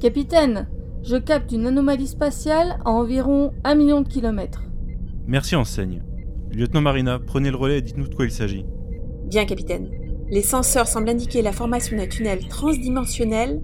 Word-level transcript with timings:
Capitaine, 0.00 0.66
je 1.02 1.16
capte 1.16 1.52
une 1.52 1.66
anomalie 1.66 2.06
spatiale 2.06 2.78
à 2.86 2.90
environ 2.90 3.52
un 3.64 3.74
million 3.74 4.00
de 4.00 4.08
kilomètres. 4.08 4.62
Merci, 5.26 5.56
enseigne. 5.56 6.02
Lieutenant 6.50 6.80
Marina, 6.80 7.18
prenez 7.18 7.50
le 7.50 7.56
relais 7.58 7.78
et 7.78 7.82
dites-nous 7.82 8.08
de 8.08 8.14
quoi 8.14 8.24
il 8.24 8.30
s'agit. 8.30 8.64
Bien, 9.26 9.44
capitaine. 9.44 9.90
Les 10.30 10.40
senseurs 10.40 10.88
semblent 10.88 11.10
indiquer 11.10 11.42
la 11.42 11.52
formation 11.52 11.98
d'un 11.98 12.06
tunnel 12.06 12.48
transdimensionnel. 12.48 13.60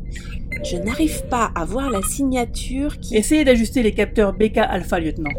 Je 0.63 0.77
n'arrive 0.77 1.27
pas 1.29 1.51
à 1.55 1.65
voir 1.65 1.89
la 1.89 2.03
signature 2.03 2.99
qui... 2.99 3.17
Essayez 3.17 3.45
d'ajuster 3.45 3.83
les 3.83 3.93
capteurs 3.93 4.35
BK 4.35 4.59
Alpha, 4.59 5.01
lieutenant. 5.01 5.31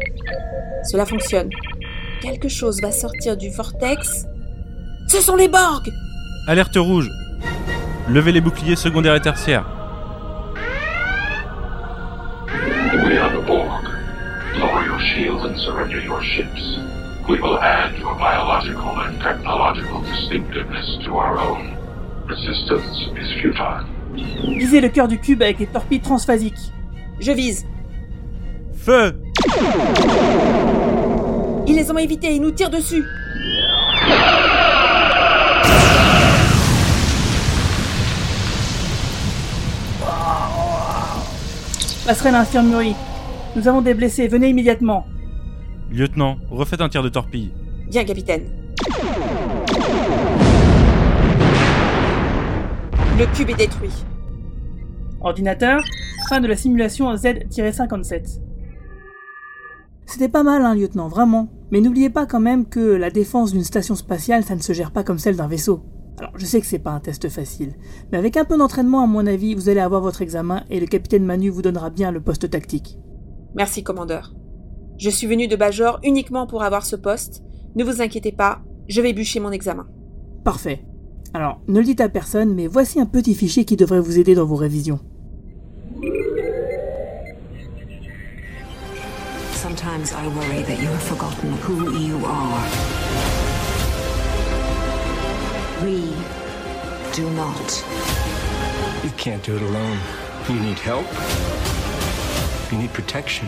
Cela 0.90 1.06
fonctionne. 1.06 1.50
Quelque 2.20 2.48
chose 2.48 2.80
va 2.82 2.90
sortir 2.90 3.36
du 3.36 3.50
vortex. 3.50 4.26
Ce 5.06 5.20
sont 5.20 5.36
les 5.36 5.48
Borg 5.48 5.88
Alerte 6.48 6.76
rouge 6.76 7.08
Levez 8.08 8.32
les 8.32 8.40
boucliers 8.40 8.76
secondaires 8.76 9.14
et 9.14 9.20
tertiaires. 9.20 9.77
Shields 15.88 16.00
and 16.00 16.00
surrender 16.00 16.00
your 16.00 16.22
ships. 16.22 16.78
We 17.28 17.40
will 17.40 17.58
add 17.58 17.98
your 17.98 18.14
biological 18.14 19.00
and 19.00 19.20
technological 19.20 20.02
distinctiveness 20.02 20.98
to 21.04 21.16
our 21.16 21.38
own. 21.38 21.76
Resistance 22.26 23.08
is 23.16 23.40
futile. 23.40 23.84
Visez 24.56 24.80
le 24.80 24.88
cœur 24.88 25.08
du 25.08 25.18
cube 25.18 25.42
avec 25.42 25.58
les 25.58 25.66
torpilles 25.66 26.00
transphasiques. 26.00 26.72
Je 27.20 27.32
vise. 27.32 27.66
Feu 28.74 29.20
Ils 31.66 31.76
les 31.76 31.90
ont 31.90 31.98
évités 31.98 32.28
et 32.28 32.36
ils 32.36 32.42
nous 32.42 32.50
tirent 32.50 32.70
dessus. 32.70 33.04
Passerelle 42.06 42.34
à 42.36 42.38
l'infirmerie. 42.38 42.94
Nous 43.54 43.68
avons 43.68 43.82
des 43.82 43.92
blessés, 43.92 44.28
venez 44.28 44.48
immédiatement. 44.48 45.06
Lieutenant, 45.90 46.36
refaites 46.50 46.82
un 46.82 46.90
tir 46.90 47.02
de 47.02 47.08
torpille. 47.08 47.50
Bien, 47.90 48.04
capitaine. 48.04 48.44
Le 53.18 53.34
cube 53.34 53.48
est 53.48 53.56
détruit. 53.56 54.04
Ordinateur, 55.22 55.82
fin 56.28 56.40
de 56.40 56.46
la 56.46 56.56
simulation 56.56 57.16
Z-57. 57.16 58.40
C'était 60.04 60.28
pas 60.28 60.42
mal, 60.42 60.62
hein, 60.62 60.74
lieutenant, 60.74 61.08
vraiment. 61.08 61.48
Mais 61.70 61.80
n'oubliez 61.80 62.10
pas 62.10 62.26
quand 62.26 62.40
même 62.40 62.66
que 62.66 62.80
la 62.80 63.10
défense 63.10 63.52
d'une 63.52 63.64
station 63.64 63.94
spatiale, 63.94 64.44
ça 64.44 64.54
ne 64.54 64.60
se 64.60 64.74
gère 64.74 64.90
pas 64.90 65.04
comme 65.04 65.18
celle 65.18 65.36
d'un 65.36 65.48
vaisseau. 65.48 65.82
Alors, 66.18 66.32
je 66.36 66.44
sais 66.44 66.60
que 66.60 66.66
c'est 66.66 66.78
pas 66.78 66.90
un 66.90 67.00
test 67.00 67.28
facile, 67.30 67.74
mais 68.12 68.18
avec 68.18 68.36
un 68.36 68.44
peu 68.44 68.58
d'entraînement, 68.58 69.02
à 69.02 69.06
mon 69.06 69.26
avis, 69.26 69.54
vous 69.54 69.70
allez 69.70 69.80
avoir 69.80 70.02
votre 70.02 70.20
examen 70.20 70.64
et 70.68 70.80
le 70.80 70.86
capitaine 70.86 71.24
Manu 71.24 71.48
vous 71.48 71.62
donnera 71.62 71.88
bien 71.88 72.10
le 72.10 72.20
poste 72.20 72.50
tactique. 72.50 72.98
Merci, 73.54 73.82
commandeur. 73.82 74.34
Je 74.98 75.10
suis 75.10 75.28
venu 75.28 75.46
de 75.46 75.54
Bajor 75.54 76.00
uniquement 76.02 76.48
pour 76.48 76.64
avoir 76.64 76.84
ce 76.84 76.96
poste. 76.96 77.44
Ne 77.76 77.84
vous 77.84 78.02
inquiétez 78.02 78.32
pas, 78.32 78.62
je 78.88 79.00
vais 79.00 79.12
bûcher 79.12 79.38
mon 79.38 79.52
examen. 79.52 79.86
Parfait. 80.42 80.84
Alors, 81.34 81.60
ne 81.68 81.78
le 81.78 81.84
dites 81.84 82.00
à 82.00 82.08
personne, 82.08 82.52
mais 82.52 82.66
voici 82.66 82.98
un 82.98 83.06
petit 83.06 83.34
fichier 83.34 83.64
qui 83.64 83.76
devrait 83.76 84.00
vous 84.00 84.18
aider 84.18 84.34
dans 84.34 84.44
vos 84.44 84.56
révisions. 84.56 84.98
Sometimes 89.54 90.12
I 90.12 90.26
worry 90.34 90.64
that 90.64 90.82
you 90.82 90.88
have 90.88 91.02
forgotten 91.02 91.52
who 91.62 91.96
you 91.96 92.16
are. 92.24 92.64
We 95.84 96.12
do 97.14 97.28
not. 97.36 97.84
You 99.04 99.10
can't 99.16 99.44
do 99.44 99.54
it 99.54 99.62
alone. 99.62 99.98
You 100.48 100.56
need 100.60 100.78
help. 100.80 101.06
You 102.72 102.78
need 102.78 102.92
protection. 102.92 103.46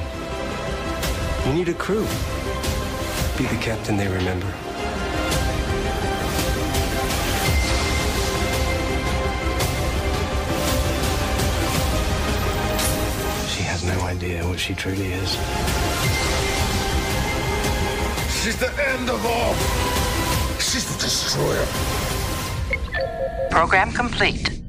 You 1.47 1.55
need 1.55 1.69
a 1.69 1.75
crew. 1.75 2.05
Be 3.39 3.45
the 3.47 3.57
captain 3.61 3.97
they 3.97 4.07
remember. 4.07 4.47
She 13.49 13.63
has 13.63 13.83
no 13.85 13.99
idea 14.07 14.47
what 14.47 14.59
she 14.61 14.75
truly 14.75 15.13
is. 15.13 15.31
She's 18.43 18.57
the 18.59 18.71
end 18.95 19.09
of 19.09 19.25
all. 19.25 19.55
She's 20.59 20.85
the 20.85 20.99
destroyer. 21.03 21.67
Program 23.51 23.93
complete. 23.93 24.63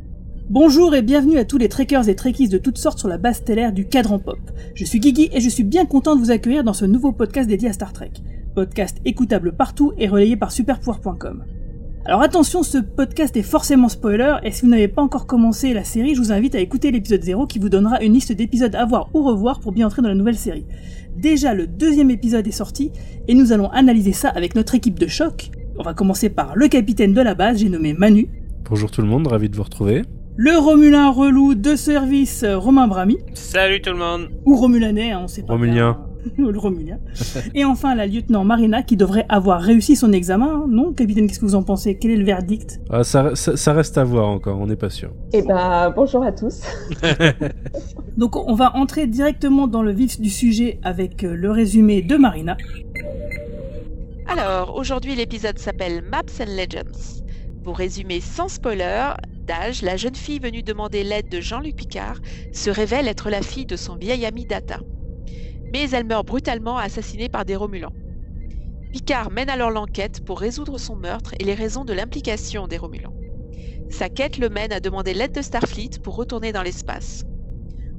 Bonjour 0.50 0.96
et 0.96 1.02
bienvenue 1.02 1.38
à 1.38 1.46
tous 1.46 1.58
les 1.58 1.70
trekkers 1.70 2.10
et 2.10 2.16
trekkies 2.16 2.50
de 2.50 2.58
toutes 2.58 2.78
sortes 2.78 3.00
sur 3.00 3.08
la 3.08 3.18
base 3.18 3.38
stellaire 3.38 3.72
du 3.72 3.88
Cadran 3.88 4.20
Pop. 4.20 4.51
Je 4.82 4.88
suis 4.88 5.00
Guigui 5.00 5.30
et 5.32 5.42
je 5.42 5.48
suis 5.48 5.64
bien 5.64 5.86
content 5.86 6.16
de 6.16 6.20
vous 6.20 6.32
accueillir 6.32 6.64
dans 6.64 6.74
ce 6.74 6.86
nouveau 6.86 7.12
podcast 7.12 7.48
dédié 7.48 7.70
à 7.70 7.74
Star 7.74 7.94
Trek. 7.94 8.14
Podcast 8.56 8.98
écoutable 9.06 9.52
partout 9.52 9.94
et 10.00 10.08
relayé 10.08 10.36
par 10.36 10.52
superpouvoir.com. 10.52 11.44
Alors 12.04 12.24
attention, 12.24 12.64
ce 12.64 12.80
podcast 12.80 13.38
est 13.38 13.44
forcément 13.44 13.90
spoiler 13.90 14.38
et 14.42 14.50
si 14.50 14.64
vous 14.64 14.70
n'avez 14.70 14.88
pas 14.88 15.04
encore 15.04 15.28
commencé 15.28 15.76
la 15.76 15.84
série, 15.84 16.16
je 16.16 16.20
vous 16.20 16.32
invite 16.32 16.56
à 16.56 16.60
écouter 16.60 16.90
l'épisode 16.90 17.22
0 17.22 17.46
qui 17.46 17.60
vous 17.60 17.70
donnera 17.70 18.02
une 18.02 18.14
liste 18.14 18.32
d'épisodes 18.32 18.74
à 18.74 18.84
voir 18.86 19.12
ou 19.14 19.22
revoir 19.22 19.60
pour 19.60 19.72
bien 19.72 19.86
entrer 19.86 20.02
dans 20.02 20.10
la 20.10 20.16
nouvelle 20.16 20.36
série. 20.36 20.66
Déjà, 21.16 21.54
le 21.54 21.68
deuxième 21.68 22.10
épisode 22.10 22.48
est 22.48 22.52
sorti 22.52 22.92
et 23.28 23.36
nous 23.36 23.54
allons 23.54 23.70
analyser 23.70 24.14
ça 24.14 24.30
avec 24.30 24.56
notre 24.56 24.74
équipe 24.74 24.98
de 24.98 25.06
choc. 25.06 25.52
On 25.78 25.84
va 25.84 25.94
commencer 25.94 26.30
par 26.30 26.56
le 26.56 26.68
capitaine 26.68 27.14
de 27.14 27.22
la 27.22 27.36
base, 27.36 27.60
j'ai 27.60 27.70
nommé 27.70 27.94
Manu. 27.94 28.30
Bonjour 28.68 28.90
tout 28.90 29.04
le 29.04 29.08
monde, 29.08 29.28
ravi 29.28 29.48
de 29.48 29.56
vous 29.56 29.62
retrouver. 29.62 30.02
Le 30.38 30.58
Romulin 30.58 31.12
relou 31.12 31.56
de 31.56 31.76
service 31.76 32.44
euh, 32.44 32.58
Romain 32.58 32.88
Brami, 32.88 33.18
Salut 33.34 33.82
tout 33.82 33.92
le 33.92 33.98
monde 33.98 34.30
ou 34.46 34.56
Romulanais, 34.56 35.12
hein, 35.12 35.22
on 35.24 35.28
sait 35.28 35.44
pas. 35.44 35.54
Romulien. 35.54 35.98
bien. 36.38 36.46
le 36.52 36.58
Romulien. 36.58 37.00
Et 37.56 37.66
enfin 37.66 37.96
la 37.96 38.08
lieutenant 38.08 38.44
Marina 38.44 38.82
qui 38.82 38.96
devrait 38.96 39.26
avoir 39.30 39.62
réussi 39.62 39.96
son 39.96 40.12
examen, 40.14 40.66
non 40.70 40.94
Capitaine, 40.94 41.28
qu'est-ce 41.28 41.40
que 41.40 41.46
vous 41.46 41.56
en 41.56 41.64
pensez? 41.64 41.98
Quel 41.98 42.12
est 42.12 42.16
le 42.16 42.24
verdict? 42.24 42.80
Ah, 42.90 43.04
ça, 43.04 43.36
ça- 43.36 43.58
ça 43.58 43.74
reste 43.74 43.98
à 43.98 44.04
voir 44.04 44.28
encore, 44.30 44.60
on 44.60 44.68
n'est 44.68 44.76
pas 44.78 44.90
sûr. 44.90 45.12
Eh 45.34 45.42
ben, 45.42 45.92
bonjour 45.96 46.24
à 46.24 46.32
tous. 46.32 46.62
Donc 48.18 48.36
on 48.36 48.56
va 48.56 48.76
entrer 48.76 49.08
directement 49.08 49.68
dans 49.68 49.84
le 49.84 49.92
vif 49.92 50.20
du 50.20 50.30
sujet 50.30 50.80
avec 50.84 51.24
euh, 51.24 51.36
le 51.36 51.52
résumé 51.52 52.02
de 52.02 52.16
Marina. 52.16 52.56
Alors, 54.28 54.76
aujourd'hui, 54.78 55.14
l'épisode 55.16 55.60
s'appelle 55.60 56.04
Maps 56.10 56.22
and 56.40 56.46
Legends. 56.56 57.20
Pour 57.66 57.78
résumer 57.78 58.22
sans 58.22 58.48
spoiler, 58.48 59.10
Dage, 59.46 59.82
la 59.82 59.98
jeune 59.98 60.16
fille 60.16 60.40
venue 60.40 60.64
demander 60.64 61.04
l'aide 61.04 61.30
de 61.30 61.42
Jean-Luc 61.42 61.76
Picard, 61.76 62.20
se 62.52 62.70
révèle 62.70 63.08
être 63.08 63.30
la 63.30 63.42
fille 63.42 63.66
de 63.66 63.76
son 63.76 63.96
vieil 63.96 64.26
ami 64.26 64.46
Data. 64.46 64.80
Mais 65.74 65.90
elle 65.92 66.06
meurt 66.06 66.26
brutalement 66.26 66.78
assassinée 66.78 67.30
par 67.30 67.46
des 67.46 67.56
Romulans. 67.56 67.94
Picard 68.92 69.32
mène 69.32 69.50
alors 69.50 69.72
l'enquête 69.72 70.24
pour 70.26 70.40
résoudre 70.40 70.78
son 70.78 70.96
meurtre 70.96 71.34
et 71.40 71.44
les 71.44 71.54
raisons 71.54 71.86
de 71.86 71.94
l'implication 71.94 72.68
des 72.68 72.78
Romulans. 72.78 73.14
Sa 73.90 74.10
quête 74.10 74.38
le 74.38 74.50
mène 74.50 74.74
à 74.74 74.80
demander 74.80 75.14
l'aide 75.14 75.34
de 75.34 75.42
Starfleet 75.42 76.00
pour 76.04 76.16
retourner 76.16 76.52
dans 76.52 76.64
l'espace. 76.64 77.26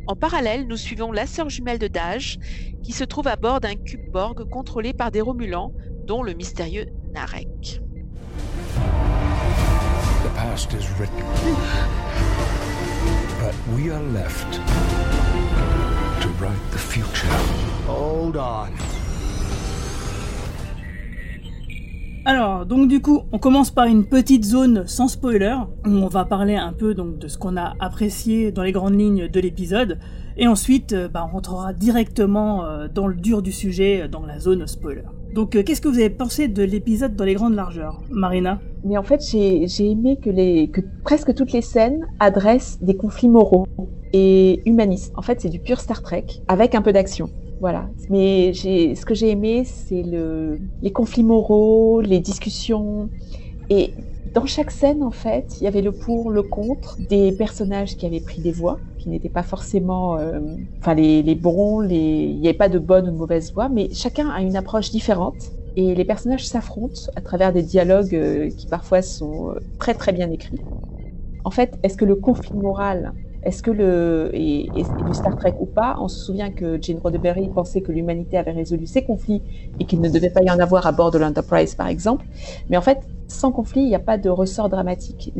En 0.06 0.16
parallèle, 0.16 0.66
nous 0.66 0.76
suivons 0.76 1.12
la 1.12 1.26
sœur 1.26 1.48
jumelle 1.48 1.78
de 1.78 1.86
Dage, 1.86 2.38
qui 2.82 2.92
se 2.92 3.04
trouve 3.04 3.28
à 3.28 3.36
bord 3.36 3.60
d'un 3.60 3.76
cube 3.76 4.10
Borg 4.10 4.48
contrôlé 4.50 4.92
par 4.92 5.10
des 5.10 5.20
Romulans, 5.20 5.72
dont 6.06 6.22
le 6.22 6.34
mystérieux 6.34 6.86
Narek. 7.12 7.80
The 10.32 10.38
past 10.38 10.72
is 10.72 10.88
written. 10.98 11.24
But 13.38 13.54
we 13.74 13.90
are 13.90 14.02
left 14.14 14.54
to 16.22 16.28
write 16.40 16.70
the 16.70 16.78
future. 16.78 17.28
Hold 17.86 18.36
on. 18.36 18.70
Alors, 22.24 22.64
donc 22.64 22.88
du 22.88 23.00
coup, 23.00 23.22
on 23.32 23.38
commence 23.38 23.70
par 23.70 23.86
une 23.86 24.04
petite 24.04 24.44
zone 24.44 24.86
sans 24.86 25.08
spoiler, 25.08 25.56
où 25.84 25.90
on 25.90 26.08
va 26.08 26.24
parler 26.24 26.56
un 26.56 26.72
peu 26.72 26.94
donc 26.94 27.18
de 27.18 27.28
ce 27.28 27.36
qu'on 27.36 27.56
a 27.56 27.74
apprécié 27.80 28.52
dans 28.52 28.62
les 28.62 28.72
grandes 28.72 28.98
lignes 28.98 29.28
de 29.28 29.40
l'épisode, 29.40 29.98
et 30.36 30.46
ensuite, 30.46 30.92
euh, 30.92 31.08
bah, 31.08 31.26
on 31.28 31.32
rentrera 31.32 31.72
directement 31.72 32.64
euh, 32.64 32.88
dans 32.88 33.06
le 33.06 33.16
dur 33.16 33.42
du 33.42 33.52
sujet, 33.52 34.02
euh, 34.02 34.08
dans 34.08 34.24
la 34.24 34.38
zone 34.38 34.66
spoiler. 34.66 35.02
Donc, 35.32 35.56
euh, 35.56 35.62
qu'est-ce 35.62 35.80
que 35.80 35.88
vous 35.88 35.98
avez 35.98 36.10
pensé 36.10 36.48
de 36.48 36.62
l'épisode 36.62 37.16
dans 37.16 37.24
les 37.24 37.34
grandes 37.34 37.54
largeurs, 37.54 38.02
Marina? 38.10 38.60
Mais 38.84 38.98
en 38.98 39.02
fait, 39.02 39.22
j'ai 39.22 39.90
aimé 39.90 40.18
que, 40.22 40.28
les, 40.28 40.68
que 40.68 40.82
presque 41.04 41.34
toutes 41.34 41.52
les 41.52 41.62
scènes 41.62 42.06
adressent 42.20 42.78
des 42.82 42.96
conflits 42.96 43.28
moraux 43.28 43.66
et 44.12 44.60
humanistes. 44.66 45.12
En 45.16 45.22
fait, 45.22 45.40
c'est 45.40 45.48
du 45.48 45.58
pur 45.58 45.80
Star 45.80 46.02
Trek 46.02 46.26
avec 46.48 46.74
un 46.74 46.82
peu 46.82 46.92
d'action. 46.92 47.30
Voilà. 47.60 47.88
Mais 48.10 48.52
ce 48.52 49.04
que 49.06 49.14
j'ai 49.14 49.30
aimé, 49.30 49.64
c'est 49.64 50.02
le, 50.02 50.58
les 50.82 50.90
conflits 50.90 51.22
moraux, 51.22 52.02
les 52.02 52.20
discussions. 52.20 53.08
Et 53.70 53.94
dans 54.34 54.46
chaque 54.46 54.70
scène, 54.70 55.02
en 55.02 55.10
fait, 55.10 55.54
il 55.60 55.64
y 55.64 55.66
avait 55.66 55.82
le 55.82 55.92
pour, 55.92 56.30
le 56.30 56.42
contre, 56.42 56.96
des 56.98 57.32
personnages 57.32 57.96
qui 57.96 58.06
avaient 58.06 58.20
pris 58.20 58.40
des 58.42 58.52
voix, 58.52 58.84
qui 58.98 59.08
n'étaient 59.10 59.28
pas 59.28 59.42
forcément, 59.42 60.16
euh, 60.18 60.40
enfin 60.80 60.94
les, 60.94 61.22
les 61.22 61.34
bons, 61.34 61.80
les, 61.80 61.96
il 61.96 62.40
n'y 62.40 62.48
avait 62.48 62.56
pas 62.56 62.68
de 62.68 62.78
bonne 62.78 63.08
ou 63.08 63.12
de 63.12 63.16
mauvaise 63.16 63.52
voix, 63.52 63.68
mais 63.68 63.88
chacun 63.92 64.28
a 64.30 64.40
une 64.42 64.56
approche 64.56 64.90
différente. 64.90 65.52
Et 65.76 65.94
les 65.94 66.04
personnages 66.04 66.46
s'affrontent 66.46 67.00
à 67.16 67.20
travers 67.22 67.52
des 67.52 67.62
dialogues 67.62 68.14
euh, 68.14 68.50
qui 68.50 68.66
parfois 68.66 69.02
sont 69.02 69.50
euh, 69.50 69.60
très 69.78 69.94
très 69.94 70.12
bien 70.12 70.30
écrits. 70.30 70.64
En 71.44 71.50
fait, 71.50 71.78
est-ce 71.82 71.96
que 71.96 72.04
le 72.04 72.16
conflit 72.16 72.58
moral 72.58 73.14
Est-ce 73.42 73.62
que 73.62 73.70
le 73.70 74.30
et, 74.34 74.86
du 74.98 75.14
Star 75.14 75.36
Trek 75.36 75.54
ou 75.58 75.66
pas 75.66 75.96
On 76.00 76.08
se 76.08 76.24
souvient 76.24 76.50
que 76.50 76.80
Gene 76.80 76.98
Roddenberry 76.98 77.48
pensait 77.48 77.80
que 77.80 77.90
l'humanité 77.90 78.36
avait 78.36 78.52
résolu 78.52 78.86
ses 78.86 79.02
conflits 79.02 79.42
et 79.80 79.86
qu'il 79.86 80.00
ne 80.00 80.08
devait 80.08 80.30
pas 80.30 80.42
y 80.42 80.50
en 80.50 80.58
avoir 80.60 80.86
à 80.86 80.92
bord 80.92 81.10
de 81.10 81.18
l'Enterprise, 81.18 81.74
par 81.74 81.88
exemple. 81.88 82.26
Mais 82.68 82.76
en 82.76 82.82
fait, 82.82 83.00
sans 83.26 83.50
conflit, 83.50 83.80
il 83.82 83.88
n'y 83.88 83.94
a 83.94 84.00
pas 84.00 84.18
de 84.18 84.28
ressort 84.28 84.68
dramatique 84.68 85.32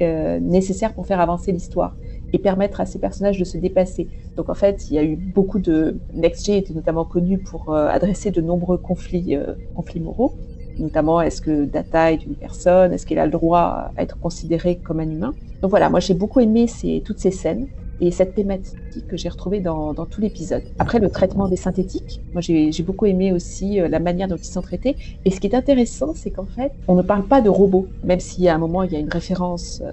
euh, 0.00 0.40
nécessaire 0.40 0.94
pour 0.94 1.06
faire 1.06 1.20
avancer 1.20 1.52
l'histoire 1.52 1.96
et 2.32 2.38
permettre 2.38 2.80
à 2.80 2.86
ces 2.86 2.98
personnages 2.98 3.38
de 3.38 3.44
se 3.44 3.58
dépasser. 3.58 4.08
Donc 4.36 4.48
en 4.48 4.54
fait, 4.54 4.88
il 4.88 4.94
y 4.94 4.98
a 4.98 5.02
eu 5.02 5.16
beaucoup 5.16 5.58
de 5.58 6.00
NextG 6.14 6.56
était 6.56 6.74
notamment 6.74 7.04
connu 7.04 7.38
pour 7.38 7.74
euh, 7.74 7.88
adresser 7.88 8.30
de 8.30 8.40
nombreux 8.40 8.78
conflits 8.78 9.36
euh, 9.36 9.54
conflits 9.74 10.00
moraux 10.00 10.38
notamment 10.80 11.20
est-ce 11.20 11.40
que 11.40 11.64
Data 11.64 12.12
est 12.12 12.24
une 12.24 12.34
personne, 12.34 12.92
est-ce 12.92 13.06
qu'il 13.06 13.18
a 13.18 13.24
le 13.24 13.30
droit 13.30 13.92
à 13.96 14.02
être 14.02 14.18
considéré 14.18 14.76
comme 14.76 15.00
un 15.00 15.10
humain? 15.10 15.34
Donc 15.62 15.70
voilà, 15.70 15.90
moi 15.90 16.00
j'ai 16.00 16.14
beaucoup 16.14 16.40
aimé 16.40 16.66
ces, 16.66 17.02
toutes 17.04 17.18
ces 17.18 17.30
scènes 17.30 17.66
et 18.00 18.10
cette 18.10 18.34
thématique 18.34 18.76
que 19.08 19.16
j'ai 19.16 19.28
retrouvée 19.28 19.60
dans, 19.60 19.92
dans 19.92 20.06
tout 20.06 20.20
l'épisode. 20.20 20.62
Après 20.78 20.98
le 20.98 21.10
traitement 21.10 21.48
des 21.48 21.56
synthétiques, 21.56 22.22
moi 22.32 22.40
j'ai 22.40 22.82
beaucoup 22.82 23.06
aimé 23.06 23.32
aussi 23.32 23.80
euh, 23.80 23.88
la 23.88 24.00
manière 24.00 24.26
dont 24.26 24.36
ils 24.36 24.44
sont 24.44 24.62
traités. 24.62 24.96
Et 25.24 25.30
ce 25.30 25.38
qui 25.38 25.46
est 25.46 25.54
intéressant, 25.54 26.12
c'est 26.14 26.30
qu'en 26.30 26.46
fait, 26.46 26.72
on 26.88 26.94
ne 26.94 27.02
parle 27.02 27.24
pas 27.24 27.42
de 27.42 27.50
robots, 27.50 27.88
même 28.02 28.20
si 28.20 28.48
à 28.48 28.54
un 28.54 28.58
moment 28.58 28.82
il 28.82 28.92
y 28.92 28.96
a 28.96 28.98
une 28.98 29.10
référence 29.10 29.82
euh, 29.84 29.92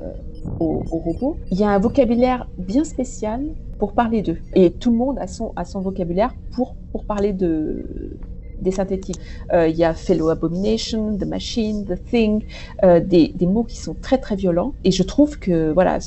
aux, 0.60 0.84
robots. 0.90 1.38
Il 1.52 1.60
y 1.60 1.64
a 1.64 1.70
un 1.70 1.80
vocabulaire 1.80 2.48
bien 2.58 2.86
spécial 2.86 3.44
pour 3.78 3.92
parler 3.94 4.22
d'eux. 4.22 4.38
Et 4.56 4.72
tout 4.72 4.92
le 4.92 4.98
monde 4.98 5.20
a 5.20 5.28
son, 5.28 5.52
a 5.56 5.66
son 5.66 5.82
vocabulaire 5.82 6.34
pour, 6.56 6.76
pour 6.92 7.04
parler 7.04 7.34
de, 7.34 8.18
des 8.62 8.72
synthétiques. 8.72 9.20
Euh, 9.54 9.68
il 9.68 9.76
y 9.76 9.84
a 9.84 9.94
Fellow 9.94 10.30
Abomination, 10.30 11.18
The 11.18 11.26
Machine, 11.26 11.86
The 11.86 12.04
Thing, 12.10 12.44
euh, 12.84 13.00
des, 13.00 13.30
des, 13.30 13.48
mots 13.48 13.64
qui 13.64 13.78
sont 13.78 13.96
très 14.02 14.18
très 14.18 14.36
violents. 14.36 14.74
Et 14.84 14.92
je 14.92 15.04
trouve 15.04 15.40
que 15.40 15.72
voilà, 15.72 16.00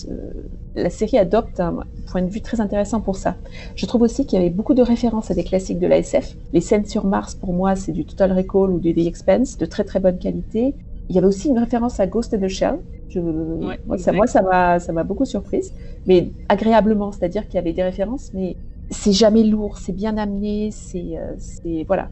la 0.75 0.91
série 0.91 1.19
adopte 1.19 1.61
un 1.61 1.81
point 2.07 2.23
de 2.23 2.31
vue 2.31 2.41
très 2.41 2.61
intéressant 2.61 3.01
pour 3.01 3.17
ça. 3.17 3.37
Je 3.77 3.87
trouve 3.87 4.03
aussi 4.03 4.27
qu'il 4.27 4.39
y 4.39 4.43
avait 4.43 4.51
beaucoup 4.51 4.75
de 4.75 4.83
références 4.83 5.31
à 5.31 5.35
des 5.35 5.45
classiques 5.45 5.79
de 5.79 5.87
la 5.87 5.99
SF. 5.99 6.37
Les 6.53 6.61
scènes 6.61 6.87
sur 6.87 7.05
Mars, 7.05 7.35
pour 7.35 7.53
moi, 7.53 7.77
c'est 7.77 7.93
du 7.93 8.05
Total 8.05 8.33
Recall 8.33 8.71
ou 8.71 8.79
du 8.79 8.95
The 8.95 9.07
Expense, 9.07 9.59
de 9.59 9.67
très 9.67 9.85
très 9.85 10.01
bonne 10.01 10.19
qualité. 10.19 10.75
Il 11.09 11.17
y 11.17 11.19
avait 11.19 11.27
aussi 11.27 11.49
une 11.49 11.59
référence 11.59 11.99
à 11.99 12.07
Ghost 12.07 12.35
in 12.35 12.39
the 12.39 12.49
Shell. 12.49 12.79
Je, 13.09 13.19
moi, 13.19 13.99
ça, 13.99 14.13
moi, 14.13 14.29
ça 14.29 14.93
m'a 14.93 15.03
beaucoup 15.03 15.25
surprise, 15.25 15.73
mais 16.07 16.31
agréablement, 16.49 17.11
c'est-à-dire 17.11 17.47
qu'il 17.47 17.57
y 17.57 17.59
avait 17.59 17.73
des 17.73 17.83
références, 17.83 18.31
mais 18.33 18.57
c'est 18.91 19.13
jamais 19.13 19.45
lourd, 19.45 19.79
c'est 19.79 19.93
bien 19.93 20.17
amené, 20.19 20.71
c'est 20.73 21.17
euh, 21.17 21.85
voilà. 21.87 22.09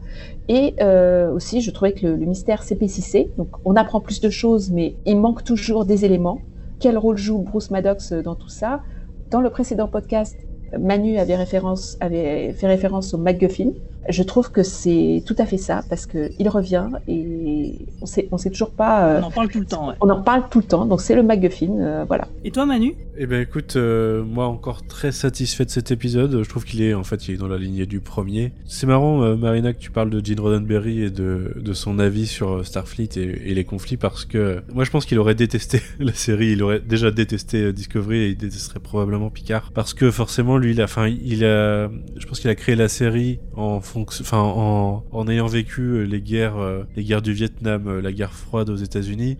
Et 0.47 0.75
euh, 0.81 1.31
aussi, 1.33 1.61
je 1.61 1.71
trouvais 1.71 1.93
que 1.93 2.07
le, 2.07 2.15
le 2.15 2.25
mystère 2.25 2.63
s'épaississait. 2.63 3.29
Donc, 3.37 3.49
on 3.65 3.75
apprend 3.75 3.99
plus 3.99 4.21
de 4.21 4.29
choses, 4.29 4.71
mais 4.71 4.95
il 5.05 5.17
manque 5.17 5.43
toujours 5.43 5.85
des 5.85 6.05
éléments. 6.05 6.39
Quel 6.79 6.97
rôle 6.97 7.17
joue 7.17 7.39
Bruce 7.39 7.71
Maddox 7.71 8.13
dans 8.13 8.35
tout 8.35 8.49
ça? 8.49 8.81
Dans 9.29 9.41
le 9.41 9.49
précédent 9.49 9.87
podcast, 9.87 10.37
Manu 10.77 11.17
avait, 11.17 11.35
référence, 11.35 11.97
avait 11.99 12.53
fait 12.53 12.67
référence 12.67 13.13
au 13.13 13.17
MacGuffin. 13.17 13.71
Je 14.07 14.23
trouve 14.23 14.49
que 14.49 14.63
c'est 14.63 15.21
tout 15.25 15.35
à 15.37 15.45
fait 15.45 15.57
ça, 15.57 15.81
parce 15.89 16.07
qu'il 16.07 16.49
revient 16.49 16.87
et 17.07 17.85
on 18.01 18.05
sait, 18.05 18.27
on 18.31 18.37
sait 18.37 18.49
toujours 18.49 18.71
pas. 18.71 19.05
Euh, 19.05 19.21
on 19.21 19.25
en 19.25 19.31
parle 19.31 19.49
tout 19.49 19.59
le 19.59 19.65
temps. 19.65 19.89
Ouais. 19.89 19.95
On 20.01 20.09
en 20.09 20.21
parle 20.21 20.43
tout 20.49 20.59
le 20.59 20.65
temps, 20.65 20.85
donc 20.85 21.01
c'est 21.01 21.15
le 21.15 21.21
MacGuffin, 21.21 21.73
euh, 21.79 22.05
voilà. 22.07 22.27
Et 22.43 22.49
toi, 22.49 22.65
Manu? 22.65 22.95
Eh 23.21 23.27
ben 23.27 23.41
écoute, 23.41 23.75
euh, 23.75 24.23
moi 24.23 24.47
encore 24.47 24.87
très 24.87 25.11
satisfait 25.11 25.65
de 25.65 25.69
cet 25.69 25.91
épisode. 25.91 26.41
Je 26.41 26.47
trouve 26.47 26.63
qu'il 26.63 26.81
est, 26.81 26.93
en 26.93 27.03
fait, 27.03 27.27
il 27.27 27.33
est 27.33 27.37
dans 27.37 27.49
la 27.49 27.57
lignée 27.57 27.85
du 27.85 27.99
premier. 27.99 28.53
C'est 28.65 28.87
marrant, 28.87 29.21
euh, 29.23 29.35
Marina, 29.35 29.73
que 29.73 29.79
tu 29.79 29.91
parles 29.91 30.09
de 30.09 30.25
Gene 30.25 30.39
Roddenberry 30.39 31.01
et 31.01 31.09
de, 31.09 31.51
de 31.59 31.73
son 31.73 31.99
avis 31.99 32.27
sur 32.27 32.65
Starfleet 32.65 33.09
et, 33.17 33.51
et 33.51 33.53
les 33.53 33.65
conflits, 33.65 33.97
parce 33.97 34.23
que 34.23 34.63
moi 34.73 34.85
je 34.85 34.91
pense 34.91 35.05
qu'il 35.05 35.19
aurait 35.19 35.35
détesté 35.35 35.81
la 35.99 36.13
série, 36.13 36.51
il 36.51 36.63
aurait 36.63 36.79
déjà 36.79 37.11
détesté 37.11 37.73
Discovery 37.73 38.19
et 38.19 38.27
il 38.29 38.37
détesterait 38.37 38.79
probablement 38.79 39.29
Picard, 39.29 39.73
parce 39.73 39.93
que 39.93 40.11
forcément 40.11 40.57
lui, 40.57 40.71
il 40.71 40.79
a, 40.79 40.85
enfin, 40.85 41.09
il 41.09 41.43
a, 41.43 41.91
je 42.15 42.25
pense 42.25 42.39
qu'il 42.39 42.49
a 42.49 42.55
créé 42.55 42.77
la 42.77 42.87
série 42.87 43.39
en 43.57 43.81
enfin 43.81 44.37
en, 44.37 45.03
en, 45.11 45.27
ayant 45.27 45.47
vécu 45.47 46.05
les 46.05 46.21
guerres, 46.21 46.57
euh, 46.57 46.83
les 46.95 47.03
guerres 47.03 47.21
du 47.21 47.33
Vietnam, 47.33 47.85
euh, 47.87 48.01
la 48.01 48.13
guerre 48.13 48.31
froide 48.31 48.69
aux 48.69 48.77
États-Unis, 48.77 49.37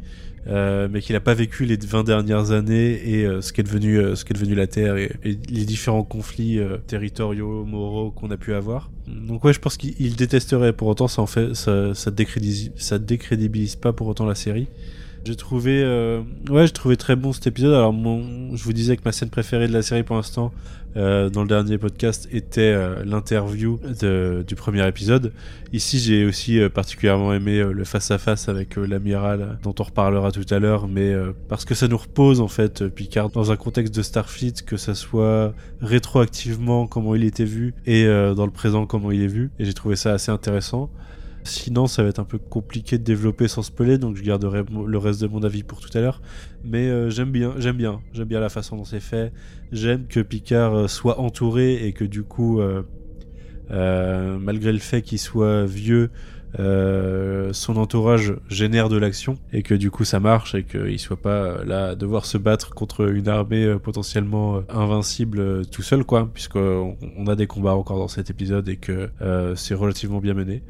euh, 0.50 0.88
mais 0.90 1.02
qu'il 1.02 1.14
n'a 1.14 1.20
pas 1.20 1.36
vécu 1.36 1.66
les 1.66 1.78
20 1.78 2.04
dernières 2.04 2.52
années 2.52 3.00
et 3.08 3.24
euh, 3.24 3.40
ce 3.42 3.54
qu'est 3.54 3.62
devenu, 3.62 4.00
euh, 4.00 4.16
ce 4.16 4.26
devenu 4.26 4.56
la 4.56 4.66
Terre 4.66 4.98
et, 4.98 5.12
les 5.24 5.66
différents 5.66 6.04
conflits 6.04 6.60
territoriaux, 6.88 7.66
moraux 7.66 8.12
qu'on 8.12 8.32
a 8.32 8.38
pu 8.38 8.54
avoir. 8.54 8.90
Donc 9.08 9.44
ouais, 9.44 9.54
je 9.54 9.60
pense 9.60 9.78
qu'il 9.78 10.16
détesterait. 10.16 10.74
Pour 10.74 10.88
autant, 10.88 11.08
ça 11.08 11.22
en 11.22 11.28
fait, 11.28 11.54
ça, 11.54 11.94
ça 11.94 12.10
décrédibilise, 12.10 12.72
ça 12.78 12.98
décrédibilise 12.98 13.76
pas 13.76 13.94
pour 13.94 14.08
autant 14.08 14.26
la 14.26 14.36
série. 14.36 14.68
J'ai 15.26 15.36
trouvé, 15.36 15.84
ouais, 16.50 16.68
trouvé 16.70 16.96
très 16.96 17.16
bon 17.16 17.34
cet 17.34 17.46
épisode. 17.46 17.74
Alors, 17.74 17.94
je 17.94 18.64
vous 18.64 18.74
disais 18.74 18.96
que 18.96 19.02
ma 19.06 19.12
scène 19.12 19.30
préférée 19.30 19.68
de 19.68 19.74
la 19.74 19.82
série 19.82 20.04
pour 20.04 20.16
l'instant, 20.16 20.52
euh, 20.98 21.30
dans 21.30 21.42
le 21.42 21.48
dernier 21.48 21.78
podcast, 21.78 22.28
était 22.32 22.62
euh, 22.62 23.04
l'interview 23.06 23.80
du 24.48 24.56
premier 24.56 24.88
épisode. 24.88 25.34
Ici, 25.72 26.00
j'ai 26.00 26.26
aussi 26.26 26.60
euh, 26.60 26.70
particulièrement 26.70 27.34
aimé 27.34 27.64
le 27.64 27.84
face 27.84 28.12
à 28.12 28.18
face 28.18 28.50
avec 28.50 28.76
l'amiral, 28.76 29.60
dont 29.64 29.76
on 29.80 29.84
reparlera 29.84 30.32
tout 30.32 30.46
à 30.50 30.60
l'heure, 30.60 30.88
mais 30.88 31.14
parce 31.48 31.66
que 31.66 31.76
ça 31.76 31.88
nous 31.88 31.98
repose 31.98 32.42
en 32.42 32.48
fait 32.48 32.88
Picard 32.88 33.30
dans 33.30 33.52
un 33.52 33.56
contexte 33.56 33.94
de 33.94 34.02
Starfleet, 34.02 34.54
que 34.66 34.78
ça 34.78 34.96
soit 34.96 35.54
rétroactivement 35.82 36.88
comment 36.88 37.16
il 37.16 37.24
était 37.24 37.46
vu 37.46 37.74
et 37.86 38.06
dans 38.06 38.46
le 38.46 38.52
présent 38.52 38.86
comment 38.86 39.12
il 39.12 39.22
est 39.22 39.28
vu. 39.28 39.52
Et 39.60 39.66
j'ai 39.66 39.74
trouvé 39.74 39.96
ça 39.96 40.14
assez 40.14 40.32
intéressant. 40.32 40.90
Sinon, 41.44 41.88
ça 41.88 42.04
va 42.04 42.10
être 42.10 42.20
un 42.20 42.26
peu 42.26 42.38
compliqué 42.38 42.98
de 42.98 43.04
développer 43.04 43.48
sans 43.48 43.62
spoiler, 43.62 43.98
donc 43.98 44.18
je 44.18 44.24
garderai 44.24 44.64
le 44.86 44.98
reste 44.98 45.22
de 45.22 45.28
mon 45.28 45.44
avis 45.44 45.64
pour 45.64 45.80
tout 45.80 45.96
à 45.98 46.02
l'heure. 46.02 46.22
Mais 46.64 46.90
euh, 46.90 47.10
j'aime 47.10 47.32
bien, 47.32 47.54
j'aime 47.58 47.78
bien, 47.78 48.02
j'aime 48.14 48.28
bien 48.28 48.40
la 48.40 48.50
façon 48.50 48.76
dont 48.76 48.86
c'est 48.86 49.00
fait. 49.00 49.32
J'aime 49.72 50.06
que 50.08 50.20
Picard 50.20 50.76
euh, 50.76 50.88
soit 50.88 51.20
entouré 51.20 51.86
et 51.88 51.94
que 51.94 52.04
du 52.04 52.24
coup, 52.24 52.62
euh, 52.62 54.38
malgré 54.38 54.72
le 54.72 54.80
fait 54.80 55.02
qu'il 55.02 55.20
soit 55.20 55.66
vieux, 55.66 56.10
son 56.58 57.78
entourage 57.78 58.34
génère 58.50 58.90
de 58.90 58.98
l'action 58.98 59.38
et 59.54 59.62
que 59.62 59.76
du 59.76 59.92
coup 59.92 60.04
ça 60.04 60.20
marche 60.20 60.56
et 60.56 60.64
qu'il 60.64 60.98
soit 60.98 61.22
pas 61.22 61.64
là 61.64 61.90
à 61.90 61.96
devoir 61.96 62.26
se 62.26 62.40
battre 62.40 62.74
contre 62.74 63.12
une 63.12 63.28
armée 63.28 63.76
potentiellement 63.78 64.64
invincible 64.68 65.68
tout 65.68 65.84
seul 65.84 66.04
quoi 66.04 66.28
puisqu'on 66.34 66.98
on 67.18 67.28
a 67.28 67.36
des 67.36 67.46
combats 67.46 67.76
encore 67.76 68.00
dans 68.00 68.08
cet 68.08 68.32
épisode 68.32 68.68
et 68.68 68.78
que 68.78 69.12
c'est 69.56 69.76
relativement 69.76 70.22
bien 70.22 70.34
mené 70.34 70.64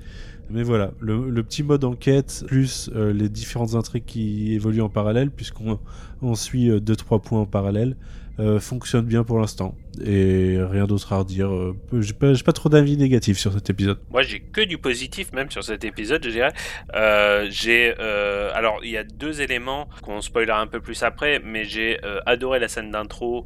mais 0.49 0.63
voilà, 0.63 0.91
le, 0.99 1.41
petit 1.43 1.63
mode 1.63 1.83
enquête, 1.83 2.43
plus 2.47 2.89
euh, 2.95 3.13
les 3.13 3.29
différentes 3.29 3.75
intrigues 3.75 4.05
qui 4.05 4.53
évoluent 4.53 4.81
en 4.81 4.89
parallèle, 4.89 5.29
puisqu'on 5.29 5.79
on 6.21 6.35
suit 6.35 6.69
2-3 6.69 7.15
euh, 7.15 7.19
points 7.19 7.39
en 7.39 7.45
parallèle, 7.45 7.95
euh, 8.39 8.59
fonctionne 8.59 9.05
bien 9.05 9.23
pour 9.23 9.39
l'instant. 9.39 9.75
Et 10.05 10.57
rien 10.59 10.85
d'autre 10.85 11.11
à 11.11 11.17
redire. 11.17 11.53
Euh, 11.53 11.75
j'ai 11.99 12.13
pas, 12.13 12.53
trop 12.53 12.69
d'avis 12.69 12.95
négatifs 12.95 13.37
sur 13.37 13.51
cet 13.51 13.69
épisode. 13.69 13.99
Moi, 14.11 14.21
j'ai 14.21 14.39
que 14.39 14.61
du 14.61 14.77
positif, 14.77 15.33
même 15.33 15.51
sur 15.51 15.63
cet 15.63 15.83
épisode, 15.83 16.23
je 16.23 16.29
dirais. 16.29 16.53
Euh, 16.95 17.47
j'ai. 17.49 17.93
Euh, 17.99 18.51
alors, 18.53 18.79
il 18.83 18.91
y 18.91 18.97
a 18.97 19.03
deux 19.03 19.41
éléments 19.41 19.89
qu'on 20.01 20.21
spoilera 20.21 20.61
un 20.61 20.67
peu 20.67 20.79
plus 20.79 21.03
après, 21.03 21.41
mais 21.43 21.65
j'ai 21.65 21.99
adoré 22.25 22.59
la 22.59 22.67
scène 22.67 22.91
d'intro 22.91 23.45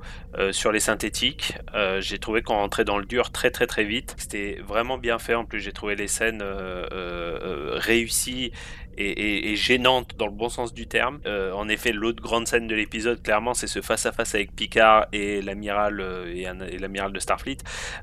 sur 0.51 0.71
les 0.71 0.79
synthétiques. 0.79 1.53
j'ai 1.99 2.19
trouvé 2.19 2.41
qu'on 2.41 2.55
rentrait 2.55 2.85
dans 2.85 2.97
le 2.97 3.05
dur 3.05 3.31
très, 3.31 3.51
très, 3.51 3.67
très 3.67 3.83
vite. 3.83 4.15
C'était 4.17 4.59
vraiment 4.67 4.97
bien 4.97 5.17
fait. 5.17 5.33
En 5.33 5.45
plus, 5.45 5.59
j'ai 5.59 5.71
trouvé 5.71 5.95
les 5.95 6.07
scènes 6.07 6.43
réussies 7.73 8.51
et, 8.97 9.55
gênante 9.55 10.15
dans 10.17 10.27
le 10.27 10.33
bon 10.33 10.49
sens 10.49 10.73
du 10.73 10.87
terme. 10.87 11.19
Euh, 11.25 11.51
en 11.53 11.67
effet, 11.69 11.91
l'autre 11.91 12.21
grande 12.21 12.47
scène 12.47 12.67
de 12.67 12.75
l'épisode, 12.75 13.21
clairement, 13.21 13.53
c'est 13.53 13.67
ce 13.67 13.81
face-à-face 13.81 14.35
avec 14.35 14.55
Picard 14.55 15.07
et 15.13 15.41
l'amiral 15.41 15.99
euh, 15.99 16.33
et 16.33 16.79
l'amiral 16.79 17.11
de 17.11 17.19
Starfleet, 17.19 17.57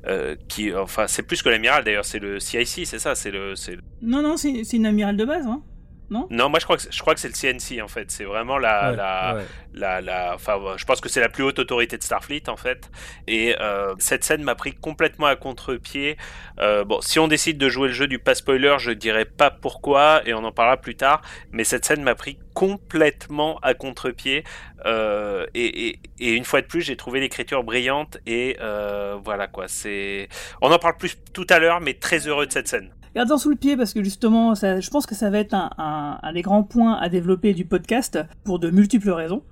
euh, 0.07 0.35
qui, 0.47 0.73
enfin, 0.73 1.07
c'est 1.07 1.23
plus 1.23 1.41
que 1.41 1.49
l'amiral 1.49 1.83
d'ailleurs, 1.83 2.05
c'est 2.05 2.19
le 2.19 2.39
CIC, 2.39 2.85
c'est 2.85 2.99
ça, 2.99 3.15
c'est 3.15 3.31
le, 3.31 3.51
le, 3.51 3.81
Non, 4.01 4.21
non, 4.21 4.37
c'est 4.37 4.73
une 4.73 4.85
amiral 4.85 5.17
de 5.17 5.25
base, 5.25 5.45
hein. 5.45 5.61
Non, 6.11 6.27
non 6.29 6.49
moi 6.49 6.59
je 6.59 6.65
crois 6.65 6.75
que 6.75 6.83
je 6.91 6.99
crois 6.99 7.15
que 7.15 7.21
c'est 7.21 7.29
le 7.29 7.33
CNC 7.33 7.81
en 7.81 7.87
fait. 7.87 8.11
C'est 8.11 8.25
vraiment 8.25 8.57
la 8.57 8.91
ouais, 8.91 8.97
la, 8.97 9.35
ouais. 9.35 9.45
la 9.73 10.01
la 10.01 10.35
enfin 10.35 10.59
je 10.75 10.83
pense 10.83 10.99
que 10.99 11.07
c'est 11.07 11.21
la 11.21 11.29
plus 11.29 11.43
haute 11.43 11.57
autorité 11.57 11.97
de 11.97 12.03
Starfleet 12.03 12.49
en 12.49 12.57
fait. 12.57 12.91
Et 13.27 13.55
euh, 13.61 13.95
cette 13.97 14.25
scène 14.25 14.43
m'a 14.43 14.55
pris 14.55 14.73
complètement 14.73 15.27
à 15.27 15.37
contre-pied. 15.37 16.17
Euh, 16.59 16.83
bon, 16.83 16.99
si 16.99 17.17
on 17.17 17.29
décide 17.29 17.57
de 17.57 17.69
jouer 17.69 17.87
le 17.87 17.93
jeu 17.93 18.07
du 18.07 18.19
pas 18.19 18.35
spoiler, 18.35 18.75
je 18.77 18.91
dirais 18.91 19.23
pas 19.23 19.51
pourquoi 19.51 20.21
et 20.25 20.33
on 20.33 20.43
en 20.43 20.51
parlera 20.51 20.75
plus 20.75 20.95
tard. 20.95 21.21
Mais 21.53 21.63
cette 21.63 21.85
scène 21.85 22.03
m'a 22.03 22.15
pris 22.15 22.37
complètement 22.53 23.57
à 23.59 23.73
contre-pied. 23.73 24.43
Euh, 24.85 25.45
et, 25.53 25.87
et, 25.87 25.99
et, 26.19 26.33
une 26.33 26.43
fois 26.43 26.61
de 26.61 26.67
plus, 26.67 26.81
j'ai 26.81 26.97
trouvé 26.97 27.21
l'écriture 27.21 27.63
brillante 27.63 28.17
et 28.25 28.57
voilà 29.23 29.47
quoi. 29.47 29.69
C'est, 29.69 30.27
on 30.61 30.71
en 30.71 30.79
parle 30.79 30.97
plus 30.97 31.17
tout 31.33 31.47
à 31.49 31.59
l'heure, 31.59 31.79
mais 31.79 31.93
très 31.93 32.27
heureux 32.27 32.47
de 32.47 32.51
cette 32.51 32.67
scène. 32.67 32.91
Gardez-en 33.13 33.37
sous 33.37 33.49
le 33.49 33.57
pied 33.57 33.75
parce 33.75 33.93
que 33.93 34.03
justement, 34.03 34.55
ça, 34.55 34.79
je 34.79 34.89
pense 34.89 35.05
que 35.05 35.15
ça 35.15 35.29
va 35.29 35.39
être 35.39 35.53
un, 35.53 36.17
des 36.33 36.41
grands 36.41 36.63
points 36.63 36.93
à 36.93 37.09
développer 37.09 37.53
du 37.53 37.65
podcast 37.65 38.19
pour 38.45 38.57
de 38.57 38.69
multiples 38.69 39.11
raisons. 39.11 39.43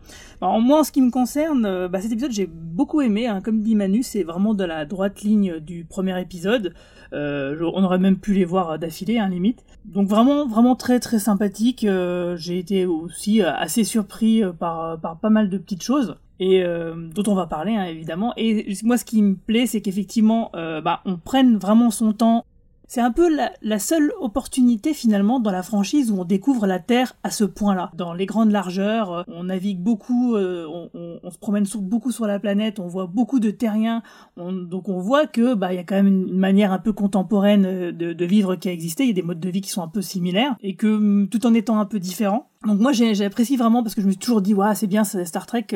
Alors, 0.42 0.62
moi, 0.62 0.80
en 0.80 0.84
ce 0.86 0.94
qui 0.94 1.02
me 1.02 1.12
concerne, 1.12 1.66
euh, 1.66 1.90
bah, 1.90 2.00
cet 2.00 2.14
épisode, 2.14 2.32
j'ai 2.32 2.48
beaucoup 2.48 3.02
aimé. 3.02 3.28
Hein. 3.28 3.42
Comme 3.42 3.62
dit 3.62 3.76
Manu, 3.76 4.02
c'est 4.02 4.24
vraiment 4.24 4.54
de 4.54 4.64
la 4.64 4.86
droite 4.86 5.22
ligne 5.22 5.60
du 5.60 5.84
premier 5.84 6.20
épisode. 6.22 6.74
Euh, 7.12 7.60
on 7.74 7.84
aurait 7.84 8.00
même 8.00 8.18
pu 8.18 8.34
les 8.34 8.46
voir 8.46 8.80
d'affilée, 8.80 9.20
hein, 9.20 9.28
limite. 9.28 9.66
Donc 9.84 10.08
vraiment, 10.08 10.48
vraiment 10.48 10.78
très 10.78 11.02
très 11.02 11.20
sympathique. 11.20 11.84
Euh, 11.84 12.38
j'ai 12.38 12.60
été 12.60 12.86
aussi 12.86 13.42
assez 13.42 13.84
surpris 13.84 14.42
par, 14.58 14.98
par 15.02 15.20
pas 15.20 15.30
mal 15.30 15.50
de 15.50 15.58
petites 15.58 15.84
choses 15.84 16.16
et 16.40 16.64
euh, 16.64 16.96
dont 17.14 17.32
on 17.32 17.36
va 17.36 17.48
parler 17.48 17.76
hein, 17.76 17.86
évidemment. 17.86 18.34
Et 18.38 18.74
moi, 18.84 18.98
ce 18.98 19.06
qui 19.06 19.22
me 19.22 19.36
plaît, 19.36 19.68
c'est 19.68 19.82
qu'effectivement, 19.82 20.52
euh, 20.56 20.82
bah, 20.82 21.02
on 21.06 21.18
prenne 21.18 21.58
vraiment 21.58 21.92
son 21.92 22.14
temps 22.14 22.46
c'est 22.90 23.02
un 23.02 23.12
peu 23.12 23.30
la, 23.62 23.80
seule 23.80 24.12
opportunité 24.20 24.96
finalement 24.96 25.40
dans 25.40 25.52
la 25.52 25.62
franchise 25.62 26.12
où 26.12 26.20
on 26.20 26.26
découvre 26.26 26.66
la 26.66 26.80
Terre 26.80 27.16
à 27.24 27.30
ce 27.30 27.44
point-là. 27.44 27.92
Dans 27.96 28.14
les 28.14 28.26
grandes 28.26 28.52
largeurs, 28.52 29.14
euh, 29.14 29.24
on 29.28 29.44
navigue 29.46 29.80
beaucoup, 29.80 30.36
euh, 30.36 30.66
on, 30.96 31.30
se 31.30 31.38
promène 31.38 31.66
beaucoup 31.76 32.12
sur 32.12 32.26
la 32.26 32.40
planète, 32.40 32.80
on 32.80 32.88
voit 32.88 33.06
beaucoup 33.06 33.40
de 33.40 33.52
terriens, 33.52 34.02
donc 34.38 34.90
on 34.90 35.00
voit 35.00 35.28
que 35.28 35.54
bah 35.54 35.72
il 35.72 35.76
y 35.76 35.80
a 35.80 35.84
quand 35.84 35.96
même 35.96 36.08
une, 36.08 36.40
manière 36.40 36.74
un 36.74 36.80
peu 36.80 36.92
contemporaine 36.92 37.66
euh, 37.66 37.92
de, 37.92 38.26
vivre 38.26 38.56
qui 38.56 38.70
a 38.70 38.72
existé, 38.72 39.04
il 39.04 39.10
y 39.10 39.12
a 39.12 39.14
des 39.14 39.22
modes 39.22 39.40
de 39.40 39.50
vie 39.50 39.62
qui 39.62 39.70
sont 39.70 39.84
un 39.84 39.88
peu 39.88 40.02
similaires 40.02 40.56
et 40.62 40.76
que 40.76 40.88
mm, 40.88 41.30
tout 41.30 41.46
en 41.46 41.54
étant 41.54 41.80
un 41.80 41.86
peu 41.86 42.00
différents. 42.00 42.49
Donc 42.68 42.80
moi 42.80 42.92
j'ai 42.92 43.24
apprécié 43.24 43.56
vraiment 43.56 43.84
parce 43.84 43.96
que 43.96 44.02
je 44.02 44.06
me 44.06 44.12
suis 44.12 44.20
toujours 44.20 44.42
dit 44.42 44.54
ouais 44.54 44.76
c'est 44.76 44.88
bien 44.88 45.06
Star 45.06 45.46
Trek. 45.46 45.68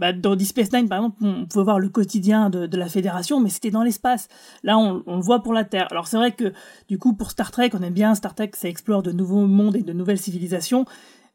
bah, 0.00 0.12
dans 0.12 0.34
Deep 0.34 0.48
Space 0.48 0.72
Nine 0.72 0.88
par 0.88 0.98
exemple 0.98 1.18
on 1.22 1.46
pouvait 1.46 1.64
voir 1.64 1.78
le 1.78 1.88
quotidien 1.88 2.50
de, 2.50 2.76
la 2.76 2.88
Fédération 2.88 3.38
mais 3.38 3.48
c'était 3.48 3.70
dans 3.70 3.84
l'espace. 3.84 4.28
Là 4.64 4.76
on, 4.76 5.02
le 5.06 5.22
voit 5.22 5.42
pour 5.42 5.52
la 5.52 5.64
Terre. 5.64 5.86
Alors 5.92 6.08
c'est 6.08 6.16
vrai 6.16 6.32
que 6.32 6.52
du 6.88 6.98
coup, 6.98 7.14
pour 7.14 7.30
Star 7.30 7.50
Trek, 7.50 7.70
on 7.74 7.82
aime 7.82 7.92
bien 7.92 8.14
Star 8.14 8.34
Trek, 8.34 8.50
ça 8.54 8.68
explore 8.68 9.02
de 9.02 9.12
nouveaux 9.12 9.46
mondes 9.46 9.76
et 9.76 9.82
de 9.82 9.92
nouvelles 9.92 10.18
civilisations. 10.18 10.84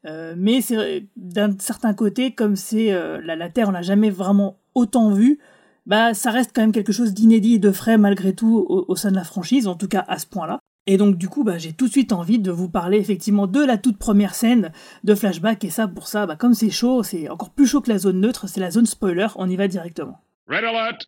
Euh, 0.05 0.35
mais 0.37 0.61
c'est 0.61 1.07
d'un 1.15 1.57
certain 1.59 1.93
côté, 1.93 2.31
comme 2.31 2.55
c'est 2.55 2.93
euh, 2.93 3.19
la, 3.23 3.49
Terre, 3.49 3.69
on 3.69 3.71
l'a 3.71 3.81
jamais 3.81 4.09
vraiment 4.09 4.57
autant 4.75 5.11
vu. 5.11 5.39
Bah, 5.85 6.13
ça 6.13 6.31
reste 6.31 6.51
quand 6.53 6.61
même 6.61 6.71
quelque 6.71 6.91
chose 6.91 7.13
d'inédit 7.13 7.55
et 7.55 7.59
de 7.59 7.71
frais 7.71 7.97
malgré 7.97 8.33
tout 8.33 8.65
au, 8.67 8.95
sein 8.95 9.09
de 9.09 9.15
la 9.15 9.23
franchise, 9.23 9.67
en 9.67 9.75
tout 9.75 9.87
cas 9.87 10.05
à 10.07 10.19
ce 10.19 10.27
point-là. 10.27 10.59
Et 10.88 10.98
donc 10.98 11.17
du 11.17 11.27
coup, 11.29 11.44
bah, 11.44 11.58
j'ai 11.58 11.74
tout 11.74 11.88
de 11.88 11.91
suite 11.91 12.13
envie 12.13 12.39
de 12.39 12.51
vous 12.51 12.70
parler 12.70 12.98
effectivement 12.98 13.46
de 13.46 13.63
la 13.63 13.77
toute 13.77 13.98
première 13.98 14.34
scène 14.34 14.72
de 15.03 15.15
flashback. 15.15 15.63
Et 15.65 15.70
ça, 15.70 15.88
pour 15.88 16.08
ça, 16.08 16.25
bah, 16.25 16.36
comme 16.36 16.53
c'est 16.53 16.72
chaud, 16.72 17.03
c'est 17.03 17.29
encore 17.29 17.51
plus 17.51 17.67
chaud 17.67 17.82
que 17.82 17.89
la 17.89 18.00
zone 18.00 18.22
neutre, 18.22 18.48
c'est 18.48 18.62
la 18.62 18.72
zone 18.72 18.86
spoiler. 18.86 19.27
On 19.36 19.50
y 19.50 19.56
va 19.56 19.67
directement. 19.67 20.22
Red 20.48 20.63
alert. 20.63 21.08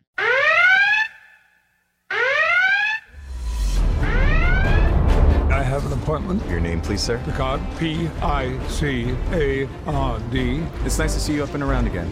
have 5.70 5.86
an 5.86 5.92
appointment. 5.92 6.44
Your 6.50 6.58
name, 6.58 6.80
please, 6.80 7.00
sir? 7.00 7.18
Picard. 7.24 7.60
P 7.78 8.08
I 8.22 8.58
C 8.68 9.14
A 9.32 9.68
R 9.86 10.18
D. 10.32 10.60
It's 10.84 10.98
nice 10.98 11.14
to 11.14 11.20
see 11.20 11.34
you 11.34 11.44
up 11.44 11.54
and 11.54 11.62
around 11.62 11.86
again. 11.86 12.10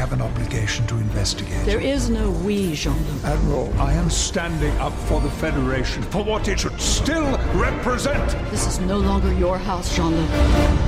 Have 0.00 0.14
an 0.14 0.22
obligation 0.22 0.86
to 0.86 0.96
investigate. 0.96 1.62
There 1.66 1.78
is 1.78 2.08
no 2.08 2.30
we, 2.42 2.72
Jean-Luc. 2.74 3.22
Admiral, 3.22 3.70
I 3.78 3.92
am 3.92 4.08
standing 4.08 4.74
up 4.78 4.94
for 4.94 5.20
the 5.20 5.28
Federation, 5.28 6.02
for 6.04 6.24
what 6.24 6.48
it 6.48 6.60
should 6.60 6.80
still 6.80 7.36
represent. 7.52 8.34
This 8.50 8.66
is 8.66 8.80
no 8.80 8.96
longer 8.96 9.30
your 9.34 9.58
house, 9.58 9.94
Jean-Luc. 9.94 10.26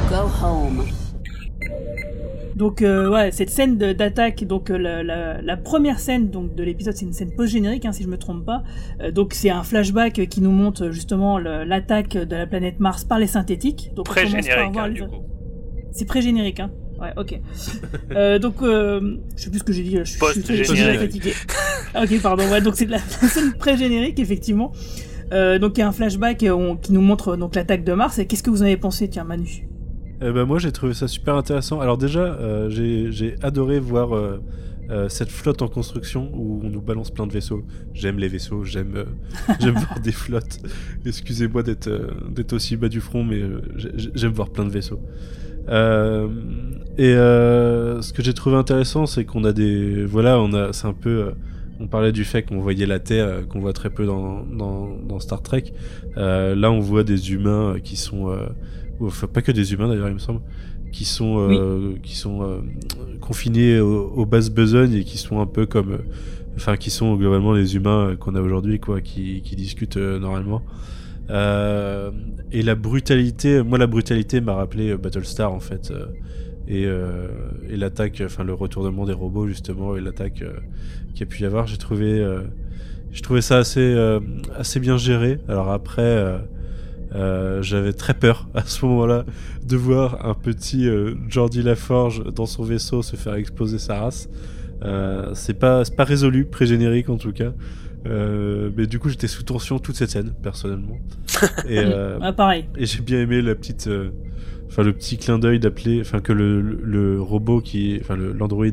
Go 0.09 0.27
home. 0.27 0.89
Donc 2.57 2.81
euh, 2.81 3.11
ouais, 3.11 3.33
cette 3.33 3.51
scène 3.51 3.77
d'attaque, 3.77 4.45
donc 4.45 4.71
euh, 4.71 4.79
la, 4.79 5.43
la, 5.43 5.57
première 5.59 5.99
scène 5.99 6.31
donc 6.31 6.55
de 6.55 6.63
l'épisode, 6.63 6.97
c'est 6.97 7.05
une 7.05 7.13
scène 7.13 7.35
post-générique, 7.37 7.85
hein, 7.85 7.93
si 7.93 8.05
je 8.05 8.09
me 8.09 8.17
trompe 8.17 8.47
pas. 8.47 8.63
Euh, 9.03 9.11
donc 9.11 9.35
c'est 9.35 9.51
un 9.51 9.63
flashback 9.63 10.27
qui 10.31 10.41
nous 10.41 10.53
montre 10.53 10.91
justement 10.91 11.39
l'attaque 11.39 12.17
de 12.17 12.35
la 12.35 12.47
planète 12.47 12.81
Mars 12.81 13.05
par 13.05 13.19
les 13.19 13.27
synthétiques. 13.27 13.91
Donc 13.95 14.07
pré-générique, 14.07 14.75
hein, 14.79 14.95
C'est 15.91 16.07
pré-générique, 16.07 16.61
hein. 16.61 16.71
Ouais, 17.03 17.13
ok. 17.17 17.41
euh, 18.13 18.39
donc, 18.39 18.57
je 18.63 19.19
sais 19.37 19.51
plus 19.51 19.59
ce 19.59 19.65
que 19.65 19.73
j'ai 19.73 19.83
dit, 19.83 19.97
je 19.99 20.05
suis, 20.05 20.19
je 20.35 20.63
suis 20.63 20.65
très 20.65 20.99
fatigué. 20.99 21.33
ok, 21.95 22.23
pardon, 22.23 22.49
ouais, 22.51 22.61
donc 22.61 22.77
c'est 22.77 22.87
la, 22.87 22.99
scène 23.29 23.53
pré-générique, 23.55 24.19
effectivement. 24.21 24.73
donc 25.33 25.77
il 25.77 25.81
y 25.81 25.83
a 25.83 25.89
un 25.89 25.93
flashback 25.93 26.39
qui 26.39 26.93
nous 26.93 27.01
montre 27.01 27.37
donc 27.37 27.55
l'attaque 27.57 27.85
de 27.85 27.93
Mars. 27.93 28.19
Et 28.19 28.27
qu'est-ce 28.27 28.43
que 28.43 28.51
vous 28.51 28.63
en 28.63 28.67
avez 28.67 28.77
pensé, 28.77 29.09
tiens, 29.09 29.25
Manu? 29.25 29.67
Eh 30.25 30.31
ben, 30.31 30.45
moi 30.45 30.61
j'ai 30.61 30.71
trouvé 30.71 30.95
ça 30.95 31.09
super 31.09 31.35
intéressant. 31.35 31.81
Alors 31.81 31.99
déjà, 31.99 32.21
euh, 32.21 32.71
j'ai 32.71 33.35
adoré 33.43 33.81
voir 33.81 34.15
euh, 34.15 34.41
euh, 34.89 35.09
cette 35.09 35.31
flotte 35.31 35.63
en 35.63 35.69
construction 35.69 36.31
où 36.33 36.61
on 36.63 36.69
nous 36.69 36.81
balance 36.81 37.11
plein 37.11 37.27
de 37.27 37.33
vaisseaux. 37.33 37.65
J'aime 37.93 38.19
les 38.19 38.29
vaisseaux, 38.29 38.63
j'aime 38.63 39.05
j'aime 39.61 39.75
voir 39.75 39.99
des 39.99 40.13
flottes. 40.13 40.61
Excusez-moi 41.05 41.65
d'être 41.65 41.91
d'être 42.31 42.53
aussi 42.53 42.77
bas 42.77 42.89
du 42.89 43.01
front, 43.01 43.25
mais 43.25 43.43
j'aime 44.15 44.33
voir 44.33 44.51
plein 44.51 44.65
de 44.65 44.71
vaisseaux. 44.71 45.01
Et 45.69 47.15
ce 47.15 48.13
que 48.13 48.23
j'ai 48.23 48.35
trouvé 48.35 48.57
intéressant, 48.57 49.07
c'est 49.07 49.25
qu'on 49.25 49.45
a 49.45 49.53
des 49.53 50.05
voilà, 50.05 50.41
on 50.41 50.53
a 50.53 50.73
c'est 50.73 50.87
un 50.87 50.93
peu 50.93 51.33
on 51.81 51.89
parlait 51.89 52.13
du 52.13 52.25
fait 52.25 52.43
qu'on 52.43 52.61
voyait 52.61 52.87
la 52.87 53.01
Terre, 53.01 53.49
qu'on 53.49 53.59
voit 53.59 53.73
très 53.73 53.91
peu 53.91 54.07
dans, 54.07 54.45
dans, 54.45 54.89
dans 55.09 55.19
Star 55.19 55.43
Trek. 55.43 55.73
là, 56.17 56.71
on 56.71 56.81
voit 56.81 57.03
des 57.03 57.33
humains 57.33 57.77
qui 57.83 57.97
sont 57.97 58.37
enfin 59.01 59.27
pas 59.27 59.43
que 59.43 59.53
des 59.53 59.73
humains 59.73 59.89
d'ailleurs 59.89 60.09
il 60.09 60.15
me 60.15 60.19
semble, 60.19 60.41
qui 60.93 61.05
sont, 61.05 61.39
euh, 61.39 61.95
qui 62.03 62.17
sont 62.17 62.43
euh, 62.43 62.61
confinés 63.21 63.81
aux, 63.81 64.27
bases 64.27 64.51
besognes 64.51 64.95
et 64.95 65.05
qui 65.05 65.19
sont 65.19 65.41
un 65.41 65.47
peu 65.47 65.67
comme, 65.67 65.93
euh, 65.93 65.99
enfin 66.57 66.77
qui 66.77 66.91
sont 66.91 67.17
globalement 67.17 67.53
les 67.53 67.75
humains 67.77 68.17
qu'on 68.19 68.35
a 68.35 68.41
aujourd'hui 68.41 68.79
quoi, 68.79 69.01
qui, 69.01 69.43
qui 69.43 69.57
discutent 69.57 69.97
normalement. 69.97 70.63
Et 71.33 72.63
la 72.63 72.75
brutalité, 72.75 73.63
moi 73.63 73.79
la 73.79 73.87
brutalité 73.87 74.41
m'a 74.41 74.55
rappelé 74.55 74.97
Battlestar 74.97 75.53
en 75.53 75.61
fait. 75.61 75.93
et, 76.69 76.83
et 76.83 77.77
l'attaque, 77.77 78.23
enfin 78.25 78.45
le 78.45 78.55
retournement 78.55 79.07
des 79.07 79.13
robots 79.13 79.49
justement 79.49 79.97
et 79.97 80.01
l'attaque 80.01 80.45
qu'il 81.15 81.21
y 81.21 81.23
a 81.23 81.27
pu 81.27 81.43
y 81.43 81.47
avoir, 81.47 81.67
j'ai 81.67 81.79
trouvé, 81.79 82.23
trouvé 83.23 83.41
ça 83.41 83.59
assez, 83.59 83.97
assez 84.55 84.79
bien 84.79 84.97
géré. 84.97 85.39
Alors 85.49 85.71
après, 85.71 86.43
euh, 87.15 87.63
j'avais 87.63 87.93
très 87.93 88.15
peur 88.15 88.49
à 88.55 88.63
ce 88.65 88.85
moment-là 88.87 89.25
de 89.67 89.77
voir 89.77 90.27
un 90.27 90.35
petit 90.35 90.89
euh, 90.89 91.15
Jordi 91.29 91.63
Laforge 91.63 92.25
dans 92.33 92.47
son 92.47 92.63
vaisseau 92.63 93.03
se 93.03 93.17
faire 93.17 93.35
exploser 93.35 93.79
sa 93.79 94.01
race. 94.01 94.29
Euh, 94.83 95.31
c'est 95.35 95.55
pas, 95.55 95.83
pas 95.97 96.05
résolu, 96.05 96.45
pré-générique 96.45 97.09
en 97.09 97.17
tout 97.17 97.33
cas. 97.33 97.53
Mais 98.05 98.87
du 98.87 98.99
coup, 98.99 99.09
j'étais 99.09 99.29
sous 99.29 99.43
tension 99.43 99.79
toute 99.79 99.97
cette 99.97 100.11
scène, 100.11 100.33
personnellement. 100.43 100.99
Et, 101.69 101.79
ah, 102.21 102.33
pareil. 102.33 102.67
Et 102.77 102.87
j'ai 102.87 103.01
bien 103.01 103.21
aimé 103.21 103.43
la 103.43 103.55
petite, 103.55 103.89
enfin 104.69 104.83
le 104.83 104.93
petit 104.93 105.19
clin 105.19 105.39
d'œil 105.39 105.61
d'appeler, 105.61 106.01
enfin 106.01 106.21
que 106.21 106.33
le, 106.33 106.61
le, 106.61 107.21
robot 107.21 107.61
qui, 107.61 107.99
enfin 108.01 108.17
l'android 108.17 108.67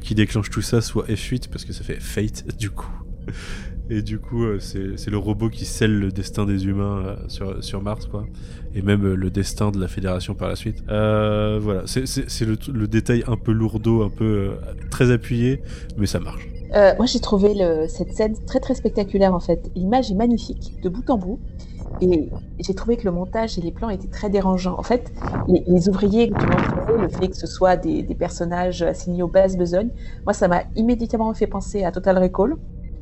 qui 0.00 0.14
déclenche 0.14 0.50
tout 0.50 0.62
ça 0.62 0.80
soit 0.80 1.06
F8 1.08 1.48
parce 1.48 1.64
que 1.64 1.72
ça 1.72 1.84
fait 1.84 2.00
Fate 2.00 2.44
du 2.58 2.70
coup. 2.70 2.90
Et 3.88 4.02
du 4.02 4.18
coup, 4.18 4.44
euh, 4.44 4.58
c'est 4.58 5.10
le 5.10 5.16
robot 5.16 5.48
qui 5.48 5.64
scelle 5.64 5.98
le 5.98 6.10
destin 6.10 6.44
des 6.44 6.66
humains 6.66 7.04
euh, 7.06 7.16
sur, 7.28 7.62
sur 7.62 7.82
Mars, 7.82 8.06
quoi. 8.06 8.26
Et 8.74 8.82
même 8.82 9.04
euh, 9.04 9.14
le 9.14 9.30
destin 9.30 9.70
de 9.70 9.80
la 9.80 9.86
Fédération 9.86 10.34
par 10.34 10.48
la 10.48 10.56
suite. 10.56 10.82
voilà, 10.88 11.82
c'est 11.86 12.44
le, 12.44 12.58
le, 12.72 12.88
détail 12.88 13.22
un 13.28 13.36
peu 13.36 13.52
lourdeau, 13.52 14.02
un 14.02 14.10
peu 14.10 14.50
très 14.90 15.12
appuyé, 15.12 15.62
mais 15.96 16.06
ça 16.06 16.18
marche. 16.18 16.48
Moi, 16.72 17.06
j'ai 17.06 17.20
trouvé 17.20 17.54
cette 17.88 18.12
scène 18.12 18.34
très 18.46 18.60
très 18.60 18.74
spectaculaire 18.74 19.34
en 19.34 19.40
fait. 19.40 19.70
L'image 19.74 20.10
est 20.10 20.14
magnifique, 20.14 20.80
de 20.82 20.88
bout 20.88 21.08
en 21.10 21.18
bout. 21.18 21.38
Et 22.00 22.30
j'ai 22.58 22.74
trouvé 22.74 22.96
que 22.96 23.04
le 23.04 23.10
montage 23.10 23.58
et 23.58 23.62
les 23.62 23.72
plans 23.72 23.88
étaient 23.88 24.08
très 24.08 24.28
dérangeants. 24.28 24.78
En 24.78 24.82
fait, 24.82 25.12
les, 25.48 25.88
ouvriers 25.88 26.30
que 26.30 26.38
tu 26.38 27.00
le 27.00 27.08
fait 27.08 27.28
que 27.28 27.36
ce 27.36 27.46
soit 27.46 27.76
des, 27.76 28.02
personnages 28.14 28.82
assignés 28.82 29.22
aux 29.22 29.28
bases 29.28 29.56
besognes, 29.56 29.90
moi, 30.24 30.32
ça 30.32 30.48
m'a 30.48 30.64
immédiatement 30.74 31.32
fait 31.34 31.46
penser 31.46 31.84
à 31.84 31.92
Total 31.92 32.18
Recall 32.18 32.56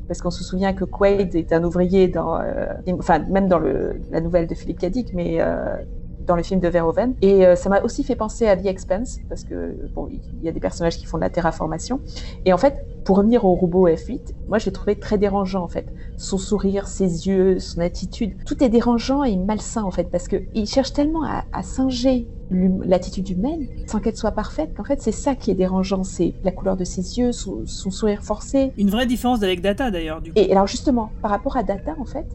parce 0.07 0.21
qu'on 0.21 0.31
se 0.31 0.43
souvient 0.43 0.73
que 0.73 0.85
Quaid 0.85 1.35
est 1.35 1.51
un 1.51 1.63
ouvrier 1.63 2.07
dans, 2.07 2.39
euh, 2.39 2.67
enfin 2.99 3.19
même 3.19 3.47
dans 3.47 3.59
la 3.59 4.21
nouvelle 4.21 4.45
de 4.47 4.53
Philippe 4.53 4.79
Cadic, 4.79 5.13
mais 5.13 5.41
euh, 5.41 5.77
dans 6.25 6.35
le 6.35 6.43
film 6.43 6.59
de 6.59 6.67
Verhoeven. 6.67 7.15
Et 7.21 7.45
euh, 7.45 7.55
ça 7.55 7.69
m'a 7.69 7.81
aussi 7.81 8.03
fait 8.03 8.15
penser 8.15 8.47
à 8.47 8.57
The 8.57 8.65
Expense, 8.65 9.19
parce 9.29 9.43
que 9.43 9.75
bon, 9.93 10.07
il 10.11 10.43
y 10.43 10.49
a 10.49 10.51
des 10.51 10.59
personnages 10.59 10.97
qui 10.97 11.05
font 11.05 11.17
de 11.17 11.23
la 11.23 11.29
terraformation. 11.29 11.99
Et 12.45 12.53
en 12.53 12.57
fait, 12.57 12.85
pour 13.03 13.17
revenir 13.17 13.45
au 13.45 13.53
robot 13.53 13.87
F8, 13.87 14.33
moi 14.47 14.57
je 14.57 14.65
l'ai 14.65 14.71
trouvé 14.71 14.95
très 14.95 15.17
dérangeant 15.17 15.63
en 15.63 15.67
fait. 15.67 15.85
Son 16.17 16.37
sourire, 16.37 16.87
ses 16.87 17.27
yeux, 17.27 17.59
son 17.59 17.81
attitude, 17.81 18.35
tout 18.45 18.63
est 18.63 18.69
dérangeant 18.69 19.23
et 19.23 19.35
malsain 19.37 19.83
en 19.83 19.91
fait, 19.91 20.09
parce 20.11 20.27
qu'il 20.27 20.67
cherche 20.67 20.93
tellement 20.93 21.23
à, 21.23 21.45
à 21.53 21.61
singer 21.61 22.27
l'attitude 22.51 23.29
humaine 23.29 23.67
sans 23.87 23.99
qu'elle 23.99 24.15
soit 24.15 24.31
parfaite 24.31 24.73
qu'en 24.75 24.83
fait 24.83 25.01
c'est 25.01 25.11
ça 25.11 25.35
qui 25.35 25.51
est 25.51 25.55
dérangeant, 25.55 26.03
c'est 26.03 26.33
la 26.43 26.51
couleur 26.51 26.77
de 26.77 26.83
ses 26.83 27.17
yeux, 27.17 27.31
son, 27.31 27.65
sourire 27.65 28.21
forcé. 28.23 28.71
Une 28.77 28.89
vraie 28.89 29.05
différence 29.05 29.43
avec 29.43 29.61
Data 29.61 29.91
d'ailleurs. 29.91 30.21
Et 30.35 30.51
alors 30.51 30.67
justement, 30.67 31.11
par 31.21 31.31
rapport 31.31 31.57
à 31.57 31.63
Data 31.63 31.95
en 31.99 32.05
fait, 32.05 32.25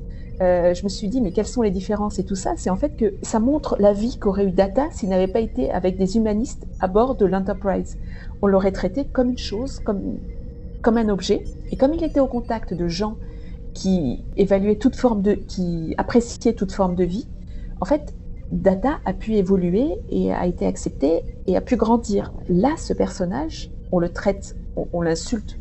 euh, 0.42 0.74
je 0.74 0.84
me 0.84 0.88
suis 0.88 1.08
dit 1.08 1.20
mais 1.20 1.32
quelles 1.32 1.46
sont 1.46 1.62
les 1.62 1.70
différences 1.70 2.18
et 2.18 2.24
tout 2.24 2.34
ça? 2.36 2.54
C'est 2.56 2.70
en 2.70 2.76
fait 2.76 2.96
que 2.96 3.18
ça 3.22 3.40
montre 3.40 3.76
la 3.78 3.92
vie 3.92 4.18
qu'aurait 4.18 4.46
eu 4.46 4.52
Data 4.52 4.88
s'il 4.90 5.10
n'avait 5.10 5.28
pas 5.28 5.40
été 5.40 5.70
avec 5.70 5.98
des 5.98 6.16
humanistes 6.16 6.66
à 6.80 6.88
bord 6.88 7.16
de 7.16 7.26
l'Enterprise. 7.26 7.98
On 8.42 8.46
l'aurait 8.46 8.72
traité 8.72 9.08
comme 9.08 9.30
une 9.30 9.38
chose, 9.38 9.80
comme 9.80 10.18
comme 10.82 10.96
un 10.96 11.08
objet. 11.08 11.44
Et 11.70 11.76
comme 11.76 11.94
il 11.94 12.02
était 12.04 12.20
au 12.20 12.28
contact 12.28 12.74
de 12.74 12.88
gens 12.88 13.18
qui 13.74 14.26
évaluait 14.36 14.76
toute 14.76 14.96
forme 14.96 15.22
de, 15.22 15.34
qui 15.34 15.94
appréciait 15.98 16.54
toute 16.54 16.72
forme 16.72 16.94
de 16.94 17.04
vie, 17.04 17.30
en 17.80 17.84
fait, 17.84 18.16
Data 18.50 19.00
a 19.04 19.12
pu 19.14 19.34
évoluer 19.34 19.88
et 20.08 20.32
a 20.32 20.46
été 20.46 20.66
accepté 20.66 21.22
et 21.46 21.56
a 21.56 21.60
pu 21.60 21.76
grandir. 21.76 22.32
Là, 22.48 22.74
ce 22.78 22.92
personnage, 22.92 23.72
on 23.92 24.00
le 24.00 24.12
traite, 24.12 24.56
on 24.76 25.02
l'insulte 25.02 25.59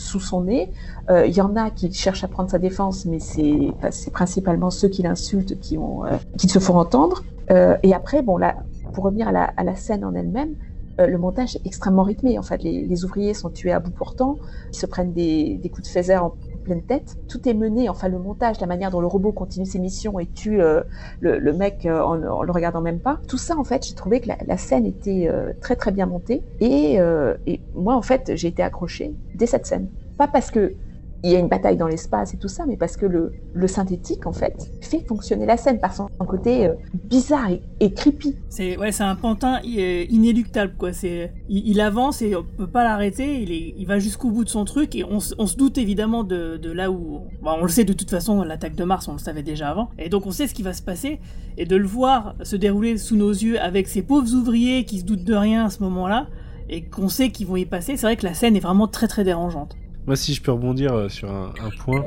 sous 0.00 0.20
son 0.20 0.42
nez. 0.42 0.70
Euh, 1.10 1.26
Il 1.26 1.34
y 1.34 1.40
en 1.40 1.54
a 1.56 1.70
qui 1.70 1.92
cherchent 1.92 2.24
à 2.24 2.28
prendre 2.28 2.50
sa 2.50 2.58
défense, 2.58 3.04
mais 3.04 3.18
c'est 3.20 4.10
principalement 4.12 4.70
ceux 4.70 4.88
qui 4.88 5.02
l'insultent 5.02 5.58
qui, 5.60 5.76
euh, 5.76 6.16
qui 6.38 6.48
se 6.48 6.58
font 6.58 6.78
entendre. 6.78 7.22
Euh, 7.50 7.76
et 7.82 7.94
après, 7.94 8.22
bon, 8.22 8.36
là, 8.36 8.56
pour 8.94 9.04
revenir 9.04 9.28
à 9.28 9.64
la, 9.64 9.76
scène 9.76 10.04
en 10.04 10.14
elle-même, 10.14 10.54
euh, 11.00 11.06
le 11.06 11.18
montage 11.18 11.56
est 11.56 11.66
extrêmement 11.66 12.02
rythmé. 12.02 12.38
En 12.38 12.42
fait, 12.42 12.62
les, 12.62 13.04
ouvriers 13.04 13.34
sont 13.34 13.50
tués 13.50 13.72
à 13.72 13.80
bout 13.80 13.90
portant, 13.90 14.38
ils 14.72 14.76
se 14.76 14.86
prennent 14.86 15.12
des, 15.12 15.58
des 15.62 15.68
coups 15.68 15.86
de 15.86 15.92
phaser 15.92 16.16
en 16.16 16.34
tête. 16.78 17.16
Tout 17.28 17.48
est 17.48 17.54
mené, 17.54 17.88
enfin 17.88 18.08
le 18.08 18.18
montage, 18.18 18.60
la 18.60 18.66
manière 18.66 18.90
dont 18.90 19.00
le 19.00 19.06
robot 19.06 19.32
continue 19.32 19.66
ses 19.66 19.78
missions 19.78 20.18
et 20.18 20.26
tue 20.26 20.62
euh, 20.62 20.82
le, 21.20 21.52
mec 21.52 21.86
euh, 21.86 22.00
en, 22.00 22.42
le 22.42 22.52
regardant 22.52 22.80
même 22.80 23.00
pas. 23.00 23.18
Tout 23.28 23.38
ça, 23.38 23.56
en 23.58 23.64
fait, 23.64 23.86
j'ai 23.86 23.94
trouvé 23.94 24.20
que 24.20 24.28
la, 24.46 24.56
scène 24.56 24.86
était 24.86 25.28
euh, 25.28 25.52
très 25.60 25.76
très 25.76 25.90
bien 25.90 26.06
montée. 26.06 26.42
Et, 26.60 26.98
et 27.46 27.60
moi, 27.74 27.94
en 27.94 28.02
fait, 28.02 28.32
j'ai 28.34 28.48
été 28.48 28.62
accrochée 28.62 29.14
dès 29.34 29.46
cette 29.46 29.66
scène. 29.66 29.88
Pas 30.18 30.28
parce 30.28 30.50
que 30.50 30.74
il 31.22 31.30
y 31.30 31.36
a 31.36 31.38
une 31.38 31.48
bataille 31.48 31.76
dans 31.76 31.86
l'espace 31.86 32.34
et 32.34 32.38
tout 32.38 32.48
ça, 32.48 32.64
mais 32.66 32.76
parce 32.76 32.96
que 32.96 33.06
le, 33.06 33.68
synthétique, 33.68 34.26
en 34.26 34.32
fait, 34.32 34.70
fait 34.80 35.00
fonctionner 35.00 35.46
la 35.46 35.56
scène 35.56 35.78
par 35.78 35.94
son 35.94 36.08
côté 36.26 36.66
euh, 36.66 36.74
bizarre 37.04 37.50
et, 37.50 37.62
et 37.80 37.92
creepy. 37.92 38.36
C'est 38.48 38.76
ouais, 38.76 38.90
un 39.00 39.16
pantin 39.16 39.60
inéluctable, 39.62 40.74
quoi. 40.76 40.90
Il, 41.02 41.30
il, 41.48 41.80
avance 41.80 42.22
et 42.22 42.34
on 42.34 42.44
peut 42.44 42.66
pas 42.66 42.84
l'arrêter. 42.84 43.42
Il, 43.42 43.50
il 43.50 43.86
va 43.86 43.98
jusqu'au 43.98 44.30
bout 44.30 44.44
de 44.44 44.48
son 44.48 44.64
truc 44.64 44.94
et 44.94 45.04
on, 45.04 45.20
se 45.20 45.56
doute 45.56 45.78
évidemment 45.78 46.24
de, 46.24 46.56
de 46.56 46.70
là 46.70 46.90
où. 46.90 47.22
Bon, 47.42 47.52
on 47.60 47.62
le 47.62 47.68
sait 47.68 47.84
de 47.84 47.92
toute 47.92 48.10
façon, 48.10 48.42
l'attaque 48.42 48.74
de 48.74 48.84
Mars, 48.84 49.08
on 49.08 49.12
le 49.12 49.18
savait 49.18 49.42
déjà 49.42 49.70
avant. 49.70 49.90
Et 49.98 50.08
donc 50.08 50.26
on 50.26 50.30
sait 50.30 50.46
ce 50.46 50.54
qui 50.54 50.62
va 50.62 50.72
se 50.72 50.82
passer 50.82 51.20
et 51.56 51.66
de 51.66 51.76
le 51.76 51.86
voir 51.86 52.34
se 52.42 52.56
dérouler 52.56 52.98
sous 52.98 53.16
nos 53.16 53.30
yeux 53.30 53.60
avec 53.60 53.88
ces 53.88 54.02
pauvres 54.02 54.32
ouvriers 54.34 54.84
qui 54.84 55.00
se 55.00 55.04
doutent 55.04 55.24
de 55.24 55.34
rien 55.34 55.66
à 55.66 55.70
ce 55.70 55.82
moment-là 55.82 56.28
et 56.68 56.84
qu'on 56.84 57.08
sait 57.08 57.30
qu'ils 57.30 57.46
vont 57.46 57.56
y 57.56 57.66
passer. 57.66 57.96
C'est 57.96 58.06
vrai 58.06 58.16
que 58.16 58.24
la 58.24 58.34
scène 58.34 58.56
est 58.56 58.60
vraiment 58.60 58.88
très 58.88 59.08
très 59.08 59.24
dérangeante. 59.24 59.76
Moi, 60.06 60.16
si 60.16 60.34
je 60.34 60.42
peux 60.42 60.52
rebondir 60.52 60.94
euh, 60.94 61.08
sur 61.08 61.30
un, 61.30 61.52
point 61.78 62.04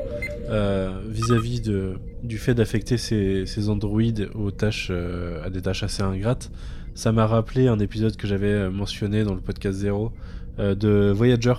euh, 0.50 1.00
vis-à-vis 1.08 1.62
du 2.22 2.38
fait 2.38 2.54
d'affecter 2.54 2.96
ces, 2.96 3.68
androïdes 3.68 4.28
aux 4.34 4.50
tâches 4.50 4.88
euh, 4.90 5.44
à 5.44 5.50
des 5.50 5.62
tâches 5.62 5.82
assez 5.82 6.02
ingrates, 6.02 6.50
ça 6.94 7.12
m'a 7.12 7.26
rappelé 7.26 7.66
un 7.68 7.78
épisode 7.78 8.16
que 8.16 8.26
j'avais 8.26 8.68
mentionné 8.68 9.24
dans 9.24 9.34
le 9.34 9.40
podcast 9.40 9.78
0 9.78 10.12
euh, 10.58 10.74
de 10.74 11.12
Voyager. 11.14 11.54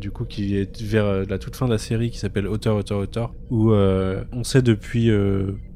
Du 0.00 0.10
coup 0.10 0.24
qui 0.24 0.56
est 0.56 0.82
vers 0.82 1.24
la 1.24 1.38
toute 1.38 1.54
fin 1.54 1.66
de 1.66 1.70
la 1.70 1.78
série 1.78 2.10
qui 2.10 2.18
s'appelle 2.18 2.48
Auteur 2.48 2.74
Auteur 2.74 2.98
Auteur 2.98 3.32
où 3.48 3.70
on 3.70 4.42
sait 4.42 4.60
depuis 4.60 5.08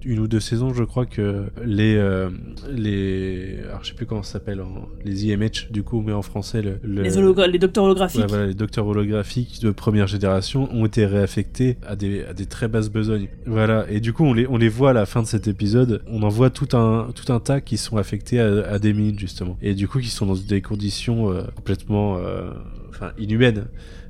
une 0.04 0.18
ou 0.20 0.28
deux 0.28 0.40
saisons, 0.40 0.72
je 0.74 0.84
crois 0.84 1.06
que 1.06 1.44
les 1.64 1.96
euh, 1.96 2.30
les 2.70 3.58
alors 3.68 3.82
je 3.82 3.88
sais 3.88 3.94
plus 3.94 4.06
comment 4.06 4.22
ça 4.22 4.34
s'appelle 4.34 4.62
les 5.04 5.26
IMH 5.26 5.70
du 5.70 5.82
coup, 5.82 6.00
mais 6.00 6.12
en 6.12 6.22
français 6.22 6.62
le, 6.62 6.78
le... 6.82 7.02
Les, 7.02 7.18
hologra 7.18 7.46
les 7.46 7.58
docteurs 7.58 7.84
holographiques. 7.84 8.20
Ouais, 8.20 8.26
voilà, 8.26 8.46
les 8.46 8.54
docteurs 8.54 8.86
holographiques 8.86 9.60
de 9.62 9.70
première 9.70 10.06
génération 10.06 10.68
ont 10.72 10.86
été 10.86 11.06
réaffectés 11.06 11.76
à 11.86 11.96
des 11.96 12.24
à 12.24 12.34
des 12.34 12.46
très 12.46 12.68
basses 12.68 12.90
besognes. 12.90 13.28
Voilà, 13.46 13.86
et 13.90 14.00
du 14.00 14.12
coup 14.12 14.24
on 14.24 14.34
les 14.34 14.46
on 14.46 14.56
les 14.56 14.68
voit 14.68 14.90
à 14.90 14.94
la 14.94 15.06
fin 15.06 15.22
de 15.22 15.26
cet 15.26 15.48
épisode, 15.48 16.02
on 16.06 16.22
en 16.22 16.28
voit 16.28 16.50
tout 16.50 16.76
un 16.76 17.08
tout 17.14 17.32
un 17.32 17.40
tas 17.40 17.60
qui 17.60 17.76
sont 17.76 17.96
affectés 17.96 18.40
à, 18.40 18.68
à 18.68 18.78
des 18.78 18.92
mines 18.92 19.18
justement, 19.18 19.56
et 19.62 19.74
du 19.74 19.88
coup 19.88 20.00
qui 20.00 20.10
sont 20.10 20.26
dans 20.26 20.34
des 20.34 20.60
conditions 20.60 21.32
euh, 21.32 21.42
complètement 21.54 22.18
euh, 22.18 22.50
enfin 22.90 23.12
inhumaines. 23.18 23.66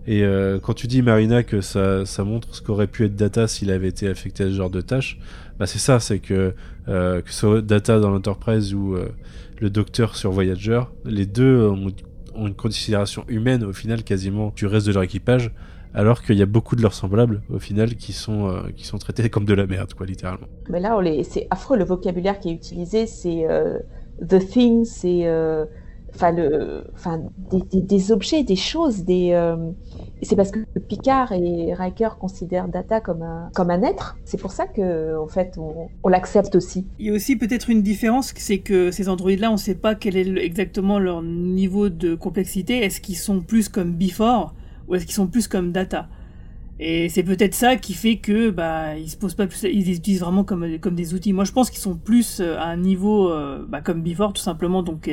Et 0.06 0.24
euh, 0.24 0.58
quand 0.60 0.74
tu 0.74 0.88
dis 0.88 1.00
Marina 1.00 1.42
que 1.42 1.60
ça, 1.60 2.04
ça 2.06 2.24
montre 2.24 2.54
ce 2.54 2.62
qu'aurait 2.62 2.88
pu 2.88 3.04
être 3.04 3.14
Data 3.14 3.46
s'il 3.46 3.70
avait 3.70 3.88
été 3.88 4.08
affecté 4.08 4.44
à 4.44 4.46
ce 4.48 4.52
genre 4.52 4.70
de 4.70 4.80
tâches, 4.80 5.18
bah 5.58 5.66
c'est 5.66 5.78
ça, 5.78 6.00
c'est 6.00 6.18
que 6.18 6.54
euh, 6.88 7.20
que 7.20 7.30
ce 7.30 7.40
soit 7.40 7.62
Data 7.62 8.00
dans 8.00 8.10
l'Enterprise 8.10 8.74
ou 8.74 8.94
euh, 8.94 9.08
le 9.60 9.70
Docteur 9.70 10.16
sur 10.16 10.30
Voyager, 10.32 10.80
les 11.04 11.26
deux 11.26 11.68
ont, 11.68 11.88
une 12.36 12.54
considération 12.54 13.24
humaine 13.28 13.62
au 13.62 13.72
final 13.72 14.02
quasiment 14.02 14.52
du 14.56 14.66
reste 14.66 14.86
de 14.86 14.92
leur 14.92 15.02
équipage, 15.02 15.52
alors 15.94 16.22
qu'il 16.22 16.36
y 16.36 16.42
a 16.42 16.46
beaucoup 16.46 16.76
de 16.76 16.82
leurs 16.82 16.94
semblables 16.94 17.42
au 17.50 17.58
final 17.58 17.94
qui 17.96 18.12
sont 18.12 18.48
euh, 18.48 18.62
qui 18.74 18.86
sont 18.86 18.98
traités 18.98 19.28
comme 19.28 19.44
de 19.44 19.54
la 19.54 19.66
merde 19.66 19.92
quoi 19.94 20.06
littéralement. 20.06 20.48
Mais 20.70 20.80
là, 20.80 20.98
c'est 21.22 21.46
affreux 21.50 21.76
le 21.76 21.84
vocabulaire 21.84 22.38
qui 22.38 22.48
est 22.48 22.54
utilisé, 22.54 23.06
c'est 23.06 23.46
the 24.26 24.38
thing, 24.38 24.84
c'est 24.84 25.26
enfin 26.14 27.20
des, 27.72 28.12
objets 28.12 28.42
des 28.42 28.56
choses 28.56 29.04
euh... 29.08 29.56
c'est 30.22 30.36
parce 30.36 30.50
que 30.50 30.60
Picard 30.78 31.32
et 31.32 31.74
Riker 31.74 32.10
considèrent 32.20 32.68
Data 32.68 33.00
comme 33.00 33.22
un 33.22 33.82
être. 33.82 34.16
C'est 34.24 34.40
pour 34.40 34.52
ça 34.52 34.66
que 34.66 35.16
fait 35.28 35.58
on, 35.58 36.08
l'accepte 36.08 36.54
aussi. 36.54 36.86
Il 36.98 37.06
y 37.06 37.10
a 37.10 37.12
aussi 37.14 37.36
peut-être 37.36 37.70
une 37.70 37.82
différence 37.82 38.32
c'est 38.36 38.58
que 38.58 38.90
ces 38.90 39.08
androïdes 39.08 39.40
là 39.40 39.50
on 39.50 39.56
sait 39.56 39.74
pas 39.74 39.94
quel 39.94 40.16
est 40.16 40.44
exactement 40.44 40.98
leur 40.98 41.22
niveau 41.22 41.88
de 41.88 42.14
complexité. 42.14 42.84
Est-ce 42.84 43.00
qu'ils 43.00 43.16
sont 43.16 43.40
plus 43.40 43.68
comme 43.68 43.92
Before 43.92 44.54
ou 44.88 44.94
est-ce 44.94 45.06
qu'ils 45.06 45.14
sont 45.14 45.26
plus 45.26 45.48
comme 45.48 45.72
Data? 45.72 46.08
Et 46.78 47.08
c'est 47.08 47.22
peut-être 47.22 47.54
ça 47.54 47.76
qui 47.76 47.94
fait 47.94 48.16
que 48.16 48.50
bah 48.50 48.94
se 49.06 49.16
posent 49.16 49.34
pas 49.34 49.46
plus, 49.46 49.62
ils 49.62 49.84
les 49.84 49.96
utilisent 49.96 50.20
vraiment 50.20 50.42
comme 50.44 50.94
des 50.94 51.14
outils. 51.14 51.32
Moi 51.32 51.44
je 51.44 51.52
pense 51.52 51.70
qu'ils 51.70 51.80
sont 51.80 51.96
plus 51.96 52.40
à 52.40 52.64
un 52.64 52.76
niveau 52.76 53.30
euh, 53.30 53.64
bah, 53.68 53.80
comme 53.80 54.02
Before 54.02 54.32
tout 54.32 54.42
simplement. 54.42 54.82
Donc 54.82 55.08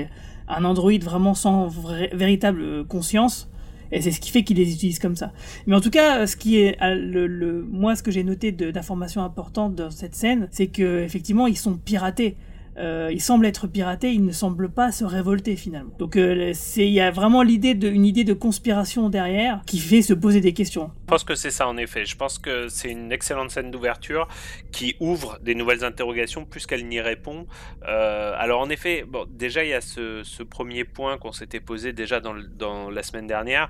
un 0.50 0.66
androïde 0.66 1.04
vraiment 1.04 1.34
sans 1.34 1.68
véritable 2.12 2.86
conscience 2.86 3.50
et 3.92 4.02
c'est 4.02 4.12
ce 4.12 4.20
qui 4.20 4.30
fait 4.30 4.44
qu'ils 4.44 4.58
les 4.58 4.72
utilisent 4.74 5.00
comme 5.00 5.16
ça. 5.16 5.32
Mais 5.66 5.76
en 5.76 5.82
tout 5.82 5.90
cas, 5.90 6.28
ce 6.28 6.36
qui 6.36 6.58
est 6.60 6.78
le, 6.82 7.28
le 7.28 7.64
moi 7.64 7.96
ce 7.96 8.04
que 8.04 8.12
j'ai 8.12 8.24
noté 8.24 8.52
d'informations 8.52 9.24
importantes 9.24 9.76
dans 9.76 9.92
cette 9.92 10.16
scène, 10.16 10.48
c'est 10.52 10.68
que 10.68 11.04
effectivement 11.04 11.48
ils 11.48 11.58
sont 11.58 11.78
piratés. 11.78 12.36
Euh, 12.80 13.10
ils 13.12 13.22
semblent 13.22 13.46
être 13.46 13.68
piratés, 13.68 14.12
ils 14.14 14.24
ne 14.24 14.32
semblent 14.32 14.70
pas 14.70 14.92
se 14.92 15.04
révolter 15.04 15.56
finalement. 15.56 15.92
Donc 16.00 16.16
euh, 16.16 16.54
il 16.78 16.84
y 16.90 17.02
a 17.02 17.12
vraiment 17.12 17.42
l'idée 17.42 17.72
une 17.72 18.06
idée 18.06 18.24
de 18.24 18.34
conspiration 18.34 19.10
derrière 19.10 19.62
qui 19.66 19.80
fait 19.80 20.02
se 20.02 20.14
poser 20.14 20.40
des 20.40 20.54
questions. 20.54 20.92
Je 21.02 21.12
pense 21.12 21.24
que 21.24 21.36
c'est 21.36 21.52
ça 21.52 21.68
en 21.68 21.76
effet. 21.78 22.06
Je 22.06 22.16
pense 22.16 22.40
que 22.40 22.70
c'est 22.70 22.90
une 22.90 23.12
excellente 23.12 23.52
scène 23.52 23.72
d'ouverture 23.72 24.28
qui 24.72 24.96
ouvre 25.00 25.40
des 25.42 25.56
nouvelles 25.56 25.84
interrogations 25.84 26.46
plus 26.46 26.66
qu'elle 26.66 26.88
n'y 26.88 27.02
répond. 27.02 27.48
Euh, 27.86 28.34
alors 28.38 28.62
en 28.62 28.70
effet, 28.70 29.04
bon 29.08 29.26
déjà 29.30 29.64
il 29.64 29.72
y 29.72 29.74
a 29.74 29.82
ce, 29.82 30.44
premier 30.44 30.84
point 30.84 31.18
qu'on 31.18 31.32
s'était 31.32 31.60
posé 31.60 31.94
déjà 31.94 32.22
dans, 32.22 32.34
dans 32.58 32.90
la 32.90 33.04
semaine 33.04 33.28
dernière. 33.28 33.70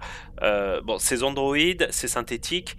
Bon 0.84 0.98
ces 1.00 1.24
androïdes, 1.24 1.88
c'est 1.90 2.08
synthétique. 2.08 2.78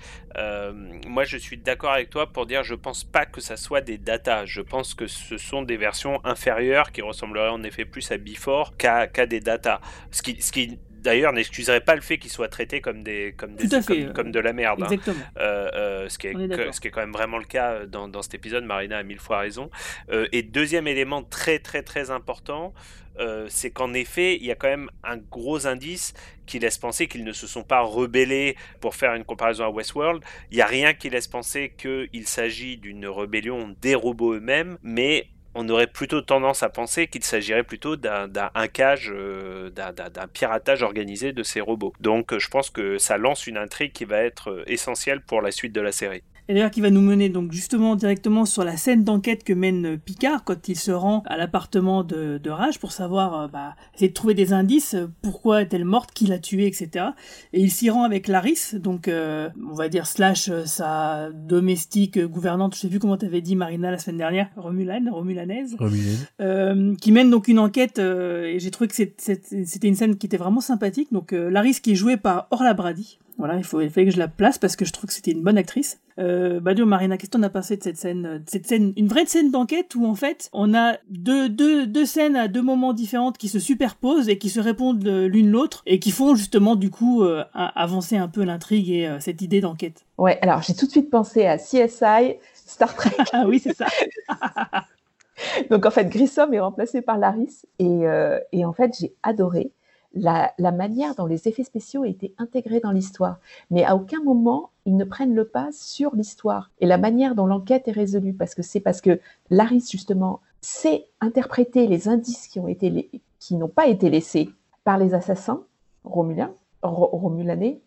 Moi 1.06 1.24
je 1.24 1.36
suis 1.36 1.58
d'accord 1.58 1.90
avec 1.90 2.10
toi 2.10 2.32
pour 2.32 2.46
dire 2.46 2.62
je 2.62 2.74
pense 2.74 3.02
pas 3.02 3.26
que 3.26 3.40
ça 3.40 3.56
soit 3.56 3.80
des 3.80 3.98
data. 3.98 4.44
Je 4.44 4.60
pense 4.60 4.94
que 4.94 5.06
ce 5.06 5.36
sont 5.36 5.62
des 5.62 5.76
versions 5.76 6.19
inférieures 6.24 6.92
qui 6.92 7.02
ressembleraient 7.02 7.48
en 7.48 7.62
effet 7.62 7.84
plus 7.84 8.10
à 8.12 8.18
Before 8.18 8.76
qu'à 8.76 9.06
qu 9.06 9.26
des 9.26 9.40
data. 9.40 9.80
Ce 10.10 10.22
qui, 10.22 10.40
ce 10.40 10.52
qui 10.52 10.78
d'ailleurs 11.02 11.32
n'excuserait 11.32 11.80
pas 11.80 11.94
le 11.94 12.02
fait 12.02 12.18
qu'ils 12.18 12.30
soient 12.30 12.48
traités 12.48 12.80
comme 12.80 13.02
des 13.02 13.34
comme 13.36 13.54
des 13.54 13.68
comme, 13.68 14.12
comme, 14.12 14.32
de 14.32 14.38
la 14.38 14.52
merde 14.52 14.82
hein. 14.82 14.96
euh, 15.38 15.70
euh, 15.74 16.08
ce 16.10 16.18
qui 16.18 16.26
est 16.26 16.34
ce 16.34 16.78
qui 16.78 16.88
est 16.88 16.90
quand 16.90 17.00
même 17.00 17.12
vraiment 17.12 17.38
le 17.38 17.44
cas 17.44 17.86
dans, 17.86 18.06
dans 18.06 18.20
cet 18.20 18.34
épisode 18.34 18.64
Marina 18.64 18.98
a 18.98 19.02
mille 19.02 19.18
fois 19.18 19.38
raison 19.38 19.70
euh, 20.10 20.26
et 20.32 20.42
deuxième 20.42 20.86
élément 20.86 21.22
très 21.22 21.58
très 21.58 21.82
très 21.82 22.10
important 22.10 22.74
euh, 23.18 23.46
c'est 23.48 23.70
qu'en 23.70 23.92
effet, 23.92 24.36
il 24.36 24.46
y 24.46 24.50
a 24.50 24.54
quand 24.54 24.68
même 24.68 24.88
un 25.04 25.18
gros 25.18 25.66
indice 25.66 26.14
qui 26.46 26.58
laisse 26.58 26.78
penser 26.78 27.06
qu'ils 27.06 27.24
ne 27.24 27.32
se 27.32 27.46
sont 27.46 27.62
pas 27.62 27.80
rebellés 27.80 28.56
pour 28.80 28.94
faire 28.94 29.14
une 29.14 29.24
comparaison 29.24 29.64
à 29.64 29.68
Westworld. 29.68 30.22
Il 30.50 30.56
n'y 30.56 30.62
a 30.62 30.66
rien 30.66 30.94
qui 30.94 31.10
laisse 31.10 31.28
penser 31.28 31.74
qu'il 31.76 32.26
s'agit 32.26 32.78
d'une 32.78 33.06
rébellion 33.06 33.74
des 33.82 33.94
robots 33.94 34.34
eux-mêmes, 34.34 34.78
mais 34.82 35.28
on 35.54 35.68
aurait 35.68 35.86
plutôt 35.86 36.20
tendance 36.20 36.62
à 36.62 36.68
penser 36.68 37.06
qu'il 37.08 37.24
s'agirait 37.24 37.64
plutôt 37.64 37.96
d'un 37.96 38.50
hackage, 38.54 39.10
euh, 39.14 39.70
d'un 39.70 40.28
piratage 40.28 40.82
organisé 40.82 41.32
de 41.32 41.42
ces 41.42 41.60
robots. 41.60 41.92
Donc 42.00 42.36
je 42.36 42.48
pense 42.48 42.70
que 42.70 42.98
ça 42.98 43.18
lance 43.18 43.46
une 43.46 43.56
intrigue 43.56 43.92
qui 43.92 44.04
va 44.04 44.18
être 44.18 44.62
essentielle 44.66 45.20
pour 45.20 45.42
la 45.42 45.50
suite 45.50 45.72
de 45.72 45.80
la 45.80 45.92
série 45.92 46.22
et 46.50 46.54
d'ailleurs 46.54 46.72
qui 46.72 46.80
va 46.80 46.90
nous 46.90 47.00
mener 47.00 47.28
donc 47.28 47.52
justement 47.52 47.94
directement 47.94 48.44
sur 48.44 48.64
la 48.64 48.76
scène 48.76 49.04
d'enquête 49.04 49.44
que 49.44 49.52
mène 49.52 49.96
Picard 49.98 50.42
quand 50.42 50.68
il 50.68 50.76
se 50.76 50.90
rend 50.90 51.22
à 51.26 51.36
l'appartement 51.36 52.02
de, 52.02 52.38
de, 52.42 52.50
Raj 52.50 52.80
pour 52.80 52.90
savoir, 52.90 53.42
euh, 53.42 53.46
bah, 53.46 53.76
essayer 53.94 54.08
de 54.08 54.14
trouver 54.14 54.34
des 54.34 54.52
indices, 54.52 54.96
pourquoi 55.22 55.62
est-elle 55.62 55.84
morte, 55.84 56.10
qui 56.12 56.26
l'a 56.26 56.40
tuée, 56.40 56.66
etc. 56.66 57.10
Et 57.52 57.60
il 57.60 57.70
s'y 57.70 57.88
rend 57.88 58.02
avec 58.02 58.26
Laris, 58.26 58.74
donc 58.74 59.06
euh, 59.06 59.48
on 59.70 59.74
va 59.74 59.88
dire 59.88 60.08
slash 60.08 60.48
euh, 60.48 60.64
sa 60.66 61.30
domestique 61.30 62.18
gouvernante, 62.18 62.74
je 62.74 62.80
sais 62.80 62.88
plus 62.88 62.98
comment 62.98 63.16
t'avais 63.16 63.42
dit 63.42 63.54
Marina 63.54 63.92
la 63.92 63.98
semaine 63.98 64.18
dernière, 64.18 64.48
Romulane, 64.56 65.08
Romulanaise, 65.08 65.76
Romulane. 65.78 66.26
Euh, 66.40 66.96
qui 66.96 67.12
mène 67.12 67.30
donc 67.30 67.46
une 67.46 67.60
enquête 67.60 68.00
et 68.00 68.58
j'ai 68.58 68.72
trouvé 68.72 68.88
que 68.88 68.96
c'était 68.96 69.88
une 69.88 69.94
scène 69.94 70.16
qui 70.16 70.26
était 70.26 70.36
vraiment 70.36 70.60
sympathique. 70.60 71.12
Donc 71.12 71.30
Laris 71.30 71.80
qui 71.80 71.92
est 71.92 71.96
jouée 71.96 72.16
par 72.16 72.48
Orla 72.50 72.74
Brady. 72.74 73.20
Voilà, 73.40 73.56
il, 73.56 73.64
faut, 73.64 73.80
il 73.80 73.88
fallait 73.88 74.06
que 74.06 74.12
je 74.12 74.18
la 74.18 74.28
place 74.28 74.58
parce 74.58 74.76
que 74.76 74.84
je 74.84 74.92
trouve 74.92 75.08
que 75.08 75.14
c'était 75.14 75.30
une 75.30 75.42
bonne 75.42 75.56
actrice. 75.56 75.98
Euh, 76.20 76.60
Badio 76.60 76.86
Marina, 76.86 77.16
qu'est-ce 77.16 77.30
qu'on 77.30 77.42
a 77.42 77.48
passé 77.48 77.76
de 77.76 77.82
cette 77.82 77.96
scène, 77.96 78.26
euh, 78.26 78.38
de 78.38 78.48
cette 78.48 78.66
scène, 78.66 78.92
une 78.96 79.08
vraie 79.08 79.26
scène 79.26 79.50
d'enquête 79.50 79.94
où 79.94 80.06
en 80.06 80.14
fait 80.14 80.50
on 80.52 80.74
a 80.74 80.96
deux, 81.08 81.48
deux, 81.48 81.86
deux 81.86 82.04
scènes 82.04 82.36
à 82.36 82.46
deux 82.46 82.62
moments 82.62 82.92
différents 82.92 83.32
qui 83.32 83.48
se 83.48 83.58
superposent 83.58 84.28
et 84.28 84.38
qui 84.38 84.50
se 84.50 84.60
répondent 84.60 85.06
euh, 85.06 85.26
l'une 85.28 85.50
l'autre 85.50 85.82
et 85.86 85.98
qui 85.98 86.10
font 86.10 86.34
justement 86.34 86.76
du 86.76 86.90
coup 86.90 87.22
euh, 87.22 87.44
avancer 87.54 88.16
un 88.16 88.28
peu 88.28 88.44
l'intrigue 88.44 88.90
et 88.90 89.06
euh, 89.06 89.20
cette 89.20 89.40
idée 89.40 89.60
d'enquête. 89.60 90.04
Ouais, 90.18 90.38
alors 90.42 90.62
j'ai 90.62 90.74
tout 90.74 90.86
de 90.86 90.90
suite 90.90 91.10
pensé 91.10 91.46
à 91.46 91.56
CSI, 91.56 92.36
Star 92.54 92.94
Trek. 92.94 93.16
ah 93.32 93.44
oui, 93.46 93.58
c'est 93.58 93.74
ça. 93.74 93.86
Donc 95.70 95.86
en 95.86 95.90
fait, 95.90 96.08
Grissom 96.08 96.52
est 96.52 96.60
remplacé 96.60 97.00
par 97.00 97.18
Laris 97.18 97.64
et, 97.78 97.86
euh, 97.86 98.38
et 98.52 98.64
en 98.64 98.72
fait, 98.72 98.92
j'ai 98.98 99.14
adoré 99.22 99.70
la, 100.14 100.52
la 100.58 100.72
manière 100.72 101.14
dont 101.14 101.26
les 101.26 101.46
effets 101.46 101.62
spéciaux 101.64 102.04
étaient 102.04 102.34
intégrés 102.38 102.80
dans 102.80 102.90
l'histoire. 102.90 103.38
Mais 103.70 103.84
à 103.84 103.94
aucun 103.94 104.22
moment, 104.22 104.70
ils 104.86 104.96
ne 104.96 105.04
prennent 105.04 105.34
le 105.34 105.46
pas 105.46 105.68
sur 105.72 106.14
l'histoire 106.16 106.70
et 106.80 106.86
la 106.86 106.98
manière 106.98 107.34
dont 107.34 107.46
l'enquête 107.46 107.86
est 107.88 107.92
résolue. 107.92 108.34
Parce 108.34 108.54
que 108.54 108.62
c'est 108.62 108.80
parce 108.80 109.00
que 109.00 109.20
Laris, 109.50 109.86
justement, 109.90 110.40
sait 110.60 111.06
interpréter 111.20 111.86
les 111.86 112.08
indices 112.08 112.48
qui 112.48 112.58
ont 112.60 112.68
été 112.68 112.90
les- 112.90 113.10
qui 113.38 113.54
n'ont 113.54 113.68
pas 113.68 113.86
été 113.86 114.10
laissés 114.10 114.50
par 114.84 114.98
les 114.98 115.14
assassins 115.14 115.62
romulins, 116.04 116.52
ro- 116.82 117.06
romulanais, 117.12 117.80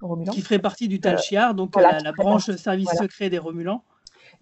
romulans. 0.00 0.32
Qui 0.32 0.42
ferait 0.42 0.58
partie 0.60 0.88
du 0.88 1.00
Euh, 1.04 1.16
Shiar, 1.16 1.54
donc 1.54 1.70
voilà, 1.72 1.98
la, 2.00 2.12
branche 2.12 2.46
partie- 2.46 2.62
service 2.62 2.84
voilà. 2.86 3.00
secret 3.02 3.30
des 3.30 3.38
Romulans. 3.38 3.82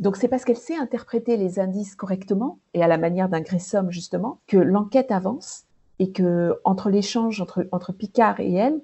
Donc 0.00 0.16
c'est 0.16 0.28
parce 0.28 0.44
qu'elle 0.44 0.56
sait 0.56 0.76
interpréter 0.76 1.36
les 1.36 1.58
indices 1.60 1.94
correctement 1.96 2.58
et 2.74 2.82
à 2.82 2.88
la 2.88 2.98
manière 2.98 3.28
d'un 3.28 3.40
Grissom 3.40 3.90
justement 3.90 4.38
que 4.46 4.56
l'enquête 4.56 5.10
avance 5.12 5.64
et 6.02 6.10
que 6.10 6.58
entre 6.64 6.90
l'échange 6.90 7.44
entre, 7.70 7.92
Picard 7.92 8.40
et 8.40 8.52
elle, 8.54 8.80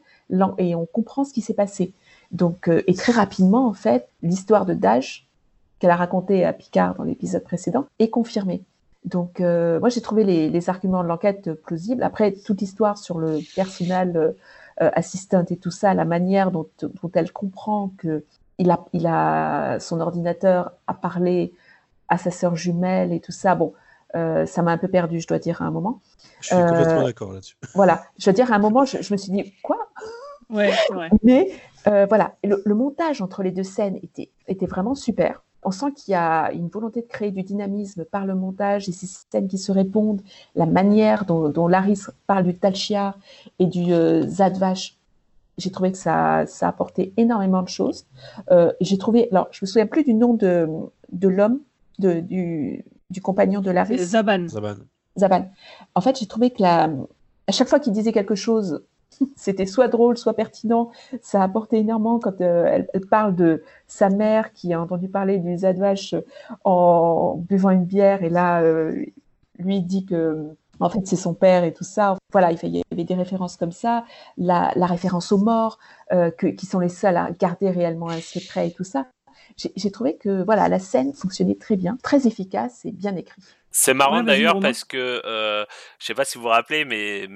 et 0.59 0.77
on 0.77 0.87
comprend 0.87 1.25
ce 1.25 1.33
qui 1.33 1.41
s'est 1.41 1.53
passé. 1.53 1.93
Donc 2.31 2.69
euh, 2.69 2.83
et 2.87 2.95
très 2.95 3.11
rapidement 3.11 3.67
en 3.67 3.73
fait, 3.73 4.09
l'histoire 4.23 4.67
de 4.67 4.75
Dash 4.75 5.27
qu'elle 5.81 5.91
a 5.91 5.97
racontée 5.97 6.45
à 6.45 6.53
Picard 6.53 6.95
dans 6.95 7.03
l'épisode 7.03 7.43
précédent 7.43 7.87
est 7.99 8.09
confirmée. 8.09 8.63
Donc 9.05 9.41
euh, 9.41 9.81
moi 9.81 9.89
j'ai 9.89 10.01
trouvé 10.01 10.23
les, 10.23 10.71
arguments 10.71 11.03
de 11.03 11.09
l'enquête 11.09 11.53
plausibles. 11.55 12.05
Après 12.05 12.31
toute 12.31 12.61
l'histoire 12.61 12.99
sur 12.99 13.19
le 13.19 13.41
personnel 13.57 14.17
euh, 14.17 14.33
euh, 14.81 14.91
assistant 14.95 15.45
et 15.51 15.57
tout 15.57 15.73
ça, 15.73 15.95
la 15.95 16.05
manière 16.05 16.53
dont, 16.53 16.69
elle 17.15 17.33
comprend 17.33 17.91
que 17.99 18.25
il 18.59 18.71
a 18.71 19.79
son 19.81 20.01
ordinateur 20.01 20.71
a 20.87 20.95
parlé 20.95 21.53
à 22.07 22.17
sa 22.17 22.31
sœur 22.31 22.55
jumelle 22.55 23.13
et 23.13 23.19
tout 23.19 23.33
ça. 23.33 23.57
Bon, 23.57 23.73
euh, 24.17 24.47
ça 24.47 24.63
m'a 24.63 24.73
un 24.73 24.79
peu 24.79 24.89
perdu, 24.89 25.21
je 25.21 25.27
dois 25.27 25.39
dire, 25.39 25.63
à 25.63 25.67
un 25.67 25.71
moment. 25.71 26.01
Je 26.41 26.47
suis 26.49 26.57
Euh, 26.57 26.69
complètement 26.69 27.03
d'accord 27.05 27.33
là-dessus. 27.33 27.57
Voilà, 27.75 28.03
je 28.19 28.25
dois 28.25 28.33
dire, 28.33 28.53
à 28.53 28.57
un 28.57 28.59
moment, 28.59 28.85
je, 28.85 29.03
je 29.03 29.13
me 29.13 29.17
suis 29.17 29.33
dit, 29.33 29.53
quoi? 29.63 29.77
Ouais. 30.51 30.71
Mais 31.23 31.51
euh, 31.87 32.07
voilà, 32.09 32.35
le, 32.43 32.63
le 32.65 32.75
montage 32.75 33.21
entre 33.21 33.43
les 33.43 33.51
deux 33.51 33.63
scènes 33.65 33.97
était, 34.03 34.31
était 34.47 34.67
vraiment 34.67 34.95
super. 34.95 35.43
On 35.63 35.71
sent 35.73 35.93
qu'il 35.97 36.13
y 36.13 36.15
a 36.15 36.53
une 36.53 36.69
volonté 36.69 37.03
de 37.03 37.07
créer 37.07 37.31
du 37.33 37.43
dynamisme 37.43 38.05
par 38.05 38.25
le 38.25 38.35
montage 38.35 38.89
et 38.89 38.93
ces 38.93 39.07
scènes 39.07 39.49
qui 39.49 39.59
se 39.59 39.73
répondent, 39.73 40.23
la 40.55 40.67
manière 40.67 41.25
dont, 41.25 41.49
dont 41.51 41.67
Laris 41.67 42.05
parle 42.27 42.45
du 42.45 42.57
Talchiar 42.57 43.19
et 43.59 43.67
du 43.67 43.93
euh, 43.93 44.23
Zadvash. 44.27 44.97
J'ai 45.59 45.73
trouvé 45.73 45.91
que 45.91 45.99
ça, 45.99 46.47
ça 46.47 46.69
apportait 46.69 47.13
énormément 47.17 47.63
de 47.63 47.69
choses. 47.69 48.07
Euh, 48.53 48.73
j'ai 48.81 48.97
trouvé, 48.97 49.29
alors 49.33 49.49
je 49.51 49.59
me 49.63 49.67
souviens 49.67 49.87
plus 49.89 50.05
du 50.05 50.15
nom 50.15 50.33
de, 50.35 50.69
de 51.11 51.29
l'homme, 51.29 51.59
de, 51.99 52.21
du, 52.21 52.85
du 53.11 53.21
compagnon 53.21 53.61
de 53.61 53.71
Laris. 53.71 53.99
Zaban. 53.99 54.49
Zaban. 54.49 54.77
Zaban. 55.19 55.51
En 55.95 56.01
fait, 56.01 56.19
j'ai 56.19 56.27
trouvé 56.27 56.51
que 56.51 56.63
la... 56.63 56.91
à 57.47 57.53
chaque 57.53 57.69
fois 57.69 57.81
qu'il 57.81 57.93
disait 57.93 58.13
quelque 58.13 58.35
chose, 58.35 58.83
c'était 59.37 59.67
soit 59.67 59.89
drôle, 59.89 60.17
soit 60.17 60.35
pertinent. 60.35 60.91
Ça 61.23 61.43
apportait 61.43 61.79
énormément 61.79 62.19
quand 62.19 62.41
euh, 62.41 62.65
elle, 62.67 62.89
elle 62.93 63.07
parle 63.07 63.35
de 63.35 63.63
sa 63.87 64.11
mère 64.11 64.53
qui 64.53 64.73
a 64.73 64.81
entendu 64.81 65.09
parler 65.09 65.39
du 65.39 65.59
Zadvash 65.59 66.15
en 66.65 67.37
buvant 67.49 67.71
une 67.71 67.85
bière 67.85 68.23
et 68.23 68.31
là, 68.31 68.63
euh, 68.63 69.05
lui 69.59 69.81
dit 69.81 70.05
que 70.05 70.55
en 70.81 70.89
fait 70.89 71.01
c'est 71.07 71.17
son 71.17 71.35
père 71.35 71.65
et 71.65 71.73
tout 71.73 71.85
ça. 71.85 72.17
Voilà, 72.33 72.53
il 72.53 72.77
y 72.77 72.83
avait 72.93 73.05
des 73.05 73.15
références 73.15 73.57
comme 73.57 73.73
ça, 73.73 74.05
la, 74.37 74.73
la 74.77 74.87
référence 74.87 75.33
aux 75.33 75.39
morts, 75.39 75.79
euh, 76.13 76.31
que, 76.31 76.47
qui 76.47 76.67
sont 76.67 76.79
les 76.79 76.89
seuls 76.89 77.17
à 77.17 77.31
garder 77.33 77.71
réellement 77.71 78.11
un 78.11 78.21
secret 78.21 78.69
et 78.69 78.73
tout 78.73 78.85
ça. 78.85 79.07
J'ai 79.77 79.91
trouvé 79.91 80.17
que 80.17 80.45
voilà, 80.45 80.69
la 80.69 80.79
scène 80.79 81.13
fonctionnait 81.13 81.57
très 81.57 81.77
bien, 81.77 81.99
très 82.03 82.27
efficace 82.27 82.85
et 82.85 82.93
bien 82.93 83.17
écrit. 83.17 83.43
C'est 83.81 83.95
marrant 83.95 84.19
Ouais, 84.19 84.25
d'ailleurs 84.25 84.59
parce 84.61 84.83
que 84.85 85.23
euh, 85.25 85.65
je 86.01 86.07
sais 86.07 86.15
pas 86.15 86.25
si 86.25 86.37
vous 86.37 86.43
vous 86.43 86.49
rappelez, 86.49 86.85
mais, 86.85 87.29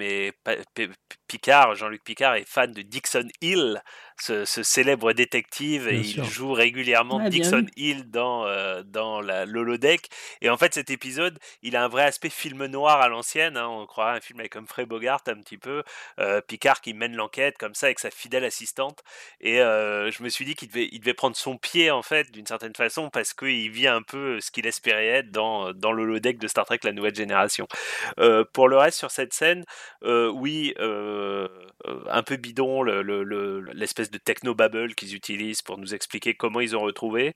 Picard, 1.28 1.76
Jean-Luc 1.76 2.02
Picard 2.04 2.34
est 2.34 2.46
fan 2.48 2.72
de 2.72 2.82
Dixon 2.82 3.28
Hill, 3.40 3.80
ce, 4.20 4.44
ce 4.44 4.62
célèbre 4.62 5.12
détective, 5.12 5.88
et 5.88 5.98
il 6.00 6.24
joue 6.24 6.52
régulièrement 6.52 7.16
Ouais, 7.18 7.30
Dixon. 7.30 7.64
Hill 7.76 8.10
dans, 8.10 8.44
euh, 8.46 8.82
dans 8.84 9.20
la 9.20 9.46
l'holodeck. 9.46 10.08
Et 10.42 10.50
en 10.50 10.56
fait, 10.58 10.74
cet 10.74 10.90
épisode, 10.90 11.38
il 11.62 11.74
a 11.76 11.84
un 11.84 11.88
vrai 11.88 12.02
aspect 12.04 12.28
film 12.28 12.66
noir 12.66 13.00
à 13.00 13.08
l'ancienne. 13.08 13.56
hein, 13.56 13.68
on 13.68 13.86
croirait 13.86 14.16
un 14.16 14.20
film 14.20 14.40
avec 14.40 14.56
Humphrey 14.56 14.84
Bogart 14.84 15.22
un 15.28 15.36
petit 15.40 15.58
peu. 15.58 15.82
euh, 16.18 16.40
Picard 16.42 16.80
qui 16.80 16.92
mène 16.92 17.14
l'enquête 17.16 17.56
comme 17.56 17.74
ça 17.74 17.86
avec 17.86 17.98
sa 18.00 18.10
fidèle 18.10 18.44
assistante. 18.44 19.02
Et 19.40 19.60
euh, 19.60 20.10
je 20.10 20.22
me 20.22 20.28
suis 20.28 20.44
dit 20.44 20.54
qu'il 20.54 20.68
devait, 20.68 20.88
il 20.92 20.98
devait 21.00 21.14
prendre 21.14 21.36
son 21.36 21.56
pied 21.56 21.90
en 21.90 22.02
fait 22.02 22.30
d'une 22.32 22.46
certaine 22.46 22.74
façon 22.74 23.08
parce 23.10 23.32
qu'il 23.32 23.70
vit 23.70 23.88
un 23.88 24.02
peu 24.02 24.40
ce 24.40 24.50
qu'il 24.50 24.66
espérait 24.66 25.06
être 25.06 25.30
dans, 25.30 25.72
dans 25.72 25.92
l'holodeck 25.92 26.31
de 26.38 26.48
Star 26.48 26.64
Trek 26.66 26.80
La 26.84 26.92
Nouvelle 26.92 27.14
Génération. 27.14 27.66
Euh, 28.18 28.44
pour 28.52 28.68
le 28.68 28.76
reste 28.76 28.98
sur 28.98 29.10
cette 29.10 29.32
scène, 29.34 29.64
euh, 30.04 30.28
oui, 30.28 30.74
euh, 30.80 31.48
un 32.10 32.22
peu 32.22 32.36
bidon 32.36 32.82
le- 32.82 33.02
le- 33.02 33.24
le- 33.24 33.60
l'espèce 33.72 34.10
de 34.10 34.18
techno-babble 34.18 34.94
qu'ils 34.94 35.14
utilisent 35.14 35.62
pour 35.62 35.78
nous 35.78 35.94
expliquer 35.94 36.34
comment 36.34 36.60
ils 36.60 36.76
ont 36.76 36.80
retrouvé, 36.80 37.34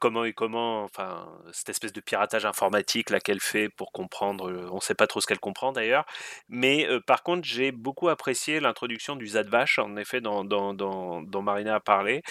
comment 0.00 0.24
et 0.24 0.32
comment, 0.32 0.84
enfin, 0.84 1.26
cette 1.52 1.68
espèce 1.70 1.92
de 1.92 2.00
piratage 2.00 2.44
informatique 2.44 3.08
qu'elle 3.22 3.40
fait 3.40 3.68
pour 3.68 3.92
comprendre, 3.92 4.52
on 4.70 4.76
ne 4.76 4.80
sait 4.80 4.94
pas 4.94 5.06
trop 5.06 5.20
ce 5.20 5.26
qu'elle 5.26 5.40
comprend 5.40 5.72
d'ailleurs, 5.72 6.04
mais 6.48 6.86
par 7.06 7.22
contre 7.22 7.42
j'ai 7.46 7.72
beaucoup 7.72 8.08
apprécié 8.08 8.60
l'introduction 8.60 9.16
du 9.16 9.26
Zadvash, 9.26 9.78
en 9.78 9.96
effet, 9.96 10.20
dans, 10.20 10.44
dans, 10.44 10.74
dans, 10.74 11.22
dans 11.22 11.42
Marina 11.42 11.76
a 11.76 11.80
parlé, 11.80 12.22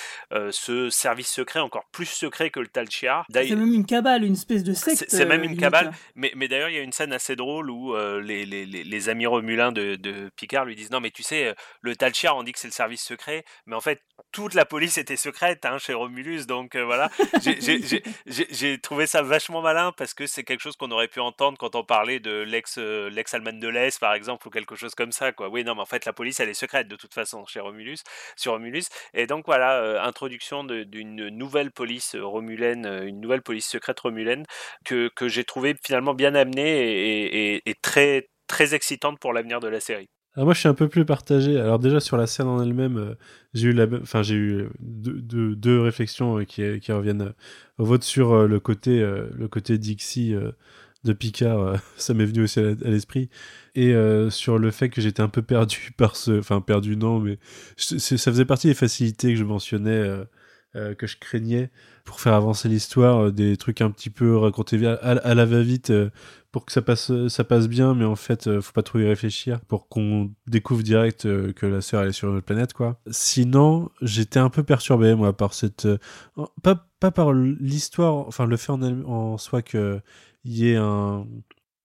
ce 0.51 0.89
service 0.89 1.29
secret 1.29 1.59
encore 1.59 1.85
plus 1.91 2.05
secret 2.05 2.49
que 2.49 2.59
le 2.59 2.67
Tal 2.67 2.89
Shiar. 2.89 3.25
C'est 3.33 3.55
même 3.55 3.73
une 3.73 3.85
cabale, 3.85 4.23
une 4.23 4.33
espèce 4.33 4.63
de 4.63 4.73
secte. 4.73 5.05
c'est 5.07 5.25
même 5.25 5.43
une 5.43 5.57
cabale. 5.57 5.91
Mais, 6.15 6.31
mais 6.35 6.47
d'ailleurs 6.47 6.69
il 6.69 6.75
y 6.75 6.79
a 6.79 6.81
une 6.81 6.91
scène 6.91 7.13
assez 7.13 7.35
drôle 7.35 7.69
où 7.69 7.95
euh, 7.95 8.21
les, 8.21 8.45
les, 8.45 8.65
les, 8.65 9.09
amis 9.09 9.25
romulins 9.25 9.71
de, 9.71 9.95
de 9.95 10.29
Picard 10.35 10.65
lui 10.65 10.75
disent 10.75 10.91
non 10.91 10.99
mais 10.99 11.11
tu 11.11 11.23
sais 11.23 11.47
euh, 11.47 11.53
le 11.81 11.95
Talchar 11.95 12.35
on 12.37 12.43
dit 12.43 12.51
que 12.51 12.59
c'est 12.59 12.67
le 12.67 12.73
service 12.73 13.03
secret, 13.03 13.43
mais 13.65 13.75
en 13.75 13.81
fait 13.81 14.01
toute 14.31 14.53
la 14.53 14.65
police 14.65 14.97
était 14.97 15.15
secrète 15.15 15.65
hein, 15.65 15.77
chez 15.77 15.93
Romulus 15.93 16.45
donc 16.47 16.75
euh, 16.75 16.83
voilà 16.85 17.09
J'ai- 18.25 18.77
trouvé 18.79 19.07
ça 19.07 19.21
vachement 19.21 19.61
malin 19.61 19.91
parce 19.97 20.13
que 20.13 20.27
c'est 20.27 20.43
quelque 20.43 20.61
chose 20.61 20.75
qu'on 20.75 20.91
aurait 20.91 21.07
pu 21.07 21.19
entendre 21.19 21.57
quand 21.57 21.75
on 21.75 21.83
parlait 21.83 22.19
de 22.19 22.41
l'ex 22.41 22.77
euh, 22.77 23.09
l'ex 23.09 23.33
Allemagne 23.33 23.59
de 23.59 23.67
l'Est 23.67 23.99
par 23.99 24.13
exemple 24.13 24.47
ou 24.47 24.51
quelque 24.51 24.75
chose 24.75 24.95
comme 24.95 25.11
ça 25.11 25.31
quoi. 25.31 25.49
Oui 25.49 25.63
non 25.63 25.75
mais 25.75 25.81
en 25.81 25.85
fait 25.85 26.05
la 26.05 26.13
police 26.13 26.39
elle 26.39 26.49
est 26.49 26.53
secrète 26.53 26.87
de 26.87 26.95
toute 26.95 27.13
façon 27.13 27.45
chez 27.45 27.59
Romulus 27.59 27.99
sur 28.35 28.53
Romulus 28.53 28.83
et 29.13 29.27
donc 29.27 29.45
voilà 29.45 29.75
euh, 29.81 30.01
introduction 30.01 30.63
d'une 30.63 31.29
nouvelle 31.29 31.71
police 31.71 32.15
romulaine, 32.15 32.85
une 33.05 33.19
nouvelle 33.19 33.41
police 33.41 33.67
secrète 33.67 33.99
romulaine 33.99 34.45
que, 34.85 35.09
que 35.15 35.27
j'ai 35.27 35.43
trouvé 35.43 35.73
finalement 35.87 36.13
bien 36.13 36.35
amenée 36.35 37.61
et, 37.65 37.75
très, 37.81 38.29
très 38.47 38.75
excitante 38.75 39.19
pour 39.19 39.33
l'avenir 39.33 39.59
de 39.59 39.69
la 39.69 39.79
série. 39.79 40.09
Alors 40.35 40.45
moi, 40.45 40.53
je 40.53 40.59
suis 40.59 40.67
un 40.67 40.75
peu 40.75 40.87
plus 40.87 41.05
partagé. 41.05 41.59
Alors 41.59 41.79
déjà 41.79 41.99
sur 41.99 42.17
la 42.17 42.27
scène 42.27 42.47
en 42.47 42.61
elle-même, 42.61 42.97
euh, 42.97 43.15
j'ai 43.53 43.69
eu 43.69 43.79
euh, 43.79 44.69
deux, 44.79 45.55
deux, 45.55 45.81
réflexions 45.81 46.39
euh, 46.39 46.43
qui, 46.43 46.79
qui 46.79 46.91
reviennent 46.91 47.33
au 47.79 47.85
vote 47.85 48.03
sur 48.03 48.47
le 48.47 48.59
côté, 48.59 48.99
le 48.99 49.47
côté 49.47 49.77
Dixie 49.77 50.35
de 51.03 51.13
Picard. 51.13 51.77
ça 51.97 52.13
m'est 52.13 52.25
venu 52.25 52.43
aussi 52.43 52.59
à, 52.59 52.73
l'esprit 52.81 53.29
et 53.73 53.95
sur 54.29 54.57
le 54.57 54.71
fait 54.71 54.89
que 54.89 54.99
j'étais 54.99 55.21
un 55.21 55.29
peu 55.29 55.41
perdu 55.41 55.91
par 55.97 56.15
ce, 56.15 56.39
enfin 56.39 56.59
perdu 56.59 56.97
non, 56.97 57.19
mais 57.19 57.39
ça 57.77 58.31
faisait 58.31 58.45
partie 58.45 58.67
des 58.67 58.73
facilités 58.73 59.29
que 59.33 59.39
je 59.39 59.43
mentionnais. 59.43 60.25
Euh, 60.77 60.93
que 60.95 61.07
je 61.07 61.17
craignais 61.17 61.69
pour 62.05 62.21
faire 62.21 62.33
avancer 62.33 62.69
l'histoire, 62.69 63.25
euh, 63.25 63.31
des 63.31 63.57
trucs 63.57 63.81
un 63.81 63.91
petit 63.91 64.09
peu 64.09 64.37
racontés 64.37 64.85
à, 64.85 64.93
à- 64.93 65.33
la 65.35 65.45
va-vite 65.45 65.89
euh, 65.89 66.09
pour 66.51 66.65
que 66.65 66.71
ça 66.71 66.81
passe, 66.81 67.11
ça 67.27 67.43
passe 67.43 67.67
bien, 67.67 67.93
mais 67.95 68.05
en 68.05 68.15
fait, 68.15 68.59
faut 68.61 68.71
pas 68.73 68.83
trop 68.83 68.99
y 68.99 69.05
réfléchir 69.07 69.59
pour 69.61 69.87
qu'on 69.89 70.31
découvre 70.47 70.81
direct 70.83 71.23
que 71.53 71.65
la 71.65 71.81
sœur 71.81 72.01
elle 72.03 72.09
est 72.09 72.11
sur 72.13 72.29
une 72.29 72.37
autre 72.37 72.45
planète, 72.45 72.73
quoi. 72.73 72.99
Sinon, 73.11 73.89
j'étais 74.01 74.39
un 74.39 74.49
peu 74.49 74.63
perturbé, 74.63 75.13
moi, 75.13 75.35
par 75.35 75.53
cette, 75.53 75.87
pas, 76.63 76.87
pas 76.99 77.11
par 77.11 77.33
l'histoire, 77.33 78.15
enfin, 78.27 78.45
le 78.45 78.57
fait 78.57 78.71
en, 78.71 78.81
en 78.81 79.37
soi 79.37 79.61
que 79.61 79.99
il 80.45 80.53
y 80.57 80.69
ait 80.71 80.77
un, 80.77 81.27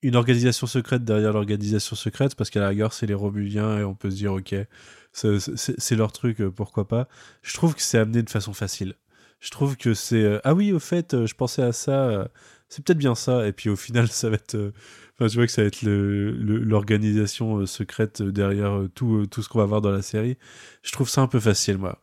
une 0.02 0.16
organisation 0.16 0.66
secrète 0.66 1.04
derrière 1.04 1.32
l'organisation 1.32 1.96
secrète, 1.96 2.34
parce 2.34 2.50
qu'à 2.50 2.60
la 2.60 2.68
rigueur, 2.68 2.92
c'est 2.92 3.06
les 3.06 3.14
Romuliens 3.14 3.78
et 3.78 3.84
on 3.84 3.94
peut 3.94 4.10
se 4.10 4.16
dire, 4.16 4.32
ok, 4.32 4.54
c'est- 5.12 5.94
leur 5.96 6.12
truc, 6.12 6.40
euh, 6.40 6.50
pourquoi 6.50 6.88
pas. 6.88 7.08
Je 7.42 7.54
trouve 7.54 7.74
que 7.74 7.82
c'est 7.82 7.98
amené 7.98 8.22
de 8.22 8.30
façon 8.30 8.52
facile. 8.52 8.94
Je 9.40 9.50
trouve 9.50 9.76
que 9.76 9.92
c'est 9.94 10.22
euh, 10.22 10.40
ah 10.44 10.54
oui 10.54 10.72
au 10.72 10.78
fait 10.78 11.14
euh, 11.14 11.26
je 11.26 11.34
pensais 11.34 11.62
à 11.62 11.72
ça 11.72 12.28
c'est 12.68 12.84
peut-être 12.84 12.98
bien 12.98 13.14
ça 13.16 13.46
et 13.48 13.52
puis 13.52 13.68
au 13.70 13.76
final 13.76 14.06
ça 14.10 14.28
va 14.30 14.36
être 14.36 14.72
enfin 15.16 15.28
tu 15.28 15.34
vois 15.36 15.46
que 15.46 15.52
ça 15.52 15.62
va 15.62 15.68
être 15.68 15.82
l'organisation 15.82 17.66
secrète 17.66 18.22
derrière 18.22 18.82
tout 18.94 19.26
tout 19.26 19.42
ce 19.42 19.48
qu'on 19.48 19.58
va 19.58 19.64
voir 19.66 19.80
dans 19.80 19.90
la 19.90 20.02
série 20.02 20.38
je 20.82 20.92
trouve 20.92 21.08
ça 21.08 21.20
un 21.22 21.26
peu 21.26 21.40
facile 21.40 21.78
moi 21.78 22.01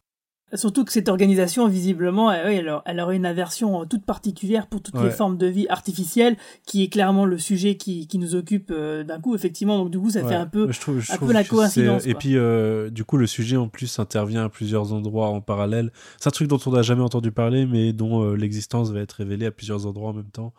Surtout 0.55 0.83
que 0.83 0.91
cette 0.91 1.09
organisation, 1.09 1.67
visiblement, 1.67 2.31
elle, 2.31 2.51
elle, 2.67 2.73
elle 2.85 2.99
aurait 2.99 3.15
une 3.17 3.25
aversion 3.25 3.85
toute 3.85 4.03
particulière 4.03 4.65
pour 4.67 4.81
toutes 4.81 4.95
les 5.03 5.12
formes 5.12 5.38
de 5.38 5.45
vie 5.45 5.67
artificielles, 5.69 6.38
qui 6.65 6.83
est 6.83 6.88
clairement 6.89 7.25
le 7.25 7.38
sujet 7.38 7.75
qui, 7.75 8.07
qui 8.07 8.17
nous 8.17 8.33
occupe 8.35 8.71
euh, 8.71 9.03
d'un 9.03 9.19
coup, 9.19 9.35
effectivement. 9.35 9.77
Donc 9.77 9.91
du 9.91 9.99
coup, 9.99 10.09
ça 10.09 10.23
fait 10.27 10.33
un 10.35 10.47
peu, 10.47 10.71
Je 10.71 10.79
trouve- 10.79 10.99
je 10.99 11.12
un 11.12 11.15
trouve 11.17 11.27
peu 11.27 11.33
la 11.33 11.43
que 11.43 11.49
coïncidence. 11.49 12.05
Et 12.07 12.13
puis, 12.15 12.35
euh, 12.35 12.89
du 12.89 13.03
coup, 13.03 13.17
le 13.17 13.27
sujet 13.27 13.57
en 13.57 13.67
plus 13.67 13.99
intervient 13.99 14.45
à 14.45 14.49
plusieurs 14.49 14.91
endroits 14.93 15.29
en 15.29 15.41
parallèle. 15.41 15.91
C'est 16.17 16.27
un 16.27 16.31
truc 16.31 16.47
dont 16.47 16.59
on 16.65 16.71
n'a 16.71 16.81
jamais 16.81 17.03
entendu 17.03 17.31
parler, 17.31 17.65
mais 17.67 17.93
dont 17.93 18.23
euh, 18.23 18.35
l'existence 18.35 18.89
va 18.91 19.01
être 19.01 19.13
révélée 19.13 19.45
à 19.45 19.51
plusieurs 19.51 19.85
endroits 19.85 20.09
en 20.09 20.13
même 20.13 20.31
temps. 20.31 20.53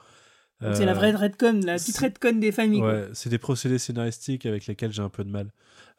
C'est 0.74 0.84
la 0.84 0.92
Euh, 0.92 0.94
vraie 0.94 1.12
redcon, 1.12 1.58
la 1.64 1.76
petite 1.76 1.96
redcon 1.96 2.38
des 2.38 2.52
familles. 2.52 2.82
Ouais, 2.82 3.08
c'est 3.14 3.30
des 3.30 3.38
procédés 3.38 3.78
scénaristiques 3.78 4.44
avec 4.44 4.66
lesquels 4.66 4.92
j'ai 4.92 5.00
un 5.02 5.08
peu 5.08 5.24
de 5.24 5.30
mal. 5.30 5.50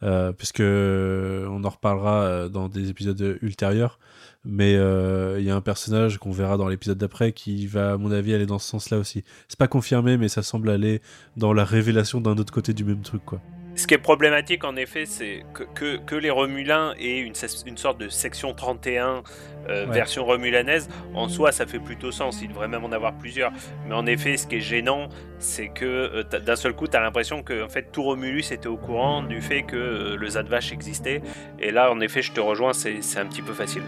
Euh, 0.03 0.31
puisque 0.31 0.61
euh, 0.61 1.45
on 1.49 1.63
en 1.63 1.69
reparlera 1.69 2.23
euh, 2.23 2.49
dans 2.49 2.69
des 2.69 2.89
épisodes 2.89 3.37
ultérieurs. 3.41 3.99
Mais 4.43 4.73
il 4.73 5.43
y 5.45 5.51
a 5.51 5.55
un 5.55 5.61
personnage 5.61 6.17
qu'on 6.17 6.31
verra 6.31 6.57
dans 6.57 6.67
l'épisode 6.67 6.97
d'après 6.97 7.31
qui 7.31 7.67
va, 7.67 7.93
à 7.93 7.97
mon 7.97 8.11
avis, 8.11 8.33
aller 8.33 8.47
dans 8.47 8.57
ce 8.57 8.67
sens-là 8.67 8.97
aussi. 8.97 9.23
C'est 9.47 9.59
pas 9.59 9.67
confirmé, 9.67 10.17
mais 10.17 10.29
ça 10.29 10.41
semble 10.41 10.71
aller 10.71 11.01
dans 11.37 11.53
la 11.53 11.63
révélation 11.63 12.21
d'un 12.21 12.37
autre 12.37 12.51
côté 12.51 12.73
du 12.73 12.83
même 12.83 13.01
truc, 13.01 13.23
quoi. 13.23 13.39
Ce 13.75 13.87
qui 13.87 13.93
est 13.93 13.97
problématique, 13.99 14.63
en 14.65 14.75
effet, 14.75 15.05
c'est 15.05 15.43
que, 15.53 15.63
que, 15.63 15.97
que 15.97 16.15
les 16.15 16.29
Romulins 16.29 16.93
aient 16.99 17.19
une, 17.19 17.33
sorte 17.35 17.99
de 17.99 18.09
section 18.09 18.53
31 18.53 19.23
euh, 19.69 19.85
Ouais. 19.85 19.93
version 19.93 20.25
romulanaise. 20.25 20.89
En 21.13 21.29
soi, 21.29 21.51
ça 21.51 21.65
fait 21.67 21.79
plutôt 21.79 22.11
sens. 22.11 22.41
Il 22.41 22.49
devrait 22.49 22.67
même 22.67 22.83
en 22.83 22.91
avoir 22.91 23.13
plusieurs. 23.13 23.51
Mais 23.87 23.93
en 23.93 24.05
effet, 24.07 24.35
ce 24.35 24.47
qui 24.47 24.55
est 24.55 24.59
gênant, 24.61 25.07
c'est 25.39 25.69
que 25.69 25.85
euh, 25.85 26.23
d'un 26.23 26.55
seul 26.55 26.73
coup, 26.73 26.87
tu 26.87 26.97
as 26.97 26.99
l'impression 26.99 27.43
que 27.43 27.63
en 27.63 27.69
fait, 27.69 27.91
tout 27.91 28.03
Romulus 28.03 28.51
était 28.51 28.67
au 28.67 28.77
courant 28.77 29.21
du 29.23 29.39
fait 29.41 29.61
que 29.63 29.75
euh, 29.75 30.15
le 30.17 30.27
Zadvash 30.29 30.71
existait. 30.73 31.21
Et 31.59 31.71
là, 31.71 31.91
en 31.91 31.99
effet, 32.01 32.21
je 32.21 32.31
te 32.31 32.39
rejoins, 32.41 32.73
c'est 32.73 32.99
un 33.17 33.25
petit 33.27 33.41
peu 33.43 33.53
facile. 33.53 33.83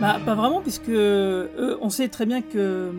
Bah, 0.00 0.18
pas 0.26 0.34
vraiment, 0.34 0.60
puisque 0.60 0.90
eux, 0.90 1.78
on 1.80 1.88
sait 1.88 2.08
très 2.08 2.26
bien 2.26 2.42
que 2.42 2.58
euh, 2.58 2.92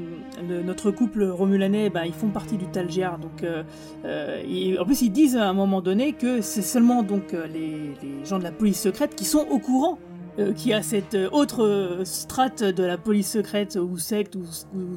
le- 0.50 0.64
notre 0.64 0.90
couple 0.90 1.26
romulanais, 1.26 1.92
bah, 1.92 2.08
ils 2.08 2.14
font 2.14 2.30
partie 2.30 2.58
du 2.58 2.66
Talgiar. 2.66 3.20
Donc, 3.20 3.44
euh, 3.44 3.62
euh, 4.06 4.42
et 4.48 4.80
en 4.80 4.86
plus, 4.86 5.04
ils 5.04 5.12
disent 5.12 5.38
à 5.38 5.48
un 5.48 5.54
moment 5.54 5.82
donné 5.82 6.14
que 6.14 6.42
c'est 6.42 6.64
seulement 6.64 7.04
donc 7.04 7.36
euh, 7.36 7.46
les, 7.48 7.94
les 8.02 8.26
gens 8.26 8.40
de 8.40 8.44
la 8.44 8.52
police 8.52 8.82
secrète 8.82 9.14
qui 9.16 9.26
sont 9.26 9.46
au 9.52 9.60
courant 9.60 10.00
euh, 10.40 10.54
qu'il 10.54 10.72
y 10.72 10.74
a 10.74 10.82
cette 10.82 11.14
euh, 11.14 11.30
autre 11.32 11.64
euh, 11.64 12.04
strate 12.04 12.64
de 12.64 12.84
la 12.84 12.98
police 12.98 13.30
secrète 13.32 13.76
ou 13.80 13.98
secte 14.00 14.36
ou, 14.36 14.44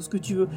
ce 0.00 0.08
que 0.08 0.16
tu 0.16 0.34
veux. 0.34 0.48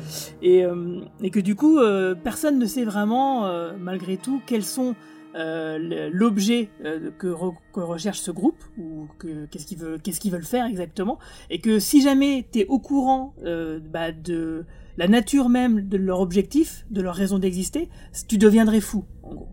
Et, 0.41 0.63
euh, 0.63 1.01
et 1.21 1.29
que 1.29 1.41
du 1.41 1.55
coup, 1.55 1.77
euh, 1.77 2.15
personne 2.15 2.57
ne 2.57 2.65
sait 2.65 2.85
vraiment, 2.85 3.47
euh, 3.47 3.73
malgré 3.77 4.15
tout, 4.15 4.41
quels 4.45 4.63
sont 4.63 4.95
euh, 5.35 6.09
l'objet 6.11 6.69
euh, 6.85 7.09
que, 7.17 7.27
re- 7.27 7.55
que 7.73 7.79
recherche 7.79 8.19
ce 8.19 8.31
groupe 8.31 8.63
ou 8.77 9.07
que- 9.17 9.45
qu'est-ce 9.47 10.19
qu'ils 10.19 10.31
veulent 10.31 10.43
faire 10.43 10.65
exactement 10.65 11.17
et 11.49 11.59
que 11.59 11.79
si 11.79 12.01
jamais 12.01 12.45
tu 12.51 12.59
es 12.59 12.65
au 12.67 12.79
courant 12.79 13.33
euh, 13.43 13.79
bah, 13.79 14.11
de 14.11 14.65
la 14.97 15.07
nature 15.07 15.49
même 15.49 15.87
de 15.87 15.97
leur 15.97 16.19
objectif 16.19 16.85
de 16.91 17.01
leur 17.01 17.15
raison 17.15 17.39
d'exister 17.39 17.89
tu 18.27 18.37
deviendrais 18.37 18.79
fou 18.81 19.05
en 19.23 19.33
gros 19.33 19.47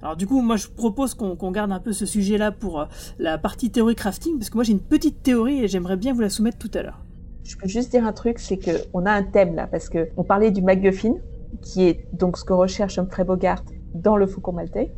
alors 0.00 0.16
du 0.16 0.26
coup 0.26 0.40
moi 0.40 0.56
je 0.56 0.68
propose 0.68 1.12
qu'on 1.14 1.36
qu'on 1.36 1.50
garde 1.50 1.70
un 1.72 1.80
peu 1.80 1.92
ce 1.92 2.06
sujet 2.06 2.38
là 2.38 2.50
pour 2.50 2.86
la 3.18 3.36
partie 3.36 3.70
théorie 3.70 3.94
crafting 3.94 4.38
parce 4.38 4.48
que 4.48 4.54
moi 4.56 4.64
j'ai 4.64 4.72
une 4.72 4.80
petite 4.80 5.22
théorie 5.22 5.64
et 5.64 5.68
j'aimerais 5.68 5.96
bien 5.98 6.14
vous 6.14 6.22
la 6.22 6.30
soumettre 6.30 6.56
tout 6.58 6.70
à 6.74 6.82
l'heure 6.82 7.04
Je 7.44 7.56
peux 7.58 7.68
juste 7.68 7.90
dire 7.90 8.04
un 8.06 8.12
truc, 8.12 8.38
c'est 8.38 8.56
que 8.58 8.70
on 8.94 9.04
a 9.06 9.12
un 9.12 9.22
thème 9.22 9.54
là, 9.54 9.66
parce 9.68 9.88
que 9.88 10.08
on 10.16 10.24
parlait 10.24 10.50
du 10.50 10.62
MacGuffin, 10.62 11.14
qui 11.62 11.84
est 11.84 12.06
donc 12.12 12.38
ce 12.38 12.44
que 12.44 12.52
recherche 12.54 12.98
Humphrey 12.98 13.24
Bogart 13.24 13.62
dans 13.94 14.16
le 14.16 14.26
Faucon 14.26 14.52
Maltais. 14.52 14.90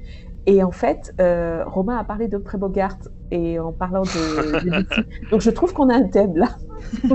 Et 0.49 0.63
en 0.63 0.71
fait, 0.71 1.15
euh, 1.21 1.63
Romain 1.67 1.99
a 1.99 2.05
parlé 2.05 2.27
d'Humphrey 2.27 2.57
Bogart 2.57 2.97
et 3.31 3.59
en 3.59 3.71
parlant 3.71 4.01
de, 4.01 4.65
de. 4.65 5.31
Donc 5.31 5.43
je 5.43 5.51
trouve 5.51 5.75
qu'on 5.75 5.91
a 5.91 5.95
un 5.95 6.09
thème 6.09 6.37
là. 6.37 6.57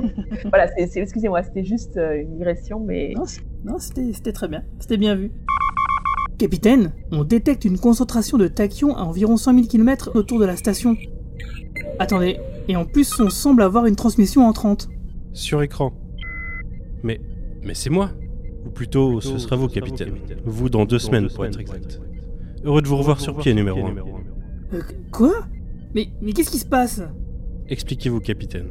voilà, 0.52 0.70
excusez-moi, 0.78 1.42
c'était 1.42 1.64
juste 1.64 1.98
euh, 1.98 2.22
une 2.22 2.36
digression, 2.36 2.80
mais 2.80 3.16
non 3.66 3.80
c'était 3.80 4.14
c'était 4.14 4.34
très 4.34 4.48
bien 4.48 4.64
c'était 4.78 4.98
bien 4.98 5.16
vu 5.16 5.32
Capitaine, 6.38 6.92
on 7.12 7.24
détecte 7.24 7.66
une 7.66 7.80
concentration 7.80 8.38
de 8.38 8.48
tachyons 8.48 8.96
à 8.96 9.02
environ 9.02 9.36
100 9.36 9.56
000 9.56 9.68
km 9.68 10.12
autour 10.14 10.38
de 10.40 10.46
la 10.46 10.56
station. 10.56 10.96
Attendez, 11.98 12.38
et 12.68 12.76
en 12.76 12.86
plus 12.86 13.20
on 13.20 13.32
semble 13.32 13.64
avoir 13.64 13.88
une 13.88 13.96
transmission 13.96 14.46
entrante. 14.46 14.90
Sur 15.32 15.64
écran. 15.64 15.92
Mais, 17.02 17.20
mais 17.64 17.74
c'est 17.74 17.90
moi. 17.90 18.12
Ou 18.68 18.70
plutôt, 18.70 19.22
ce 19.22 19.40
sera 19.40 19.56
vous, 19.56 19.70
capitaine. 19.70 20.14
Vous 20.46 20.70
dans 20.70 20.86
deux 20.86 21.00
semaines, 21.00 21.30
pour 21.30 21.46
être 21.46 21.60
exact. 21.60 22.00
Heureux 22.66 22.82
de 22.82 22.88
vous 22.88 22.96
revoir 22.96 23.20
sur 23.20 23.36
pied, 23.38 23.54
numéro 23.54 23.86
1. 23.86 23.96
Euh, 24.74 24.82
quoi? 25.12 25.34
Mais, 25.94 26.08
mais 26.22 26.32
qu'est-ce 26.32 26.50
qui 26.50 26.60
se 26.60 26.66
passe? 26.66 27.02
Expliquez-vous, 27.68 28.22
capitaine. 28.22 28.68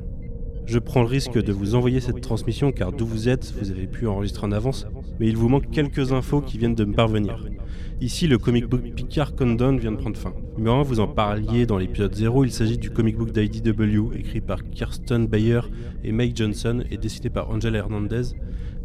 Je 0.64 0.78
prends 0.78 1.02
le 1.02 1.08
risque 1.08 1.42
de 1.42 1.52
vous 1.52 1.74
envoyer 1.74 2.00
cette 2.00 2.20
transmission 2.22 2.72
car 2.72 2.92
d'où 2.92 3.04
vous 3.04 3.28
êtes, 3.28 3.52
vous 3.60 3.70
avez 3.70 3.86
pu 3.86 4.06
enregistrer 4.06 4.46
en 4.46 4.52
avance, 4.52 4.86
mais 5.20 5.28
il 5.28 5.36
vous 5.36 5.48
manque 5.48 5.70
quelques 5.70 6.12
infos 6.12 6.40
qui 6.40 6.56
viennent 6.56 6.74
de 6.74 6.84
me 6.84 6.94
parvenir. 6.94 7.44
Ici, 8.00 8.26
le 8.28 8.38
comic 8.38 8.66
book 8.66 8.82
Picard 8.94 9.34
Countdown 9.34 9.78
vient 9.78 9.92
de 9.92 9.96
prendre 9.96 10.16
fin. 10.16 10.32
Numéro 10.56 10.76
1, 10.76 10.82
vous 10.82 11.00
en 11.00 11.08
parliez 11.08 11.66
dans 11.66 11.76
l'épisode 11.76 12.14
0, 12.14 12.44
il 12.44 12.52
s'agit 12.52 12.78
du 12.78 12.90
comic 12.90 13.16
book 13.16 13.32
d'IDW, 13.32 14.14
écrit 14.14 14.40
par 14.40 14.62
Kirsten 14.62 15.26
Bayer 15.26 15.60
et 16.02 16.12
Mike 16.12 16.36
Johnson 16.36 16.82
et 16.90 16.96
dessiné 16.96 17.28
par 17.28 17.50
Angela 17.50 17.78
Hernandez, 17.78 18.22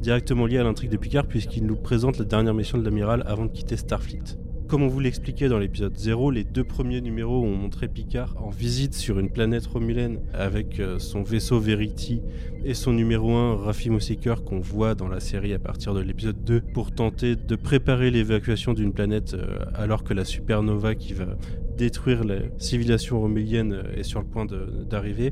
directement 0.01 0.47
lié 0.47 0.57
à 0.57 0.63
l'intrigue 0.63 0.91
de 0.91 0.97
Picard 0.97 1.27
puisqu'il 1.27 1.65
nous 1.65 1.77
présente 1.77 2.19
la 2.19 2.25
dernière 2.25 2.53
mission 2.53 2.77
de 2.77 2.83
l'amiral 2.83 3.23
avant 3.25 3.45
de 3.45 3.51
quitter 3.51 3.77
Starfleet. 3.77 4.37
Comme 4.67 4.83
on 4.83 4.89
vous 4.89 4.99
l'expliquait 4.99 5.47
dans 5.47 5.59
l'épisode 5.59 5.95
0, 5.95 6.29
les 6.29 6.43
deux 6.43 6.65
premiers 6.65 6.99
numéros 6.99 7.41
ont 7.41 7.55
montré 7.55 7.87
Picard 7.87 8.35
en 8.37 8.49
visite 8.49 8.93
sur 8.93 9.17
une 9.17 9.29
planète 9.29 9.65
romulaine 9.65 10.19
avec 10.33 10.81
euh, 10.81 10.99
son 10.99 11.23
vaisseau 11.23 11.57
Verity 11.57 12.21
et 12.65 12.73
son 12.73 12.91
numéro 12.91 13.31
1 13.31 13.55
Rafimo 13.63 14.01
Seeker 14.01 14.43
qu'on 14.43 14.59
voit 14.59 14.93
dans 14.93 15.07
la 15.07 15.21
série 15.21 15.53
à 15.53 15.59
partir 15.59 15.93
de 15.93 16.01
l'épisode 16.01 16.43
2 16.43 16.59
pour 16.73 16.91
tenter 16.91 17.37
de 17.37 17.55
préparer 17.55 18.11
l'évacuation 18.11 18.73
d'une 18.73 18.91
planète 18.91 19.35
euh, 19.35 19.59
alors 19.73 20.03
que 20.03 20.13
la 20.13 20.25
supernova 20.25 20.95
qui 20.95 21.13
va 21.13 21.37
détruire 21.77 22.25
la 22.25 22.39
civilisation 22.57 23.21
romulienne 23.21 23.71
euh, 23.71 23.95
est 23.95 24.03
sur 24.03 24.19
le 24.19 24.27
point 24.27 24.45
d'arriver. 24.45 25.31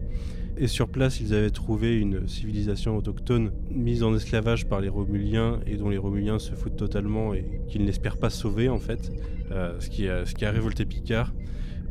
Et 0.57 0.67
sur 0.67 0.87
place, 0.87 1.19
ils 1.19 1.33
avaient 1.33 1.49
trouvé 1.49 1.99
une 1.99 2.27
civilisation 2.29 2.95
autochtone 2.95 3.51
mise 3.69 4.03
en 4.03 4.15
esclavage 4.15 4.67
par 4.67 4.79
les 4.79 4.87
Romuliens 4.87 5.59
et 5.67 5.75
dont 5.75 5.89
les 5.89 5.97
Romuliens 5.97 6.39
se 6.39 6.53
foutent 6.53 6.77
totalement 6.77 7.33
et 7.33 7.45
qu'ils 7.67 7.83
n'espèrent 7.83 8.17
pas 8.17 8.29
sauver 8.29 8.69
en 8.69 8.79
fait, 8.79 9.11
euh, 9.51 9.73
ce, 9.79 9.89
qui 9.89 10.07
a, 10.07 10.51
révolté 10.51 10.85
Picard. 10.85 11.33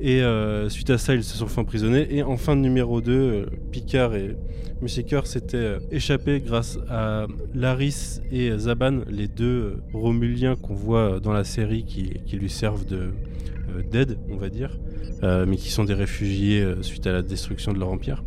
Et 0.01 0.23
euh, 0.23 0.71
suite 0.71 0.89
à 0.89 0.97
ça, 0.97 1.15
ils 1.15 1.23
se 1.23 1.37
sont 1.37 1.47
fait 1.47 1.61
emprisonner. 1.61 2.07
Et 2.11 2.23
en 2.23 2.39
fin 2.39 2.57
de 2.57 2.63
numéro 2.63 3.03
2, 3.03 3.13
euh, 3.13 3.47
Picard 3.71 4.15
et 4.15 4.35
Musiker 4.81 5.21
s'étaient 5.25 5.77
échappés 5.91 6.41
grâce 6.41 6.79
à 6.89 7.27
Laris 7.55 8.21
et 8.33 8.51
Zaban, 8.57 9.03
les 9.11 9.29
deux 9.29 9.77
Romuliens 9.93 10.57
qu'on 10.57 10.75
voit 10.75 11.21
dans 11.21 11.33
la 11.33 11.45
série 11.45 11.85
qui, 11.85 12.37
lui 12.37 12.51
servent 12.51 12.87
de 12.87 13.11
d'aide, 13.91 14.19
on 14.31 14.37
va 14.37 14.51
dire, 14.51 14.79
mais 15.23 15.57
qui 15.57 15.71
sont 15.71 15.85
des 15.85 15.95
réfugiés 15.95 16.65
suite 16.83 17.09
à 17.09 17.13
la 17.13 17.23
destruction 17.23 17.73
de 17.73 17.79
leur 17.79 17.89
empire. 17.89 18.23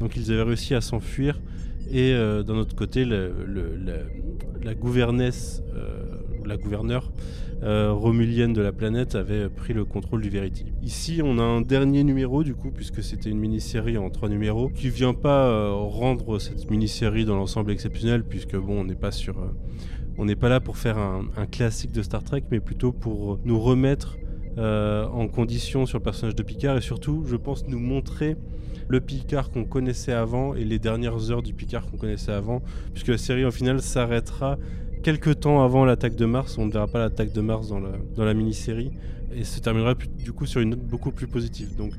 Donc 0.00 0.16
ils 0.16 0.32
avaient 0.32 0.42
réussi 0.42 0.74
à 0.74 0.80
s'enfuir. 0.80 1.40
Et 1.92 2.12
euh, 2.12 2.42
d'un 2.42 2.54
autre 2.54 2.76
côté, 2.76 3.04
la, 3.04 3.28
la 4.62 4.74
gouvernesse, 4.74 5.62
euh, 5.74 6.04
la 6.46 6.56
gouverneure 6.56 7.10
euh, 7.62 7.92
romulienne 7.92 8.52
de 8.52 8.62
la 8.62 8.72
planète 8.72 9.16
avait 9.16 9.48
pris 9.48 9.72
le 9.72 9.84
contrôle 9.84 10.22
du 10.22 10.30
Verity. 10.30 10.66
Ici, 10.82 11.20
on 11.22 11.38
a 11.38 11.42
un 11.42 11.60
dernier 11.60 12.04
numéro, 12.04 12.44
du 12.44 12.54
coup, 12.54 12.70
puisque 12.70 13.02
c'était 13.02 13.28
une 13.28 13.38
mini-série 13.38 13.98
en 13.98 14.08
trois 14.08 14.28
numéros, 14.28 14.68
qui 14.68 14.88
vient 14.88 15.14
pas 15.14 15.72
rendre 15.72 16.38
cette 16.38 16.70
mini-série 16.70 17.24
dans 17.24 17.36
l'ensemble 17.36 17.72
exceptionnel, 17.72 18.22
puisque 18.22 18.56
bon, 18.56 18.80
on 18.80 18.84
n'est 18.84 18.94
pas 18.94 19.10
sur. 19.10 19.36
on 20.16 20.24
n'est 20.24 20.36
pas 20.36 20.48
là 20.48 20.60
pour 20.60 20.76
faire 20.78 20.96
un, 20.96 21.24
un 21.36 21.46
classique 21.46 21.92
de 21.92 22.02
Star 22.02 22.22
Trek, 22.22 22.44
mais 22.52 22.60
plutôt 22.60 22.92
pour 22.92 23.40
nous 23.44 23.58
remettre 23.58 24.16
en 24.58 25.26
condition 25.26 25.86
sur 25.86 25.98
le 25.98 26.02
personnage 26.04 26.34
de 26.34 26.42
Picard 26.42 26.76
et 26.76 26.82
surtout, 26.82 27.24
je 27.26 27.36
pense, 27.36 27.66
nous 27.66 27.78
montrer 27.78 28.36
le 28.90 29.00
Picard 29.00 29.50
qu'on 29.50 29.64
connaissait 29.64 30.12
avant 30.12 30.54
et 30.54 30.64
les 30.64 30.80
dernières 30.80 31.30
heures 31.30 31.42
du 31.42 31.54
Picard 31.54 31.88
qu'on 31.88 31.96
connaissait 31.96 32.32
avant, 32.32 32.60
puisque 32.92 33.08
la 33.08 33.18
série 33.18 33.44
au 33.44 33.52
final 33.52 33.80
s'arrêtera 33.80 34.58
quelques 35.04 35.38
temps 35.40 35.64
avant 35.64 35.84
l'attaque 35.84 36.16
de 36.16 36.26
Mars. 36.26 36.58
On 36.58 36.66
ne 36.66 36.72
verra 36.72 36.88
pas 36.88 36.98
l'attaque 36.98 37.32
de 37.32 37.40
Mars 37.40 37.68
dans 37.68 38.24
la, 38.24 38.34
mini-série 38.34 38.90
et 39.32 39.44
se 39.44 39.60
terminera 39.60 39.94
du 39.94 40.32
coup 40.32 40.44
sur 40.44 40.60
une 40.60 40.70
note 40.70 40.84
beaucoup 40.84 41.12
plus 41.12 41.28
positive. 41.28 41.76
Donc, 41.76 41.92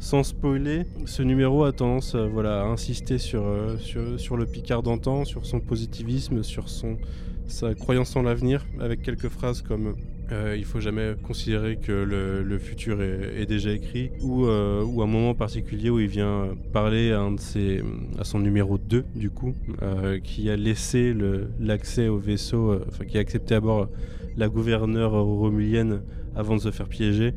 sans 0.00 0.22
spoiler, 0.22 0.86
ce 1.04 1.22
numéro 1.22 1.64
a 1.64 1.72
tendance 1.72 2.14
euh, 2.14 2.26
voilà, 2.26 2.62
à 2.62 2.64
insister 2.64 3.18
sur, 3.18 3.44
euh, 3.44 3.76
sur, 3.78 4.18
sur 4.18 4.38
le 4.38 4.46
Picard 4.46 4.82
d'antan, 4.82 5.26
sur 5.26 5.44
son 5.44 5.60
positivisme, 5.60 6.42
sur 6.42 6.70
son, 6.70 6.96
sa 7.46 7.74
croyance 7.74 8.16
en 8.16 8.22
l'avenir, 8.22 8.64
avec 8.80 9.02
quelques 9.02 9.28
phrases 9.28 9.60
comme 9.60 9.96
euh, 10.30 10.56
il 10.58 10.64
faut 10.64 10.80
jamais 10.80 11.14
considérer 11.22 11.76
que 11.76 11.92
le, 11.92 12.58
futur 12.58 13.02
est, 13.02 13.46
déjà 13.46 13.72
écrit, 13.72 14.10
ou, 14.20 14.46
euh, 14.46 14.84
ou 14.84 15.02
un 15.02 15.06
moment 15.06 15.34
particulier 15.34 15.90
où 15.90 16.00
il 16.00 16.08
vient 16.08 16.50
parler 16.72 17.12
à, 17.12 17.20
un 17.20 17.32
de 17.32 17.40
ses, 17.40 17.82
à 18.18 18.24
son 18.24 18.38
numéro 18.38 18.78
2, 18.78 19.04
du 19.14 19.30
coup, 19.30 19.54
euh, 19.82 20.18
qui 20.20 20.50
a 20.50 20.56
laissé 20.56 21.14
l'accès 21.60 22.08
au 22.08 22.18
vaisseau, 22.18 22.72
euh, 22.72 22.84
enfin 22.88 23.04
qui 23.04 23.16
a 23.16 23.20
accepté 23.20 23.54
à 23.54 23.60
bord 23.60 23.88
la 24.36 24.48
gouverneure 24.48 25.12
romulienne 25.12 26.02
avant 26.36 26.56
de 26.56 26.60
se 26.60 26.70
faire 26.70 26.88
piéger. 26.88 27.34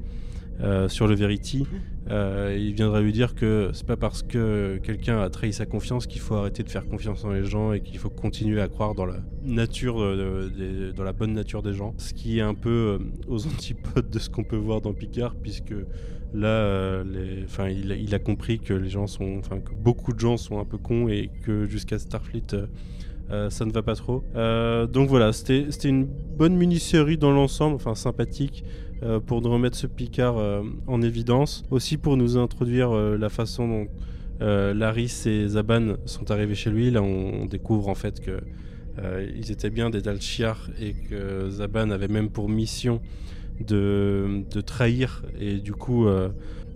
euh, 0.64 0.88
sur 0.90 1.08
le 1.08 1.16
Verity, 1.16 1.66
euh, 2.12 2.58
il 2.60 2.74
viendra 2.74 3.00
lui 3.00 3.13
dire 3.13 3.36
que 3.36 3.69
c'est 3.74 3.86
pas 3.86 3.95
parce 3.95 4.21
que 4.21 4.80
quelqu'un 4.84 5.21
a 5.21 5.30
trahi 5.30 5.54
sa 5.54 5.65
confiance 5.65 6.08
qu'il 6.08 6.19
faut 6.19 6.36
arrêter 6.36 6.62
de 6.62 6.69
faire 6.69 6.86
confiance 6.86 7.24
en 7.24 7.32
les 7.32 7.45
gens 7.45 7.71
et 7.71 7.80
qu'il 7.82 7.97
faut 8.00 8.10
continuer 8.10 8.60
à 8.60 8.67
croire 8.67 8.95
dans 8.95 9.06
la 9.06 9.19
nature, 9.43 10.02
euh, 10.02 10.91
dans 10.93 11.04
la 11.04 11.13
bonne 11.13 11.32
nature 11.34 11.62
des 11.62 11.74
gens. 11.74 11.93
Ce 11.97 12.13
qui 12.13 12.39
est 12.39 12.41
un 12.41 12.54
peu 12.54 13.00
euh, 13.00 13.00
aux 13.30 13.47
antipodes 13.47 14.10
de 14.10 14.19
ce 14.19 14.30
qu'on 14.30 14.43
peut 14.43 14.58
voir 14.58 14.82
dans 14.82 14.93
Picard, 14.93 15.36
puisque 15.36 15.74
là, 16.34 17.02
enfin, 17.45 17.69
il, 17.69 18.13
a- 18.13 18.19
compris 18.19 18.60
que 18.60 18.74
les 18.74 18.89
gens 18.89 19.08
sont, 19.08 19.38
enfin, 19.38 19.60
que 19.60 19.74
beaucoup 19.74 20.12
de 20.12 20.19
gens 20.19 20.36
sont 20.38 20.60
un 20.60 20.65
peu 20.65 20.78
cons 20.78 21.08
et 21.08 21.30
que 21.43 21.65
jusqu'à 21.65 21.97
Starfleet. 21.97 22.56
ça 23.50 23.65
ne 23.65 23.71
va 23.71 23.84
pas 23.84 23.95
trop. 23.95 24.24
Donc 24.91 25.08
voilà, 25.10 25.34
c'était 25.34 25.67
une 25.84 26.06
bonne 26.06 26.56
mini-série 26.56 27.17
dans 27.17 27.32
l'ensemble, 27.32 27.76
enfin 27.76 27.95
sympathique, 27.95 28.63
euh, 29.04 29.20
pour 29.20 29.42
remettre 29.42 29.76
ce 29.76 29.88
Picard 29.88 30.38
euh, 30.38 30.62
en 30.86 31.02
évidence. 31.02 31.64
Aussi 31.72 31.98
pour 31.98 32.18
nous 32.18 32.38
introduire 32.38 32.92
euh, 32.92 33.18
la 33.18 33.30
façon 33.30 33.68
dont 33.68 33.88
Laris 34.40 35.24
et 35.28 35.48
Zaban 35.48 35.98
sont 36.06 36.32
arrivés 36.32 36.56
chez 36.56 36.72
lui. 36.72 36.90
Là, 36.90 37.04
on, 37.04 37.46
découvre 37.46 37.90
en 37.90 37.96
fait 37.96 38.20
que 38.20 38.40
ils 39.36 39.52
étaient 39.52 39.70
bien 39.70 39.92
des 39.92 40.02
Dalchiar 40.02 40.68
et 40.80 40.94
que 40.94 41.48
Zaban 41.52 41.92
avait 41.92 42.08
même 42.08 42.30
pour 42.30 42.50
mission 42.50 43.02
de, 43.60 44.44
trahir. 44.66 45.22
Et 45.40 45.58
du 45.58 45.74
coup, 45.74 46.08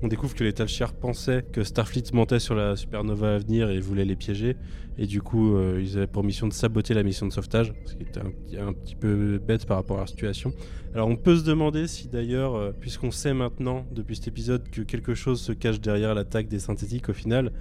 on 0.01 0.07
découvre 0.07 0.35
que 0.35 0.43
les 0.43 0.51
Dalchiar 0.51 0.93
pensaient 0.93 1.43
que 1.51 1.63
Starfleet 1.63 2.03
mentait 2.13 2.39
sur 2.39 2.55
la 2.55 2.75
supernova 2.75 3.35
à 3.35 3.37
venir 3.37 3.69
et 3.69 3.79
voulait 3.79 4.05
les 4.05 4.15
piéger. 4.15 4.55
Et 4.97 5.07
du 5.07 5.21
coup, 5.21 5.55
euh, 5.55 5.81
ils 5.83 5.97
avaient 5.97 6.07
pour 6.07 6.23
mission 6.23 6.47
de 6.47 6.53
saboter 6.53 6.93
la 6.93 7.03
mission 7.03 7.25
de 7.27 7.31
sauvetage, 7.33 7.73
ce 7.85 7.95
qui 7.95 8.03
était 8.03 8.21
un, 8.21 8.29
petit- 8.31 8.57
un 8.57 8.71
petit 8.71 8.95
peu 8.95 9.37
bête 9.45 9.65
par 9.65 9.77
rapport 9.77 9.97
à 9.97 10.01
la 10.01 10.07
situation. 10.07 10.53
Alors 10.93 11.09
on 11.09 11.17
peut 11.17 11.35
se 11.35 11.43
demander 11.43 11.87
si 11.87 12.07
d'ailleurs, 12.07 12.55
euh, 12.55 12.71
puisqu'on 12.79 13.11
sait 13.11 13.33
maintenant 13.33 13.85
depuis 13.91 14.15
cet 14.15 14.29
épisode 14.29 14.69
que 14.69 14.81
quelque 14.83 15.13
chose 15.13 15.41
se 15.41 15.51
cache 15.51 15.81
derrière 15.81 16.15
l'attaque 16.15 16.47
des 16.47 16.59
synthétiques 16.59 17.09
au 17.09 17.13
final, 17.13 17.51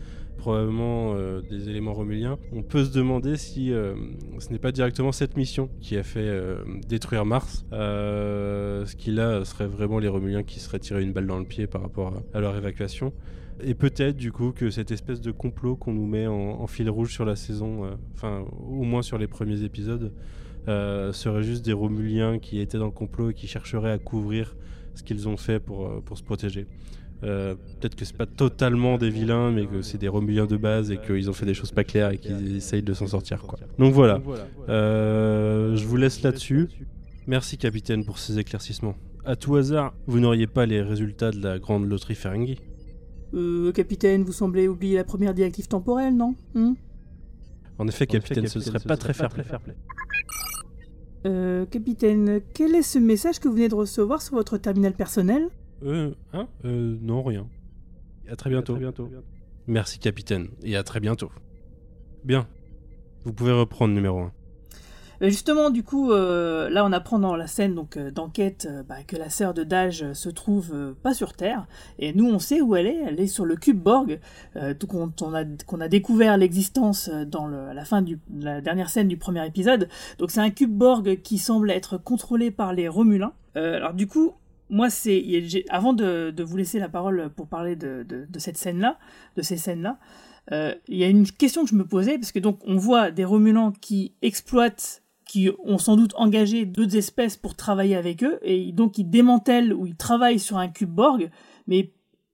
probablement 0.45 1.15
euh, 1.15 1.41
des 1.41 1.71
éléments 1.71 1.95
romuliens, 1.95 2.39
on 2.53 2.63
peut 2.63 2.85
se 2.85 2.93
demander 2.93 3.39
si 3.39 3.73
euh, 3.73 3.95
ce 4.41 4.51
n'est 4.51 4.59
pas 4.59 4.73
directement 4.73 5.11
cette 5.11 5.39
mission 5.39 5.71
qui 5.81 5.97
a 5.97 6.03
fait 6.03 6.21
euh, 6.21 6.57
détruire 6.87 7.25
Mars, 7.25 7.65
ce 7.73 8.95
qui 8.95 9.11
là 9.11 9.43
serait 9.47 9.67
vraiment 9.67 9.99
les 9.99 10.09
romuliens 10.09 10.43
qui 10.43 10.61
seraient 10.61 10.81
tirés 10.81 11.03
une 11.03 11.15
balle 11.15 11.27
dans 11.27 11.39
le 11.39 11.47
pied 11.47 11.67
par 11.67 11.81
rapport 11.81 12.13
à, 12.35 12.41
leur 12.41 12.55
évacuation. 12.59 13.15
Et 13.63 13.73
peut-être 13.73 14.19
du 14.19 14.33
coup 14.33 14.53
que 14.53 14.69
cette 14.69 14.91
espèce 14.91 15.23
de 15.23 15.31
complot 15.31 15.77
qu'on 15.77 15.95
nous 15.95 16.07
met 16.07 16.27
en, 16.27 16.67
fil 16.67 16.91
rouge 16.91 17.15
sur 17.15 17.25
la 17.25 17.37
saison, 17.37 17.97
enfin 18.13 18.45
au 18.69 18.83
moins 18.83 19.01
sur 19.01 19.17
les 19.17 19.29
premiers 19.29 19.63
épisodes, 19.63 20.13
euh, 20.69 21.15
serait 21.15 21.43
juste 21.43 21.65
des 21.65 21.73
Romuliens 21.73 22.39
qui 22.39 22.61
étaient 22.61 22.79
dans 22.79 22.87
le 22.87 22.91
complot 22.91 23.31
et 23.31 23.35
qui 23.35 23.47
chercheraient 23.47 23.93
à 23.93 23.99
couvrir 23.99 24.57
ce 24.95 25.03
qu'ils 25.03 25.27
ont 25.27 25.39
fait 25.39 25.59
pour, 25.59 26.03
pour 26.03 26.19
se 26.19 26.23
protéger. 26.23 26.67
Euh, 27.23 27.55
Peut-être 27.81 27.95
que 27.95 28.05
c'est 28.05 28.17
pas 28.17 28.27
totalement 28.27 28.99
des 28.99 29.09
vilains, 29.11 29.51
mais 29.51 29.67
que 29.67 29.81
c'est 29.83 29.99
des 29.99 30.09
Romuliens 30.09 30.47
de 30.47 30.57
base 30.57 30.91
et 30.91 30.99
qu'ils 30.99 31.31
ont 31.31 31.33
fait 31.33 31.47
des 31.47 31.55
choses 31.55 31.73
pas 31.73 31.85
claires 31.85 32.11
et 32.11 32.19
qu'ils 32.19 32.57
essayent 32.57 32.83
de 32.83 32.93
s'en 32.95 33.07
sortir. 33.07 33.43
Quoi. 33.43 33.59
Donc 33.79 33.95
voilà, 33.95 34.21
Euh, 34.69 35.77
je 35.77 35.87
vous 35.87 35.97
laisse 35.97 36.23
là-dessus. 36.23 36.69
Merci 37.27 37.57
capitaine 37.57 38.05
pour 38.05 38.19
ces 38.19 38.39
éclaircissements. 38.39 38.97
À 39.25 39.37
tout 39.37 39.57
hasard, 39.57 39.95
vous 40.07 40.21
n'auriez 40.21 40.47
pas 40.47 40.67
les 40.67 40.83
résultats 40.83 41.31
de 41.31 41.43
la 41.43 41.59
grande 41.59 41.89
loterie 41.89 42.15
Ferengi? 42.15 42.59
Euh, 43.33 43.73
capitaine, 43.73 44.23
vous 44.23 44.33
semblez 44.33 44.69
oublier 44.69 44.97
la 44.97 45.05
première 45.05 45.33
directive 45.33 45.67
temporelle, 45.67 46.15
non? 46.15 46.35
Hmm? 46.55 46.75
En 47.79 47.89
effet, 47.89 48.07
capitaine, 48.07 48.47
ce 48.47 48.61
serait 48.61 48.79
pas 48.81 48.97
très 48.99 49.15
fair-play. 49.15 49.45
Euh, 51.27 51.65
capitaine, 51.67 52.41
quel 52.53 52.75
est 52.75 52.83
ce 52.83 52.99
message 52.99 53.41
que 53.41 53.49
vous 53.49 53.55
venez 53.55 53.69
de 53.71 53.75
recevoir 53.75 54.21
sur 54.21 54.35
votre 54.35 54.59
terminal 54.59 54.93
personnel? 54.93 55.49
Euh, 55.85 56.13
hein 56.33 56.49
Euh, 56.65 56.97
non, 57.01 57.23
rien. 57.23 57.47
À 58.31 58.37
très 58.37 58.51
bientôt. 58.51 58.79
Merci, 59.67 59.99
capitaine, 59.99 60.49
et 60.63 60.77
à 60.77 60.83
très 60.83 61.01
bientôt. 61.01 61.31
Bien. 62.25 62.47
Vous 63.25 63.33
pouvez 63.33 63.53
reprendre 63.53 63.95
numéro 63.95 64.21
1. 64.21 64.33
Euh, 65.23 65.29
Justement, 65.29 65.71
du 65.71 65.83
coup, 65.83 66.11
euh, 66.11 66.69
là, 66.69 66.85
on 66.85 66.93
apprend 66.93 67.19
dans 67.19 67.37
la 67.37 67.47
scène 67.47 67.75
donc 67.75 67.97
euh, 67.97 68.11
d'enquête 68.11 68.67
euh, 68.69 68.83
bah, 68.83 68.97
que 69.07 69.17
la 69.17 69.31
sœur 69.31 69.55
de 69.55 69.63
Dage 69.63 70.03
euh, 70.03 70.15
se 70.15 70.29
trouve 70.29 70.73
euh, 70.75 70.93
pas 71.03 71.15
sur 71.15 71.35
Terre, 71.35 71.67
et 71.99 72.13
nous, 72.13 72.27
on 72.29 72.39
sait 72.39 72.61
où 72.61 72.77
elle 72.77 72.87
est. 72.87 72.99
Elle 73.07 73.21
est 73.21 73.27
sur 73.27 73.45
le 73.45 73.57
cube 73.57 73.81
Borg, 73.81 74.21
euh, 74.57 74.75
tout 74.75 74.87
qu'on 74.87 75.13
on 75.23 75.35
a, 75.35 75.45
qu'on 75.67 75.81
a 75.81 75.89
découvert 75.89 76.37
l'existence 76.37 77.09
dans 77.09 77.47
le, 77.47 77.59
à 77.69 77.75
la 77.75 77.85
fin 77.85 78.03
de 78.03 78.19
la 78.39 78.61
dernière 78.61 78.91
scène 78.91 79.09
du 79.09 79.17
premier 79.17 79.47
épisode. 79.47 79.89
Donc, 80.19 80.31
c'est 80.31 80.41
un 80.41 80.51
cube 80.51 80.73
Borg 80.73 81.21
qui 81.23 81.39
semble 81.39 81.71
être 81.71 81.97
contrôlé 81.97 82.51
par 82.51 82.73
les 82.73 82.89
Romulins. 82.89 83.33
Euh, 83.57 83.77
alors, 83.77 83.95
du 83.95 84.07
coup, 84.07 84.33
moi, 84.71 84.91
c'est 84.91 85.65
avant 85.69 85.93
de, 85.93 86.43
vous 86.43 86.57
laisser 86.57 86.79
la 86.79 86.89
parole 86.89 87.31
pour 87.37 87.47
parler 87.47 87.77
de, 87.77 88.07
cette 88.39 88.57
scène-là, 88.57 88.99
de 89.37 89.43
ces 89.43 89.57
scènes-là. 89.57 89.99
euh, 90.53 90.75
Il 90.89 90.97
y 90.97 91.05
a 91.05 91.09
une 91.09 91.27
question 91.27 91.65
que 91.65 91.71
je 91.71 91.75
me 91.75 91.87
posais 91.87 92.19
parce 92.19 92.33
que 92.33 92.39
donc 92.39 92.61
on 92.67 92.77
voit 92.77 93.11
des 93.11 93.25
Romulans 93.25 93.73
qui 93.73 94.15
exploitent 94.23 95.03
qui 95.27 95.51
ont 95.65 95.79
sans 95.79 95.97
doute 95.97 96.13
engagé 96.17 96.67
d'autres 96.67 96.97
espèces 96.97 97.37
pour 97.37 97.57
travailler 97.57 97.97
avec 97.97 98.23
eux, 98.23 98.39
et 98.43 98.73
donc 98.73 98.99
ils 98.99 99.09
démantèlent 99.09 99.73
ou 99.73 99.87
ils 99.87 99.97
travaillent 99.97 100.39
sur 100.39 100.59
un 100.59 100.69
cube 100.69 100.91
Borg, 100.91 101.31
mais 101.67 101.93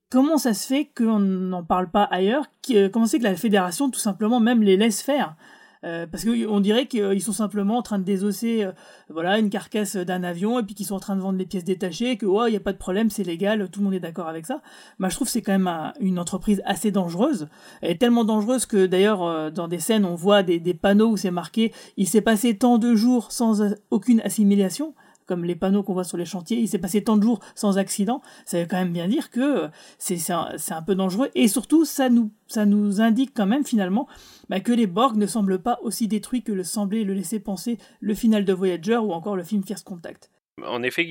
comment 0.09 0.37
ça 0.37 0.53
se 0.53 0.67
fait 0.67 0.91
qu'on 0.95 1.19
n'en 1.19 1.63
parle 1.63 1.89
pas 1.89 2.03
ailleurs? 2.03 2.45
Euh, 2.71 2.89
Comment 2.89 3.07
c'est 3.07 3.17
que 3.17 3.23
la 3.23 3.35
Fédération, 3.35 3.89
tout 3.89 3.99
simplement, 3.99 4.39
même 4.39 4.61
les 4.61 4.77
laisse 4.77 5.01
faire? 5.01 5.35
Euh, 5.83 6.05
parce 6.05 6.25
qu'on 6.25 6.59
dirait 6.59 6.85
qu'ils 6.85 7.21
sont 7.23 7.31
simplement 7.33 7.77
en 7.77 7.81
train 7.81 7.97
de 7.97 8.03
désosser 8.03 8.63
euh, 8.63 8.71
voilà, 9.09 9.39
une 9.39 9.49
carcasse 9.49 9.95
d'un 9.95 10.23
avion 10.23 10.59
et 10.59 10.63
puis 10.63 10.75
qu'ils 10.75 10.85
sont 10.85 10.93
en 10.95 10.99
train 10.99 11.15
de 11.15 11.21
vendre 11.21 11.39
les 11.39 11.45
pièces 11.47 11.63
détachées, 11.63 12.17
que 12.17 12.27
il 12.47 12.51
n'y 12.51 12.55
a 12.55 12.59
pas 12.59 12.71
de 12.73 12.77
problème, 12.77 13.09
c'est 13.09 13.23
légal, 13.23 13.67
tout 13.71 13.79
le 13.79 13.85
monde 13.85 13.95
est 13.95 13.99
d'accord 13.99 14.27
avec 14.27 14.45
ça. 14.45 14.61
Bah, 14.99 15.09
je 15.09 15.15
trouve 15.15 15.27
que 15.27 15.31
c'est 15.31 15.41
quand 15.41 15.53
même 15.53 15.67
un- 15.67 15.93
une 15.99 16.19
entreprise 16.19 16.61
assez 16.65 16.91
dangereuse. 16.91 17.47
Est 17.81 17.99
tellement 17.99 18.25
dangereuse 18.25 18.67
que 18.67 18.85
d'ailleurs 18.85 19.23
euh, 19.23 19.49
dans 19.49 19.67
des 19.67 19.79
scènes 19.79 20.05
on 20.05 20.13
voit 20.15 20.43
des, 20.43 20.59
des 20.59 20.75
panneaux 20.75 21.09
où 21.09 21.17
c'est 21.17 21.31
marqué 21.31 21.73
il 21.97 22.07
s'est 22.07 22.21
passé 22.21 22.55
tant 22.57 22.77
de 22.77 22.93
jours 22.93 23.31
sans 23.31 23.73
aucune 23.89 24.21
assimilation 24.21 24.93
comme 25.31 25.45
les 25.45 25.55
panneaux 25.55 25.81
qu'on 25.81 25.93
voit 25.93 26.03
sur 26.03 26.17
les 26.17 26.25
chantiers, 26.25 26.57
il 26.57 26.67
s'est 26.67 26.77
passé 26.77 27.05
tant 27.05 27.15
de 27.15 27.23
jours 27.23 27.39
sans 27.55 27.77
accident, 27.77 28.21
ça 28.43 28.59
veut 28.59 28.67
quand 28.69 28.75
même 28.75 28.91
bien 28.91 29.07
dire 29.07 29.29
que 29.29 29.63
euh, 29.63 29.67
c'est 29.97 30.29
un, 30.29 30.81
peu 30.85 30.93
dangereux. 30.93 31.29
Et 31.35 31.47
surtout, 31.47 31.85
ça 31.85 32.09
nous, 32.09 32.31
ça 32.47 32.65
nous 32.65 32.99
indique 32.99 33.31
quand 33.33 33.45
même 33.45 33.63
finalement 33.63 34.09
bah, 34.49 34.59
que 34.59 34.73
les 34.73 34.87
Borg 34.87 35.15
ne 35.15 35.25
semblent 35.25 35.59
pas 35.61 35.79
aussi 35.83 36.09
détruits 36.09 36.43
que 36.43 36.51
le 36.51 36.65
semblait 36.65 37.05
le 37.05 37.13
laisser 37.13 37.39
penser 37.39 37.77
le 38.01 38.13
final 38.13 38.43
de 38.43 38.51
Voyager 38.51 38.97
ou 38.97 39.13
encore 39.13 39.37
le 39.37 39.43
film 39.45 39.63
First 39.63 39.85
Contact. 39.85 40.29
En 40.65 40.83
effet, 40.83 41.07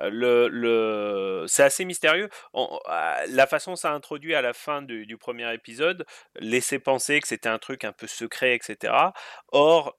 le... 0.00 1.44
c'est 1.46 1.62
assez 1.62 1.84
mystérieux. 1.84 2.28
La 2.54 3.46
façon 3.46 3.76
ça 3.76 3.90
a 3.90 3.94
introduit 3.94 4.34
à 4.34 4.42
la 4.42 4.52
fin 4.52 4.82
du, 4.82 5.16
premier 5.18 5.52
épisode 5.52 6.06
laissait 6.36 6.78
penser 6.78 7.20
que 7.20 7.28
c'était 7.28 7.48
un 7.48 7.58
truc 7.58 7.84
un 7.84 7.92
peu 7.92 8.06
secret, 8.06 8.54
etc. 8.54 8.92
Or, 9.52 9.96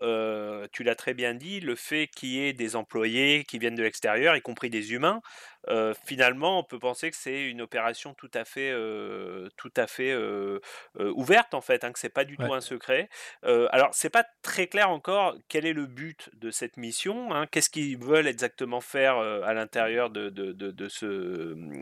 tu 0.71 0.83
l'as 0.83 0.95
très 0.95 1.13
bien 1.13 1.33
dit, 1.33 1.59
le 1.59 1.75
fait 1.75 2.07
qu'il 2.07 2.29
y 2.29 2.39
ait 2.47 2.53
des 2.53 2.75
employés 2.75 3.43
qui 3.43 3.59
viennent 3.59 3.75
de 3.75 3.83
l'extérieur, 3.83 4.35
y 4.35 4.41
compris 4.41 4.69
des 4.69 4.93
humains, 4.93 5.21
euh, 5.67 5.93
finalement, 6.05 6.59
on 6.59 6.63
peut 6.63 6.79
penser 6.79 7.11
que 7.11 7.17
c'est 7.17 7.43
une 7.43 7.61
opération 7.61 8.13
tout 8.13 8.31
à 8.33 8.45
fait, 8.45 8.71
euh, 8.71 9.49
tout 9.57 9.71
à 9.75 9.87
fait 9.87 10.11
euh, 10.11 10.59
ouverte 10.97 11.53
en 11.53 11.61
fait, 11.61 11.83
hein, 11.83 11.91
que 11.91 11.99
c'est 11.99 12.09
pas 12.09 12.23
du 12.23 12.37
tout 12.37 12.53
un 12.53 12.61
secret. 12.61 13.09
Alors, 13.43 13.89
c'est 13.91 14.09
pas 14.09 14.25
très 14.41 14.67
clair 14.67 14.89
encore 14.89 15.35
quel 15.49 15.65
est 15.65 15.73
le 15.73 15.85
but 15.85 16.29
de 16.35 16.49
cette 16.51 16.77
mission, 16.77 17.33
hein, 17.33 17.45
qu'est-ce 17.51 17.69
qu'ils 17.69 17.97
veulent 17.97 18.27
exactement 18.27 18.81
faire 18.81 19.17
à 19.17 19.53
l'intérieur 19.53 20.09
de, 20.09 20.29
de, 20.29 20.53
de, 20.53 20.71
de 20.71 20.87
ce, 20.87 21.05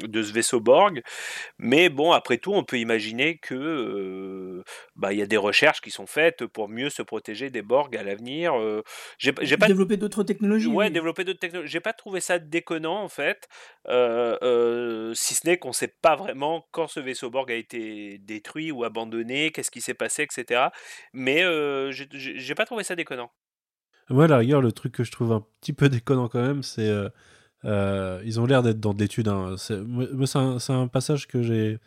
de 0.05 0.23
ce 0.23 0.33
vaisseau 0.33 0.59
Borg? 0.59 1.01
Mais 1.59 1.89
bon, 1.89 2.11
après 2.11 2.37
tout, 2.37 2.53
on 2.53 2.63
peut 2.63 2.79
imaginer 2.79 3.37
que 3.37 4.63
bah, 4.95 5.13
il 5.13 5.19
y 5.19 5.21
a 5.21 5.27
des 5.27 5.37
recherches 5.37 5.81
qui 5.81 5.91
sont 5.91 6.07
faites 6.07 6.45
pour 6.45 6.67
mieux 6.67 6.89
se 6.89 7.01
protéger 7.03 7.49
des 7.49 7.61
Borg 7.61 7.95
à 7.95 8.03
l'avenir. 8.03 8.53
J'ai 9.17 9.33
j'ai 9.41 9.57
pas 9.57 9.67
Développer 9.67 9.97
d'autres 9.97 10.23
technologies. 10.23 10.67
Ouais, 10.67 10.85
oui. 10.85 10.91
développer 10.91 11.23
d'autres 11.23 11.39
technologies. 11.39 11.71
J'ai 11.71 11.79
pas 11.79 11.93
trouvé 11.93 12.19
ça 12.21 12.39
déconnant 12.39 13.03
en 13.03 13.09
fait, 13.09 13.47
euh, 13.89 14.37
euh, 14.41 15.13
si 15.13 15.33
ce 15.35 15.47
n'est 15.47 15.57
qu'on 15.57 15.73
sait 15.73 15.93
pas 16.01 16.15
vraiment 16.15 16.67
quand 16.71 16.87
ce 16.87 16.99
vaisseau 16.99 17.29
Borg 17.29 17.51
a 17.51 17.55
été 17.55 18.17
détruit 18.19 18.71
ou 18.71 18.83
abandonné, 18.83 19.51
qu'est-ce 19.51 19.71
qui 19.71 19.81
s'est 19.81 19.93
passé, 19.93 20.23
etc. 20.23 20.69
Mais 21.13 21.43
euh, 21.43 21.91
j'ai- 21.91 22.55
pas 22.55 22.65
trouvé 22.65 22.83
ça 22.83 22.95
déconnant. 22.95 23.31
Moi, 24.09 24.25
à 24.25 24.27
la 24.27 24.37
rigueur, 24.37 24.61
le 24.61 24.71
truc 24.71 24.93
que 24.93 25.03
je 25.03 25.11
trouve 25.11 25.31
un 25.31 25.45
petit 25.61 25.73
peu 25.73 25.89
déconnant 25.89 26.27
quand 26.27 26.41
même, 26.41 26.63
c'est. 26.63 26.89
euh, 27.65 28.21
ils 28.25 28.39
ont 28.39 28.45
l'air 28.45 28.63
d'être 28.63 28.79
dans 28.79 28.93
de 28.93 28.99
l'étude. 28.99 29.27
hein. 29.27 29.55
C'est- 29.57 29.81
un, 30.73 30.87
passage 30.87 31.27
que 31.27 31.41
j'ai. 31.41 31.79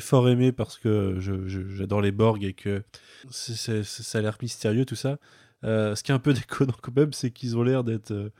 Fort 0.00 0.30
aimé 0.30 0.50
parce 0.50 0.78
que 0.78 1.16
j'adore 1.20 2.00
les 2.00 2.10
Borg 2.12 2.42
et 2.42 2.54
que 2.54 2.82
ça 3.30 4.18
a 4.18 4.20
l'air 4.22 4.38
mystérieux 4.40 4.86
tout 4.86 4.94
ça. 4.96 5.18
Ce 5.62 6.02
qui 6.02 6.10
est 6.10 6.14
un 6.14 6.18
peu 6.18 6.32
déconnant 6.46 6.74
quand 6.80 6.96
même, 6.96 7.12
c'est 7.12 7.30
qu'ils 7.30 7.56
ont 7.58 7.62
l'air 7.62 7.84
d'être 7.84 8.10
euh, 8.12 8.30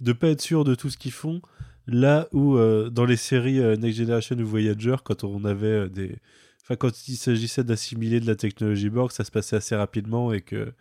de 0.00 0.12
pas 0.12 0.28
être 0.28 0.40
sûrs 0.40 0.64
de 0.64 0.74
tout 0.74 0.90
ce 0.90 0.96
qu'ils 0.96 1.12
font. 1.12 1.40
Là 1.88 2.28
où 2.32 2.56
euh, 2.56 2.90
dans 2.90 3.06
les 3.06 3.16
séries 3.16 3.60
euh, 3.60 3.76
Next 3.76 3.98
Generation 3.98 4.36
ou 4.36 4.46
Voyager, 4.46 4.96
quand 5.02 5.24
on 5.24 5.44
avait 5.46 5.66
euh, 5.66 5.88
des, 5.88 6.16
enfin 6.62 6.76
quand 6.76 7.08
il 7.08 7.16
s'agissait 7.16 7.64
d'assimiler 7.64 8.20
de 8.20 8.26
la 8.26 8.36
technologie 8.36 8.90
Borg, 8.90 9.10
ça 9.10 9.24
se 9.24 9.30
passait 9.30 9.56
assez 9.56 9.74
rapidement 9.74 10.32
et 10.32 10.42
que 10.42 10.72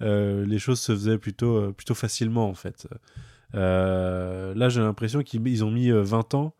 les 0.00 0.58
choses 0.58 0.80
se 0.80 0.92
faisaient 0.92 1.18
plutôt 1.18 1.72
plutôt 1.72 1.94
facilement 1.94 2.48
en 2.48 2.54
fait. 2.54 2.88
Là, 3.54 4.68
j'ai 4.68 4.80
l'impression 4.80 5.22
qu'ils 5.22 5.46
ils 5.46 5.64
ont 5.64 5.70
mis 5.70 5.90
euh, 5.90 6.02
20 6.02 6.34
ans 6.34 6.54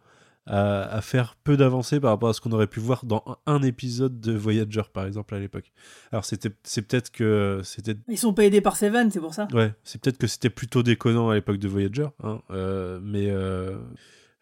à, 0.46 0.82
à 0.82 1.00
faire 1.00 1.36
peu 1.42 1.56
d'avancées 1.56 2.00
par 2.00 2.10
rapport 2.10 2.28
à 2.28 2.32
ce 2.32 2.40
qu'on 2.40 2.52
aurait 2.52 2.66
pu 2.66 2.80
voir 2.80 3.04
dans 3.04 3.24
un, 3.46 3.62
épisode 3.62 4.20
de 4.20 4.32
Voyager, 4.32 4.82
par 4.92 5.06
exemple, 5.06 5.34
à 5.34 5.40
l'époque. 5.40 5.72
Alors, 6.12 6.24
c'était, 6.24 6.50
c'est 6.64 6.82
peut-être 6.82 7.10
que 7.10 7.60
c'était. 7.64 7.94
Ils 8.08 8.18
sont 8.18 8.34
pas 8.34 8.44
aidés 8.44 8.60
par 8.60 8.76
Seven, 8.76 9.10
c'est 9.10 9.20
pour 9.20 9.34
ça. 9.34 9.48
Ouais, 9.52 9.72
c'est 9.84 10.00
peut-être 10.00 10.18
que 10.18 10.26
c'était 10.26 10.50
plutôt 10.50 10.82
déconnant 10.82 11.30
à 11.30 11.34
l'époque 11.34 11.58
de 11.58 11.68
Voyager, 11.68 12.08
hein, 12.22 12.40
euh, 12.50 13.00
mais 13.02 13.30
euh, 13.30 13.78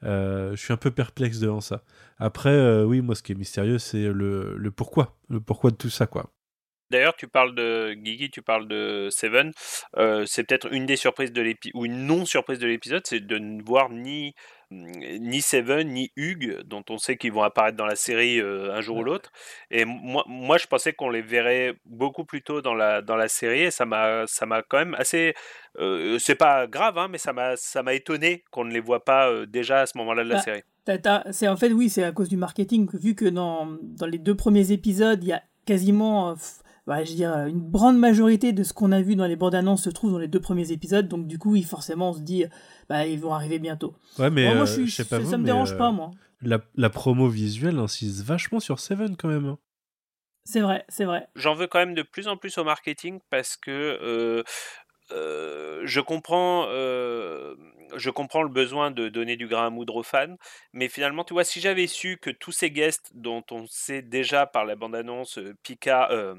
euh, 0.04 0.56
je 0.56 0.62
suis 0.62 0.72
un 0.72 0.78
peu 0.78 0.90
perplexe 0.90 1.38
devant 1.38 1.60
ça. 1.60 1.82
Après, 2.18 2.50
euh, 2.50 2.84
oui, 2.84 3.00
moi, 3.00 3.14
ce 3.14 3.22
qui 3.22 3.32
est 3.32 3.36
mystérieux, 3.36 3.78
c'est 3.78 4.04
le, 4.04 4.56
le 4.56 4.70
pourquoi, 4.70 5.16
le 5.28 5.40
pourquoi 5.40 5.70
de 5.70 5.76
tout 5.76 5.90
ça, 5.90 6.06
quoi. 6.06 6.32
D'ailleurs, 6.90 7.16
tu 7.16 7.26
parles 7.26 7.54
de 7.54 7.94
Guigui, 7.94 8.30
tu 8.30 8.42
parles 8.42 8.68
de 8.68 9.08
Seven. 9.10 9.52
Euh, 9.96 10.26
c'est 10.26 10.44
peut-être 10.44 10.70
une 10.72 10.84
des 10.84 10.96
surprises 10.96 11.32
de 11.32 11.40
l'épisode, 11.40 11.74
ou 11.74 11.86
une 11.86 12.06
non-surprise 12.06 12.58
de 12.58 12.66
l'épisode, 12.66 13.02
c'est 13.06 13.20
de 13.20 13.38
ne 13.38 13.62
voir 13.62 13.88
ni 13.88 14.34
ni 14.72 15.40
Seven 15.42 15.88
ni 15.88 16.12
Hugues, 16.16 16.62
dont 16.64 16.84
on 16.88 16.98
sait 16.98 17.16
qu'ils 17.16 17.32
vont 17.32 17.42
apparaître 17.42 17.76
dans 17.76 17.86
la 17.86 17.96
série 17.96 18.40
euh, 18.40 18.74
un 18.74 18.80
jour 18.80 18.98
ou 18.98 19.04
l'autre. 19.04 19.30
Et 19.70 19.84
moi, 19.84 20.24
moi, 20.26 20.58
je 20.58 20.66
pensais 20.66 20.92
qu'on 20.92 21.10
les 21.10 21.22
verrait 21.22 21.74
beaucoup 21.84 22.24
plus 22.24 22.42
tôt 22.42 22.62
dans 22.62 22.74
la, 22.74 23.02
dans 23.02 23.16
la 23.16 23.28
série, 23.28 23.62
et 23.62 23.70
ça 23.70 23.84
m'a, 23.84 24.24
quand 24.68 24.78
même 24.78 24.94
assez. 24.94 25.34
euh, 25.78 26.18
c'est 26.18 26.34
pas 26.34 26.66
grave, 26.66 26.98
hein, 26.98 27.08
mais 27.08 27.18
ça 27.18 27.32
m'a, 27.32 27.94
étonné 27.94 28.44
qu'on 28.50 28.64
ne 28.64 28.72
les 28.72 28.80
voit 28.80 29.04
pas 29.04 29.28
euh, 29.28 29.46
déjà 29.46 29.80
à 29.80 29.86
ce 29.86 29.96
moment-là 29.98 30.24
de 30.24 30.28
la 30.30 30.36
Bah, 30.36 30.42
série. 30.42 30.62
C'est 31.32 31.48
en 31.48 31.56
fait 31.56 31.72
oui, 31.72 31.88
c'est 31.88 32.02
à 32.02 32.12
cause 32.12 32.28
du 32.28 32.36
marketing 32.36 32.88
vu 32.92 33.14
que 33.14 33.26
dans, 33.26 33.78
dans 33.82 34.06
les 34.06 34.18
deux 34.18 34.34
premiers 34.34 34.72
épisodes, 34.72 35.22
il 35.22 35.28
y 35.28 35.32
a 35.32 35.42
quasiment 35.64 36.34
bah, 36.86 37.04
je 37.04 37.10
veux 37.10 37.16
dire, 37.16 37.32
une 37.46 37.70
grande 37.70 37.98
majorité 37.98 38.52
de 38.52 38.62
ce 38.62 38.72
qu'on 38.72 38.92
a 38.92 39.00
vu 39.02 39.14
dans 39.16 39.26
les 39.26 39.36
bandes 39.36 39.54
annonces 39.54 39.84
se 39.84 39.90
trouve 39.90 40.12
dans 40.12 40.18
les 40.18 40.28
deux 40.28 40.40
premiers 40.40 40.72
épisodes, 40.72 41.08
donc 41.08 41.26
du 41.26 41.38
coup, 41.38 41.52
oui, 41.52 41.62
forcément, 41.62 42.10
on 42.10 42.14
se 42.14 42.20
dit, 42.20 42.44
bah, 42.88 43.06
ils 43.06 43.20
vont 43.20 43.32
arriver 43.34 43.58
bientôt. 43.58 43.94
Ouais, 44.18 44.30
mais 44.30 44.46
Bon, 44.48 44.54
moi, 44.54 44.62
euh, 44.62 44.66
je 44.66 44.72
suis, 44.72 44.86
je 44.88 44.96
sais 44.96 45.04
pas 45.04 45.16
ça, 45.16 45.22
vous, 45.22 45.30
ça 45.30 45.38
me 45.38 45.44
dérange 45.44 45.72
euh, 45.72 45.78
pas, 45.78 45.92
moi. 45.92 46.10
La, 46.40 46.60
la 46.74 46.90
promo 46.90 47.28
visuelle 47.28 47.78
insiste 47.78 48.22
vachement 48.24 48.58
sur 48.60 48.80
Seven 48.80 49.16
quand 49.16 49.28
même. 49.28 49.46
hein. 49.46 49.58
C'est 50.44 50.60
vrai, 50.60 50.84
c'est 50.88 51.04
vrai. 51.04 51.28
J'en 51.36 51.54
veux 51.54 51.68
quand 51.68 51.78
même 51.78 51.94
de 51.94 52.02
plus 52.02 52.26
en 52.26 52.36
plus 52.36 52.58
au 52.58 52.64
marketing 52.64 53.20
parce 53.30 53.56
que 53.56 53.70
euh, 53.70 54.42
euh, 55.12 55.82
je 55.84 56.00
comprends, 56.00 56.66
euh, 56.68 57.54
je 57.96 58.10
comprends 58.10 58.42
le 58.42 58.48
besoin 58.48 58.90
de 58.90 59.08
donner 59.08 59.36
du 59.36 59.46
grain 59.46 59.66
à 59.66 59.70
moudre 59.70 59.96
aux 59.96 60.02
fans, 60.02 60.36
mais 60.72 60.88
finalement, 60.88 61.24
tu 61.24 61.32
vois, 61.34 61.44
si 61.44 61.60
j'avais 61.60 61.86
su 61.86 62.16
que 62.16 62.30
tous 62.30 62.52
ces 62.52 62.70
guests 62.70 63.10
dont 63.14 63.44
on 63.50 63.66
sait 63.66 64.02
déjà 64.02 64.46
par 64.46 64.64
la 64.64 64.76
bande-annonce, 64.76 65.38
euh, 65.38 65.54
Pika, 65.62 66.10
euh, 66.10 66.34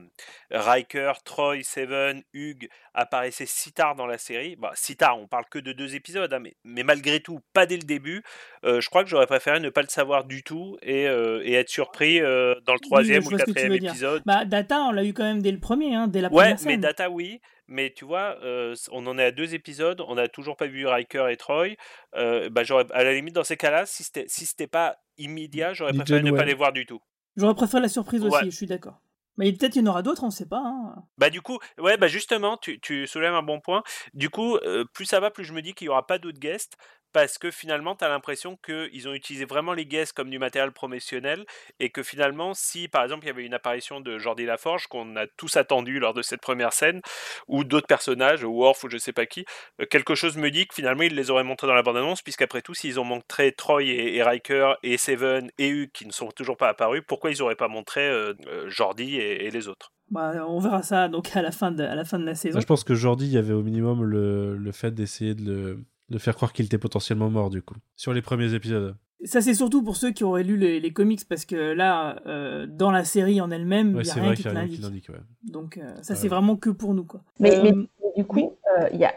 Riker, 0.51 1.13
Troy, 1.23 1.63
Seven, 1.63 2.23
Hugh 2.33 2.69
apparaissaient 2.93 3.45
si 3.45 3.71
tard 3.73 3.95
dans 3.95 4.05
la 4.05 4.17
série, 4.17 4.55
bah, 4.55 4.71
si 4.75 4.95
tard, 4.95 5.19
on 5.19 5.27
parle 5.27 5.45
que 5.49 5.59
de 5.59 5.71
deux 5.71 5.95
épisodes, 5.95 6.31
hein, 6.33 6.39
mais, 6.39 6.55
mais 6.63 6.83
malgré 6.83 7.19
tout, 7.19 7.39
pas 7.53 7.65
dès 7.65 7.77
le 7.77 7.83
début, 7.83 8.23
euh, 8.65 8.81
je 8.81 8.89
crois 8.89 9.03
que 9.03 9.09
j'aurais 9.09 9.27
préféré 9.27 9.59
ne 9.59 9.69
pas 9.69 9.81
le 9.81 9.87
savoir 9.87 10.23
du 10.25 10.43
tout 10.43 10.77
et, 10.81 11.07
euh, 11.07 11.41
et 11.43 11.53
être 11.53 11.69
surpris 11.69 12.19
dans 12.19 12.73
le 12.73 12.79
troisième 12.79 13.21
Oui, 13.21 13.27
ou 13.27 13.31
le 13.31 13.37
quatrième 13.37 13.73
épisode. 13.73 14.21
Bah, 14.25 14.45
Data, 14.45 14.81
on 14.81 14.91
l'a 14.91 15.03
eu 15.03 15.13
quand 15.13 15.23
même 15.23 15.41
dès 15.41 15.51
le 15.51 15.59
premier, 15.59 15.95
hein, 15.95 16.07
dès 16.07 16.21
la 16.21 16.27
Ouais, 16.27 16.33
première 16.35 16.51
mais 16.51 16.57
scène. 16.57 16.81
Data, 16.81 17.09
oui. 17.09 17.41
Mais 17.67 17.93
tu 17.95 18.05
vois, 18.05 18.37
euh, 18.43 18.75
on 18.91 19.05
en 19.07 19.17
est 19.17 19.23
à 19.23 19.31
deux 19.31 19.55
épisodes, 19.55 20.01
on 20.07 20.15
n'a 20.15 20.27
toujours 20.27 20.57
pas 20.57 20.67
vu 20.67 20.85
Riker 20.85 21.27
et 21.29 21.37
Troy. 21.37 21.75
Euh, 22.15 22.49
bah, 22.49 22.63
j'aurais, 22.63 22.85
à 22.91 23.03
la 23.03 23.13
limite, 23.13 23.33
dans 23.35 23.43
ces 23.43 23.57
cas-là, 23.57 23.85
si 23.85 24.03
c'était, 24.03 24.25
si 24.27 24.45
c'était 24.45 24.67
pas 24.67 24.97
immédiat, 25.17 25.73
j'aurais 25.73 25.93
préféré 25.93 26.19
John 26.21 26.31
ne 26.31 26.37
pas 26.37 26.45
les 26.45 26.53
voir 26.53 26.73
du 26.73 26.85
tout. 26.85 26.99
J'aurais 27.35 27.55
préféré 27.55 27.81
la 27.81 27.89
surprise 27.89 28.23
aussi, 28.25 28.35
Ouais. 28.35 28.45
je 28.51 28.55
suis 28.55 28.65
d'accord. 28.67 28.99
Mais 29.37 29.51
peut-être 29.51 29.75
il 29.75 29.79
y 29.79 29.81
en 29.81 29.89
aura 29.89 30.03
d'autres, 30.03 30.23
on 30.23 30.29
sait 30.29 30.47
pas. 30.47 30.61
hein. 30.63 30.93
Bah 31.17 31.31
du 31.31 31.41
coup, 31.41 31.57
ouais, 31.79 31.97
bah 31.97 32.07
justement, 32.07 32.55
tu, 32.57 32.79
tu 32.79 33.07
soulèves 33.07 33.33
un 33.33 33.41
bon 33.41 33.59
point. 33.59 33.81
Du 34.13 34.29
coup, 34.29 34.57
euh, 34.57 34.85
plus 34.93 35.05
ça 35.05 35.19
va, 35.19 35.31
plus 35.31 35.43
je 35.43 35.53
me 35.53 35.61
dis 35.63 35.73
qu'il 35.73 35.85
y 35.85 35.89
aura 35.89 36.05
pas 36.05 36.19
d'autres 36.19 36.39
guests 36.39 36.73
parce 37.13 37.37
que 37.37 37.51
finalement, 37.51 37.95
tu 37.95 38.03
as 38.03 38.09
l'impression 38.09 38.57
qu'ils 38.65 39.07
ont 39.07 39.13
utilisé 39.13 39.45
vraiment 39.45 39.73
les 39.73 39.85
guests 39.85 40.13
comme 40.13 40.29
du 40.29 40.39
matériel 40.39 40.71
promotionnel 40.71 41.45
et 41.79 41.89
que 41.91 42.03
finalement, 42.03 42.53
si 42.53 42.87
par 42.87 43.03
exemple 43.03 43.23
il 43.25 43.27
y 43.27 43.31
avait 43.31 43.45
une 43.45 43.53
apparition 43.53 44.01
de 44.01 44.17
Jordi 44.17 44.45
Laforge 44.45 44.87
qu'on 44.87 45.15
a 45.15 45.27
tous 45.37 45.55
attendu 45.57 45.99
lors 45.99 46.13
de 46.13 46.21
cette 46.21 46.41
première 46.41 46.73
scène 46.73 47.01
ou 47.47 47.63
d'autres 47.63 47.87
personnages, 47.87 48.43
Worf 48.43 48.83
ou 48.83 48.89
je 48.89 48.97
sais 48.97 49.13
pas 49.13 49.25
qui, 49.25 49.45
euh, 49.79 49.85
quelque 49.85 50.15
chose 50.15 50.35
me 50.37 50.49
dit 50.51 50.67
que 50.67 50.73
finalement 50.75 51.03
ils 51.03 51.15
les 51.15 51.29
auraient 51.29 51.43
montrés 51.43 51.67
dans 51.67 51.75
la 51.75 51.83
bande-annonce 51.83 52.21
puisqu'après 52.21 52.61
tout, 52.61 52.73
s'ils 52.73 52.99
ont 52.99 53.03
montré 53.05 53.51
Troy 53.53 53.83
et, 53.83 54.15
et 54.15 54.23
Riker 54.23 54.73
et 54.83 54.97
Seven 54.97 55.49
et 55.57 55.69
Hugh 55.69 55.91
qui 55.93 56.05
ne 56.07 56.11
sont 56.11 56.29
toujours 56.31 56.57
pas 56.57 56.69
apparus, 56.69 57.03
pourquoi 57.07 57.29
ils 57.31 57.41
auraient 57.41 57.55
pas 57.55 57.67
montré 57.67 58.01
euh, 58.01 58.33
euh, 58.47 58.69
Jordi 58.69 59.17
et- 59.17 59.45
et 59.45 59.51
les 59.51 59.67
autres? 59.67 59.91
Bah, 60.09 60.45
on 60.47 60.59
verra 60.59 60.83
ça 60.83 61.07
donc 61.07 61.35
à 61.35 61.41
la 61.41 61.51
fin 61.51 61.71
de, 61.71 61.83
à 61.83 61.95
la, 61.95 62.03
fin 62.05 62.19
de 62.19 62.25
la 62.25 62.35
saison. 62.35 62.55
Moi, 62.55 62.61
je 62.61 62.65
pense 62.67 62.83
que 62.83 62.93
Jordi, 62.93 63.25
il 63.25 63.31
y 63.33 63.37
avait 63.37 63.53
au 63.53 63.63
minimum 63.63 64.03
le, 64.03 64.55
le 64.57 64.71
fait 64.71 64.91
d'essayer 64.91 65.33
de 65.33 65.41
le 65.43 65.79
de 66.13 66.19
faire 66.19 66.35
croire 66.35 66.53
qu'il 66.53 66.65
était 66.65 66.77
potentiellement 66.77 67.29
mort 67.31 67.49
du 67.49 67.61
coup 67.63 67.75
sur 67.95 68.13
les 68.13 68.21
premiers 68.21 68.53
épisodes. 68.53 68.95
Ça, 69.25 69.41
c'est 69.41 69.53
surtout 69.53 69.81
pour 69.83 69.95
ceux 69.95 70.11
qui 70.11 70.23
auraient 70.23 70.43
lu 70.43 70.57
les, 70.57 70.79
les 70.79 70.91
comics, 70.93 71.21
parce 71.27 71.45
que 71.45 71.55
là, 71.73 72.21
euh, 72.27 72.65
dans 72.67 72.91
la 72.91 73.03
série 73.05 73.39
en 73.41 73.49
elle-même, 73.51 73.95
Ouais, 73.95 74.01
il 74.03 74.05
n'y 74.05 74.11
a 74.11 74.13
rien 74.15 74.23
vrai 74.25 74.35
qui 74.35 74.41
qu'il 74.43 74.51
te 74.51 74.55
y 74.55 74.57
a 74.57 74.61
rien 74.61 74.69
qui 74.69 74.81
l'indique. 74.81 75.09
Ouais. 75.09 75.15
Donc, 75.49 75.77
euh, 75.77 75.81
ça, 76.01 76.13
Ouais. 76.13 76.19
c'est 76.19 76.27
vraiment 76.27 76.55
que 76.57 76.69
pour 76.69 76.93
nous. 76.93 77.05
Quoi. 77.05 77.21
Mais, 77.39 77.55
Euh, 77.57 77.61
mais- 77.63 78.11
du 78.17 78.25
coup, 78.25 78.53
euh, 78.77 78.89
il 78.91 78.99
y 78.99 79.05
a... 79.05 79.13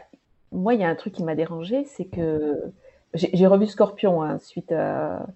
moi, 0.53 0.75
il 0.75 0.81
y 0.81 0.85
a 0.85 0.89
un 0.89 0.95
truc 0.95 1.13
qui 1.13 1.25
m'a 1.25 1.35
dérangé, 1.35 1.85
c'est 1.87 2.05
que 2.07 2.55
j'ai 3.15 3.47
revu 3.49 3.67
Scorpion 3.67 4.23
hein, 4.23 4.39
suite 4.39 4.71
à 4.71 5.27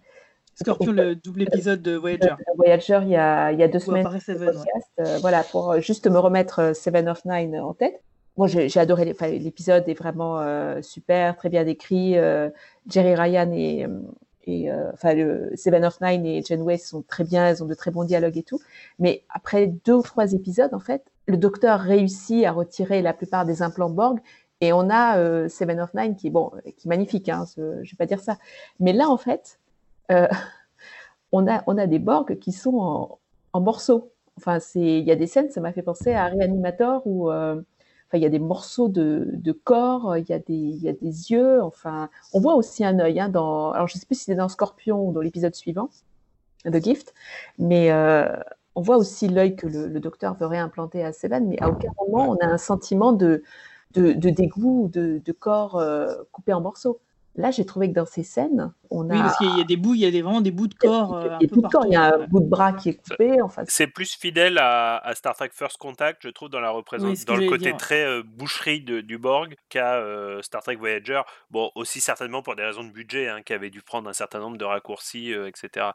Scorpion, 0.54 0.92
le 0.92 1.16
double 1.16 1.42
épisode 1.42 1.82
de 1.82 1.96
Voyager. 1.96 2.28
de 2.28 2.56
Voyager 2.56 3.00
il 3.02 3.08
y 3.08 3.16
a, 3.16 3.50
il 3.52 3.58
y 3.58 3.62
a 3.64 3.68
deux 3.68 3.78
semaines. 3.80 4.06
Seven, 4.20 4.46
podcast, 4.52 4.90
euh, 5.00 5.18
voilà, 5.20 5.42
pour 5.42 5.80
juste 5.80 6.06
me 6.08 6.18
remettre 6.18 6.76
Seven 6.76 7.08
of 7.08 7.24
Nine 7.24 7.58
en 7.58 7.74
tête. 7.74 8.00
Moi, 8.36 8.46
j'ai 8.46 8.80
adoré 8.80 9.04
l'épisode, 9.38 9.88
est 9.88 9.94
vraiment 9.94 10.40
euh, 10.40 10.80
super, 10.82 11.36
très 11.36 11.48
bien 11.48 11.64
décrit. 11.64 12.16
euh, 12.16 12.48
Jerry 12.88 13.14
Ryan 13.14 13.52
et, 13.52 13.84
euh, 13.84 14.00
euh, 14.48 14.90
enfin, 14.94 15.14
Seven 15.54 15.84
of 15.84 16.00
Nine 16.00 16.24
et 16.26 16.42
Janeway 16.42 16.78
sont 16.78 17.02
très 17.02 17.24
bien, 17.24 17.46
elles 17.48 17.62
ont 17.62 17.66
de 17.66 17.74
très 17.74 17.90
bons 17.90 18.04
dialogues 18.04 18.38
et 18.38 18.42
tout. 18.42 18.60
Mais 18.98 19.24
après 19.28 19.66
deux 19.66 19.94
ou 19.94 20.02
trois 20.02 20.32
épisodes, 20.32 20.72
en 20.74 20.80
fait, 20.80 21.04
le 21.26 21.36
docteur 21.36 21.80
réussit 21.80 22.44
à 22.44 22.52
retirer 22.52 23.02
la 23.02 23.12
plupart 23.12 23.44
des 23.44 23.62
implants 23.62 23.90
Borg. 23.90 24.20
Et 24.62 24.72
on 24.72 24.90
a 24.90 25.48
Seven 25.48 25.80
of 25.80 25.94
Nine 25.94 26.16
qui 26.16 26.26
est 26.28 26.30
bon, 26.30 26.50
qui 26.76 26.86
est 26.86 26.90
magnifique, 26.90 27.28
hein, 27.30 27.46
ce- 27.46 27.82
je 27.82 27.90
vais 27.92 27.96
pas 27.96 28.06
dire 28.06 28.20
ça. 28.20 28.36
Mais 28.78 28.92
là, 28.92 29.08
en 29.08 29.16
fait, 29.16 29.58
on 31.32 31.46
a, 31.46 31.86
des 31.86 31.98
Borg 31.98 32.38
qui 32.38 32.52
sont 32.52 33.18
en, 33.52 33.60
morceaux. 33.60 34.12
Enfin, 34.36 34.58
il 34.74 35.00
y 35.04 35.10
a 35.12 35.16
des 35.16 35.26
scènes, 35.26 35.50
ça 35.50 35.60
m'a 35.60 35.72
fait 35.72 35.82
penser 35.82 36.12
à 36.12 36.26
Reanimator 36.28 37.02
où, 37.06 37.30
enfin, 38.10 38.18
il 38.18 38.22
y 38.22 38.26
a 38.26 38.30
des 38.30 38.40
morceaux 38.40 38.88
de, 38.88 39.28
de 39.32 39.52
corps, 39.52 40.16
il 40.16 40.28
y 40.28 40.32
a 40.32 40.40
des, 40.40 40.52
il 40.54 40.82
y 40.82 40.88
a 40.88 40.92
des 40.92 41.30
yeux. 41.30 41.62
Enfin, 41.62 42.10
on 42.32 42.40
voit 42.40 42.54
aussi 42.56 42.84
un 42.84 42.98
œil. 42.98 43.20
Hein, 43.20 43.28
dans, 43.28 43.70
alors, 43.70 43.86
je 43.86 43.98
sais 43.98 44.06
plus 44.06 44.16
si 44.16 44.24
c'est 44.24 44.34
dans 44.34 44.48
Scorpion 44.48 45.08
ou 45.08 45.12
dans 45.12 45.20
l'épisode 45.20 45.54
suivant, 45.54 45.90
The 46.64 46.82
Gift, 46.82 47.14
mais 47.58 47.92
euh, 47.92 48.36
on 48.74 48.82
voit 48.82 48.96
aussi 48.96 49.28
l'œil 49.28 49.56
que 49.56 49.66
le, 49.66 50.00
docteur 50.00 50.34
veut 50.34 50.46
réimplanter 50.46 51.04
à 51.04 51.12
Seven, 51.12 51.48
mais 51.48 51.60
à 51.62 51.68
aucun 51.68 51.90
moment 52.00 52.30
on 52.30 52.36
a 52.36 52.46
un 52.46 52.58
sentiment 52.58 53.12
de, 53.12 53.42
de, 53.94 54.12
de 54.12 54.30
dégoût 54.30 54.84
ou 54.84 54.88
de, 54.88 55.20
de 55.24 55.32
corps 55.32 55.76
euh, 55.76 56.14
coupé 56.32 56.52
en 56.52 56.60
morceaux. 56.60 57.00
Là, 57.36 57.52
j'ai 57.52 57.64
trouvé 57.64 57.88
que 57.88 57.94
dans 57.94 58.06
ces 58.06 58.24
scènes, 58.24 58.72
on 58.90 59.08
a 59.08 59.14
Oui, 59.14 59.20
parce 59.20 59.36
qu'il 59.38 59.56
y 59.56 59.60
a 59.60 59.64
des 59.64 59.76
bouts, 59.76 59.94
il 59.94 60.00
y 60.00 60.06
a 60.06 60.10
des, 60.10 60.20
vraiment 60.20 60.40
des 60.40 60.50
bouts 60.50 60.66
de 60.66 60.74
corps. 60.74 61.14
un 61.16 61.38
il 61.40 61.44
y 61.44 61.46
a 61.46 61.48
peu 61.48 61.60
le 61.62 61.68
corps, 61.68 61.86
il 61.86 61.92
y 61.92 61.96
a 61.96 62.16
un 62.16 62.26
bout 62.26 62.40
de 62.40 62.48
bras 62.48 62.72
qui 62.72 62.88
est 62.88 62.94
coupé. 62.96 63.40
Enfin, 63.40 63.62
C'est 63.68 63.86
plus 63.86 64.14
fidèle 64.16 64.58
à, 64.58 64.96
à 64.96 65.14
Star 65.14 65.36
Trek 65.36 65.50
First 65.52 65.76
Contact, 65.76 66.22
je 66.24 66.28
trouve, 66.28 66.48
dans 66.48 66.58
la 66.58 66.70
Oui, 66.72 66.76
représentation, 66.78 67.32
dans 67.32 67.40
le 67.40 67.48
côté 67.48 67.64
dire, 67.64 67.72
ouais. 67.72 67.78
très 67.78 68.04
euh, 68.04 68.22
boucherie 68.24 68.80
de- 68.80 69.00
du 69.00 69.16
Borg 69.16 69.54
qu'à 69.68 69.94
euh, 69.94 70.42
Star 70.42 70.60
Trek 70.62 70.74
Voyager. 70.74 71.22
Bon, 71.52 71.70
aussi 71.76 72.00
certainement 72.00 72.42
pour 72.42 72.56
des 72.56 72.64
raisons 72.64 72.82
de 72.82 72.90
budget, 72.90 73.28
hein, 73.28 73.42
qui 73.42 73.52
avait 73.52 73.70
dû 73.70 73.80
prendre 73.80 74.10
un 74.10 74.12
certain 74.12 74.40
nombre 74.40 74.58
de 74.58 74.64
raccourcis, 74.64 75.32
euh, 75.32 75.46
etc. 75.46 75.86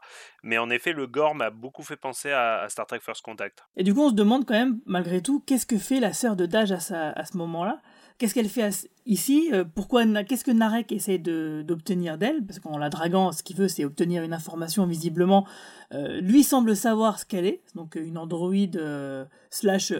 Mais 0.42 0.56
en 0.56 0.70
effet, 0.70 0.94
le 0.94 1.06
gore 1.06 1.34
m'a 1.34 1.50
beaucoup 1.50 1.82
fait 1.82 1.96
penser 1.96 2.30
à, 2.32 2.60
à 2.60 2.68
Star 2.70 2.86
Trek 2.86 3.00
First 3.00 3.22
Contact. 3.22 3.62
Et 3.76 3.84
du 3.84 3.92
coup, 3.92 4.00
on 4.04 4.08
se 4.10 4.14
demande 4.14 4.46
quand 4.46 4.54
même, 4.54 4.80
malgré 4.86 5.20
tout, 5.20 5.40
qu'est-ce 5.46 5.66
que 5.66 5.76
fait 5.76 6.00
la 6.00 6.14
sœur 6.14 6.34
de 6.34 6.46
Dage 6.46 6.72
à, 6.72 6.80
sa- 6.80 7.10
à 7.10 7.24
ce 7.26 7.36
moment-là? 7.36 7.78
Qu'est-ce 8.18 8.34
qu'elle 8.34 8.48
fait 8.48 8.88
ici 9.04 9.50
Euh, 9.52 9.64
Pourquoi 9.64 10.04
Qu'est-ce 10.24 10.44
que 10.44 10.50
Narek 10.50 10.90
essaie 10.92 11.18
d'obtenir 11.18 12.16
d'elle? 12.18 12.44
Parce 12.44 12.58
qu'en 12.60 12.78
la 12.78 12.88
draguant, 12.88 13.32
ce 13.32 13.42
qu'il 13.42 13.56
veut, 13.56 13.68
c'est 13.68 13.84
obtenir 13.84 14.22
une 14.22 14.32
information 14.32 14.86
visiblement. 14.86 15.46
Euh, 15.92 16.20
lui 16.20 16.42
semble 16.42 16.74
savoir 16.74 17.18
ce 17.18 17.26
qu'elle 17.26 17.46
est, 17.46 17.62
donc 17.74 17.96
euh, 17.96 18.04
une 18.04 18.18
androïde 18.18 18.82
slash 19.50 19.92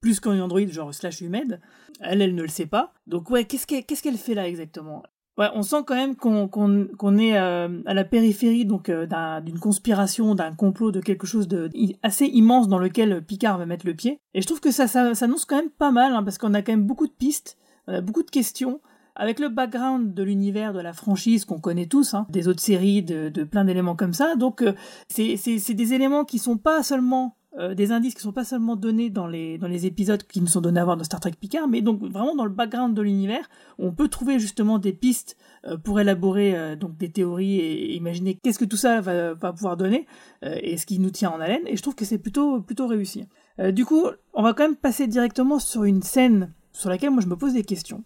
plus 0.00 0.20
qu'une 0.20 0.40
androïde, 0.40 0.72
genre 0.72 0.92
slash 0.92 1.20
humaine. 1.20 1.60
Elle, 2.00 2.22
elle 2.22 2.34
ne 2.34 2.42
le 2.42 2.48
sait 2.48 2.66
pas. 2.66 2.92
Donc 3.06 3.30
ouais, 3.30 3.44
qu'est-ce 3.44 3.66
qu'elle 3.66 4.18
fait 4.18 4.34
là 4.34 4.48
exactement? 4.48 5.02
Ouais, 5.38 5.48
on 5.54 5.62
sent 5.62 5.82
quand 5.86 5.94
même 5.94 6.16
qu'on 6.16 7.18
est 7.18 7.36
euh, 7.38 7.82
à 7.84 7.92
la 7.92 8.04
périphérie 8.04 8.64
donc 8.64 8.88
euh, 8.88 9.04
d'un- 9.06 9.42
d'une 9.42 9.58
conspiration, 9.58 10.34
d'un 10.34 10.52
complot, 10.52 10.92
de 10.92 11.00
quelque 11.00 11.26
chose 11.26 11.46
de 11.46 11.70
assez 12.02 12.24
immense 12.26 12.68
dans 12.68 12.78
lequel 12.78 13.22
Picard 13.22 13.58
va 13.58 13.66
mettre 13.66 13.86
le 13.86 13.94
pied. 13.94 14.18
Et 14.32 14.40
je 14.40 14.46
trouve 14.46 14.60
que 14.60 14.70
ça, 14.70 14.86
ça 14.86 15.14
s'annonce 15.14 15.44
quand 15.44 15.56
même 15.56 15.70
pas 15.70 15.90
mal 15.90 16.14
hein, 16.14 16.22
parce 16.22 16.38
qu'on 16.38 16.54
a 16.54 16.62
quand 16.62 16.72
même 16.72 16.86
beaucoup 16.86 17.06
de 17.06 17.12
pistes, 17.12 17.58
on 17.86 17.92
a 17.94 18.00
beaucoup 18.00 18.22
de 18.22 18.30
questions. 18.30 18.80
Avec 19.18 19.38
le 19.40 19.48
background 19.48 20.12
de 20.12 20.22
l'univers 20.22 20.74
de 20.74 20.80
la 20.80 20.92
franchise 20.92 21.46
qu'on 21.46 21.58
connaît 21.58 21.86
tous, 21.86 22.12
hein, 22.12 22.26
des 22.28 22.48
autres 22.48 22.60
séries, 22.60 23.02
de, 23.02 23.30
de 23.30 23.44
plein 23.44 23.64
d'éléments 23.64 23.96
comme 23.96 24.12
ça, 24.12 24.36
donc 24.36 24.60
euh, 24.60 24.74
c'est 25.08 25.36
des 25.74 25.94
éléments 25.94 26.26
qui 26.26 26.38
sont 26.38 26.58
pas 26.58 26.82
seulement 26.82 27.34
euh, 27.58 27.74
des 27.74 27.90
indices 27.90 28.14
qui 28.14 28.20
sont 28.20 28.32
pas 28.32 28.44
seulement 28.44 28.76
donnés 28.76 29.08
dans 29.08 29.26
les, 29.26 29.86
épisodes 29.86 30.22
qui 30.22 30.42
nous 30.42 30.46
sont 30.46 30.60
donnés 30.60 30.80
à 30.80 30.84
voir 30.84 30.98
dans 30.98 31.04
Star 31.04 31.20
Trek 31.20 31.32
Picard, 31.40 31.68
mais 31.68 31.80
donc 31.80 32.02
vraiment 32.02 32.34
dans 32.34 32.44
le 32.44 32.50
background 32.50 32.94
de 32.94 33.00
l'univers, 33.00 33.48
on 33.78 33.92
peut 33.92 34.08
trouver 34.08 34.38
justement 34.38 34.78
des 34.78 34.92
pistes 34.92 35.38
euh, 35.66 35.78
pour 35.78 35.98
élaborer 35.98 36.54
euh, 36.54 36.76
donc 36.76 36.98
des 36.98 37.10
théories 37.10 37.58
et, 37.58 37.96
imaginer 37.96 38.34
qu'est-ce 38.34 38.58
que 38.58 38.66
tout 38.66 38.76
ça 38.76 39.00
va, 39.00 39.32
va 39.32 39.52
pouvoir 39.52 39.76
donner 39.78 40.06
et 40.42 40.76
ce 40.76 40.84
qui 40.84 40.98
nous 40.98 41.10
tient 41.10 41.30
en 41.30 41.40
haleine. 41.40 41.62
Et 41.66 41.76
je 41.76 41.82
trouve 41.82 41.94
que 41.94 42.04
c'est 42.04 42.18
plutôt, 42.18 42.60
plutôt 42.60 42.86
réussi. 42.86 43.24
du 43.72 43.86
coup, 43.86 44.04
on 44.34 44.42
va 44.42 44.52
quand 44.52 44.64
même 44.64 44.76
passer 44.76 45.06
directement 45.06 45.58
sur 45.58 45.84
une 45.84 46.02
scène 46.02 46.52
sur 46.72 46.90
laquelle 46.90 47.10
moi 47.10 47.22
je 47.22 47.26
me 47.26 47.36
pose 47.36 47.54
des 47.54 47.64
questions, 47.64 48.04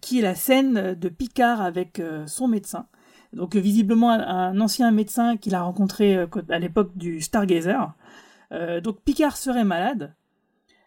qui 0.00 0.18
est 0.18 0.22
la 0.22 0.34
scène 0.34 0.94
de 0.94 1.08
Picard 1.08 1.60
avec 1.60 2.02
son 2.26 2.48
médecin. 2.48 2.86
Donc 3.34 3.56
visiblement 3.56 4.10
un, 4.10 4.58
ancien 4.60 4.90
médecin 4.90 5.36
qu'il 5.36 5.54
a 5.54 5.62
rencontré 5.62 6.26
à 6.48 6.58
l'époque 6.58 6.96
du 6.96 7.20
Stargazer. 7.20 7.92
Euh, 8.52 8.80
donc 8.80 9.02
Picard 9.04 9.36
serait 9.36 9.64
malade, 9.64 10.14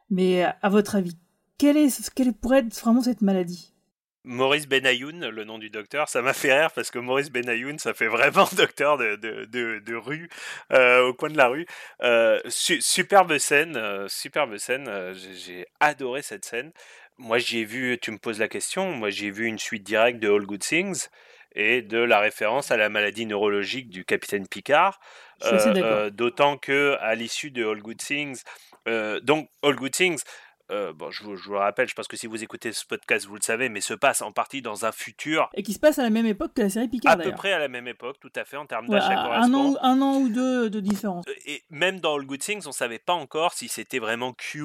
mais 0.10 0.44
à 0.44 0.70
votre 0.70 0.96
avis, 0.96 1.18
quelle, 1.58 1.78
est, 1.78 2.14
quelle 2.14 2.34
pourrait 2.34 2.60
être 2.60 2.80
vraiment 2.80 3.02
cette 3.02 3.22
maladie? 3.22 3.74
Maurice 4.26 4.68
Benayoun, 4.68 5.28
le 5.28 5.44
nom 5.44 5.60
du 5.60 5.70
docteur, 5.70 6.08
ça 6.08 6.22
m'a 6.22 6.32
fait 6.32 6.58
rire 6.58 6.72
parce 6.72 6.92
que 6.92 7.00
Maurice 7.00 7.30
Benayoun, 7.30 7.78
ça 7.78 7.94
fait 7.94 8.08
vraiment 8.08 8.48
docteur 8.56 8.98
de, 8.98 9.16
de, 9.16 9.80
de, 9.80 9.96
rue, 9.96 10.30
euh, 10.72 11.08
au 11.08 11.14
coin 11.14 11.30
de 11.30 11.36
la 11.36 11.50
rue. 11.50 11.66
Euh, 12.02 12.40
superbe 12.48 13.38
scène, 13.38 14.08
superbe 14.08 14.58
scène, 14.58 14.90
j'ai 15.14 15.66
adoré 15.82 16.22
cette 16.22 16.46
scène. 16.46 16.72
Moi, 17.18 17.38
j'ai 17.38 17.66
vu, 17.66 17.98
tu 18.02 18.12
me 18.12 18.18
poses 18.18 18.40
la 18.40 18.48
question, 18.48 18.94
moi 18.94 19.10
j'ai 19.10 19.30
vu 19.30 19.46
une 19.46 19.60
suite 19.60 19.84
directe 19.84 20.20
de 20.20 20.30
All 20.30 20.46
Good 20.46 20.62
Things 20.62 21.10
et 21.56 21.82
de 21.82 21.98
la 21.98 22.20
référence 22.20 22.72
à 22.72 22.78
la 22.78 22.90
maladie 22.90 23.26
neurologique 23.26 23.90
du 23.90 24.06
capitaine 24.06 24.48
Picard. 24.48 25.00
Euh, 25.46 25.74
euh, 25.76 26.10
d'autant 26.10 26.58
que 26.58 26.96
à 27.02 27.16
l'issue 27.16 27.52
de 27.52 27.66
All 27.66 27.82
Good 27.82 27.98
Things, 27.98 28.44
euh, 28.88 29.20
donc 29.20 29.50
All 29.62 29.76
Good 29.76 29.92
Things, 29.92 30.22
bon, 30.70 31.12
je 31.12 31.24
vous, 31.24 31.36
je, 31.36 31.44
vous, 31.44 31.54
le 31.54 31.60
rappelle, 31.60 31.88
je 31.88 31.94
pense 31.94 32.08
que 32.08 32.18
si 32.18 32.28
vous 32.28 32.44
écoutez 32.44 32.72
ce 32.72 32.86
podcast, 32.86 33.28
vous 33.28 33.36
le 33.36 33.42
savez, 33.42 33.70
mais 33.70 33.82
se 33.82 33.94
passe 33.94 34.22
en 34.22 34.32
partie 34.32 34.62
dans 34.62 34.86
un 34.86 34.92
futur. 34.92 35.50
Et 35.54 35.62
qui 35.62 35.74
se 35.74 35.80
passe 35.80 36.00
à 36.00 36.04
la 36.04 36.10
même 36.10 36.26
époque 36.26 36.54
que 36.56 36.62
la 36.62 36.70
série 36.70 36.88
Picard. 36.88 37.14
À 37.14 37.18
peu 37.18 37.32
près 37.32 37.52
à 37.52 37.60
la 37.60 37.68
même 37.68 37.88
époque, 37.88 38.18
tout 38.20 38.32
à 38.36 38.46
fait, 38.46 38.58
en 38.58 38.66
termes 38.66 38.88
d'âge, 38.88 39.04
un, 39.04 39.54
an, 39.54 39.76
un 39.82 40.02
an 40.02 40.18
ou 40.18 40.30
deux 40.30 40.70
de 40.70 40.80
différence. 40.80 41.26
Et 41.46 41.64
même 41.70 42.00
dans 42.00 42.16
All 42.16 42.26
Good 42.26 42.40
Things, 42.40 42.64
on 42.66 42.72
savait 42.72 43.00
pas 43.00 43.14
encore 43.14 43.54
si 43.54 43.68
c'était 43.68 44.00
vraiment 44.00 44.34
Q 44.34 44.64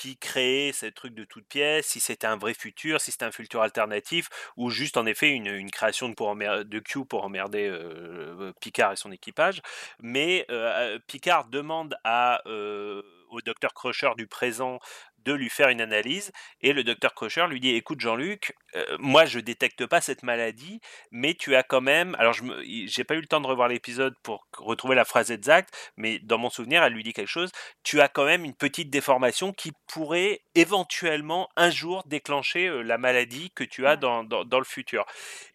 qui 0.00 0.16
créait 0.16 0.72
ce 0.72 0.86
truc 0.86 1.12
de 1.12 1.24
toute 1.24 1.46
pièce, 1.46 1.88
si 1.88 2.00
c'était 2.00 2.26
un 2.26 2.38
vrai 2.38 2.54
futur, 2.54 3.02
si 3.02 3.12
c'était 3.12 3.26
un 3.26 3.32
futur 3.32 3.60
alternatif, 3.60 4.30
ou 4.56 4.70
juste 4.70 4.96
en 4.96 5.04
effet 5.04 5.28
une, 5.28 5.70
création 5.70 6.08
de, 6.08 6.14
pour 6.14 6.34
de 6.34 6.78
Q 6.78 7.04
pour 7.04 7.22
emmerder 7.22 7.68
euh, 7.68 8.54
Picard 8.62 8.92
et 8.92 8.96
son 8.96 9.12
équipage. 9.12 9.60
Mais 10.00 10.46
euh, 10.50 10.98
Picard 11.06 11.48
demande 11.48 11.98
euh, 12.06 13.02
au 13.28 13.42
docteur 13.42 13.74
Crusher 13.74 14.12
du 14.16 14.26
présent 14.26 14.80
de 15.24 15.32
lui 15.32 15.48
faire 15.48 15.68
une 15.68 15.80
analyse. 15.80 16.32
Et 16.60 16.72
le 16.72 16.84
docteur 16.84 17.14
Crusher 17.14 17.46
lui 17.48 17.60
dit 17.60 17.70
Écoute, 17.70 18.00
Jean-Luc, 18.00 18.54
euh, 18.76 18.96
moi 18.98 19.24
je 19.24 19.40
détecte 19.40 19.86
pas 19.86 20.00
cette 20.00 20.22
maladie, 20.22 20.80
mais 21.10 21.34
tu 21.34 21.54
as 21.56 21.62
quand 21.62 21.80
même. 21.80 22.14
Alors, 22.18 22.32
je 22.32 22.42
n'ai 22.42 23.04
pas 23.04 23.14
eu 23.14 23.20
le 23.20 23.26
temps 23.26 23.40
de 23.40 23.46
revoir 23.46 23.68
l'épisode 23.68 24.14
pour 24.22 24.46
retrouver 24.58 24.94
la 24.94 25.04
phrase 25.04 25.30
exacte, 25.30 25.74
mais 25.96 26.18
dans 26.18 26.38
mon 26.38 26.50
souvenir, 26.50 26.82
elle 26.82 26.92
lui 26.92 27.02
dit 27.02 27.12
quelque 27.12 27.28
chose. 27.28 27.50
Tu 27.82 28.00
as 28.00 28.08
quand 28.08 28.24
même 28.24 28.44
une 28.44 28.54
petite 28.54 28.90
déformation 28.90 29.52
qui 29.52 29.72
pourrait 29.86 30.40
éventuellement 30.54 31.48
un 31.56 31.70
jour 31.70 32.02
déclencher 32.06 32.66
euh, 32.66 32.82
la 32.82 32.98
maladie 32.98 33.50
que 33.54 33.64
tu 33.64 33.86
as 33.86 33.96
dans, 33.96 34.24
dans, 34.24 34.58
le 34.58 34.64
futur. 34.64 35.04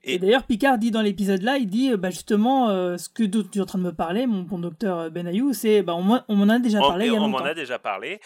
Et, 0.04 0.20
d'ailleurs, 0.20 0.44
Picard 0.44 0.78
dit 0.78 0.92
dans 0.92 1.02
l'épisode 1.02 1.42
là 1.42 1.58
il 1.58 1.68
dit 1.68 1.96
bah, 1.96 2.10
justement 2.10 2.70
euh, 2.70 2.98
ce 2.98 3.10
que 3.10 3.24
tu 3.24 3.58
es 3.58 3.62
en 3.62 3.66
train 3.66 3.80
de 3.80 3.84
me 3.84 3.94
parler, 3.94 4.28
mon 4.28 4.42
bon 4.42 4.60
docteur 4.60 5.12
Benayou, 5.12 5.54
c'est 5.54 5.82
bah, 5.82 5.96
on 5.96 6.36
m'en 6.36 6.50
a 6.50 6.60
déjà 6.60 6.80
parlé. 6.80 7.10
On, 7.10 7.14
il 7.14 7.16
y 7.16 7.20
on 7.20 7.28
m'en 7.30 7.40
a 7.40 7.54
déjà 7.54 7.80
parlé. 7.80 8.20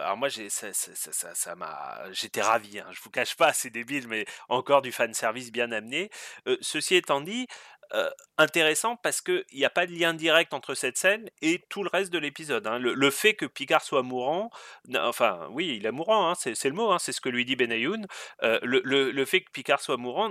Alors 0.00 0.16
moi, 0.16 0.28
j'ai, 0.28 0.48
ça, 0.50 0.72
ça, 0.72 1.34
ça, 1.34 1.54
m'a, 1.54 2.00
j'étais 2.12 2.42
ravi. 2.42 2.78
Hein, 2.78 2.86
je 2.92 3.00
vous 3.02 3.10
cache 3.10 3.36
pas, 3.36 3.52
c'est 3.52 3.70
débile, 3.70 4.08
mais 4.08 4.24
encore 4.48 4.82
du 4.82 4.92
fan 4.92 5.12
service 5.14 5.52
bien 5.52 5.72
amené. 5.72 6.10
ceci 6.60 6.96
étant 6.96 7.20
dit, 7.20 7.46
intéressant 8.38 8.96
parce 8.96 9.20
qu'il 9.20 9.44
n'y 9.52 9.64
a 9.64 9.70
pas 9.70 9.86
de 9.86 9.92
lien 9.92 10.14
direct 10.14 10.54
entre 10.54 10.74
cette 10.74 10.96
scène 10.96 11.28
et 11.42 11.62
tout 11.68 11.82
le 11.82 11.90
reste 11.90 12.12
de 12.12 12.18
l'épisode. 12.18 12.66
Hein. 12.66 12.78
Le, 12.78 13.10
fait 13.10 13.34
que 13.34 13.44
Picard 13.44 13.82
soit 13.82 14.02
mourant, 14.02 14.50
enfin 14.96 15.48
oui, 15.50 15.76
il 15.76 15.86
est 15.86 15.92
mourant, 15.92 16.30
hein, 16.30 16.34
c'est, 16.34 16.64
le 16.64 16.72
mot, 16.72 16.90
hein, 16.90 16.98
c'est 16.98 17.12
ce 17.12 17.20
que 17.20 17.28
lui 17.28 17.44
dit 17.44 17.56
Benayoun. 17.56 18.06
le, 18.40 18.80
le, 19.10 19.24
fait 19.24 19.42
que 19.42 19.50
Picard 19.50 19.80
soit 19.80 19.98
mourant 19.98 20.30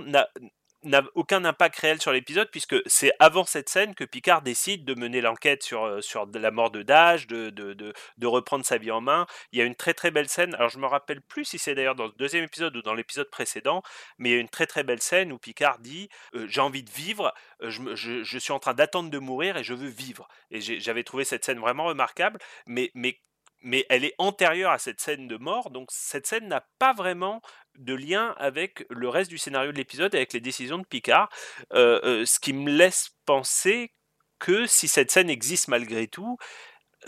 n'a 0.84 1.02
aucun 1.14 1.44
impact 1.44 1.78
réel 1.78 2.00
sur 2.00 2.12
l'épisode 2.12 2.50
puisque 2.50 2.76
c'est 2.86 3.12
avant 3.18 3.44
cette 3.44 3.68
scène 3.68 3.94
que 3.94 4.04
Picard 4.04 4.42
décide 4.42 4.84
de 4.84 4.94
mener 4.94 5.20
l'enquête 5.20 5.62
sur, 5.62 5.84
euh, 5.84 6.00
sur 6.00 6.26
la 6.32 6.50
mort 6.50 6.70
de 6.70 6.82
Dash, 6.82 7.26
de, 7.26 7.50
de, 7.50 7.74
de, 7.74 8.26
reprendre 8.26 8.64
sa 8.64 8.78
vie 8.78 8.90
en 8.90 9.00
main. 9.00 9.26
Il 9.52 9.58
y 9.58 9.62
a 9.62 9.64
une 9.64 9.74
très 9.74 9.94
très 9.94 10.10
belle 10.10 10.28
scène, 10.28 10.54
alors 10.54 10.68
je 10.68 10.78
me 10.78 10.86
rappelle 10.86 11.20
plus 11.20 11.44
si 11.44 11.58
c'est 11.58 11.74
d'ailleurs 11.74 11.94
dans 11.94 12.06
le 12.06 12.12
deuxième 12.18 12.44
épisode 12.44 12.76
ou 12.76 12.82
dans 12.82 12.94
l'épisode 12.94 13.30
précédent, 13.30 13.82
mais 14.18 14.30
il 14.30 14.32
y 14.32 14.36
a 14.36 14.40
une 14.40 14.48
très 14.48 14.66
très 14.66 14.82
belle 14.82 15.02
scène 15.02 15.32
où 15.32 15.38
Picard 15.38 15.78
dit 15.78 16.08
euh, 16.34 16.46
j'ai 16.48 16.60
envie 16.60 16.82
de 16.82 16.90
vivre, 16.90 17.32
euh, 17.62 17.70
je, 17.70 17.94
je, 17.94 18.22
je, 18.22 18.38
suis 18.38 18.52
en 18.52 18.58
train 18.58 18.74
d'attendre 18.74 19.10
de 19.10 19.18
mourir 19.18 19.56
et 19.56 19.64
je 19.64 19.74
veux 19.74 19.88
vivre. 19.88 20.28
Et 20.50 20.60
j'avais 20.60 21.04
trouvé 21.04 21.24
cette 21.24 21.44
scène 21.44 21.58
vraiment 21.58 21.84
remarquable, 21.84 22.38
mais, 22.66 22.90
mais 22.94 23.18
mais 23.62 23.86
elle 23.88 24.04
est 24.04 24.14
antérieure 24.18 24.72
à 24.72 24.78
cette 24.78 25.00
scène 25.00 25.28
de 25.28 25.36
mort, 25.36 25.70
donc 25.70 25.88
cette 25.90 26.26
scène 26.26 26.48
n'a 26.48 26.66
pas 26.78 26.92
vraiment 26.92 27.40
de 27.78 27.94
lien 27.94 28.34
avec 28.38 28.86
le 28.90 29.08
reste 29.08 29.30
du 29.30 29.38
scénario 29.38 29.72
de 29.72 29.76
l'épisode, 29.76 30.14
avec 30.14 30.32
les 30.32 30.40
décisions 30.40 30.78
de 30.78 30.86
Picard, 30.86 31.28
euh, 31.72 32.00
euh, 32.04 32.26
ce 32.26 32.38
qui 32.38 32.52
me 32.52 32.70
laisse 32.70 33.10
penser 33.26 33.92
que 34.38 34.66
si 34.66 34.88
cette 34.88 35.10
scène 35.10 35.30
existe 35.30 35.68
malgré 35.68 36.08
tout, 36.08 36.36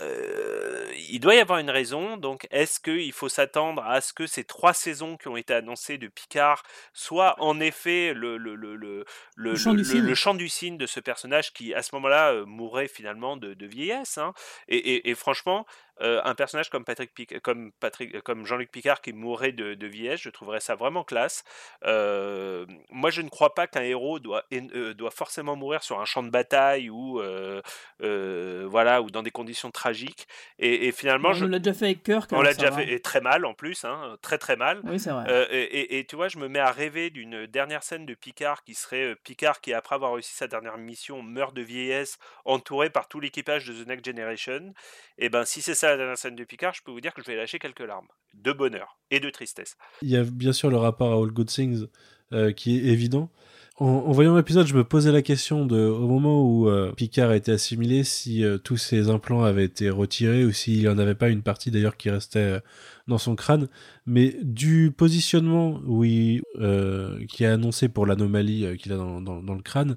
euh, 0.01 0.91
il 1.09 1.19
doit 1.19 1.35
y 1.35 1.39
avoir 1.39 1.59
une 1.59 1.69
raison. 1.69 2.17
Donc, 2.17 2.47
est-ce 2.51 2.79
qu'il 2.79 3.13
faut 3.13 3.29
s'attendre 3.29 3.83
à 3.85 4.01
ce 4.01 4.13
que 4.13 4.27
ces 4.27 4.43
trois 4.43 4.73
saisons 4.73 5.15
qui 5.15 5.27
ont 5.29 5.37
été 5.37 5.53
annoncées 5.53 5.97
de 5.97 6.07
Picard 6.07 6.63
soient 6.93 7.35
en 7.41 7.59
effet 7.59 8.13
le, 8.13 8.37
le, 8.37 8.55
le, 8.55 8.75
le, 8.75 9.05
le, 9.35 9.55
chant, 9.55 10.33
du 10.33 10.49
cygne 10.49 10.77
de 10.77 10.85
ce 10.85 10.99
personnage 10.99 11.53
qui, 11.53 11.73
à 11.73 11.81
ce 11.81 11.95
moment-là, 11.95 12.43
mourrait 12.45 12.89
finalement 12.89 13.37
de, 13.37 13.53
de 13.53 13.65
vieillesse 13.65 14.17
hein. 14.17 14.33
et, 14.67 15.09
et, 15.09 15.15
franchement, 15.15 15.65
un 15.99 16.35
personnage 16.35 16.69
comme 16.69 16.83
Patrick, 16.83 17.39
comme 17.41 17.71
Patrick, 17.79 18.21
comme 18.21 18.45
Jean-Luc 18.45 18.71
Picard 18.71 19.01
qui 19.01 19.13
mourrait 19.13 19.51
de, 19.51 19.73
de, 19.73 19.87
vieillesse, 19.87 20.21
je 20.21 20.29
trouverais 20.29 20.59
ça 20.59 20.75
vraiment 20.75 21.03
classe. 21.03 21.43
moi, 21.83 23.09
je 23.09 23.21
ne 23.21 23.29
crois 23.29 23.53
pas 23.53 23.67
qu'un 23.67 23.83
héros 23.83 24.19
doit, 24.19 24.43
doit 24.95 25.11
forcément 25.11 25.55
mourir 25.55 25.83
sur 25.83 25.99
un 25.99 26.05
champ 26.05 26.23
de 26.23 26.29
bataille 26.29 26.89
ou 26.89 27.21
voilà 27.99 29.01
ou 29.01 29.09
dans 29.09 29.23
des 29.23 29.31
conditions 29.31 29.71
tragiques. 29.71 30.27
Et, 30.59 30.91
finalement, 30.91 31.33
je... 31.33 31.45
on 31.45 31.47
l'a 31.47 31.59
déjà 31.59 31.73
fait 31.73 31.85
avec 31.85 32.03
cœur. 32.03 32.27
On 32.31 32.41
l'a 32.41 32.53
déjà 32.53 32.71
fait 32.71 32.91
et 32.91 32.99
très 32.99 33.21
mal 33.21 33.45
en 33.45 33.53
plus, 33.53 33.85
hein, 33.85 34.17
très 34.21 34.37
très 34.37 34.55
mal. 34.55 34.81
Oui, 34.83 34.99
c'est 34.99 35.11
vrai. 35.11 35.47
Et, 35.51 35.99
et, 35.99 36.05
tu 36.05 36.15
vois, 36.15 36.27
je 36.27 36.37
me 36.37 36.47
mets 36.47 36.59
à 36.59 36.71
rêver 36.71 37.09
d'une 37.09 37.45
dernière 37.47 37.83
scène 37.83 38.05
de 38.05 38.13
Picard 38.13 38.63
qui 38.63 38.73
serait 38.73 39.15
Picard 39.23 39.61
qui 39.61 39.73
après 39.73 39.95
avoir 39.95 40.13
réussi 40.13 40.33
sa 40.33 40.47
dernière 40.47 40.77
mission 40.77 41.21
meurt 41.21 41.53
de 41.53 41.61
vieillesse, 41.61 42.17
entouré 42.45 42.89
par 42.89 43.07
tout 43.07 43.19
l'équipage 43.19 43.65
de 43.65 43.83
The 43.83 43.87
Next 43.87 44.05
Generation. 44.05 44.73
Et 45.17 45.29
ben 45.29 45.45
si 45.45 45.61
c'est 45.61 45.75
ça 45.75 45.84
la 45.89 45.97
dernière 45.97 46.17
scène 46.17 46.35
de 46.35 46.43
Picard, 46.43 46.73
je 46.73 46.81
peux 46.83 46.91
vous 46.91 47.01
dire 47.01 47.13
que 47.13 47.21
je 47.21 47.27
vais 47.27 47.35
lâcher 47.35 47.59
quelques 47.59 47.79
larmes 47.79 48.07
de 48.33 48.51
bonheur 48.51 48.97
et 49.11 49.19
de 49.19 49.29
tristesse. 49.29 49.77
Il 50.01 50.09
y 50.09 50.17
a 50.17 50.23
bien 50.23 50.53
sûr 50.53 50.69
le 50.69 50.77
rapport 50.77 51.11
à 51.11 51.23
All 51.23 51.31
Good 51.31 51.47
Things 51.47 51.85
euh, 52.33 52.51
qui 52.51 52.77
est 52.77 52.85
évident. 52.85 53.29
En, 53.77 54.11
voyant 54.13 54.35
l'épisode, 54.37 54.67
je 54.67 54.73
me 54.73 54.85
posais 54.85 55.11
la 55.11 55.21
question 55.21 55.67
au 55.67 56.07
moment 56.07 56.41
où 56.41 56.69
euh, 56.69 56.93
Picard 56.93 57.29
a 57.29 57.35
été 57.35 57.51
assimilé, 57.51 58.05
si 58.05 58.43
euh, 58.43 58.57
tous 58.57 58.77
ses 58.77 59.09
implants 59.09 59.43
avaient 59.43 59.65
été 59.65 59.89
retirés 59.89 60.45
ou 60.45 60.53
s'il 60.53 60.79
n'y 60.79 60.87
en 60.87 60.97
avait 60.97 61.13
pas 61.13 61.27
une 61.27 61.41
partie 61.41 61.71
d'ailleurs 61.71 61.97
qui 61.97 62.09
restait 62.09 62.61
dans 63.07 63.17
son 63.17 63.35
crâne. 63.35 63.67
Mais 64.05 64.37
du 64.41 64.91
positionnement 64.95 65.81
où 65.85 66.03
qui 66.03 67.43
est 67.43 67.45
annoncé 67.45 67.89
pour 67.89 68.05
l'anomalie 68.05 68.77
qu'il 68.77 68.93
a 68.93 68.97
dans, 68.97 69.19
dans, 69.19 69.55
le 69.55 69.61
crâne, 69.61 69.95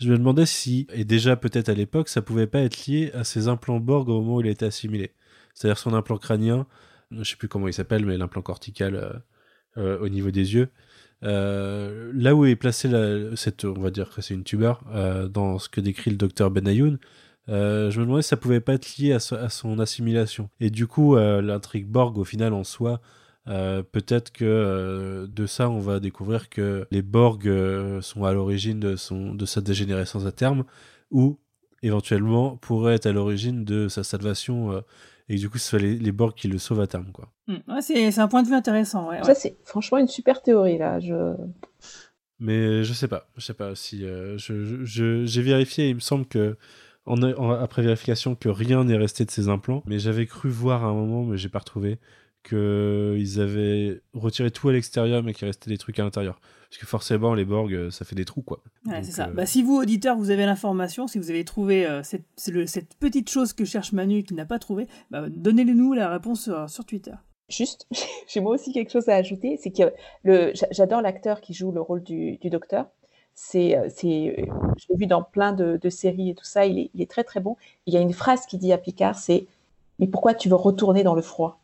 je 0.00 0.08
me 0.08 0.18
demandais 0.18 0.46
si, 0.46 0.88
et 0.92 1.04
déjà 1.04 1.36
peut-être 1.36 1.68
à 1.68 1.74
l'époque, 1.74 2.08
ça 2.08 2.20
pouvait 2.20 2.48
pas 2.48 2.60
être 2.60 2.86
lié 2.86 3.12
à 3.14 3.22
ses 3.22 3.46
implants 3.46 3.78
Borg 3.78 4.08
au 4.08 4.20
moment 4.20 4.36
où 4.36 4.40
il 4.40 4.48
a 4.48 4.50
été 4.50 4.66
assimilé 4.66 5.12
c'est-à-dire 5.54 5.78
son 5.78 5.94
implant 5.94 6.18
crânien, 6.18 6.66
je 7.10 7.24
sais 7.24 7.36
plus 7.36 7.48
comment 7.48 7.68
il 7.68 7.74
s'appelle, 7.74 8.06
mais 8.06 8.16
l'implant 8.16 8.42
cortical 8.42 8.94
euh, 8.94 9.12
euh, 9.78 9.98
au 10.00 10.08
niveau 10.08 10.30
des 10.30 10.54
yeux. 10.54 10.68
Euh, 11.22 12.10
là 12.14 12.34
où 12.34 12.46
est 12.46 12.56
placée 12.56 12.90
cette, 13.36 13.64
on 13.64 13.80
va 13.80 13.90
dire 13.90 14.10
que 14.10 14.22
c'est 14.22 14.34
une 14.34 14.44
tumeur, 14.44 14.82
dans 15.30 15.58
ce 15.58 15.68
que 15.68 15.80
décrit 15.80 16.10
le 16.10 16.16
docteur 16.16 16.50
Benayoun, 16.50 16.98
je 17.48 17.52
me 17.98 18.04
demandais 18.04 18.22
si 18.22 18.28
ça 18.28 18.36
pouvait 18.36 18.60
pas 18.60 18.74
être 18.74 18.96
lié 18.96 19.12
à, 19.12 19.18
son 19.20 19.78
assimilation. 19.78 20.50
Et 20.60 20.70
du 20.70 20.86
coup, 20.86 21.16
l'intrigue 21.16 21.86
Borg, 21.86 22.16
au 22.16 22.24
final, 22.24 22.54
en 22.54 22.64
soi, 22.64 23.00
peut-être 23.44 24.32
que 24.32 25.28
de 25.30 25.46
ça, 25.46 25.68
on 25.68 25.80
va 25.80 26.00
découvrir 26.00 26.48
que 26.48 26.86
les 26.90 27.02
Borg 27.02 27.42
sont 28.00 28.24
à 28.24 28.32
l'origine 28.32 28.80
de, 28.80 28.96
de 29.34 29.46
sa 29.46 29.60
dégénérescence 29.60 30.24
à 30.24 30.32
terme, 30.32 30.64
ou 31.10 31.38
éventuellement 31.82 32.56
pourraient 32.56 32.94
être 32.94 33.06
à 33.06 33.12
l'origine 33.12 33.64
de 33.64 33.88
sa 33.88 34.04
salvation 34.04 34.82
et 35.32 35.36
du 35.36 35.48
coup 35.48 35.56
ce 35.58 35.68
soit 35.70 35.78
les, 35.78 35.96
les 35.96 36.12
Borg 36.12 36.34
qui 36.34 36.48
le 36.48 36.58
sauvent 36.58 36.80
à 36.80 36.86
terme 36.86 37.10
quoi. 37.12 37.32
Mmh. 37.46 37.54
Ouais, 37.72 37.80
c'est 37.80 38.18
un 38.18 38.28
point 38.28 38.42
de 38.42 38.48
vue 38.48 38.54
intéressant. 38.54 39.08
Ouais, 39.08 39.22
Ça 39.24 39.34
c'est 39.34 39.56
franchement 39.64 39.96
une 39.98 40.08
super 40.08 40.42
théorie 40.42 40.76
là. 40.76 41.00
Je... 41.00 41.34
Mais 42.38 42.84
je 42.84 42.92
sais 42.92 43.08
pas, 43.08 43.28
je 43.36 43.42
sais 43.44 43.54
pas 43.54 43.74
si 43.74 44.04
euh, 44.04 44.38
je 44.38 45.24
j'ai 45.24 45.42
vérifié, 45.42 45.88
il 45.90 45.96
me 45.96 46.00
semble 46.00 46.26
que 46.26 46.56
en, 47.06 47.22
en- 47.22 47.50
après 47.50 47.82
vérification 47.82 48.34
que 48.34 48.48
rien 48.48 48.84
n'est 48.84 48.96
resté 48.96 49.24
de 49.24 49.30
ses 49.30 49.48
implants, 49.48 49.82
mais 49.86 49.98
j'avais 49.98 50.26
cru 50.26 50.48
voir 50.48 50.84
à 50.84 50.88
un 50.88 50.94
moment, 50.94 51.24
mais 51.24 51.36
j'ai 51.36 51.48
pas 51.48 51.58
retrouvé, 51.58 51.98
qu'ils 52.42 53.40
avaient 53.40 54.00
retiré 54.14 54.50
tout 54.50 54.68
à 54.68 54.72
l'extérieur, 54.72 55.22
mais 55.22 55.34
qu'il 55.34 55.46
restait 55.46 55.70
des 55.70 55.78
trucs 55.78 55.98
à 55.98 56.04
l'intérieur. 56.04 56.40
Parce 56.68 56.78
que 56.80 56.86
forcément, 56.86 57.34
les 57.34 57.44
Borg, 57.44 57.72
euh, 57.74 57.90
ça 57.90 58.04
fait 58.04 58.14
des 58.14 58.24
trous, 58.24 58.42
quoi. 58.42 58.62
Ouais, 58.86 59.02
c'est 59.02 59.10
ça. 59.10 59.26
euh, 59.28 59.32
Bah, 59.32 59.44
si 59.46 59.62
vous, 59.62 59.76
auditeurs, 59.76 60.16
vous 60.16 60.30
avez 60.30 60.46
l'information, 60.46 61.06
si 61.08 61.18
vous 61.18 61.30
avez 61.30 61.44
trouvé 61.44 61.86
euh, 61.86 62.02
cette, 62.02 62.24
le- 62.48 62.66
cette 62.66 62.94
petite 62.94 63.28
chose 63.28 63.52
que 63.52 63.64
cherche 63.64 63.92
Manu 63.92 64.18
et 64.18 64.22
qu'il 64.22 64.36
n'a 64.36 64.46
pas 64.46 64.58
trouvé, 64.60 64.86
bah, 65.10 65.24
donnez-le-nous 65.28 65.92
la 65.94 66.08
réponse 66.08 66.44
sur, 66.44 66.70
sur 66.70 66.84
Twitter. 66.84 67.12
Juste, 67.48 67.88
j'ai 68.28 68.40
moi 68.40 68.54
aussi 68.54 68.72
quelque 68.72 68.92
chose 68.92 69.08
à 69.08 69.16
ajouter, 69.16 69.58
c'est 69.60 69.72
que 69.72 69.92
le, 70.22 70.52
j'a- 70.54 70.68
j'adore 70.70 71.02
l'acteur 71.02 71.40
qui 71.40 71.52
joue 71.54 71.72
le 71.72 71.80
rôle 71.80 72.02
du, 72.04 72.36
du 72.38 72.50
docteur. 72.50 72.86
C'est, 73.34 73.76
c'est, 73.88 74.36
je 74.76 74.84
l'ai 74.90 74.96
vu 74.96 75.06
dans 75.06 75.22
plein 75.22 75.52
de, 75.52 75.78
de 75.80 75.88
séries 75.90 76.30
et 76.30 76.34
tout 76.34 76.44
ça. 76.44 76.66
Il 76.66 76.78
est, 76.78 76.90
il 76.94 77.00
est 77.02 77.10
très 77.10 77.24
très 77.24 77.40
bon. 77.40 77.56
Il 77.86 77.94
y 77.94 77.96
a 77.96 78.00
une 78.00 78.12
phrase 78.12 78.44
qui 78.46 78.58
dit 78.58 78.72
à 78.72 78.78
Picard, 78.78 79.18
c'est 79.18 79.46
mais 79.98 80.06
pourquoi 80.06 80.34
tu 80.34 80.48
veux 80.48 80.56
retourner 80.56 81.02
dans 81.02 81.14
le 81.14 81.22
froid? 81.22 81.59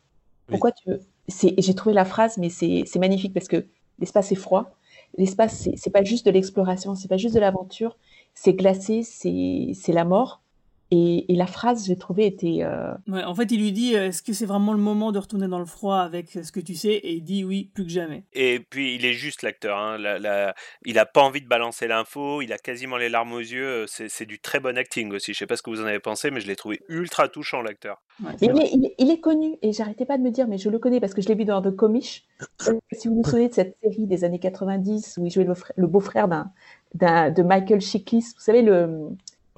Pourquoi 0.47 0.71
tu 0.71 0.89
veux 0.89 0.99
j'ai 1.29 1.75
trouvé 1.75 1.93
la 1.93 2.05
phrase, 2.05 2.37
mais 2.37 2.49
c'est, 2.49 2.85
magnifique 2.97 3.33
parce 3.33 3.47
que 3.47 3.65
l'espace 3.99 4.31
est 4.31 4.35
froid. 4.35 4.71
L'espace, 5.17 5.69
c'est, 5.75 5.89
pas 5.89 6.03
juste 6.03 6.25
de 6.25 6.31
l'exploration, 6.31 6.95
c'est 6.95 7.07
pas 7.07 7.17
juste 7.17 7.35
de 7.35 7.39
l'aventure. 7.39 7.97
C'est 8.33 8.53
glacé, 8.53 9.03
c'est 9.03 9.93
la 9.93 10.05
mort. 10.05 10.41
Et, 10.89 11.33
et 11.33 11.35
la 11.35 11.47
phrase, 11.47 11.85
j'ai 11.85 11.97
trouvé, 11.97 12.25
était 12.27 12.59
euh, 12.61 12.93
Ouais, 13.09 13.23
en 13.23 13.35
fait, 13.35 13.51
il 13.51 13.59
lui 13.59 13.73
dit 13.73 13.95
euh, 13.97 14.07
Est-ce 14.07 14.23
que 14.23 14.31
c'est 14.31 14.45
vraiment 14.45 14.71
le 14.71 14.79
moment 14.79 15.11
de 15.11 15.19
retourner 15.19 15.47
dans 15.49 15.59
le 15.59 15.65
froid 15.65 15.97
avec 15.97 16.35
euh, 16.37 16.43
ce 16.43 16.51
que 16.53 16.61
tu 16.61 16.75
sais? 16.75 16.93
Et 16.93 17.15
il 17.15 17.23
dit 17.23 17.43
Oui, 17.43 17.69
plus 17.73 17.83
que 17.83 17.89
jamais. 17.91 18.23
Et 18.33 18.59
puis 18.59 18.95
il 18.95 19.03
est 19.03 19.11
juste 19.13 19.41
l'acteur. 19.41 19.77
Hein. 19.77 19.97
La- 19.97 20.17
la- 20.17 20.55
Il 20.85 20.97
a 20.97 21.05
pas 21.05 21.21
envie 21.23 21.41
de 21.41 21.47
balancer 21.47 21.87
l'info. 21.87 22.41
Il 22.41 22.53
a 22.53 22.57
quasiment 22.57 22.95
les 22.95 23.09
larmes 23.09 23.33
aux 23.33 23.39
yeux. 23.39 23.85
C'est 23.87 24.25
du 24.25 24.39
très 24.39 24.61
bon 24.61 24.77
acting 24.77 25.11
aussi. 25.11 25.33
Je 25.33 25.39
sais 25.39 25.45
pas 25.47 25.57
ce 25.57 25.61
que 25.61 25.69
vous 25.69 25.81
en 25.81 25.85
avez 25.85 25.99
pensé, 25.99 26.31
mais 26.31 26.39
je 26.39 26.47
l'ai 26.47 26.55
trouvé 26.55 26.79
ultra 26.87 27.27
touchant 27.27 27.61
l'acteur. 27.61 28.01
Il 28.41 28.49
est, 28.61 28.69
il 28.73 28.85
est- 28.85 28.95
il 28.97 29.11
est 29.11 29.19
connu 29.19 29.57
et 29.61 29.73
j'arrêtais 29.73 30.05
pas 30.05 30.17
de 30.17 30.23
me 30.23 30.31
dire, 30.31 30.47
mais 30.47 30.57
je 30.57 30.69
le 30.69 30.79
connais 30.79 31.01
parce 31.01 31.13
que 31.13 31.21
je 31.21 31.27
l'ai 31.27 31.35
vu 31.35 31.43
dans 31.45 31.61
The 31.61 31.75
Comish. 31.75 32.23
Euh, 32.69 32.79
Si 32.93 33.09
vous 33.09 33.15
vous 33.15 33.23
souvenez 33.29 33.49
de 33.49 33.53
cette 33.53 33.75
série 33.83 34.07
des 34.07 34.23
années 34.23 34.39
90 34.39 35.17
où 35.19 35.25
il 35.25 35.31
jouait 35.31 35.43
le, 35.43 35.53
le 35.75 35.87
beau-frère 35.87 36.29
de 36.29 37.43
Michael 37.43 37.81
Chiklis, 37.81 38.21
vous 38.35 38.41
savez, 38.41 38.61
le, 38.61 39.09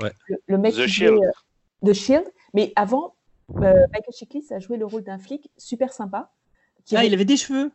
Ouais. 0.02 0.12
le, 0.28 0.38
le 0.48 0.58
mec 0.58 0.74
The 0.74 0.84
qui 0.84 0.88
Shield. 0.90 1.16
jouait, 1.16 1.28
euh, 1.28 1.92
The 1.92 1.94
Shield. 1.94 2.26
Mais 2.54 2.74
avant, 2.76 3.16
euh, 3.56 3.86
Michael 3.92 4.14
Chiklis 4.14 4.46
a 4.52 4.60
joué 4.60 4.78
le 4.78 4.86
rôle 4.86 5.04
d'un 5.04 5.18
flic 5.20 5.50
super 5.58 5.94
sympa. 5.94 6.32
qui 6.86 6.96
Ah, 6.96 7.00
avait- 7.00 7.08
il 7.10 7.14
avait 7.14 7.26
des 7.26 7.38
cheveux 7.38 7.72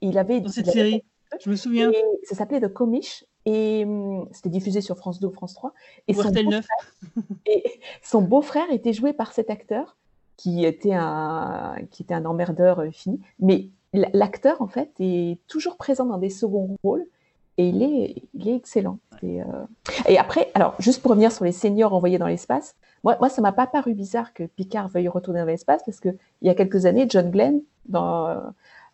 il 0.00 0.18
avait, 0.18 0.40
dans 0.40 0.48
cette 0.50 0.68
avait- 0.68 0.72
série. 0.78 1.04
Je 1.44 1.50
me 1.50 1.56
souviens. 1.56 1.90
et 1.90 2.02
ça 2.24 2.34
s'appelait 2.36 2.60
The 2.60 2.72
Comish 2.72 3.24
et 3.46 3.84
hum, 3.84 4.28
c'était 4.32 4.48
diffusé 4.48 4.80
sur 4.80 4.96
France 4.96 5.18
2 5.20 5.26
ou 5.28 5.32
France 5.32 5.54
3. 5.54 5.72
Et 6.08 6.14
Ou 6.14 6.22
son 6.22 6.28
RTL 6.28 6.44
beau-frère- 6.44 6.62
9. 7.16 7.24
et 7.46 7.80
son 8.02 8.22
beau-frère 8.22 8.70
était 8.70 8.92
joué 8.92 9.12
par 9.12 9.32
cet 9.32 9.50
acteur 9.50 9.96
qui 10.36 10.64
était 10.64 10.92
un, 10.94 11.76
qui 11.90 12.02
était 12.02 12.14
un 12.14 12.24
emmerdeur 12.26 12.80
euh, 12.80 12.90
fini. 12.90 13.20
Mais 13.40 13.68
l'acteur, 13.92 14.60
en 14.62 14.68
fait, 14.68 14.90
est 15.00 15.38
toujours 15.48 15.76
présent 15.76 16.04
dans 16.06 16.18
des 16.18 16.30
seconds 16.30 16.76
rôles 16.84 17.06
et 17.58 17.68
il 17.68 17.82
est, 17.82 18.22
il 18.34 18.48
est 18.48 18.54
excellent. 18.56 18.98
Et, 19.22 19.40
euh, 19.42 19.46
et 20.08 20.18
après, 20.18 20.50
alors, 20.54 20.74
juste 20.78 21.00
pour 21.02 21.10
revenir 21.12 21.32
sur 21.32 21.44
les 21.44 21.52
seniors 21.52 21.92
envoyés 21.94 22.18
dans 22.18 22.26
l'espace, 22.26 22.74
moi, 23.04 23.16
moi 23.18 23.28
ça 23.28 23.40
m'a 23.42 23.52
pas 23.52 23.66
paru 23.66 23.94
bizarre 23.94 24.32
que 24.34 24.44
Picard 24.44 24.88
veuille 24.88 25.08
retourner 25.08 25.40
dans 25.40 25.46
l'espace 25.46 25.82
parce 25.84 26.00
que 26.00 26.10
il 26.42 26.48
y 26.48 26.50
a 26.50 26.54
quelques 26.54 26.84
années, 26.86 27.06
John 27.08 27.30
Glenn, 27.30 27.60
dans, 27.88 28.28
euh, 28.28 28.40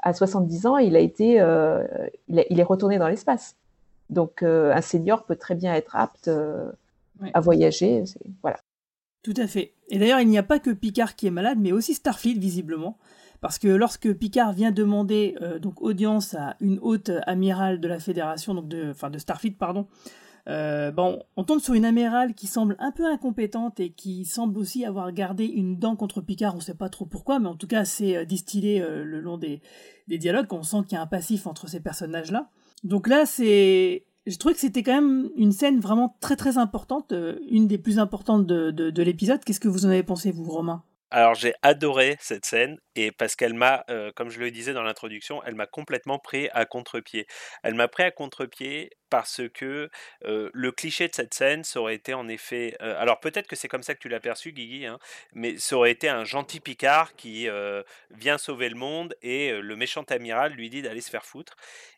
à 0.03 0.13
70 0.13 0.67
ans, 0.67 0.77
il, 0.77 0.95
a 0.97 1.01
été, 1.01 1.41
euh, 1.41 1.85
il, 2.29 2.39
a- 2.41 2.45
il 2.51 2.61
est 2.61 2.65
retourné 2.65 2.99
dans 2.99 3.09
l'espace. 3.09 3.57
Donc, 4.11 4.43
euh, 4.43 4.73
un 4.75 4.81
senior 4.83 5.25
peut 5.25 5.37
très 5.37 5.55
bien 5.55 5.75
être 5.75 5.97
apte 5.97 6.31
Ouais. 7.21 7.31
à 7.35 7.41
voyager. 7.41 8.03
Voilà. 8.43 8.59
Tout 9.23 9.35
à 9.37 9.47
fait. 9.47 9.73
Et 9.91 9.99
d'ailleurs, 9.99 10.19
il 10.21 10.29
n'y 10.29 10.39
a 10.39 10.43
pas 10.43 10.59
que 10.59 10.71
Picard 10.71 11.15
qui 11.15 11.27
est 11.29 11.31
malade, 11.31 11.59
mais 11.61 11.71
aussi 11.71 11.95
Starfleet, 11.95 12.35
visiblement. 12.39 12.97
Parce 13.43 13.59
que 13.59 13.67
lorsque 13.67 14.13
Picard 14.15 14.53
vient 14.53 14.71
demander 14.71 15.37
euh, 15.43 15.59
donc 15.59 15.83
audience 15.83 16.35
à 16.35 16.57
une 16.61 16.79
haute 16.81 17.11
amirale 17.27 17.81
de 17.81 17.89
la 17.89 17.99
Fédération, 17.99 18.55
donc 18.55 18.69
de, 18.69 18.93
enfin 18.93 19.11
de 19.11 19.19
Starfleet, 19.19 19.57
pardon, 19.59 19.89
euh, 20.49 20.93
bon, 20.93 21.21
on 21.37 21.43
tombe 21.43 21.59
sur 21.59 21.75
une 21.75 21.85
amirale 21.85 22.35
qui 22.35 22.47
semble 22.47 22.77
un 22.79 22.93
peu 22.93 23.05
incompétente 23.05 23.81
et 23.81 23.91
qui 23.91 24.25
semble 24.27 24.57
aussi 24.59 24.85
avoir 24.85 25.11
gardé 25.11 25.45
une 25.45 25.77
dent 25.77 25.97
contre 25.97 26.21
Picard. 26.21 26.55
On 26.55 26.59
ne 26.59 26.63
sait 26.63 26.77
pas 26.77 26.89
trop 26.89 27.05
pourquoi, 27.05 27.41
mais 27.41 27.49
en 27.49 27.57
tout 27.57 27.67
cas, 27.67 27.85
c'est 27.85 28.17
euh, 28.17 28.25
distillé 28.25 28.79
le 28.79 29.21
long 29.21 29.39
des, 29.39 29.61
dialogues. 30.07 30.47
On 30.53 30.63
sent 30.63 30.85
qu'il 30.87 30.93
y 30.93 30.99
a 30.99 31.03
un 31.03 31.09
passif 31.09 31.49
entre 31.49 31.69
ces 31.69 31.81
personnages-là. 31.81 32.49
Donc 32.85 33.09
là, 33.09 33.27
c'est, 33.27 34.07
j'ai 34.25 34.37
que 34.37 34.57
c'était 34.57 34.85
quand 34.85 34.95
même 34.95 35.31
une 35.35 35.51
scène 35.51 35.81
vraiment 35.81 36.17
très 36.21 36.37
très 36.37 36.59
importante, 36.59 37.13
une 37.51 37.67
des 37.67 37.79
plus 37.79 37.99
importantes 37.99 38.47
de 38.47 39.03
l'épisode. 39.03 39.43
Qu'est-ce 39.43 39.59
que 39.59 39.69
vous 39.69 39.85
en 39.85 39.89
avez 39.89 40.05
pensé, 40.05 40.31
vous, 40.31 40.45
Romain? 40.45 40.85
Alors 41.15 41.35
j'ai 41.35 41.53
adoré 41.61 42.17
cette 42.21 42.47
scène 42.47 42.81
et 42.97 43.13
parce 43.13 43.37
qu'elle 43.37 43.53
m'a, 43.53 43.85
euh, 43.91 44.11
comme 44.17 44.31
je 44.31 44.41
le 44.41 44.51
disais 44.51 44.73
dans 44.73 44.83
l'introduction, 44.83 45.43
elle 45.45 45.55
m'a 45.55 45.67
complètement 45.67 46.19
pris 46.19 46.49
à 46.55 46.65
contre-pied. 46.65 47.27
Elle 47.63 47.75
m'a 47.75 47.87
pris 47.87 48.05
à 48.05 48.11
contre-pied 48.11 48.89
parce 49.11 49.43
que 49.53 49.91
euh, 50.25 50.49
le 50.55 50.73
cliché 50.73 51.09
de 51.09 51.15
cette 51.15 51.35
scène, 51.35 51.65
ça 51.65 51.81
aurait 51.83 51.97
été 51.97 52.15
en 52.15 52.29
effet. 52.29 52.79
euh, 52.81 52.99
alors 52.99 53.21
peut-être 53.21 53.47
que 53.47 53.57
c'est 53.57 53.69
comme 53.69 53.83
ça 53.83 53.95
que 53.95 53.99
tu 53.99 54.09
l'as 54.09 54.21
perçu, 54.21 54.53
Guigui, 54.53 54.87
hein, 54.87 54.99
mais 55.35 55.59
ça 55.59 55.77
aurait 55.77 55.91
été 55.91 56.09
un 56.09 56.25
gentil 56.25 56.61
Picard 56.61 57.15
qui 57.15 57.47
vient 58.11 58.39
sauver 58.39 58.71
le 58.71 58.77
monde 58.77 59.15
et 59.21 59.53
le 59.53 59.77
méchant 59.77 60.05
amiral 60.09 60.55
lui 60.55 60.71
dit 60.71 60.81
d'aller 60.81 61.03
se 61.03 61.11
faire 61.11 61.27
foutre. 61.27 61.57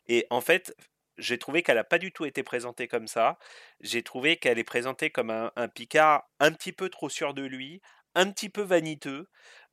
Et 0.09 0.27
en 0.29 0.41
fait, 0.41 0.75
j'ai 1.17 1.37
trouvé 1.37 1.63
qu'elle 1.63 1.77
n'a 1.77 1.85
pas 1.85 1.99
du 1.99 2.11
tout 2.11 2.25
été 2.25 2.43
présentée 2.43 2.89
comme 2.89 3.07
ça. 3.07 3.39
J'ai 3.79 4.03
trouvé 4.03 4.35
qu'elle 4.35 4.59
est 4.59 4.65
présentée 4.65 5.09
comme 5.09 5.29
un 5.29 5.67
Picard 5.69 6.27
un 6.41 6.51
petit 6.51 6.73
peu 6.73 6.89
trop 6.89 7.07
sûr 7.07 7.33
de 7.33 7.43
lui, 7.43 7.81
un 8.15 8.31
petit 8.31 8.49
peu 8.49 8.61
vaniteux, 8.61 9.27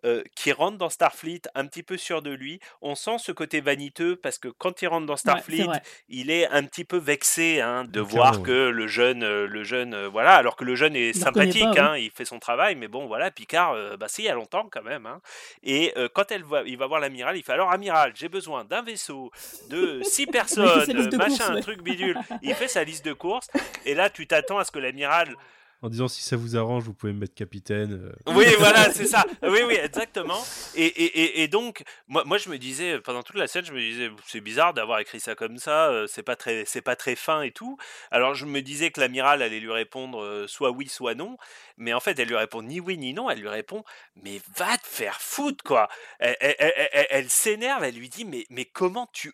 euh, 0.04 0.24
qui 0.34 0.50
rentre 0.50 0.78
dans 0.78 0.90
Starfleet 0.90 1.42
un 1.54 1.64
petit 1.68 1.84
peu 1.84 1.96
sûr 1.96 2.22
de 2.22 2.30
lui. 2.30 2.58
On 2.80 2.96
sent 2.96 3.18
ce 3.18 3.30
côté 3.30 3.60
vaniteux 3.60 4.16
parce 4.16 4.36
que 4.36 4.48
quand 4.48 4.82
il 4.82 4.88
rentre 4.88 5.06
dans 5.06 5.16
Starfleet, 5.16 5.68
il 6.08 6.28
est 6.32 6.48
un 6.48 6.64
petit 6.64 6.84
peu 6.84 6.96
vexé 6.96 7.60
hein, 7.60 7.84
de 7.84 8.00
voir 8.00 8.42
que 8.42 8.50
le 8.70 8.88
jeune, 8.88 9.20
le 9.44 9.62
jeune, 9.62 10.06
voilà, 10.06 10.34
alors 10.34 10.56
que 10.56 10.64
le 10.64 10.74
jeune 10.74 10.96
est 10.96 11.10
Il 11.10 11.14
sympathique, 11.14 11.62
pas, 11.76 11.92
hein, 11.92 11.96
il 11.96 12.10
fait 12.10 12.24
son 12.24 12.40
travail, 12.40 12.74
mais 12.74 12.88
bon, 12.88 13.06
voilà, 13.06 13.30
Picard, 13.30 13.74
euh, 13.74 13.96
bah 13.96 14.08
si, 14.08 14.22
il 14.22 14.24
y 14.24 14.28
a 14.28 14.34
longtemps 14.34 14.68
quand 14.72 14.82
même. 14.82 15.06
hein. 15.06 15.20
Et 15.62 15.92
euh, 15.96 16.08
quand 16.12 16.32
elle 16.32 16.42
va, 16.42 16.62
il 16.66 16.76
va 16.76 16.88
voir 16.88 16.98
l'amiral, 16.98 17.36
il 17.36 17.44
fait 17.44 17.52
alors 17.52 17.70
amiral, 17.70 18.10
j'ai 18.16 18.28
besoin 18.28 18.64
d'un 18.64 18.82
vaisseau 18.82 19.30
de 19.70 20.00
six 20.02 20.26
personnes, 20.38 20.84
de 20.88 21.16
machin, 21.16 21.54
ouais. 21.54 21.60
truc 21.60 21.80
bidule. 21.80 22.18
Il 22.42 22.54
fait 22.56 22.66
sa 22.66 22.82
liste 22.82 23.04
de 23.04 23.12
courses, 23.12 23.46
et 23.86 23.94
là, 23.94 24.10
tu 24.10 24.26
t'attends 24.26 24.58
à 24.58 24.64
ce 24.64 24.72
que 24.72 24.80
l'amiral 24.80 25.36
En 25.82 25.88
disant 25.88 26.06
si 26.06 26.22
ça 26.22 26.36
vous 26.36 26.56
arrange, 26.56 26.84
vous 26.84 26.94
pouvez 26.94 27.12
me 27.12 27.18
mettre 27.18 27.34
capitaine. 27.34 27.92
euh. 28.28 28.32
oui, 28.34 28.46
voilà, 28.58 28.92
c'est 28.92 29.06
ça. 29.06 29.24
Oui, 29.42 29.60
oui, 29.66 29.74
exactement. 29.74 30.40
Et, 30.76 30.86
et, 30.86 31.04
et, 31.22 31.42
et 31.42 31.48
donc, 31.48 31.82
moi, 32.06 32.22
moi, 32.24 32.38
je 32.38 32.48
me 32.50 32.56
disais, 32.56 33.00
pendant 33.00 33.24
toute 33.24 33.34
la 33.36 33.48
scène, 33.48 33.64
je 33.64 33.72
me 33.72 33.80
disais, 33.80 34.08
c'est 34.28 34.40
bizarre 34.40 34.74
d'avoir 34.74 35.00
écrit 35.00 35.18
ça 35.18 35.34
comme 35.34 35.58
ça, 35.58 35.88
euh, 35.90 36.06
c'est 36.06 36.22
pas 36.22 36.36
très, 36.36 36.64
c'est 36.66 36.82
pas 36.82 36.94
très 36.94 37.16
fin 37.16 37.42
et 37.42 37.50
tout. 37.50 37.76
Alors, 38.12 38.34
je 38.34 38.46
me 38.46 38.62
disais 38.62 38.92
que 38.92 39.00
l'amiral 39.00 39.42
allait 39.42 39.58
lui 39.58 39.72
répondre 39.72 40.22
euh, 40.22 40.46
soit 40.46 40.70
oui, 40.70 40.86
soit 40.88 41.16
non. 41.16 41.36
Mais 41.76 41.92
en 41.92 42.00
fait, 42.00 42.16
elle 42.20 42.28
lui 42.28 42.36
répond 42.36 42.62
ni 42.62 42.78
oui, 42.78 42.96
ni 42.96 43.12
non. 43.12 43.28
Elle 43.28 43.40
lui 43.40 43.48
répond, 43.48 43.82
mais 44.22 44.40
va 44.56 44.78
te 44.78 44.86
faire 44.86 45.20
foutre, 45.20 45.64
quoi. 45.64 45.88
Elle, 46.20 46.36
elle- 46.40 46.56
elle- 46.60 46.88
elle- 46.92 47.06
elle 47.10 47.28
s'énerve, 47.28 47.82
elle 47.82 47.96
lui 47.96 48.08
dit, 48.08 48.24
mais, 48.24 48.46
mais 48.50 48.66
comment 48.66 49.08
tu 49.12 49.32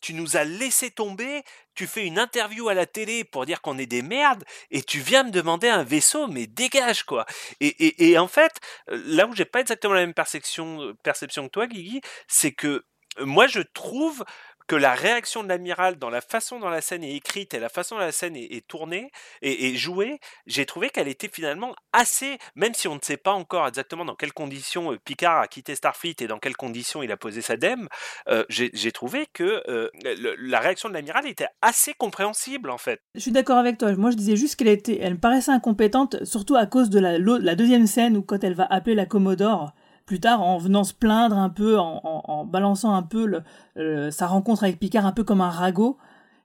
Tu 0.00 0.14
nous 0.14 0.36
as 0.36 0.44
laissé 0.44 0.90
tomber, 0.90 1.42
tu 1.74 1.86
fais 1.86 2.06
une 2.06 2.18
interview 2.18 2.68
à 2.68 2.74
la 2.74 2.86
télé 2.86 3.24
pour 3.24 3.46
dire 3.46 3.60
qu'on 3.60 3.78
est 3.78 3.86
des 3.86 4.02
merdes, 4.02 4.44
et 4.70 4.82
tu 4.82 5.00
viens 5.00 5.24
me 5.24 5.30
demander 5.30 5.68
un 5.68 5.84
vaisseau, 5.84 6.26
mais 6.26 6.46
dégage, 6.46 7.04
quoi. 7.04 7.26
Et, 7.60 8.18
en 8.18 8.28
fait, 8.28 8.52
euh, 8.90 9.00
là 9.06 9.26
où 9.26 9.34
j'ai 9.34 9.44
pas 9.44 9.60
exactement 9.60 9.94
la 9.94 10.00
même 10.00 10.14
perception, 10.14 10.94
perception 11.02 11.46
que 11.46 11.52
toi, 11.52 11.66
Guigui, 11.66 12.00
c'est 12.28 12.52
que 12.52 12.84
euh, 13.18 13.26
moi 13.26 13.46
je 13.46 13.60
trouve 13.60 14.24
que 14.70 14.76
la 14.76 14.94
réaction 14.94 15.42
de 15.42 15.48
l'amiral 15.48 15.98
dans 15.98 16.10
la 16.10 16.20
façon 16.20 16.60
dont 16.60 16.68
la 16.68 16.80
scène 16.80 17.02
est 17.02 17.16
écrite 17.16 17.54
et 17.54 17.58
la 17.58 17.68
façon 17.68 17.96
dont 17.96 18.02
la 18.02 18.12
scène 18.12 18.36
est, 18.36 18.64
tournée 18.68 19.10
et, 19.42 19.74
jouée, 19.74 20.20
j'ai 20.46 20.64
trouvé 20.64 20.90
qu'elle 20.90 21.08
était 21.08 21.28
finalement 21.28 21.74
assez, 21.92 22.38
même 22.54 22.72
si 22.72 22.86
on 22.86 22.94
ne 22.94 23.00
sait 23.02 23.16
pas 23.16 23.32
encore 23.32 23.66
exactement 23.66 24.04
dans 24.04 24.14
quelles 24.14 24.32
conditions 24.32 24.92
euh, 24.92 24.96
Picard 25.04 25.40
a 25.40 25.48
quitté 25.48 25.74
Starfleet 25.74 26.14
et 26.20 26.28
dans 26.28 26.38
quelles 26.38 26.56
conditions 26.56 27.02
il 27.02 27.10
a 27.10 27.16
posé 27.16 27.42
sa 27.42 27.56
dème, 27.56 27.88
euh, 28.28 28.44
j'ai 28.48 28.92
trouvé 28.92 29.26
que 29.32 29.64
euh, 29.68 29.90
la 30.38 30.60
réaction 30.60 30.88
de 30.88 30.94
l'amiral 30.94 31.26
était 31.26 31.48
assez 31.62 31.92
compréhensible 31.92 32.70
en 32.70 32.78
fait. 32.78 33.00
Je 33.16 33.20
suis 33.22 33.32
d'accord 33.32 33.58
avec 33.58 33.76
toi. 33.76 33.92
Moi, 33.94 34.12
je 34.12 34.16
disais 34.16 34.36
juste 34.36 34.54
qu'elle 34.54 34.68
était, 34.68 35.00
elle 35.00 35.14
me 35.14 35.18
paraissait 35.18 35.50
incompétente, 35.50 36.24
surtout 36.24 36.54
à 36.54 36.66
cause 36.66 36.90
de 36.90 37.00
la 37.00 37.54
deuxième 37.56 37.88
scène 37.88 38.16
où 38.16 38.22
quand 38.22 38.44
elle 38.44 38.54
va 38.54 38.68
appeler 38.70 38.94
la 38.94 39.06
Commodore 39.06 39.74
plus 40.10 40.18
tard 40.18 40.42
en 40.42 40.58
venant 40.58 40.82
se 40.82 40.92
plaindre 40.92 41.38
un 41.38 41.50
peu, 41.50 41.78
en, 41.78 42.44
balançant 42.44 42.92
un 42.94 43.04
peu 43.04 43.30
le- 43.76 44.10
sa 44.10 44.26
rencontre 44.26 44.64
avec 44.64 44.80
Picard 44.80 45.06
un 45.06 45.12
peu 45.12 45.22
comme 45.22 45.40
un 45.40 45.50
ragot. 45.50 45.98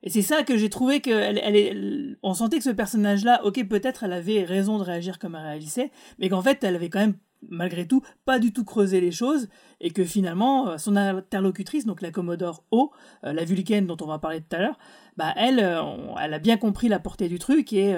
Et 0.03 0.11
c'est 0.11 0.21
ça 0.21 0.43
que 0.43 0.55
j'ai 0.55 0.69
trouvé 0.69 1.01
que 1.01 1.09
elle, 1.09 1.55
est, 1.55 1.75
on 2.21 2.35
sentait 2.35 2.59
que 2.59 2.63
ce 2.63 2.69
personnage-là, 2.69 3.43
ok, 3.43 3.67
peut-être 3.67 4.03
elle 4.03 4.13
avait 4.13 4.43
raison 4.43 4.77
de 4.77 4.83
réagir 4.83 5.17
comme 5.17 5.33
elle 5.33 5.41
réagissait, 5.41 5.89
mais 6.19 6.29
qu'en 6.29 6.43
fait 6.43 6.63
elle 6.63 6.75
avait 6.75 6.89
quand 6.89 6.99
même 6.99 7.15
malgré 7.49 7.87
tout 7.87 8.03
pas 8.23 8.37
du 8.37 8.53
tout 8.53 8.65
creusé 8.65 9.01
les 9.01 9.11
choses 9.11 9.49
et 9.81 9.89
que 9.89 10.03
finalement 10.03 10.69
euh, 10.69 10.77
son 10.77 10.95
interlocutrice, 10.95 11.87
donc 11.87 12.03
la 12.03 12.11
Commodore 12.11 12.63
O, 12.69 12.91
euh, 13.23 13.33
la 13.33 13.45
Vulcaine 13.45 13.87
dont 13.87 13.97
on 13.99 14.05
va 14.05 14.19
parler 14.19 14.41
tout 14.41 14.55
à 14.55 14.59
l'heure, 14.59 14.77
bah 15.17 15.33
elle, 15.37 15.59
euh, 15.59 15.81
elle 16.21 16.35
a 16.35 16.39
bien 16.39 16.57
compris 16.57 16.87
la 16.87 16.99
portée 16.99 17.29
du 17.29 17.39
truc 17.39 17.73
et 17.73 17.95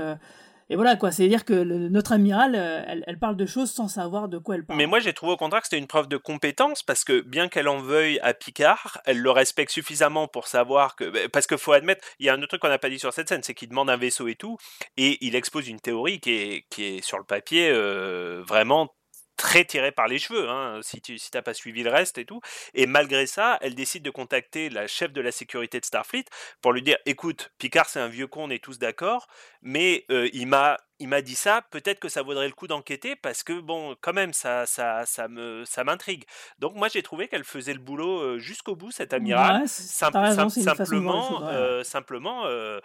Et 0.70 0.76
voilà 0.76 0.98
quoi, 0.98 1.12
c'est-à-dire 1.12 1.46
que 1.46 1.54
notre 1.54 2.12
amiral, 2.12 2.54
euh, 2.56 3.02
elle, 3.06 3.20
parle 3.20 3.38
de 3.38 3.46
choses 3.46 3.72
sans 3.72 3.88
savoir 3.88 4.28
de 4.28 4.38
quoi 4.38 4.56
elle 4.56 4.66
parle. 4.66 4.78
Mais 4.78 4.86
moi, 4.86 5.00
j'ai 5.00 5.14
trouvé 5.14 5.32
au 5.32 5.38
contraire 5.38 5.62
que 5.62 5.68
c'était 5.68 5.78
une 5.78 5.88
preuve 5.88 6.10
de 6.10 6.18
compétence 6.18 6.84
parce 6.84 7.06
que 7.06 7.22
bien 7.22 7.48
qu'elle 7.48 7.70
en 7.70 7.80
veuille 7.80 8.20
à 8.20 8.34
Picard, 8.34 9.00
elle 9.06 9.20
le 9.20 9.32
respecte 9.32 9.72
suffisamment 9.72 10.28
pour 10.28 10.48
savoir 10.48 10.96
que. 10.98 11.06
bah, 11.06 11.20
Parce 11.32 11.48
qu'il 11.48 11.58
faut 11.58 11.72
admettre, 11.72 12.06
il 12.20 12.26
y 12.26 12.30
a 12.30 12.34
un 12.34 12.38
autre 12.40 12.50
truc 12.50 12.62
qu'on 12.62 12.68
n'a 12.68 12.80
pas 12.80 12.90
dit 12.90 13.00
sur 13.00 13.14
cette 13.14 13.30
scène, 13.30 13.44
c'est 13.44 13.54
qu'il 13.54 13.70
demande 13.70 13.90
un 13.90 13.98
vaisseau 13.98 14.28
et 14.28 14.36
tout, 14.36 14.58
et 14.98 15.18
il 15.26 15.36
expose 15.36 15.70
une 15.70 15.80
théorie 15.80 16.20
qui 16.20 16.32
est, 16.32 16.66
qui 16.70 16.84
est 16.84 17.02
sur 17.02 17.18
le 17.18 17.24
papier 17.24 17.70
euh, 17.72 18.44
vraiment 18.46 18.94
très 19.38 19.64
tirée 19.64 19.92
par 19.92 20.08
les 20.08 20.20
cheveux, 20.20 20.50
hein, 20.50 20.80
si 20.82 21.00
tu 21.02 21.18
si 21.18 21.32
t'as 21.32 21.42
pas 21.42 21.54
suivi 21.54 21.84
le 21.84 21.92
reste 21.92 22.18
et 22.18 22.26
tout. 22.26 22.42
Et 22.74 22.86
malgré 22.88 23.28
ça, 23.28 23.58
elle 23.62 23.76
décide 23.76 24.04
de 24.04 24.10
contacter 24.10 24.70
la 24.70 24.88
chef 24.88 25.14
de 25.14 25.22
la 25.22 25.32
sécurité 25.32 25.80
de 25.80 25.86
Starfleet 25.86 26.26
pour 26.62 26.74
lui 26.74 26.82
dire 26.82 26.98
écoute, 27.06 27.52
Picard 27.58 27.88
c'est 27.88 28.00
un 28.00 28.08
vieux 28.10 28.28
con, 28.28 28.46
on 28.46 28.50
est 28.50 28.64
tous 28.64 28.80
d'accord, 28.80 29.28
mais 29.62 30.06
euh, 30.12 30.30
il 30.34 30.48
m'a 30.48 30.78
il 31.00 31.08
m'a 31.08 31.22
dit 31.22 31.36
ça, 31.36 31.62
peut-être 31.70 32.00
que 32.00 32.10
ça 32.10 32.22
vaudrait 32.24 32.48
le 32.48 32.54
coup 32.54 32.68
d'enquêter 32.68 33.16
parce 33.16 33.44
que 33.44 33.54
bon, 33.60 33.96
quand 34.02 34.14
même, 34.14 34.34
ça, 34.34 34.66
ça, 34.66 35.06
ça 35.06 35.28
me, 35.28 35.64
ça 35.66 35.84
m'intrigue. 35.84 36.24
Donc 36.60 36.76
moi, 36.76 36.88
j'ai 36.88 37.04
trouvé 37.04 37.28
qu'elle 37.28 37.44
faisait 37.44 37.74
le 37.74 37.80
boulot 37.80 38.20
euh, 38.20 38.40
jusqu'au 38.40 38.76
bout, 38.76 38.92
cette 38.92 39.14
amiral. 39.14 39.62
Ouais, 39.62 39.68
raison, 39.68 40.48
voir 40.48 40.48
les 40.56 40.64
simplement, 40.64 41.42
ouais. 41.42 41.54
euh, 41.54 41.84
simplement, 41.84 42.46
euh, 42.46 42.80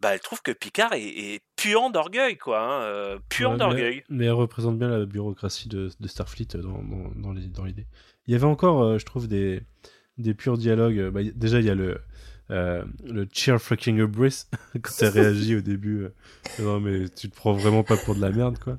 bah, 0.00 0.14
elle 0.14 0.20
trouve 0.20 0.42
que 0.42 0.50
Picard 0.50 0.92
est, 0.94 1.02
est 1.02 1.42
puant 1.56 1.90
d'orgueil, 1.90 2.36
quoi, 2.36 2.60
hein, 2.60 2.82
euh, 2.82 3.18
puant 3.28 3.52
Ouais, 3.52 3.58
d'orgueil. 3.58 4.02
Mais, 4.08 4.26
elle 4.26 4.32
représente 4.32 4.78
bien 4.78 4.88
la 4.88 5.04
bureaucratie 5.04 5.68
de, 5.68 5.90
de 5.98 6.08
Starfleet 6.08 6.48
dans, 6.56 7.32
l'idée. 7.64 7.86
Il 8.26 8.32
y 8.32 8.34
avait 8.34 8.44
encore, 8.44 8.82
euh, 8.82 8.98
je 8.98 9.04
trouve, 9.04 9.28
des, 9.28 9.62
des 10.16 10.34
purs 10.34 10.56
dialogues. 10.56 11.10
Bah, 11.10 11.22
y- 11.22 11.32
déjà, 11.32 11.60
il 11.60 11.66
y 11.66 11.70
a 11.70 11.74
le, 11.74 12.00
euh, 12.50 12.82
le 13.04 13.28
cheer 13.30 13.60
fucking 13.60 14.02
Brice 14.04 14.48
quand 14.82 14.92
elle 15.02 15.08
réagit 15.08 15.56
au 15.56 15.60
début. 15.60 16.06
non, 16.58 16.80
mais 16.80 17.08
tu 17.08 17.28
te 17.28 17.36
prends 17.36 17.52
vraiment 17.52 17.84
pas 17.84 17.96
pour 17.98 18.14
de 18.14 18.20
la 18.20 18.30
merde, 18.30 18.58
quoi. 18.58 18.78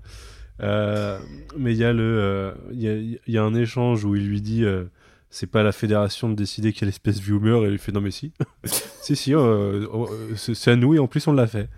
Mais 0.59 1.71
il 1.73 1.77
y 1.77 1.83
a 1.83 1.93
le, 1.93 2.55
il 2.71 2.81
y, 2.81 2.87
a, 2.87 2.93
il 2.93 3.19
y 3.27 3.37
a 3.37 3.43
un 3.43 3.53
échange 3.53 4.05
où 4.05 4.15
il 4.15 4.27
lui 4.27 4.41
dit, 4.41 4.65
c'est 5.31 5.47
pas 5.47 5.63
la 5.63 5.71
fédération 5.71 6.29
de 6.29 6.35
décider 6.35 6.73
quelle 6.73 6.89
espèce 6.89 7.19
viewer, 7.19 7.61
et 7.61 7.67
il 7.67 7.71
lui 7.71 7.77
fait 7.79 7.93
non 7.93 8.01
mais 8.01 8.11
si, 8.11 8.33
si 9.01 9.15
si, 9.15 9.33
euh, 9.33 9.87
euh, 9.87 10.35
c'est 10.35 10.71
à 10.71 10.75
nous 10.75 10.93
et 10.93 10.99
en 10.99 11.07
plus 11.07 11.25
on 11.25 11.33
l'a 11.33 11.47
fait. 11.47 11.69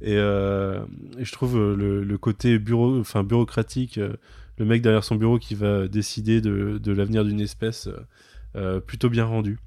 Et, 0.00 0.16
euh, 0.16 0.80
et 1.18 1.24
je 1.24 1.30
trouve 1.30 1.56
le, 1.56 2.02
le 2.02 2.18
côté 2.18 2.58
bureau, 2.58 2.98
enfin 2.98 3.22
bureaucratique, 3.22 4.00
le 4.58 4.64
mec 4.64 4.82
derrière 4.82 5.04
son 5.04 5.14
bureau 5.14 5.38
qui 5.38 5.54
va 5.54 5.86
décider 5.86 6.40
de, 6.40 6.78
de 6.78 6.92
l'avenir 6.92 7.24
d'une 7.24 7.40
espèce, 7.40 7.88
euh, 8.56 8.80
plutôt 8.80 9.10
bien 9.10 9.26
rendu. 9.26 9.58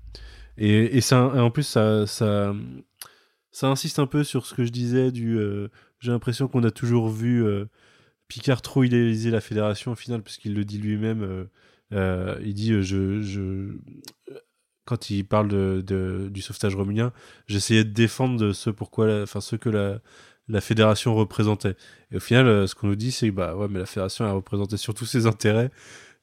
Et, 0.58 0.98
et, 0.98 1.02
ça, 1.02 1.32
et 1.36 1.40
en 1.40 1.52
plus, 1.52 1.64
ça, 1.64 2.06
ça, 2.08 2.54
ça 3.52 3.68
insiste 3.68 4.00
un 4.00 4.08
peu 4.08 4.24
sur 4.24 4.46
ce 4.46 4.54
que 4.54 4.66
je 4.66 4.72
disais 4.72 5.12
du. 5.12 5.40
J'ai 6.00 6.12
l'impression 6.12 6.48
qu'on 6.48 6.64
a 6.64 6.72
toujours 6.72 7.10
vu 7.10 7.46
Picard 8.28 8.62
trop 8.62 8.84
idéaliser 8.84 9.32
la 9.32 9.42
fédération 9.42 9.92
au 9.94 9.96
final, 9.96 10.22
parce 10.22 10.38
qu'il 10.38 10.54
le 10.56 10.66
dit 10.66 10.80
lui-même. 10.80 11.48
Euh, 11.94 12.38
il 12.44 12.54
dit 12.54 12.72
euh, 12.74 12.82
je, 12.82 13.22
je, 13.22 13.78
quand 14.86 15.10
il 15.10 15.26
parle 15.26 15.48
de, 15.48 15.84
de- 15.86 16.30
du 16.32 16.42
sauvetage 16.42 16.76
romulien, 16.76 17.12
j'essayais 17.48 17.84
de 17.84 17.90
défendre 17.92 18.52
ce 18.54 18.70
pourquoi, 18.70 19.24
enfin 19.24 19.42
ceux 19.42 19.58
que 19.58 19.70
la, 19.70 20.00
la 20.48 20.62
fédération 20.62 21.16
représentait. 21.16 21.76
Et 22.12 22.18
au 22.18 22.20
final, 22.20 22.48
euh, 22.48 22.68
ce 22.68 22.76
qu'on 22.76 22.88
nous 22.88 22.96
dit, 22.96 23.12
c'est 23.12 23.32
bah 23.32 23.56
ouais, 23.56 23.68
mais 23.70 23.80
la 23.80 23.86
fédération 23.88 24.26
elle 24.26 24.34
représentait 24.34 24.78
surtout 24.78 25.06
ses 25.06 25.26
intérêts. 25.26 25.72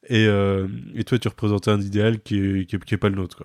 Et, 0.09 0.25
et 0.95 1.03
toi, 1.05 1.19
tu 1.19 1.27
représentais 1.29 1.71
un 1.71 1.81
idéal 1.81 2.21
qui 2.21 2.37
est, 2.39 2.65
qui 2.67 2.75
est, 2.95 2.97
pas 2.97 3.09
le 3.09 3.15
nôtre. 3.17 3.43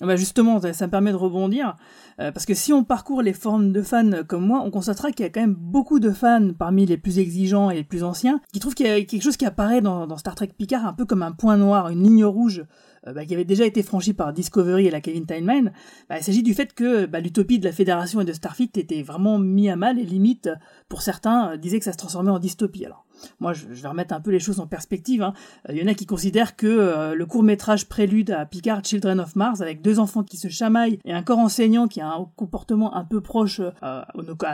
Ah 0.00 0.06
bah 0.06 0.14
justement, 0.14 0.60
ça 0.60 0.86
me 0.86 0.90
permet 0.92 1.10
de 1.10 1.16
rebondir, 1.16 1.76
euh, 2.20 2.30
parce 2.30 2.46
que 2.46 2.54
si 2.54 2.72
on 2.72 2.84
parcourt 2.84 3.20
les 3.20 3.32
forums 3.32 3.72
de 3.72 3.82
fans 3.82 4.22
comme 4.28 4.46
moi, 4.46 4.62
on 4.64 4.70
constatera 4.70 5.10
qu'il 5.10 5.24
y 5.24 5.26
a 5.26 5.30
quand 5.30 5.40
même 5.40 5.56
beaucoup 5.58 5.98
de 5.98 6.12
fans 6.12 6.52
parmi 6.56 6.86
les 6.86 6.96
plus 6.96 7.18
exigeants 7.18 7.68
et 7.68 7.74
les 7.74 7.82
plus 7.82 8.04
anciens 8.04 8.40
qui 8.52 8.60
trouvent 8.60 8.76
qu'il 8.76 8.86
y 8.86 8.90
a 8.90 9.02
quelque 9.02 9.22
chose 9.22 9.36
qui 9.36 9.44
apparaît 9.44 9.80
dans, 9.80 10.16
Star 10.16 10.36
Trek 10.36 10.50
Picard 10.56 10.86
un 10.86 10.92
peu 10.92 11.04
comme 11.04 11.24
un 11.24 11.32
point 11.32 11.56
noir, 11.56 11.88
une 11.88 12.04
ligne 12.04 12.24
rouge 12.24 12.64
euh, 13.08 13.12
bah, 13.12 13.24
qui 13.24 13.34
avait 13.34 13.44
déjà 13.44 13.66
été 13.66 13.82
franchie 13.82 14.14
par 14.14 14.32
Discovery 14.32 14.86
et 14.86 14.90
la 14.92 15.00
Kevin 15.00 15.26
Timeline. 15.26 15.72
Bah, 16.08 16.18
il 16.18 16.22
s'agit 16.22 16.44
du 16.44 16.54
fait 16.54 16.74
que 16.74 17.06
bah, 17.06 17.18
l'utopie 17.18 17.58
de 17.58 17.64
la 17.64 17.72
Fédération 17.72 18.20
et 18.20 18.24
de 18.24 18.32
Starfleet 18.32 18.70
était 18.76 19.02
vraiment 19.02 19.40
mis 19.40 19.68
à 19.68 19.74
mal 19.74 19.98
et 19.98 20.04
limite, 20.04 20.48
pour 20.88 21.02
certains, 21.02 21.54
euh, 21.54 21.56
disaient 21.56 21.80
que 21.80 21.84
ça 21.84 21.92
se 21.92 21.98
transformait 21.98 22.30
en 22.30 22.38
dystopie. 22.38 22.84
Alors 22.84 23.04
moi, 23.40 23.52
je, 23.52 23.66
vais 23.66 23.88
remettre 23.88 24.14
un 24.14 24.20
peu 24.20 24.30
les 24.30 24.40
choses 24.40 24.60
en 24.60 24.66
perspective. 24.66 25.22
hein. 25.22 25.34
Euh, 25.68 25.72
Il 25.72 25.78
y 25.78 25.84
en 25.84 25.86
a 25.86 25.94
qui 25.94 26.06
considèrent 26.06 26.56
que 26.56 26.66
euh, 26.66 27.14
le 27.14 27.26
court 27.26 27.42
métrage 27.42 27.88
prélude 27.88 28.30
à 28.30 28.46
Picard 28.46 28.84
Children 28.84 29.20
of 29.20 29.36
Mars, 29.36 29.60
avec 29.60 29.82
deux 29.82 29.98
enfants 29.98 30.22
qui 30.22 30.36
se 30.36 30.48
chamaillent 30.48 30.98
et 31.04 31.12
un 31.12 31.22
corps 31.22 31.38
enseignant 31.38 31.88
qui 31.88 32.00
a 32.00 32.08
un 32.08 32.26
comportement 32.36 32.94
un 32.94 33.04
peu 33.04 33.20
proche 33.20 33.60
euh, 33.60 33.70
à, 33.82 34.06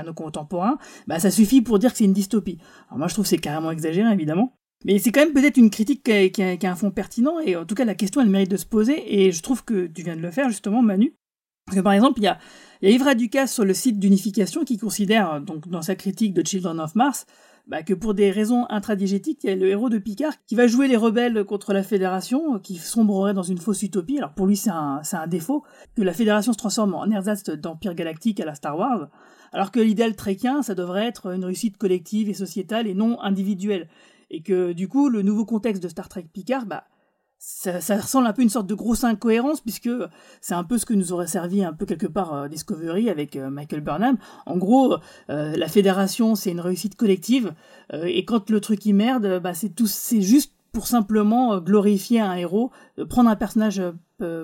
nos, 0.05 0.15
contemporains, 0.15 0.79
bah, 1.07 1.19
ça 1.19 1.31
suffit 1.31 1.63
pour 1.63 1.79
dire 1.79 1.93
que 1.93 1.99
c'est 1.99 2.05
une 2.05 2.13
dystopie. 2.13 2.59
Alors 2.89 2.99
moi, 2.99 3.09
je 3.09 3.15
trouve 3.15 3.25
que 3.25 3.31
c'est 3.31 3.39
carrément 3.39 3.71
exagéré, 3.71 4.13
évidemment. 4.13 4.55
Mais 4.85 4.99
c'est 4.99 5.13
quand 5.13 5.21
même 5.21 5.33
peut-être 5.33 5.57
une 5.57 5.71
critique 5.71 6.03
qui 6.03 6.43
a, 6.43 6.71
un 6.71 6.75
fond 6.75 6.91
pertinent, 6.91 7.41
et 7.41 7.57
en 7.57 7.65
tout 7.65 7.75
cas, 7.75 7.87
la 7.87 7.95
question, 7.95 8.21
elle 8.21 8.29
mérite 8.29 8.51
de 8.51 8.59
se 8.59 8.67
poser, 8.67 9.25
et 9.25 9.33
je 9.33 9.43
trouve 9.43 9.65
que 9.65 9.87
tu 9.87 10.03
viens 10.03 10.17
de 10.17 10.21
le 10.21 10.31
faire, 10.31 10.49
justement, 10.51 10.83
Manu. 10.83 11.15
Parce 11.65 11.79
que 11.79 11.83
par 11.83 11.95
exemple, 11.95 12.21
il 12.21 12.25
y 12.25 12.27
a, 12.27 12.39
il 12.83 12.91
y 12.91 12.95
Yves 12.95 13.17
Ducasse 13.17 13.55
sur 13.55 13.65
le 13.65 13.73
site 13.73 13.99
d'Unification 13.99 14.65
qui 14.65 14.77
considère, 14.77 15.41
donc 15.41 15.69
dans 15.69 15.81
sa 15.81 15.95
critique 15.95 16.35
de 16.35 16.47
Children 16.47 16.79
of 16.81 16.95
Mars, 16.95 17.25
bah, 17.67 17.83
que 17.83 17.95
pour 17.95 18.13
des 18.13 18.31
raisons 18.31 18.67
intradigétiques, 18.69 19.45
il 19.45 19.51
y 19.51 19.53
a 19.53 19.57
le 19.57 19.69
héros 19.69 19.89
de 19.89 19.99
Picard 19.99 20.35
qui 20.47 20.55
va 20.55 20.67
jouer 20.67 20.87
les 20.87 20.97
rebelles 20.97 21.45
contre 21.45 21.73
la 21.73 21.83
Fédération, 21.83 22.59
qui 22.59 22.77
sombrerait 22.77 23.33
dans 23.33 23.43
une 23.43 23.59
fausse 23.59 23.83
utopie. 23.83 24.19
Alors 24.19 24.33
pour 24.33 24.47
lui, 24.47 24.57
c'est 24.57 24.71
un, 24.71 25.01
un 25.13 25.27
défaut, 25.27 25.65
que 25.97 26.03
la 26.03 26.13
Fédération 26.13 26.53
se 26.53 26.59
transforme 26.59 26.95
en 26.95 27.07
ersatz 27.07 27.49
d'empire 27.51 27.95
galactique 27.95 28.41
à 28.41 28.45
la 28.45 28.55
Star 28.55 28.79
Wars, 28.79 29.09
alors 29.53 29.71
que 29.71 29.81
l'idéal 29.81 30.15
trekien, 30.15 30.63
ça 30.63 30.75
devrait 30.75 31.07
être 31.07 31.33
une 31.33 31.45
réussite 31.45 31.79
collective 31.79 32.29
et 32.29 32.35
sociétale 32.35 32.87
et 32.87 32.95
non 32.95 33.21
individuelle. 33.23 33.89
Et 34.31 34.43
que 34.43 34.73
du 34.73 34.89
coup, 34.89 35.09
le 35.09 35.23
nouveau 35.23 35.45
contexte 35.45 35.83
de 35.83 35.89
Star 35.89 36.09
Trek 36.09 36.27
Picard, 36.33 36.67
bah, 36.67 36.85
ça, 37.81 37.97
ressemble 37.97 38.27
un 38.27 38.33
peu 38.33 38.43
une 38.43 38.49
sorte 38.49 38.67
de 38.67 38.75
grosse 38.75 39.05
incohérence 39.05 39.61
puisque 39.61 39.91
c'est 40.41 40.55
un 40.55 40.65
peu 40.65 40.79
ce 40.79 40.87
que 40.87 40.95
nous 40.95 41.13
aurait 41.13 41.27
servi 41.27 41.63
un 41.63 41.73
peu 41.73 41.85
quelque 41.85 42.07
part 42.07 42.33
euh, 42.33 42.49
Discovery 42.49 43.11
avec 43.11 43.37
euh, 43.37 43.51
Michael 43.51 43.81
Burnham. 43.81 44.17
En 44.47 44.57
gros, 44.57 44.97
euh, 45.29 45.55
la 45.57 45.69
fédération 45.69 46.35
c'est 46.37 46.51
une 46.51 46.61
réussite 46.61 46.97
collective 46.97 47.55
et 47.93 48.25
quand 48.25 48.49
le 48.49 48.61
truc 48.61 48.87
y 48.87 48.95
merde, 48.95 49.41
bah 49.43 49.53
c'est 49.53 49.69
tout, 49.69 49.87
c'est 49.87 50.23
juste 50.23 50.55
pour 50.73 50.87
simplement 50.87 51.59
glorifier 51.59 52.21
un 52.21 52.35
héros, 52.35 52.71
prendre 53.11 53.29
un 53.29 53.37
personnage 53.37 53.81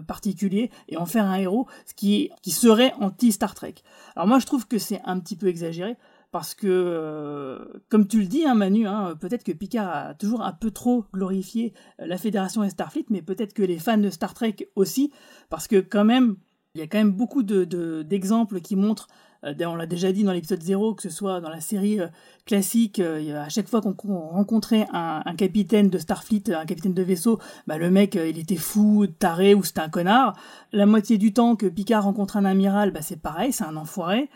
particulier 0.07 0.70
et 0.88 0.98
en 0.98 1.07
faire 1.07 1.24
un 1.24 1.36
héros, 1.36 1.66
ce 1.86 1.94
qui 1.94 2.30
qui 2.42 2.51
serait 2.51 2.92
anti 3.01 3.32
Star 3.32 3.55
Trek. 3.55 3.76
Alors 4.14 4.28
moi 4.28 4.38
je 4.38 4.46
trouve 4.46 4.68
que 4.68 4.78
c'est 4.78 5.01
un 5.05 5.18
petit 5.18 5.36
peu 5.36 5.48
exagéré 5.48 5.96
parce 6.32 6.54
que, 6.54 6.66
euh, 6.68 7.58
comme 7.88 8.06
tu 8.06 8.20
le 8.20 8.26
dis, 8.26 8.46
hein, 8.46 8.54
Manu, 8.54 8.86
hein, 8.86 9.14
peut-être 9.18 9.42
que 9.42 9.52
Picard 9.52 9.88
a 9.88 10.14
toujours 10.14 10.42
un 10.42 10.52
peu 10.52 10.70
trop 10.70 11.04
glorifié 11.12 11.74
euh, 12.00 12.06
la 12.06 12.18
Fédération 12.18 12.62
et 12.62 12.70
Starfleet, 12.70 13.06
mais 13.10 13.22
peut-être 13.22 13.52
que 13.52 13.62
les 13.62 13.78
fans 13.78 13.98
de 13.98 14.10
Star 14.10 14.32
Trek 14.34 14.56
aussi, 14.76 15.12
parce 15.48 15.66
que 15.66 15.80
quand 15.80 16.04
même, 16.04 16.36
il 16.74 16.80
y 16.80 16.84
a 16.84 16.86
quand 16.86 16.98
même 16.98 17.12
beaucoup 17.12 17.42
de, 17.42 17.64
de- 17.64 18.02
d'exemples 18.02 18.60
qui 18.60 18.76
montrent, 18.76 19.08
euh, 19.44 19.54
on 19.66 19.74
l'a 19.74 19.86
déjà 19.86 20.12
dit 20.12 20.22
dans 20.22 20.32
l'épisode 20.32 20.62
0, 20.62 20.94
que 20.94 21.02
ce 21.02 21.10
soit 21.10 21.40
dans 21.40 21.48
la 21.48 21.60
série 21.60 21.98
euh, 21.98 22.06
classique, 22.46 23.00
à 23.00 23.48
chaque 23.48 23.68
fois 23.68 23.80
qu'on 23.80 24.18
rencontrait 24.18 24.86
un, 24.92 25.34
capitaine 25.36 25.90
de 25.90 25.98
Starfleet, 25.98 26.52
un 26.54 26.64
capitaine 26.64 26.94
de 26.94 27.02
vaisseau, 27.02 27.40
bah, 27.66 27.76
le 27.76 27.90
mec, 27.90 28.14
il 28.14 28.38
était 28.38 28.54
fou, 28.54 29.08
taré 29.08 29.54
ou 29.54 29.64
c'était 29.64 29.80
un 29.80 29.88
connard. 29.88 30.36
La 30.72 30.86
moitié 30.86 31.18
du 31.18 31.32
temps 31.32 31.56
que 31.56 31.66
Picard 31.66 32.04
rencontre 32.04 32.36
un 32.36 32.44
amiral, 32.44 32.92
bah, 32.92 33.02
c'est 33.02 33.20
pareil, 33.20 33.52
c'est 33.52 33.64
un 33.64 33.76
enfoiré. 33.76 34.28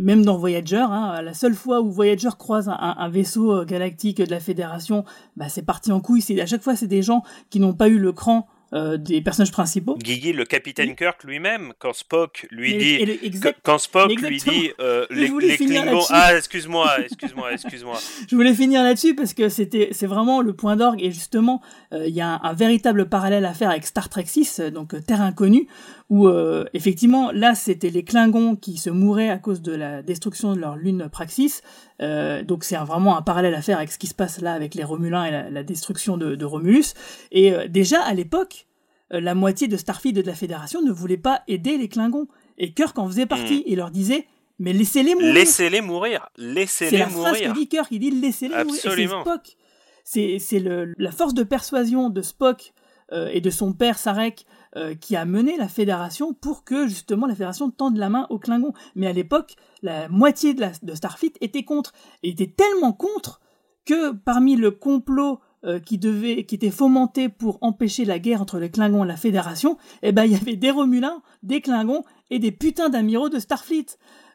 Même 0.00 0.24
dans 0.24 0.36
Voyager, 0.36 0.76
hein, 0.88 1.20
la 1.22 1.34
seule 1.34 1.54
fois 1.54 1.80
où 1.80 1.90
Voyager 1.90 2.28
croise 2.38 2.68
un, 2.68 2.76
un 2.98 3.08
vaisseau 3.08 3.52
euh, 3.60 3.64
galactique 3.64 4.18
de 4.18 4.30
la 4.30 4.40
Fédération, 4.40 5.04
bah, 5.36 5.48
c'est 5.48 5.64
parti 5.64 5.92
en 5.92 6.00
couille. 6.00 6.20
C'est 6.22 6.40
à 6.40 6.46
chaque 6.46 6.62
fois, 6.62 6.76
c'est 6.76 6.86
des 6.86 7.02
gens 7.02 7.22
qui 7.50 7.60
n'ont 7.60 7.74
pas 7.74 7.88
eu 7.88 7.98
le 7.98 8.12
cran 8.12 8.46
euh, 8.74 8.98
des 8.98 9.22
personnages 9.22 9.50
principaux. 9.50 9.96
Guigui, 9.96 10.34
le 10.34 10.44
capitaine 10.44 10.94
Kirk 10.94 11.24
lui-même, 11.24 11.72
quand 11.78 11.94
Spock 11.94 12.46
lui 12.50 12.72
Mais- 12.74 12.78
dit, 12.78 13.04
le- 13.06 13.24
exact- 13.24 13.60
quand 13.62 13.78
Spock 13.78 14.12
lui 14.20 14.36
dit, 14.36 14.72
euh, 14.78 15.06
Je 15.08 15.20
les, 15.20 15.28
voulais 15.28 15.46
les 15.48 15.56
finir 15.56 15.80
Klingons, 15.84 15.96
là-dessus. 16.00 16.12
ah 16.14 16.36
excuse-moi, 16.36 17.00
excuse-moi, 17.02 17.52
excuse-moi. 17.54 17.98
Je 18.28 18.36
voulais 18.36 18.52
finir 18.52 18.82
là-dessus 18.82 19.14
parce 19.14 19.32
que 19.32 19.48
c'était, 19.48 19.88
c'est 19.92 20.06
vraiment 20.06 20.42
le 20.42 20.52
point 20.52 20.76
d'orgue 20.76 21.02
et 21.02 21.10
justement, 21.10 21.62
euh, 21.94 22.06
il 22.06 22.14
y 22.14 22.20
a 22.20 22.28
un, 22.28 22.40
un 22.42 22.52
véritable 22.52 23.08
parallèle 23.08 23.46
à 23.46 23.54
faire 23.54 23.70
avec 23.70 23.86
Star 23.86 24.10
Trek 24.10 24.26
6, 24.26 24.60
euh, 24.60 24.70
donc 24.70 24.94
Terre 25.06 25.22
inconnue, 25.22 25.66
où 26.10 26.26
euh, 26.26 26.64
effectivement, 26.72 27.30
là, 27.32 27.54
c'était 27.54 27.90
les 27.90 28.02
Klingons 28.02 28.56
qui 28.56 28.78
se 28.78 28.90
mouraient 28.90 29.28
à 29.28 29.38
cause 29.38 29.60
de 29.60 29.72
la 29.72 30.02
destruction 30.02 30.54
de 30.54 30.60
leur 30.60 30.76
lune 30.76 31.08
Praxis. 31.10 31.62
Euh, 32.00 32.42
donc 32.42 32.64
c'est 32.64 32.76
vraiment 32.76 33.18
un 33.18 33.22
parallèle 33.22 33.54
à 33.54 33.60
faire 33.62 33.76
avec 33.78 33.92
ce 33.92 33.98
qui 33.98 34.06
se 34.06 34.14
passe 34.14 34.40
là 34.40 34.52
avec 34.54 34.74
les 34.74 34.84
Romulins 34.84 35.24
et 35.24 35.30
la, 35.30 35.50
la 35.50 35.62
destruction 35.62 36.16
de, 36.16 36.34
de 36.34 36.44
Romulus. 36.44 36.94
Et 37.30 37.52
euh, 37.52 37.68
déjà 37.68 38.00
à 38.02 38.14
l'époque, 38.14 38.66
la 39.10 39.34
moitié 39.34 39.68
de 39.68 39.76
Starfleet 39.78 40.10
et 40.10 40.22
de 40.22 40.26
la 40.26 40.34
Fédération 40.34 40.82
ne 40.82 40.92
voulait 40.92 41.16
pas 41.16 41.42
aider 41.48 41.78
les 41.78 41.88
Klingons. 41.88 42.28
Et 42.58 42.72
Kirk 42.74 42.98
en 42.98 43.06
faisait 43.08 43.24
partie 43.26 43.62
et 43.66 43.74
leur 43.74 43.90
disait, 43.90 44.26
mais 44.58 44.72
laissez-les 44.72 45.14
mourir. 45.14 45.32
Laissez-les 45.32 45.80
mourir, 45.80 46.28
C'est 46.36 46.42
laissez-les 46.44 46.98
la 46.98 47.08
phrase 47.08 47.32
mourir. 47.34 47.52
que 47.54 47.58
dit 47.58 47.68
Kirk, 47.68 47.88
il 47.90 48.00
dit 48.00 48.10
laissez-les 48.10 48.64
mourir. 48.64 48.74
Et 48.74 48.96
c'est. 48.96 49.06
Spock. 49.06 49.56
C'est, 50.04 50.38
c'est 50.38 50.60
la 50.98 51.12
force 51.12 51.34
de 51.34 51.42
persuasion 51.42 52.08
de 52.10 52.22
Spock 52.22 52.72
euh, 53.12 53.28
et 53.32 53.40
de 53.40 53.50
son 53.50 53.72
père 53.72 53.98
Sarek 53.98 54.46
euh, 54.76 54.94
qui 54.94 55.16
a 55.16 55.24
mené 55.24 55.56
la 55.56 55.68
fédération 55.68 56.34
pour 56.34 56.64
que 56.64 56.86
justement 56.86 57.26
la 57.26 57.34
fédération 57.34 57.70
tende 57.70 57.96
la 57.96 58.10
main 58.10 58.26
aux 58.30 58.38
Klingons. 58.38 58.74
Mais 58.94 59.06
à 59.06 59.12
l'époque, 59.12 59.56
la 59.82 60.08
moitié 60.08 60.54
de, 60.54 60.94
Starfleet 60.94 61.32
était 61.40 61.64
contre. 61.64 61.92
Et 62.22 62.30
était 62.30 62.54
tellement 62.54 62.92
contre 62.92 63.40
que 63.86 64.12
parmi 64.12 64.56
le 64.56 64.70
complot 64.70 65.40
euh, 65.64 65.80
qui 65.80 65.98
devait, 65.98 66.44
qui 66.44 66.54
était 66.54 66.70
fomenté 66.70 67.28
pour 67.28 67.58
empêcher 67.62 68.04
la 68.04 68.18
guerre 68.18 68.42
entre 68.42 68.58
les 68.58 68.70
Klingons 68.70 69.04
et 69.04 69.08
la 69.08 69.16
Fédération, 69.16 69.78
eh 70.02 70.12
ben 70.12 70.24
il 70.24 70.32
y 70.32 70.36
avait 70.36 70.56
des 70.56 70.70
Romulins, 70.70 71.22
des 71.42 71.60
Klingons 71.60 72.04
et 72.30 72.38
des 72.38 72.52
putains 72.52 72.90
d'amiraux 72.90 73.30
de 73.30 73.38
Starfleet. 73.38 73.86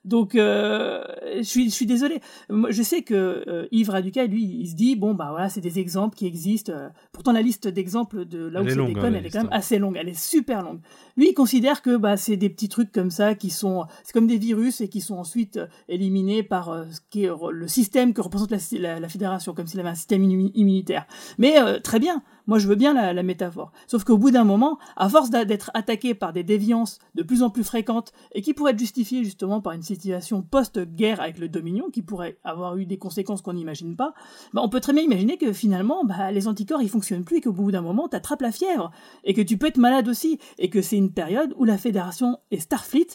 Donc, 0.06 0.36
euh, 0.36 1.02
je 1.38 1.44
suis, 1.44 1.70
je 1.70 1.74
suis 1.74 1.86
désolé. 1.86 2.20
Je 2.50 2.84
sais 2.84 3.04
que 3.04 3.44
euh, 3.48 3.68
Yves 3.72 3.90
Raduca, 3.90 4.26
lui, 4.26 4.44
il 4.44 4.68
se 4.68 4.76
dit 4.76 4.96
bon 4.96 5.14
bah 5.14 5.30
voilà, 5.32 5.50
c'est 5.50 5.62
des 5.62 5.80
exemples 5.80 6.18
qui 6.18 6.26
existent. 6.26 6.74
Euh, 6.74 6.90
Pourtant, 7.14 7.32
la 7.32 7.42
liste 7.42 7.68
d'exemples 7.68 8.26
de 8.26 8.48
là 8.48 8.62
où 8.62 8.66
est 8.66 8.72
c'est 8.72 8.76
des 8.76 8.82
hein, 8.82 9.14
elle 9.16 9.26
est 9.26 9.30
quand 9.30 9.44
même 9.44 9.54
assez 9.54 9.80
longue. 9.80 9.98
Elle 9.98 10.10
est 10.10 10.20
super 10.20 10.62
longue. 10.62 10.80
Lui, 11.16 11.30
il 11.30 11.34
considère 11.34 11.82
que 11.82 11.96
bah 11.96 12.18
c'est 12.18 12.38
des 12.38 12.50
petits 12.50 12.70
trucs 12.70 12.92
comme 12.92 13.12
ça 13.12 13.36
qui 13.36 13.50
sont, 13.50 13.86
c'est 14.04 14.14
comme 14.14 14.28
des 14.28 14.38
virus 14.38 14.82
et 14.82 14.90
qui 14.90 15.00
sont 15.00 15.16
ensuite 15.16 15.58
euh, 15.58 15.68
éliminés 15.88 16.44
par 16.44 16.70
euh, 16.70 16.84
ce 16.92 17.00
qui 17.10 17.24
est 17.24 17.32
le 17.52 17.68
système 17.68 18.14
que 18.14 18.22
représente 18.22 18.52
la, 18.52 18.58
la, 18.80 19.00
la 19.00 19.10
fédération, 19.10 19.54
comme 19.54 19.68
s'il 19.68 19.80
avait 19.80 19.90
un 19.90 19.96
système 19.96 20.24
immu- 20.24 20.52
immunitaire. 20.54 21.06
Mais 21.38 21.56
très 21.82 22.00
bien. 22.00 22.24
Moi, 22.46 22.60
je 22.60 22.68
veux 22.68 22.76
bien 22.76 22.94
la, 22.94 23.14
la 23.14 23.24
métaphore. 23.24 23.72
Sauf 23.88 24.04
qu'au 24.04 24.18
bout 24.18 24.30
d'un 24.30 24.44
moment, 24.44 24.78
à 24.98 25.08
force 25.08 25.30
d'être 25.30 25.72
attaqué 25.74 26.14
par 26.14 26.34
des 26.34 26.44
déviances 26.44 27.00
de 27.16 27.24
plus 27.24 27.42
en 27.42 27.50
plus 27.50 27.64
fréquentes 27.64 28.12
et 28.34 28.42
qui 28.42 28.54
pourraient 28.54 28.74
être 28.74 28.80
justifiées 28.80 29.24
justement 29.24 29.62
par 29.62 29.72
une 29.72 29.82
post-guerre 30.42 31.22
avec 31.22 31.40
le 31.40 31.50
Dominion, 31.50 31.90
qui 31.90 32.02
pourrait 32.02 32.38
avoir 32.44 32.78
eu 32.78 32.86
des 32.86 32.98
conséquences 32.98 33.42
qu'on 33.42 33.54
n'imagine 33.54 33.96
pas, 33.96 34.14
bah, 34.54 34.62
on 34.64 34.70
peut 34.70 34.80
très 34.80 34.94
bien 34.94 35.04
imaginer 35.04 35.38
que 35.38 35.54
finalement, 35.54 36.04
bah, 36.04 36.32
les 36.32 36.48
anticorps 36.48 36.82
ils 36.82 36.90
fonctionnent 36.90 37.26
plus 37.26 37.38
et 37.38 37.42
qu'au 37.42 37.54
bout 37.54 37.72
d'un 37.72 37.82
moment, 37.82 38.08
tu 38.08 38.16
attrapes 38.16 38.42
la 38.42 38.52
fièvre 38.52 38.92
et 39.24 39.34
que 39.34 39.42
tu 39.42 39.58
peux 39.58 39.68
être 39.68 39.78
malade 39.78 40.08
aussi 40.08 40.40
et 40.58 40.70
que 40.70 40.82
c'est 40.82 40.98
une 40.98 41.14
période 41.14 41.54
où 41.58 41.66
la 41.66 41.78
Fédération 41.78 42.38
et 42.52 42.60
Starfleet 42.60 43.08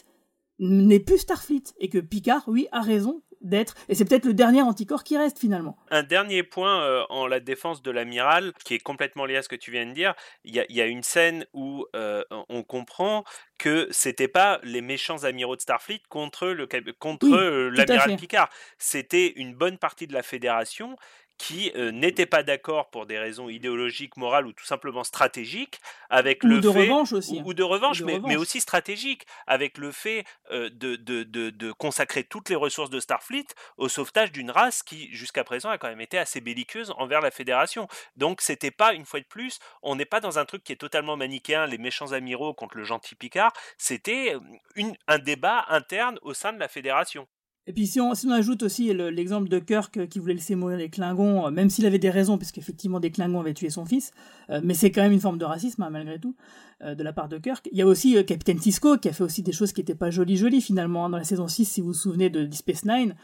n'est 0.59 0.99
plus 0.99 1.19
Starfleet 1.19 1.63
et 1.79 1.89
que 1.89 1.99
Picard, 1.99 2.43
oui, 2.47 2.67
a 2.71 2.81
raison 2.81 3.21
d'être 3.41 3.75
et 3.87 3.95
c'est 3.95 4.05
peut-être 4.05 4.25
le 4.25 4.33
dernier 4.33 4.61
anticorps 4.61 5.03
qui 5.03 5.17
reste 5.17 5.39
finalement. 5.39 5.77
Un 5.91 6.03
dernier 6.03 6.43
point 6.43 6.81
euh, 6.81 7.03
en 7.09 7.27
la 7.27 7.39
défense 7.39 7.81
de 7.81 7.91
l'amiral, 7.91 8.53
qui 8.63 8.73
est 8.75 8.79
complètement 8.79 9.25
lié 9.25 9.37
à 9.37 9.41
ce 9.41 9.49
que 9.49 9.55
tu 9.55 9.71
viens 9.71 9.85
de 9.85 9.93
dire. 9.93 10.13
Il 10.43 10.55
y 10.55 10.59
a, 10.59 10.65
il 10.69 10.75
y 10.75 10.81
a 10.81 10.85
une 10.85 11.03
scène 11.03 11.45
où 11.53 11.85
euh, 11.95 12.23
on 12.49 12.63
comprend 12.63 13.23
que 13.57 13.87
c'était 13.91 14.27
pas 14.27 14.59
les 14.63 14.81
méchants 14.81 15.23
amiraux 15.23 15.55
de 15.55 15.61
Starfleet 15.61 16.01
contre 16.09 16.47
le 16.47 16.67
contre 16.93 17.27
Oui, 17.27 17.33
euh, 17.33 17.69
l'amiral. 17.69 18.15
Picard. 18.15 18.49
C'était 18.77 19.33
une 19.35 19.53
bonne 19.53 19.77
partie 19.77 20.07
de 20.07 20.13
la 20.13 20.23
Fédération 20.23 20.95
qui 21.39 21.71
euh, 21.75 21.91
n'était 21.91 22.25
pas 22.25 22.43
d'accord 22.43 22.89
pour 22.89 23.05
des 23.05 23.17
raisons 23.17 23.47
idéologiques, 23.49 24.17
morales 24.17 24.45
ou 24.45 24.51
tout 24.51 24.65
simplement 24.65 25.05
stratégiques 25.05 25.79
avec 26.09 26.43
Ou 26.43 26.47
le 26.47 26.59
de 26.59 26.69
fait 26.69 26.81
revanche 26.81 27.13
aussi, 27.13 27.37
ou, 27.37 27.39
hein. 27.39 27.43
ou 27.45 27.53
de 27.53 27.63
revanche, 27.63 28.01
Ou 28.01 28.01
de 28.01 28.05
mais, 28.05 28.13
mais 28.13 28.19
revanche. 28.19 28.41
aussi 28.41 28.61
stratégique 28.61 29.25
avec 29.47 29.77
le 29.77 29.91
fait 29.91 30.25
euh, 30.51 30.69
de, 30.69 30.97
de, 30.97 31.71
consacrer 31.71 32.25
toutes 32.25 32.49
les 32.49 32.55
ressources 32.55 32.89
de 32.89 32.99
Starfleet 32.99 33.45
au 33.77 33.87
sauvetage 33.87 34.33
d'une 34.33 34.51
race 34.51 34.83
qui 34.83 35.11
jusqu'à 35.13 35.45
présent 35.45 35.69
a 35.69 35.77
quand 35.77 35.87
même 35.87 36.01
été 36.01 36.17
assez 36.17 36.41
belliqueuse 36.41 36.93
envers 36.97 37.21
la 37.21 37.31
Fédération. 37.31 37.87
Donc 38.17 38.41
c'était 38.41 38.71
pas 38.71 38.93
une 38.93 39.05
fois 39.05 39.21
de 39.21 39.25
plus, 39.25 39.59
on 39.81 39.95
n'est 39.95 40.05
pas 40.05 40.19
dans 40.19 40.39
un 40.39 40.45
truc 40.45 40.63
qui 40.63 40.73
est 40.73 40.75
totalement 40.75 41.15
manichéen, 41.15 41.67
les 41.67 41.77
méchants 41.77 42.11
amiraux 42.11 42.53
contre 42.53 42.75
le 42.75 42.83
gentil 42.83 43.15
Picard. 43.15 43.53
C'était 43.77 44.35
euh, 44.35 44.91
un 45.07 45.19
débat 45.19 45.65
interne 45.69 46.19
au 46.21 46.33
sein 46.33 46.51
de 46.51 46.59
la 46.59 46.67
Fédération. 46.67 47.27
Et 47.69 47.71
puis 47.71 47.85
si 47.85 48.01
on, 48.01 48.11
ajoute 48.31 48.63
aussi 48.63 48.91
le- 48.93 49.11
l'exemple 49.11 49.47
de 49.47 49.59
Kirk 49.59 49.95
euh, 49.97 50.07
qui 50.07 50.17
voulait 50.17 50.33
laisser 50.33 50.55
mourir 50.55 50.75
les 50.79 50.89
Klingons, 50.89 51.45
euh, 51.45 51.51
même 51.51 51.69
s'il 51.69 51.85
avait 51.85 51.99
des 51.99 52.09
raisons, 52.09 52.39
parce 52.39 52.51
qu'effectivement 52.51 52.99
des 52.99 53.11
Klingons 53.11 53.41
avaient 53.41 53.53
tué 53.53 53.69
son 53.69 53.85
fils, 53.85 54.09
euh, 54.49 54.59
mais 54.63 54.73
c'est 54.73 54.89
quand 54.89 55.03
même 55.03 55.11
une 55.11 55.19
forme 55.19 55.37
de 55.37 55.45
racisme 55.45 55.83
hein, 55.83 55.91
malgré 55.91 56.19
tout, 56.19 56.35
de 56.81 57.03
la 57.03 57.13
part 57.13 57.27
de 57.29 57.37
Kirk. 57.37 57.69
Il 57.71 57.77
y 57.77 57.83
a 57.83 57.85
aussi 57.85 58.17
euh, 58.17 58.23
Capitaine 58.23 58.59
Cisco 58.59 58.97
qui 58.97 59.07
a 59.07 59.13
fait 59.13 59.23
aussi 59.23 59.43
des 59.43 59.51
choses 59.51 59.71
qui 59.71 59.81
n'étaient 59.81 59.93
pas 59.93 60.09
jolies 60.09 60.37
jolies 60.37 60.61
finalement 60.61 61.05
hein, 61.05 61.09
dans 61.11 61.17
la 61.17 61.23
saison 61.23 61.47
6, 61.47 61.65
si 61.65 61.81
vous 61.81 61.87
vous 61.87 61.93
souvenez 61.93 62.31
de 62.31 62.43
Deep 62.43 62.55
Space 62.55 62.85
Nine. 62.85 63.15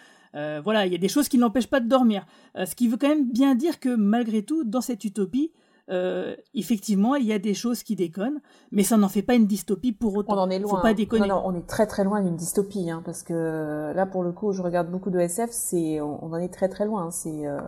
Voilà, 0.63 0.85
il 0.85 0.91
y 0.91 0.95
a 0.95 0.99
des 0.99 1.07
choses 1.07 1.27
qui 1.29 1.37
ne 1.37 1.41
l'empêchent 1.43 1.65
pas 1.69 1.79
de 1.79 1.87
dormir. 1.87 2.25
Ce 2.55 2.75
qui 2.75 2.89
veut 2.89 2.97
quand 2.97 3.07
même 3.07 3.31
bien 3.31 3.55
dire 3.55 3.79
que 3.79 3.95
malgré 3.95 4.43
tout, 4.43 4.65
dans 4.65 4.81
cette 4.81 5.05
utopie, 5.05 5.51
euh, 5.89 6.35
effectivement, 6.53 7.15
il 7.15 7.25
y 7.25 7.33
a 7.33 7.39
des 7.39 7.53
choses 7.53 7.83
qui 7.83 7.95
déconnent, 7.95 8.41
mais 8.71 8.83
ça 8.83 8.97
n'en 8.97 9.09
fait 9.09 9.21
pas 9.21 9.35
une 9.35 9.45
dystopie 9.47 9.91
pour 9.91 10.15
autant. 10.15 10.35
On 10.35 10.39
en 10.39 10.49
est 10.49 10.59
loin. 10.59 10.69
Faut 10.77 10.81
pas 10.81 10.89
hein. 10.89 10.93
déconner. 10.93 11.27
Non, 11.27 11.35
non, 11.35 11.41
on 11.45 11.55
est 11.55 11.67
très 11.67 11.85
très 11.87 12.03
loin 12.03 12.21
d'une 12.23 12.35
dystopie, 12.35 12.89
hein, 12.89 13.01
parce 13.05 13.21
que 13.23 13.93
là, 13.95 14.05
pour 14.05 14.23
le 14.23 14.31
coup, 14.31 14.51
je 14.51 14.61
regarde 14.61 14.89
beaucoup 14.89 15.11
de 15.11 15.19
SF, 15.19 15.49
c'est, 15.51 16.01
on, 16.01 16.23
on 16.25 16.33
en 16.33 16.37
est 16.37 16.49
très 16.53 16.69
très 16.69 16.85
loin. 16.85 17.03
hein, 17.05 17.11
C'est, 17.11 17.45
euh, 17.45 17.59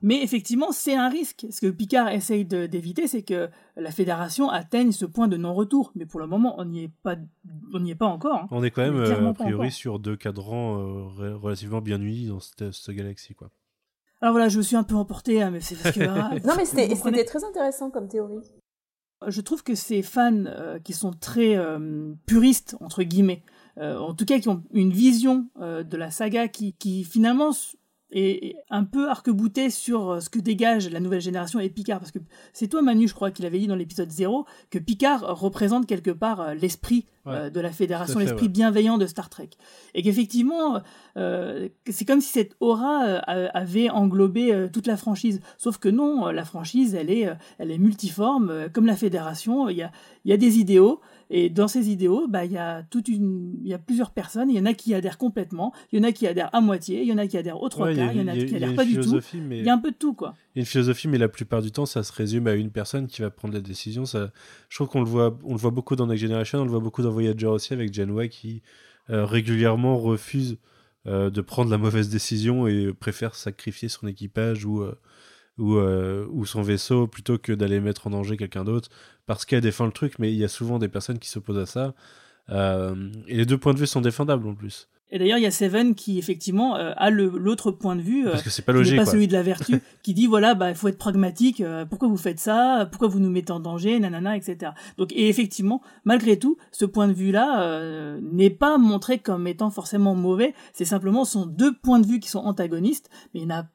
Mais 0.00 0.22
effectivement, 0.22 0.72
c'est 0.72 0.94
un 0.96 1.08
risque. 1.08 1.46
Ce 1.50 1.60
que 1.60 1.70
Picard 1.70 2.08
essaye 2.08 2.44
d'éviter, 2.44 3.06
c'est 3.06 3.22
que 3.22 3.50
la 3.76 3.90
Fédération 3.90 4.48
atteigne 4.48 4.90
ce 4.92 5.04
point 5.04 5.28
de 5.28 5.36
non-retour. 5.36 5.92
Mais 5.94 6.06
pour 6.06 6.20
le 6.20 6.26
moment, 6.26 6.54
on 6.58 6.64
n'y 6.64 6.84
est 6.84 6.90
pas, 7.02 7.16
on 7.74 7.80
n'y 7.80 7.90
est 7.90 7.94
pas 7.94 8.06
encore. 8.06 8.34
hein. 8.44 8.48
On 8.50 8.64
est 8.64 8.70
quand 8.70 8.82
même, 8.82 8.96
euh, 8.96 9.28
a 9.28 9.34
priori, 9.34 9.70
sur 9.70 9.98
deux 9.98 10.16
cadrans 10.16 10.78
euh, 10.78 11.36
relativement 11.36 11.80
bien 11.82 12.00
unis 12.00 12.26
dans 12.28 12.40
cette, 12.40 12.72
cette 12.72 12.94
galaxie, 12.96 13.34
quoi. 13.34 13.50
Alors 14.22 14.32
voilà, 14.32 14.48
je 14.48 14.56
me 14.56 14.62
suis 14.62 14.76
un 14.76 14.84
peu 14.84 14.94
emporté, 14.94 15.42
hein, 15.42 15.50
mais 15.50 15.60
c'est 15.60 15.74
parce 15.74 15.96
que. 15.96 16.00
ah, 16.08 16.30
Non, 16.44 16.54
mais 16.56 16.64
c'était, 16.64 17.24
très 17.24 17.44
intéressant 17.44 17.90
comme 17.90 18.08
théorie. 18.08 18.40
Je 19.26 19.40
trouve 19.40 19.62
que 19.62 19.74
ces 19.74 20.02
fans 20.02 20.46
euh, 20.46 20.78
qui 20.78 20.92
sont 20.92 21.12
très 21.12 21.56
euh, 21.56 22.12
puristes, 22.26 22.76
entre 22.80 23.02
guillemets, 23.02 23.42
euh, 23.78 23.98
en 23.98 24.14
tout 24.14 24.24
cas 24.24 24.38
qui 24.38 24.48
ont 24.48 24.62
une 24.72 24.92
vision 24.92 25.48
euh, 25.60 25.82
de 25.82 25.96
la 25.96 26.10
saga 26.10 26.48
qui, 26.48 26.74
qui 26.74 27.04
finalement 27.04 27.50
est 28.12 28.56
un 28.70 28.84
peu 28.84 29.08
arc-boutée 29.08 29.70
sur 29.70 30.10
euh, 30.10 30.20
ce 30.20 30.28
que 30.30 30.38
dégage 30.38 30.88
la 30.90 31.00
nouvelle 31.00 31.20
génération 31.20 31.60
et 31.60 31.68
Picard. 31.68 31.98
Parce 31.98 32.12
que 32.12 32.18
c'est 32.52 32.68
toi, 32.68 32.82
Manu, 32.82 33.08
je 33.08 33.14
crois, 33.14 33.30
qui 33.30 33.42
l'avait 33.42 33.58
dit 33.58 33.66
dans 33.66 33.76
l'épisode 33.76 34.10
0, 34.10 34.46
que 34.70 34.78
Picard 34.78 35.20
représente 35.38 35.86
quelque 35.86 36.10
part 36.10 36.40
euh, 36.40 36.54
l'esprit 36.54 37.06
euh, 37.26 37.44
Ouais, 37.44 37.50
de 37.52 37.60
la 37.60 37.70
Fédération, 37.70 38.18
l'esprit 38.18 38.46
ouais. 38.46 38.48
bienveillant 38.48 38.98
de 38.98 39.06
Star 39.06 39.28
Trek. 39.28 39.50
Et 39.94 40.02
qu'effectivement, 40.02 40.80
euh, 41.16 41.68
c'est 41.88 42.04
comme 42.04 42.20
si 42.20 42.32
cette 42.32 42.56
aura 42.58 43.04
euh, 43.04 43.48
avait 43.54 43.90
englobé 43.90 44.52
euh, 44.52 44.68
toute 44.68 44.88
la 44.88 44.96
franchise. 44.96 45.40
Sauf 45.56 45.78
que 45.78 45.88
non, 45.88 46.26
la 46.30 46.44
franchise, 46.44 46.96
elle 46.96 47.10
est, 47.10 47.28
elle 47.58 47.70
est 47.70 47.78
multiforme, 47.78 48.68
comme 48.72 48.86
la 48.86 48.96
Fédération. 48.96 49.68
Il 49.68 49.76
y 49.76 49.82
a, 49.82 49.92
il 50.24 50.32
y 50.32 50.34
a 50.34 50.36
des 50.36 50.58
idéaux, 50.58 51.00
et 51.34 51.48
dans 51.48 51.66
ces 51.66 51.90
idéaux, 51.90 52.28
bah, 52.28 52.44
il 52.44 52.52
y 52.52 52.58
a 52.58 52.82
toute 52.84 53.08
une, 53.08 53.54
il 53.62 53.68
y 53.68 53.74
a 53.74 53.78
plusieurs 53.78 54.10
personnes. 54.10 54.50
Il 54.50 54.56
y 54.56 54.60
en 54.60 54.66
a 54.66 54.74
qui 54.74 54.94
adhèrent 54.94 55.16
complètement, 55.18 55.72
il 55.90 55.98
y 55.98 56.00
en 56.00 56.04
a 56.06 56.12
qui 56.12 56.26
adhèrent 56.26 56.50
à 56.54 56.60
moitié, 56.60 57.00
il 57.02 57.08
y 57.08 57.12
en 57.12 57.16
a 57.18 57.26
qui 57.26 57.38
adhèrent 57.38 57.60
aux 57.62 57.68
trois 57.70 57.88
quarts, 57.94 58.12
il 58.12 58.20
y 58.20 58.22
en 58.22 58.28
a 58.28 58.36
qui 58.36 58.54
adhèrent 58.54 58.74
pas 58.74 58.84
du 58.84 58.94
tout. 59.00 59.18
mais- 59.48 59.58
Il 59.60 59.64
y 59.64 59.68
a 59.70 59.74
un 59.74 59.78
peu 59.78 59.90
de 59.90 59.96
tout, 59.96 60.12
quoi. 60.12 60.34
Il 60.54 60.58
y 60.58 60.60
a 60.60 60.62
une 60.62 60.66
philosophie, 60.66 61.08
mais 61.08 61.16
la 61.18 61.28
plupart 61.28 61.62
du 61.62 61.72
temps, 61.72 61.86
ça 61.86 62.02
se 62.02 62.12
résume 62.12 62.46
à 62.46 62.52
une 62.54 62.70
personne 62.70 63.06
qui 63.06 63.22
va 63.22 63.30
prendre 63.30 63.54
la 63.54 63.60
décision. 63.60 64.04
Ça, 64.04 64.30
je 64.68 64.76
trouve 64.76 64.88
qu'on 64.88 65.00
le 65.00 65.06
voit, 65.08 65.38
on 65.44 65.52
le 65.52 65.58
voit 65.58 65.70
beaucoup 65.70 65.96
dans 65.96 66.06
Next 66.06 66.20
Generation, 66.22 66.60
on 66.60 66.64
le 66.64 66.70
voit 66.70 66.80
beaucoup 66.80 67.02
dans 67.02 67.10
Voyager 67.10 67.46
aussi 67.46 67.72
avec 67.72 67.92
Janeway 67.94 68.28
qui 68.28 68.62
euh, 69.10 69.24
régulièrement 69.24 69.96
refuse 69.98 70.58
euh, 71.06 71.30
de 71.30 71.40
prendre 71.40 71.70
la 71.70 71.78
mauvaise 71.78 72.08
décision 72.10 72.66
et 72.68 72.92
préfère 72.92 73.34
sacrifier 73.34 73.88
son 73.88 74.06
équipage 74.06 74.64
ou 74.64 74.82
euh, 74.82 74.94
ou, 75.58 75.74
euh, 75.76 76.26
ou 76.30 76.46
son 76.46 76.62
vaisseau 76.62 77.06
plutôt 77.06 77.36
que 77.36 77.52
d'aller 77.52 77.78
mettre 77.80 78.06
en 78.06 78.10
danger 78.10 78.36
quelqu'un 78.38 78.64
d'autre 78.64 78.88
parce 79.26 79.44
qu'elle 79.44 79.60
défend 79.60 79.86
le 79.86 79.92
truc. 79.92 80.18
Mais 80.18 80.32
il 80.32 80.38
y 80.38 80.44
a 80.44 80.48
souvent 80.48 80.78
des 80.78 80.88
personnes 80.88 81.18
qui 81.18 81.28
s'opposent 81.28 81.58
à 81.58 81.66
ça. 81.66 81.94
Euh, 82.50 83.10
et 83.28 83.36
les 83.36 83.46
deux 83.46 83.58
points 83.58 83.74
de 83.74 83.78
vue 83.78 83.86
sont 83.86 84.00
défendables 84.00 84.46
en 84.46 84.54
plus. 84.54 84.88
Et 85.14 85.18
d'ailleurs, 85.18 85.36
il 85.36 85.42
y 85.42 85.46
a 85.46 85.50
Seven 85.50 85.94
qui, 85.94 86.18
effectivement, 86.18 86.76
euh, 86.76 86.94
a 86.96 87.10
l'autre 87.10 87.70
point 87.70 87.96
de 87.96 88.00
vue. 88.00 88.24
Parce 88.24 88.40
euh, 88.40 88.44
que 88.44 88.50
c'est 88.50 88.62
pas 88.62 88.72
logique, 88.72 88.96
pas 88.96 89.04
quoi. 89.04 89.12
celui 89.12 89.28
de 89.28 89.34
la 89.34 89.42
vertu, 89.42 89.82
qui 90.02 90.14
dit 90.14 90.26
voilà, 90.26 90.54
bah, 90.54 90.70
il 90.70 90.74
faut 90.74 90.88
être 90.88 90.96
pragmatique, 90.96 91.60
euh, 91.60 91.84
pourquoi 91.84 92.08
vous 92.08 92.16
faites 92.16 92.40
ça, 92.40 92.88
pourquoi 92.90 93.08
vous 93.08 93.20
nous 93.20 93.28
mettez 93.28 93.52
en 93.52 93.60
danger, 93.60 94.00
nanana, 94.00 94.38
etc. 94.38 94.72
Donc, 94.96 95.12
et 95.12 95.28
effectivement, 95.28 95.82
malgré 96.06 96.38
tout, 96.38 96.56
ce 96.70 96.86
point 96.86 97.08
de 97.08 97.12
vue-là 97.12 97.62
euh, 97.62 98.20
n'est 98.22 98.48
pas 98.48 98.78
montré 98.78 99.18
comme 99.18 99.46
étant 99.46 99.70
forcément 99.70 100.14
mauvais, 100.14 100.54
c'est 100.72 100.86
simplement 100.86 101.26
sont 101.26 101.44
deux 101.44 101.74
points 101.74 102.00
de 102.00 102.06
vue 102.06 102.18
qui 102.18 102.30
sont 102.30 102.40
antagonistes, 102.40 103.10
mais 103.34 103.40
il 103.40 103.48
n'a 103.48 103.68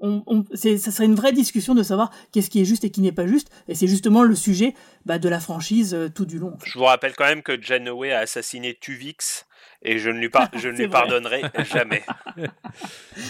on, 0.00 0.44
ça 0.54 0.76
serait 0.92 1.06
une 1.06 1.14
vraie 1.14 1.32
discussion 1.32 1.74
de 1.74 1.82
savoir 1.82 2.10
qu'est-ce 2.32 2.50
qui 2.50 2.60
est 2.60 2.64
juste 2.64 2.84
et 2.84 2.90
qui 2.90 3.00
n'est 3.00 3.12
pas 3.12 3.26
juste, 3.26 3.50
et 3.68 3.74
c'est 3.74 3.88
justement 3.88 4.22
le 4.22 4.34
sujet 4.34 4.74
bah, 5.06 5.18
de 5.18 5.28
la 5.28 5.40
franchise 5.40 5.94
euh, 5.94 6.08
tout 6.08 6.24
du 6.26 6.38
long. 6.38 6.56
Je 6.64 6.78
vous 6.78 6.84
rappelle 6.84 7.14
quand 7.16 7.24
même 7.24 7.42
que 7.42 7.60
Janeway 7.60 8.12
a 8.12 8.20
assassiné 8.20 8.76
Tuvix 8.80 9.46
et 9.82 9.98
je 9.98 10.10
ne 10.10 10.18
lui, 10.18 10.28
par- 10.28 10.50
je 10.56 10.68
ne 10.68 10.72
C'est 10.76 10.82
lui 10.84 10.88
vrai. 10.90 11.00
pardonnerai 11.00 11.42
jamais. 11.72 12.02
Je 12.36 12.44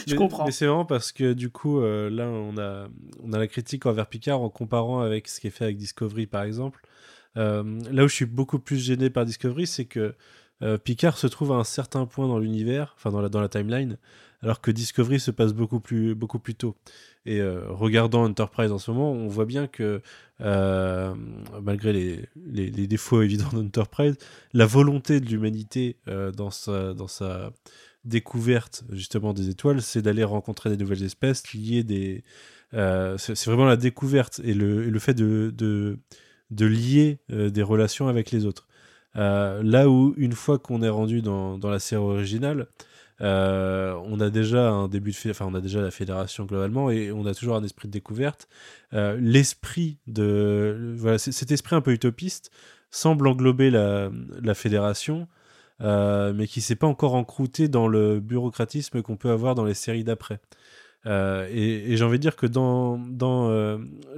Mais- 0.09 0.14
comprends. 0.16 0.45
Mais 0.45 0.53
c'est 0.53 0.66
vraiment 0.66 0.85
parce 0.85 1.12
que 1.12 1.33
du 1.33 1.51
coup, 1.51 1.81
euh, 1.81 2.11
là, 2.11 2.27
on 2.27 2.57
a, 2.59 2.89
on 3.23 3.33
a 3.33 3.39
la 3.39 3.47
critique 3.47 3.87
envers 3.87 4.07
Picard 4.07 4.41
en 4.41 4.51
comparant 4.51 5.01
avec 5.01 5.29
ce 5.29 5.41
qui 5.41 5.47
est 5.47 5.51
fait 5.51 5.64
avec 5.64 5.77
Discovery, 5.77 6.27
par 6.27 6.43
exemple. 6.43 6.81
Euh, 7.37 7.79
là 7.91 8.05
où 8.05 8.09
je 8.09 8.14
suis 8.14 8.25
beaucoup 8.27 8.59
plus 8.59 8.79
gêné 8.79 9.11
par 9.11 9.25
Discovery, 9.25 9.66
c'est 9.66 9.85
que 9.85 10.14
euh, 10.62 10.77
Picard 10.77 11.19
se 11.19 11.27
trouve 11.27 11.53
à 11.53 11.57
un 11.57 11.64
certain 11.64 12.05
point 12.07 12.27
dans 12.27 12.39
l'univers, 12.39 12.95
enfin 12.97 13.11
dans 13.11 13.21
la, 13.21 13.29
dans 13.29 13.41
la 13.41 13.49
timeline, 13.49 13.97
alors 14.43 14.61
que 14.61 14.70
Discovery 14.70 15.20
se 15.20 15.30
passe 15.30 15.53
beaucoup 15.53 15.80
plus, 15.80 16.14
beaucoup 16.14 16.39
plus 16.39 16.55
tôt. 16.55 16.76
Et 17.26 17.41
euh, 17.41 17.64
regardant 17.68 18.24
Enterprise 18.24 18.72
en 18.72 18.78
ce 18.78 18.91
moment, 18.91 19.12
on 19.12 19.28
voit 19.28 19.45
bien 19.45 19.66
que, 19.66 20.01
euh, 20.41 21.14
malgré 21.62 22.26
les, 22.36 22.86
défauts 22.86 23.22
évidents 23.22 23.51
d'Enterprise, 23.53 24.16
la 24.53 24.66
volonté 24.66 25.20
de 25.20 25.26
l'humanité 25.26 25.97
euh, 26.09 26.30
dans, 26.30 26.51
sa, 26.51 26.95
dans 26.95 27.09
sa 27.09 27.51
découverte 28.05 28.84
justement 28.93 29.32
des 29.34 29.49
étoiles, 29.49 29.82
c'est 29.82 30.03
d'aller 30.03 30.24
rencontrer 30.24 30.70
des 30.70 30.76
nouvelles 30.76 31.03
espèces, 31.03 31.53
lier 31.53 31.82
des... 31.82 32.22
c'est 32.72 33.45
vraiment 33.47 33.66
la 33.66 33.76
découverte 33.76 34.41
et 34.45 34.55
le, 34.55 34.89
le 34.89 34.99
fait 34.99 35.14
de, 35.14 35.53
de, 35.55 35.99
de 36.51 36.66
lier 36.66 37.18
des 37.28 37.62
relations 37.62 38.09
avec 38.09 38.30
les 38.30 38.47
autres. 38.47 38.68
là 39.14 39.91
où 39.91 40.14
une 40.16 40.32
fois 40.32 40.59
qu'on 40.59 40.80
est 40.80 40.89
rendu 40.89 41.20
dans, 41.20 41.59
dans 41.59 41.70
la 41.70 41.80
série 41.80 42.03
originale, 42.03 42.68
euh, 43.21 43.95
on 44.05 44.21
a 44.21 44.31
déjà 44.31 44.71
un 44.71 44.89
début 44.89 45.11
de, 45.11 45.31
enfin 45.31 45.47
on 45.47 45.55
a 45.55 45.61
déjà 45.61 45.81
la 45.81 45.91
fédération 45.91 46.45
globalement 46.45 46.91
et 46.91 47.11
on 47.11 47.27
a 47.27 47.35
toujours 47.35 47.57
un 47.57 47.64
esprit 47.64 47.89
de 47.89 47.93
découverte. 47.93 48.49
Euh, 48.93 49.19
l'esprit 49.21 49.99
de, 50.07 50.95
voilà, 50.97 51.19
cet 51.19 51.51
esprit 51.51 51.77
un 51.77 51.81
peu 51.81 51.93
utopiste 51.93 52.51
semble 52.91 53.27
englober 53.27 53.71
la, 53.71 54.11
fédération, 54.55 55.29
euh, 55.81 56.33
mais 56.33 56.47
qui 56.47 56.61
s'est 56.61 56.77
pas 56.77 56.87
encore 56.87 57.14
encrouté 57.14 57.69
dans 57.69 57.89
le 57.89 58.21
bureaucratisme 58.21 59.03
qu'on 59.03 59.16
peut 59.16 59.31
avoir 59.31 59.55
dans 59.55 59.64
les 59.64 59.75
séries 59.75 60.05
d'après. 60.05 60.41
et, 61.07 61.97
j'ai 61.97 62.05
envie 62.05 62.19
de 62.19 62.23
dire 62.23 62.37
que 62.37 62.47
dans, 62.47 62.99
dans 62.99 63.51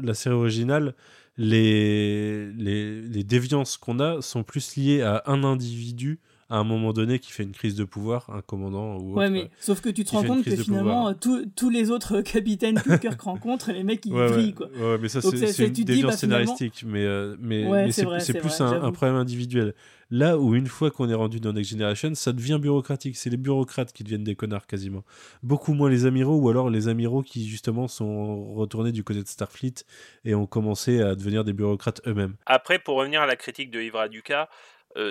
la 0.00 0.14
série 0.14 0.34
originale, 0.34 0.94
les, 1.36 2.52
les, 2.52 3.00
les 3.00 3.24
déviances 3.24 3.76
qu'on 3.76 3.98
a 3.98 4.20
sont 4.20 4.42
plus 4.42 4.76
liées 4.76 5.02
à 5.02 5.22
un 5.26 5.42
individu 5.42 6.20
à 6.50 6.56
un 6.56 6.64
moment 6.64 6.92
donné 6.92 7.20
qui 7.20 7.30
fait 7.30 7.44
une 7.44 7.52
crise 7.52 7.76
de 7.76 7.84
pouvoir, 7.84 8.28
un 8.28 8.42
commandant 8.42 8.98
ou 8.98 9.12
autre, 9.12 9.18
Ouais, 9.18 9.30
mais 9.30 9.50
sauf 9.60 9.80
que 9.80 9.88
tu 9.88 10.04
te 10.04 10.10
rends 10.10 10.24
compte 10.24 10.44
que 10.44 10.56
finalement, 10.56 11.14
tous 11.14 11.70
les 11.70 11.90
autres 11.90 12.20
capitaines 12.22 12.74
que 12.82 12.96
Kirk 12.96 13.20
rencontre, 13.20 13.70
les 13.70 13.84
mecs, 13.84 14.04
ils 14.04 14.12
ouais, 14.12 14.28
brillent, 14.28 14.54
quoi. 14.54 14.68
Ouais, 14.68 14.98
mais 15.00 15.08
ça, 15.08 15.20
c'est 15.22 15.66
une 15.66 15.72
déviance 15.72 16.12
bah, 16.12 16.16
scénaristique, 16.18 16.84
mais, 16.84 17.04
euh, 17.04 17.36
mais, 17.40 17.64
mais 17.64 17.92
c'est 17.92 18.34
plus 18.34 18.60
un, 18.60 18.82
un, 18.82 18.92
problème 18.92 19.16
individuel. 19.16 19.74
Là 20.12 20.38
où, 20.38 20.56
une 20.56 20.66
fois 20.66 20.90
qu'on 20.90 21.08
est 21.08 21.14
rendu 21.14 21.38
dans 21.38 21.52
Next 21.52 21.70
Generation, 21.70 22.14
ça 22.16 22.32
devient 22.32 22.58
bureaucratique. 22.60 23.16
C'est 23.16 23.30
les 23.30 23.36
bureaucrates 23.36 23.92
qui 23.92 24.02
deviennent 24.02 24.24
des 24.24 24.34
connards, 24.34 24.66
quasiment. 24.66 25.04
Beaucoup 25.44 25.72
moins 25.72 25.88
les 25.88 26.04
amiraux, 26.04 26.36
ou 26.36 26.48
alors 26.48 26.68
les 26.68 26.88
amiraux 26.88 27.22
qui, 27.22 27.48
justement, 27.48 27.86
sont 27.86 28.52
retournés 28.54 28.90
du 28.90 29.04
côté 29.04 29.22
de 29.22 29.28
Starfleet 29.28 29.84
et 30.24 30.34
ont 30.34 30.46
commencé 30.46 31.00
à 31.00 31.14
devenir 31.14 31.44
des 31.44 31.52
bureaucrates 31.52 32.00
eux-mêmes. 32.08 32.34
Après, 32.46 32.80
pour 32.80 32.96
revenir 32.96 33.22
à 33.22 33.26
la 33.26 33.36
critique 33.36 33.70
de 33.70 33.80
Yves 33.80 34.08
Duca, 34.10 34.48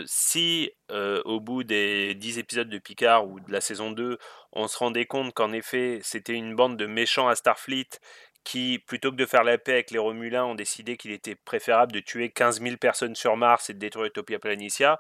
si 0.06 0.72
au 0.90 1.40
bout 1.40 1.64
des 1.64 2.16
10 2.16 2.40
épisodes 2.40 2.70
de 2.70 2.78
Picard 2.78 3.28
ou 3.28 3.40
de 3.40 3.52
la 3.52 3.62
saison 3.62 3.92
2, 3.92 4.18
on 4.54 4.68
se 4.68 4.78
rendait 4.78 5.06
compte 5.06 5.34
qu'en 5.34 5.52
effet 5.52 6.00
c'était 6.04 6.34
une 6.34 6.56
bande 6.56 6.78
de 6.78 6.86
méchants 6.86 7.28
à 7.28 7.36
Starfleet 7.36 7.90
qui, 8.44 8.80
plutôt 8.80 9.12
que 9.12 9.16
de 9.16 9.26
faire 9.26 9.44
la 9.44 9.58
paix 9.58 9.74
avec 9.74 9.92
les 9.92 10.00
Romulins, 10.00 10.46
ont 10.46 10.56
décidé 10.56 10.98
qu'il 10.98 11.12
était 11.12 11.36
préférable 11.36 11.92
de 11.92 12.00
tuer 12.00 12.30
15 12.30 12.62
000 12.62 12.78
personnes 12.78 13.16
sur 13.16 13.36
Mars 13.38 13.70
et 13.70 13.74
de 13.74 13.80
détruire 13.80 14.08
Utopia 14.08 14.40
Planitia, 14.40 15.00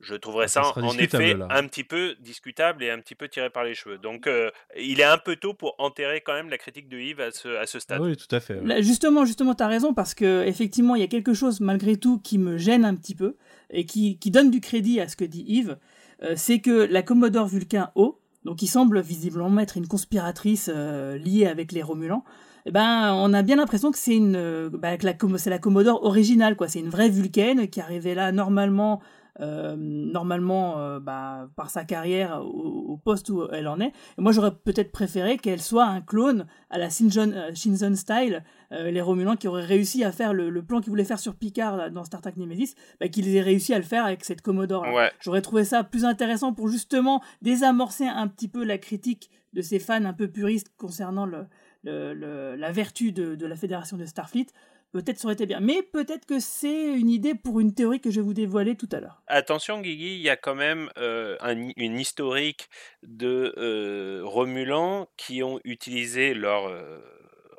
je 0.00 0.14
trouverais 0.14 0.48
ça, 0.48 0.62
en 0.76 0.96
effet 0.96 1.36
un 1.50 1.66
petit 1.66 1.82
peu 1.82 2.14
discutable 2.20 2.84
et 2.84 2.90
un 2.90 2.98
petit 3.00 3.14
peu 3.14 3.28
tiré 3.28 3.50
par 3.50 3.64
les 3.64 3.74
cheveux. 3.74 3.98
Donc 3.98 4.26
euh, 4.26 4.50
il 4.78 5.00
est 5.00 5.04
un 5.04 5.18
peu 5.18 5.36
tôt 5.36 5.54
pour 5.54 5.74
enterrer 5.78 6.20
quand 6.20 6.34
même 6.34 6.50
la 6.50 6.58
critique 6.58 6.88
de 6.88 6.98
Yves 6.98 7.20
à 7.20 7.30
ce, 7.32 7.48
à 7.56 7.66
ce 7.66 7.80
stade. 7.80 8.00
oui, 8.00 8.16
tout 8.16 8.34
à 8.34 8.40
fait. 8.40 8.60
Justement, 8.82 9.24
justement, 9.24 9.54
tu 9.54 9.62
as 9.62 9.66
raison 9.66 9.94
parce 9.94 10.14
que 10.14 10.44
effectivement, 10.46 10.94
il 10.94 11.00
y 11.00 11.04
a 11.04 11.08
quelque 11.08 11.34
chose 11.34 11.60
malgré 11.60 11.96
tout 11.96 12.18
qui 12.18 12.38
me 12.38 12.58
gêne 12.58 12.84
un 12.84 12.94
petit 12.94 13.14
peu 13.14 13.36
et 13.70 13.86
qui, 13.86 14.18
qui 14.18 14.30
donne 14.30 14.50
du 14.50 14.60
crédit 14.60 15.00
à 15.00 15.08
ce 15.08 15.16
que 15.16 15.24
dit 15.24 15.44
Yves. 15.46 15.76
Euh, 16.22 16.34
c'est 16.36 16.60
que 16.60 16.70
la 16.70 17.02
Commodore 17.02 17.46
Vulcain 17.46 17.90
O, 17.94 18.20
donc 18.44 18.56
qui 18.58 18.66
semble 18.66 19.00
visiblement 19.00 19.60
être 19.60 19.76
une 19.76 19.86
conspiratrice 19.86 20.70
euh, 20.72 21.16
liée 21.16 21.46
avec 21.46 21.72
les 21.72 21.82
Romulans, 21.82 22.24
eh 22.66 22.70
ben, 22.70 23.14
on 23.14 23.32
a 23.32 23.42
bien 23.42 23.56
l'impression 23.56 23.90
que 23.90 23.98
c'est 23.98 24.16
une, 24.16 24.68
bah, 24.68 24.96
la, 25.00 25.14
c'est 25.38 25.50
la 25.50 25.58
Commodore 25.58 26.04
originale, 26.04 26.54
quoi. 26.54 26.68
C'est 26.68 26.80
une 26.80 26.90
vraie 26.90 27.08
Vulcaine 27.08 27.68
qui 27.68 27.80
arrivait 27.80 28.14
là 28.14 28.30
normalement 28.32 29.00
euh, 29.40 29.76
normalement 29.78 30.80
euh, 30.80 30.98
bah, 30.98 31.48
par 31.54 31.70
sa 31.70 31.84
carrière 31.84 32.42
au, 32.44 32.96
poste 32.96 33.30
où 33.30 33.46
elle 33.52 33.68
en 33.68 33.78
est. 33.80 33.92
Et 34.18 34.20
moi, 34.20 34.32
j'aurais 34.32 34.52
peut-être 34.52 34.90
préféré 34.90 35.38
qu'elle 35.38 35.60
soit 35.60 35.84
un 35.84 36.00
clone 36.00 36.46
à 36.70 36.78
la 36.78 36.90
Shinzon, 36.90 37.32
euh, 37.32 37.94
style, 37.94 38.42
les 38.70 39.00
Romulans 39.00 39.36
qui 39.36 39.46
auraient 39.46 39.64
réussi 39.64 40.02
à 40.04 40.12
faire 40.12 40.34
le, 40.34 40.62
plan 40.62 40.80
qu'ils 40.80 40.90
voulaient 40.90 41.04
faire 41.04 41.20
sur 41.20 41.36
Picard 41.36 41.90
dans 41.90 42.04
Star 42.04 42.20
Trek 42.20 42.34
Nemesis, 42.36 42.74
bah, 43.00 43.08
qu'ils 43.08 43.34
aient 43.34 43.40
réussi 43.40 43.72
à 43.72 43.78
le 43.78 43.84
faire 43.84 44.04
avec 44.04 44.24
cette 44.24 44.42
Commodore. 44.42 44.84
J'aurais 45.20 45.42
trouvé 45.42 45.64
ça 45.64 45.84
plus 45.84 46.04
intéressant 46.04 46.52
pour 46.52 46.68
justement 46.68 47.22
désamorcer 47.40 48.06
un 48.06 48.26
petit 48.26 48.48
peu 48.48 48.64
la 48.64 48.78
critique 48.78 49.30
de 49.54 49.62
ces 49.62 49.78
fans 49.78 50.04
un 50.04 50.12
peu 50.12 50.28
puristes 50.28 50.72
concernant 50.76 51.26
le, 51.26 51.46
la 51.84 52.72
vertu 52.72 53.12
de, 53.12 53.36
de 53.36 53.46
la 53.46 53.56
Fédération 53.56 53.96
de 53.96 54.04
Starfleet 54.04 54.48
peut-être 54.92 55.18
ça 55.18 55.26
aurait 55.26 55.34
été 55.34 55.46
bien. 55.46 55.60
Mais 55.60 55.82
peut-être 55.82 56.26
que 56.26 56.40
c'est 56.40 56.92
une 56.94 57.10
idée 57.10 57.34
pour 57.34 57.60
une 57.60 57.74
théorie 57.74 58.00
que 58.00 58.10
je 58.10 58.20
vais 58.20 58.26
vous 58.26 58.34
dévoiler 58.34 58.76
tout 58.76 58.88
à 58.92 59.00
l'heure. 59.00 59.22
Attention, 59.26 59.80
Guigui, 59.80 60.14
il 60.16 60.22
y 60.22 60.30
a 60.30 60.36
quand 60.36 60.54
même 60.54 60.90
euh, 60.98 61.36
une 61.76 61.98
historique 61.98 62.68
de 63.02 63.54
euh, 63.56 64.22
Romulans 64.24 65.08
qui 65.16 65.42
ont 65.42 65.60
utilisé 65.64 66.34
leur 66.34 66.68
euh, 66.68 67.00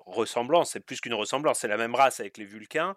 ressemblance, 0.05 0.71
c'est 0.71 0.79
plus 0.79 1.01
qu'une 1.01 1.13
ressemblance, 1.13 1.59
c'est 1.59 1.67
la 1.67 1.77
même 1.77 1.95
race 1.95 2.19
avec 2.19 2.37
les 2.37 2.45
Vulcains, 2.45 2.95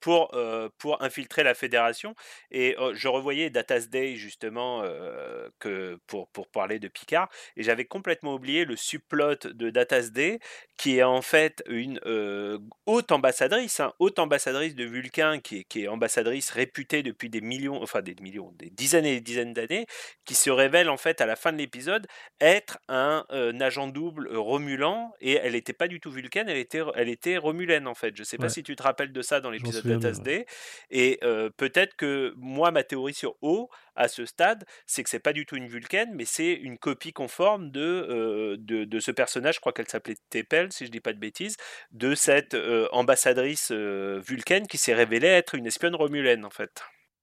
pour, 0.00 0.34
euh, 0.34 0.68
pour 0.78 1.02
infiltrer 1.02 1.42
la 1.42 1.54
fédération. 1.54 2.14
Et 2.50 2.76
oh, 2.78 2.92
je 2.94 3.08
revoyais 3.08 3.50
Datas 3.50 3.86
Day 3.86 4.16
justement 4.16 4.82
euh, 4.82 5.48
que 5.58 5.98
pour, 6.06 6.28
pour 6.28 6.48
parler 6.48 6.78
de 6.78 6.88
Picard, 6.88 7.28
et 7.56 7.62
j'avais 7.62 7.84
complètement 7.84 8.34
oublié 8.34 8.64
le 8.64 8.76
subplot 8.76 9.36
de 9.44 9.70
Datas 9.70 10.10
Day, 10.10 10.40
qui 10.76 10.98
est 10.98 11.02
en 11.02 11.22
fait 11.22 11.62
une 11.66 12.00
haute 12.86 13.12
ambassadrice, 13.12 13.80
hein, 13.80 13.92
haute 13.98 14.18
ambassadrice 14.18 14.74
de 14.74 14.84
Vulcain, 14.84 15.40
qui 15.40 15.58
est, 15.58 15.64
qui 15.64 15.84
est 15.84 15.88
ambassadrice 15.88 16.50
réputée 16.50 17.02
depuis 17.02 17.28
des 17.28 17.40
millions, 17.40 17.82
enfin 17.82 18.02
des 18.02 18.16
millions, 18.20 18.52
des 18.56 18.70
dizaines 18.70 19.06
et 19.06 19.14
des 19.14 19.20
dizaines 19.20 19.52
d'années, 19.52 19.86
qui 20.24 20.34
se 20.34 20.50
révèle 20.50 20.88
en 20.88 20.96
fait 20.96 21.20
à 21.20 21.26
la 21.26 21.36
fin 21.36 21.52
de 21.52 21.58
l'épisode 21.58 22.06
être 22.40 22.78
un, 22.88 23.24
agent 23.60 23.88
double 23.88 24.34
romulan, 24.36 25.12
et 25.20 25.34
elle 25.34 25.52
n'était 25.52 25.72
pas 25.72 25.88
du 25.88 26.00
tout 26.00 26.10
vulcaine, 26.10 26.48
elle 26.48 26.56
était, 26.56 26.82
elle 26.94 27.08
était 27.08 27.36
romulaine 27.36 27.86
en 27.86 27.94
fait. 27.94 28.16
Je 28.16 28.22
sais 28.22 28.38
pas 28.38 28.48
si 28.48 28.62
tu 28.62 28.76
te 28.76 28.82
rappelles 28.82 29.12
de 29.12 29.22
ça 29.22 29.40
dans 29.40 29.49
les 29.50 29.58
l'épisode 29.58 29.84
de 29.84 30.00
TSD. 30.00 30.46
Et 30.90 31.18
peut-être 31.56 31.96
que 31.96 32.34
moi, 32.36 32.70
ma 32.70 32.82
théorie 32.82 33.14
sur 33.14 33.36
O, 33.42 33.68
à 33.96 34.08
ce 34.08 34.24
stade, 34.24 34.64
c'est 34.86 35.02
que 35.02 35.10
c'est 35.10 35.18
pas 35.18 35.32
du 35.32 35.46
tout 35.46 35.56
une 35.56 35.68
Vulcaine, 35.68 36.10
mais 36.14 36.24
c'est 36.24 36.52
une 36.52 36.78
copie 36.78 37.12
conforme 37.12 37.70
de, 37.70 38.56
de, 38.58 38.84
de, 38.84 39.00
ce 39.00 39.10
personnage, 39.10 39.56
je 39.56 39.60
crois 39.60 39.72
qu'elle 39.72 39.88
s'appelait 39.88 40.16
Tepel, 40.30 40.72
si 40.72 40.86
je 40.86 40.90
dis 40.90 41.00
pas 41.00 41.12
de 41.12 41.18
bêtises, 41.18 41.56
de 41.92 42.14
cette 42.14 42.56
ambassadrice 42.92 43.72
Vulcaine 43.72 44.66
qui 44.66 44.78
s'est 44.78 44.94
révélée 44.94 45.28
être 45.28 45.54
une 45.54 45.66
espionne 45.66 45.94
romulaine, 45.94 46.44
en 46.44 46.50
fait. 46.50 46.82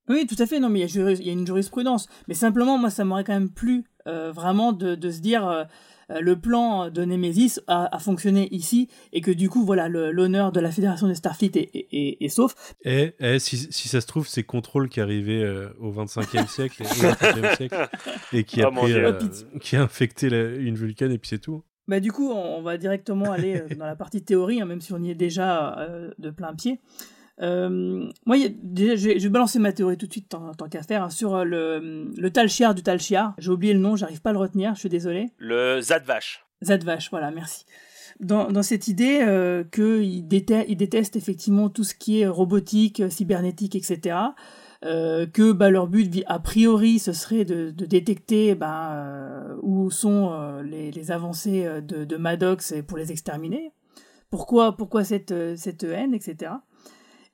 Oui, 0.09 0.25
tout 0.25 0.41
à 0.41 0.45
fait. 0.45 0.59
Non, 0.59 0.69
mais 0.69 0.81
il 0.81 0.89
y, 0.89 1.25
y, 1.25 1.29
a 1.29 1.33
une 1.33 1.45
jurisprudence. 1.45 2.07
Mais 2.27 2.33
simplement, 2.33 2.77
moi, 2.77 2.89
ça 2.89 3.03
m'aurait 3.03 3.23
quand 3.23 3.33
même 3.33 3.51
plu 3.51 3.85
vraiment 4.31 4.73
de, 4.73 4.95
de, 4.95 5.11
se 5.11 5.19
dire 5.19 5.47
euh, 5.47 5.63
le 6.09 6.39
plan 6.39 6.89
de 6.89 7.03
Nemesis 7.03 7.59
a, 7.67 7.97
fonctionné 7.99 8.47
ici 8.53 8.87
et 9.13 9.21
que 9.21 9.31
du 9.31 9.49
coup, 9.49 9.65
voilà, 9.65 9.89
l'honneur 9.89 10.51
de 10.51 10.59
la 10.59 10.71
Fédération 10.71 11.07
des 11.07 11.15
Starfleet 11.15 11.69
est, 11.73 12.29
sauf. 12.29 12.55
Et, 12.83 13.13
si, 13.39 13.87
ça 13.87 14.01
se 14.01 14.07
trouve, 14.07 14.27
c'est 14.27 14.43
Control 14.43 14.89
qui 14.89 14.99
est 14.99 15.03
arrivé 15.03 15.43
euh, 15.43 15.69
au 15.79 15.91
25e 15.91 16.47
siècle 16.47 16.83
et 16.83 16.85
siècle 16.85 17.89
et 18.33 18.43
qui 18.43 18.61
a, 18.63 18.69
oh, 18.69 18.87
euh, 18.87 19.19
qui 19.59 19.75
a 19.75 19.81
infecté 19.81 20.27
une 20.27 20.75
vulcane 20.75 21.11
et 21.11 21.17
puis 21.17 21.29
c'est 21.29 21.39
tout. 21.39 21.63
Bah, 21.87 21.99
du 21.99 22.11
coup, 22.11 22.31
on, 22.31 22.61
va 22.61 22.77
directement 22.77 23.31
aller 23.31 23.63
dans 23.77 23.85
la 23.85 23.95
partie 23.95 24.21
théorie, 24.21 24.61
hein, 24.61 24.65
même 24.65 24.81
si 24.81 24.93
on 24.93 25.01
y 25.01 25.09
est 25.09 25.15
déjà 25.15 25.87
de 26.17 26.29
plein 26.29 26.53
pied. 26.53 26.79
Euh, 27.41 28.09
moi, 28.25 28.37
déjà, 28.63 28.95
je, 28.95 29.09
vais, 29.09 29.29
balancer 29.29 29.59
ma 29.59 29.71
théorie 29.71 29.97
tout 29.97 30.07
de 30.07 30.11
suite, 30.11 30.29
tant, 30.29 30.53
qu'à 30.69 30.83
faire, 30.83 31.03
hein, 31.03 31.09
sur 31.09 31.35
euh, 31.35 31.43
le, 31.43 32.11
le 32.15 32.31
Talchiar 32.31 32.73
du 32.73 32.83
Talchiar. 32.83 33.33
J'ai 33.37 33.51
oublié 33.51 33.73
le 33.73 33.79
nom, 33.79 33.95
j'arrive 33.95 34.21
pas 34.21 34.31
à 34.31 34.33
le 34.33 34.39
retenir, 34.39 34.73
je 34.75 34.79
suis 34.79 34.89
désolé. 34.89 35.27
Le 35.37 35.79
Zadvash. 35.81 36.45
Zadvash, 36.63 37.09
voilà, 37.11 37.31
merci. 37.31 37.65
Dans, 38.19 38.51
dans 38.51 38.63
cette 38.63 38.87
idée 38.87 39.19
euh, 39.21 39.63
qu'il 39.63 40.27
déteste, 40.27 40.65
il 40.69 40.77
déteste 40.77 41.15
effectivement 41.15 41.69
tout 41.69 41.83
ce 41.83 41.93
qui 41.93 42.21
est 42.21 42.27
robotique, 42.27 43.03
cybernétique, 43.11 43.75
etc. 43.75 44.15
Euh, 44.85 45.25
que 45.25 45.51
bah, 45.51 45.69
leur 45.69 45.87
but, 45.87 46.23
a 46.27 46.39
priori, 46.39 46.99
ce 46.99 47.13
serait 47.13 47.45
de, 47.45 47.71
de 47.71 47.85
détecter 47.85 48.55
bah, 48.55 48.93
euh, 48.93 49.55
où 49.61 49.89
sont 49.91 50.31
euh, 50.31 50.63
les, 50.63 50.91
les, 50.91 51.11
avancées 51.11 51.67
de, 51.81 52.05
de 52.05 52.17
Maddox 52.17 52.73
pour 52.87 52.97
les 52.97 53.11
exterminer. 53.11 53.71
Pourquoi, 54.29 54.75
pourquoi 54.75 55.03
cette, 55.03 55.33
cette 55.55 55.83
haine, 55.83 56.13
etc 56.13 56.51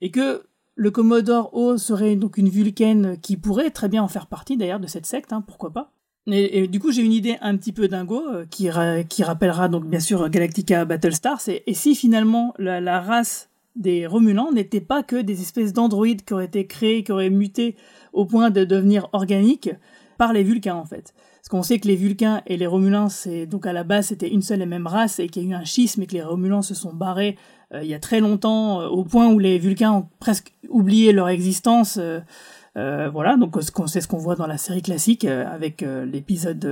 et 0.04 0.12
que 0.12 0.44
le 0.76 0.92
Commodore 0.92 1.50
O 1.54 1.78
serait 1.78 2.18
donc 2.18 2.38
une 2.38 2.50
Vulcaine 2.50 3.18
qui 3.22 3.38
pourrait 3.38 3.72
très 3.72 3.88
bien 3.88 4.04
en 4.04 4.10
faire 4.10 4.28
partie 4.28 4.58
d'ailleurs 4.58 4.82
de 4.82 4.88
cette 4.88 5.06
secte, 5.06 5.32
hein, 5.32 5.42
pourquoi 5.42 5.72
pas. 5.72 5.94
Et, 6.28 6.68
du 6.68 6.80
coup, 6.80 6.92
j'ai 6.92 7.02
une 7.02 7.12
idée 7.12 7.38
un 7.42 7.58
petit 7.58 7.72
peu 7.72 7.88
dingo 7.88 8.22
euh, 8.30 8.46
qui, 8.46 8.70
rappellera 8.70 9.68
donc 9.68 9.86
bien 9.86 10.00
sûr 10.00 10.30
Galactica 10.30 10.86
Battlestar. 10.86 11.40
C'est 11.40 11.64
et 11.68 11.74
si 11.74 11.96
finalement 11.96 12.54
la, 12.60 13.00
race 13.00 13.50
des 13.76 14.06
Romulans 14.06 14.52
n'était 14.52 14.82
pas 14.82 15.04
que 15.04 15.16
des 15.16 15.42
espèces 15.42 15.74
d'androïdes 15.74 16.26
qui 16.26 16.34
auraient 16.34 16.46
été 16.46 16.68
créés, 16.68 17.04
qui 17.04 17.12
auraient 17.12 17.30
muté 17.30 17.76
au 18.12 18.26
point 18.26 18.52
de 18.52 18.66
devenir 18.66 19.08
organiques 19.14 19.72
par 20.18 20.34
les 20.34 20.44
Vulcains 20.44 20.76
en 20.76 20.86
fait. 20.86 21.14
Parce 21.38 21.50
qu'on 21.50 21.64
sait 21.64 21.80
que 21.80 21.88
les 21.88 21.96
Vulcains 21.96 22.42
et 22.48 22.56
les 22.56 22.68
Romulans, 22.68 23.10
c'est 23.10 23.46
donc 23.46 23.66
à 23.66 23.74
la 23.74 23.84
base 23.84 24.08
c'était 24.08 24.30
une 24.30 24.42
seule 24.42 24.62
et 24.62 24.66
même 24.66 24.88
race 24.88 25.20
et 25.20 25.28
qu'il 25.28 25.44
y 25.44 25.48
a 25.48 25.50
eu 25.50 25.54
un 25.54 25.66
schisme 25.66 26.02
et 26.02 26.08
que 26.08 26.14
les 26.14 26.24
Romulans 26.24 26.62
se 26.62 26.74
sont 26.74 26.94
barrés 26.94 27.38
euh, 27.74 27.84
il 27.84 27.90
y 27.90 27.94
a 27.94 28.00
très 28.00 28.20
longtemps, 28.20 28.82
euh, 28.82 28.88
au 28.88 29.04
point 29.04 29.28
où 29.28 29.40
les 29.40 29.58
Vulcains 29.58 29.92
ont 29.92 30.08
presque 30.20 30.54
oublié 30.70 31.12
leur 31.12 31.30
existence. 31.30 31.98
Euh, 31.98 33.10
voilà, 33.12 33.38
donc 33.38 33.56
c'est 33.88 34.02
ce 34.02 34.08
qu'on 34.08 34.18
voit 34.18 34.36
dans 34.36 34.48
la 34.48 34.58
série 34.58 34.82
classique 34.82 35.26
avec 35.26 35.82
l'épisode 35.82 36.66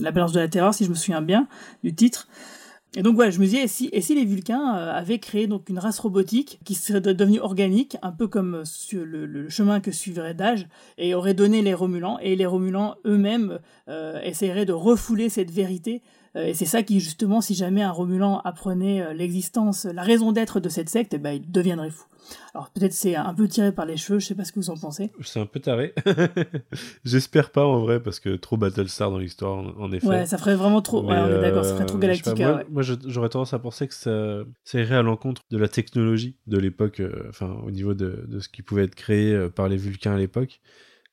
La 0.00 0.10
balance 0.10 0.32
de 0.32 0.40
la 0.40 0.48
terreur, 0.48 0.74
si 0.74 0.84
je 0.84 0.90
me 0.90 0.96
souviens 0.96 1.22
bien 1.22 1.46
du 1.84 1.94
titre. 1.94 2.26
Et 2.98 3.02
donc 3.02 3.14
voilà, 3.14 3.30
je 3.30 3.38
me 3.38 3.44
disais, 3.44 3.62
et 3.92 4.00
si, 4.00 4.14
les 4.14 4.24
Vulcains 4.24 4.74
euh, 4.74 4.90
avaient 4.90 5.18
créé 5.18 5.46
donc 5.46 5.68
une 5.68 5.78
race 5.78 5.98
robotique 5.98 6.58
qui 6.64 6.74
serait 6.74 7.02
de- 7.02 7.12
devenue 7.12 7.40
organique, 7.40 7.98
un 8.00 8.10
peu 8.10 8.26
comme 8.26 8.54
euh, 8.54 9.04
le, 9.04 9.26
le 9.26 9.50
chemin 9.50 9.80
que 9.80 9.92
suivrait 9.92 10.32
Dage, 10.32 10.66
et 10.96 11.14
aurait 11.14 11.34
donné 11.34 11.60
les 11.60 11.74
Romulans, 11.74 12.18
et 12.22 12.36
les 12.36 12.46
Romulans 12.46 12.94
eux-mêmes 13.04 13.58
euh, 13.88 14.18
essaieraient 14.22 14.64
de 14.64 14.72
refouler 14.72 15.28
cette 15.28 15.50
vérité. 15.50 16.00
Euh, 16.36 16.46
et 16.46 16.54
c'est 16.54 16.66
ça 16.66 16.82
qui, 16.82 17.00
justement, 17.00 17.40
si 17.40 17.54
jamais 17.54 17.82
un 17.82 17.90
Romulan 17.90 18.40
apprenait 18.44 19.02
euh, 19.02 19.12
l'existence, 19.12 19.84
la 19.84 20.02
raison 20.02 20.32
d'être 20.32 20.60
de 20.60 20.68
cette 20.68 20.88
secte, 20.88 21.14
eh 21.14 21.18
ben, 21.18 21.32
il 21.32 21.50
deviendrait 21.50 21.90
fou. 21.90 22.04
Alors 22.54 22.70
peut-être 22.70 22.92
c'est 22.92 23.14
un 23.14 23.34
peu 23.34 23.46
tiré 23.46 23.72
par 23.72 23.86
les 23.86 23.96
cheveux, 23.96 24.18
je 24.18 24.26
sais 24.26 24.34
pas 24.34 24.44
ce 24.44 24.52
que 24.52 24.58
vous 24.58 24.70
en 24.70 24.76
pensez. 24.76 25.12
C'est 25.22 25.40
un 25.40 25.46
peu 25.46 25.60
taré. 25.60 25.94
J'espère 27.04 27.50
pas 27.50 27.64
en 27.64 27.80
vrai, 27.80 28.00
parce 28.00 28.20
que 28.20 28.34
trop 28.36 28.56
Battlestar 28.56 29.10
dans 29.10 29.18
l'histoire, 29.18 29.58
en, 29.78 29.92
effet. 29.92 30.06
Ouais, 30.06 30.26
ça 30.26 30.38
ferait 30.38 30.56
vraiment 30.56 30.82
trop. 30.82 31.04
Ouais, 31.04 31.16
on 31.16 31.28
est 31.28 31.40
d'accord, 31.40 31.64
ça 31.64 31.70
euh, 31.70 31.74
ferait 31.74 31.86
trop 31.86 31.98
pas, 31.98 32.02
Galactica. 32.02 32.34
moi, 32.34 32.56
ouais. 32.56 32.66
moi, 32.68 32.82
je- 32.82 32.94
j'aurais 33.06 33.28
tendance 33.28 33.54
à 33.54 33.58
penser 33.58 33.86
que 33.86 33.94
ça, 33.94 34.42
ça 34.64 34.80
irait 34.80 34.96
à 34.96 35.02
l'encontre 35.02 35.42
de 35.50 35.58
la 35.58 35.68
technologie 35.68 36.36
de 36.46 36.58
l'époque, 36.58 37.00
euh, 37.00 37.26
enfin, 37.28 37.56
au 37.64 37.70
niveau 37.70 37.94
de, 37.94 38.24
de 38.26 38.40
ce 38.40 38.48
qui 38.48 38.62
pouvait 38.62 38.84
être 38.84 38.94
créé 38.94 39.32
euh, 39.32 39.48
par 39.48 39.68
les 39.68 39.76
Vulcains 39.76 40.14
à 40.14 40.18
l'époque. 40.18 40.60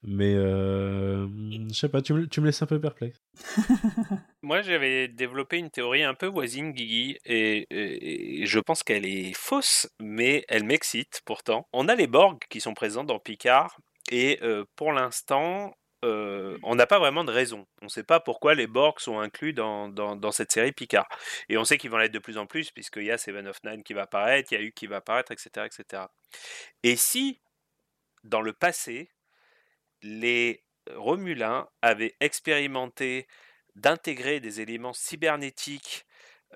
Mais 0.05 0.33
euh, 0.35 1.27
je 1.69 1.73
sais 1.73 1.87
pas, 1.87 2.01
tu 2.01 2.13
me, 2.13 2.27
tu 2.27 2.41
me 2.41 2.47
laisses 2.47 2.61
un 2.61 2.65
peu 2.65 2.79
perplexe. 2.79 3.17
Moi, 4.41 4.61
j'avais 4.61 5.07
développé 5.07 5.57
une 5.57 5.69
théorie 5.69 6.03
un 6.03 6.13
peu 6.13 6.27
voisine, 6.27 6.73
Guigui, 6.73 7.17
et, 7.25 8.45
je 8.45 8.59
pense 8.59 8.83
qu'elle 8.83 9.05
est 9.05 9.33
fausse, 9.33 9.87
mais 10.01 10.43
elle 10.49 10.65
m'excite 10.65 11.21
pourtant. 11.25 11.67
On 11.71 11.87
a 11.87 11.95
les 11.95 12.07
Borg 12.07 12.39
qui 12.49 12.59
sont 12.59 12.73
présents 12.73 13.05
dans 13.05 13.19
Picard, 13.19 13.79
et 14.11 14.39
euh, 14.41 14.65
pour 14.75 14.91
l'instant, 14.91 15.73
euh, 16.03 16.57
on 16.63 16.75
n'a 16.75 16.85
pas 16.85 16.99
vraiment 16.99 17.23
de 17.23 17.31
raison. 17.31 17.65
On 17.81 17.85
ne 17.85 17.89
sait 17.89 18.03
pas 18.03 18.19
pourquoi 18.19 18.55
les 18.55 18.67
Borg 18.67 18.99
sont 18.99 19.19
inclus 19.19 19.53
dans, 19.53 19.87
dans, 19.87 20.31
cette 20.31 20.51
série 20.51 20.73
Picard. 20.73 21.07
Et 21.47 21.57
on 21.57 21.63
sait 21.63 21.77
qu'ils 21.77 21.89
vont 21.89 21.97
l'être 21.97 22.13
de 22.13 22.19
plus 22.19 22.37
en 22.37 22.45
plus, 22.45 22.71
puisqu'il 22.71 23.05
y 23.05 23.11
a 23.11 23.17
Seven 23.17 23.47
of 23.47 23.63
Nine 23.63 23.83
qui 23.83 23.93
va 23.93 24.01
apparaître, 24.01 24.51
il 24.51 24.55
y 24.55 24.57
a 24.57 24.63
eu 24.63 24.73
qui 24.73 24.87
va 24.87 24.97
apparaître, 24.97 25.31
etc., 25.31 25.65
etc. 25.65 26.03
Et 26.83 26.97
si, 26.97 27.41
dans 28.25 28.41
le 28.41 28.51
passé, 28.51 29.09
les 30.03 30.63
Romulins 30.95 31.67
avaient 31.81 32.15
expérimenté 32.19 33.27
d'intégrer 33.75 34.39
des 34.39 34.61
éléments 34.61 34.93
cybernétiques 34.93 36.05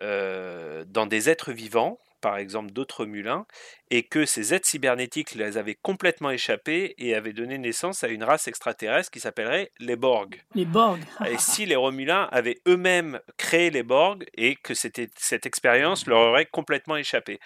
euh, 0.02 0.86
dans 0.88 1.08
des 1.08 1.30
êtres 1.30 1.52
vivants, 1.52 2.00
par 2.22 2.38
exemple 2.38 2.72
d'autres 2.72 3.04
Romulins, 3.04 3.48
et 3.90 4.04
que 4.04 4.26
ces 4.26 4.54
êtres 4.54 4.68
cybernétiques 4.68 5.34
les 5.34 5.58
avaient 5.58 5.78
complètement 5.82 6.30
échappés 6.30 6.94
et 6.98 7.16
avaient 7.16 7.34
donné 7.34 7.58
naissance 7.58 8.04
à 8.04 8.08
une 8.10 8.24
race 8.24 8.48
extraterrestre 8.48 9.10
qui 9.10 9.20
s'appellerait 9.20 9.72
les 9.80 9.96
Borg. 9.96 10.44
Les 10.54 10.66
Borg. 10.66 11.00
Et 11.28 11.38
si 11.38 11.66
les 11.66 11.76
Romulins 11.76 12.28
avaient 12.32 12.62
eux-mêmes 12.68 13.20
créé 13.38 13.72
les 13.72 13.84
Borg 13.84 14.26
et 14.36 14.56
que 14.56 14.74
cette 14.76 15.46
expérience 15.46 16.06
leur 16.06 16.20
aurait 16.20 16.46
complètement 16.46 16.98
échappé. 16.98 17.40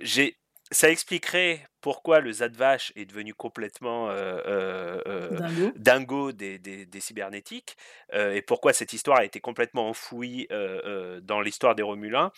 J'ai 0.00 0.38
ça 0.70 0.90
expliquerait 0.90 1.66
pourquoi 1.84 2.20
le 2.20 2.32
Zadvash 2.32 2.94
est 2.96 3.04
devenu 3.04 3.34
complètement 3.34 4.08
euh, 4.08 4.40
euh, 4.46 5.02
euh, 5.06 5.28
Dingo. 5.36 5.72
dingo 5.76 6.32
des, 6.32 6.58
des- 6.58 6.86
des 6.86 7.00
cybernétiques 7.00 7.76
et 8.14 8.40
pourquoi 8.40 8.72
cette 8.72 8.94
histoire 8.94 9.18
a 9.18 9.24
été 9.26 9.38
complètement 9.40 9.90
enfouie 9.90 10.48
dans 11.22 11.42
l'histoire 11.42 11.74
des 11.74 11.82
Romulins. 11.82 12.32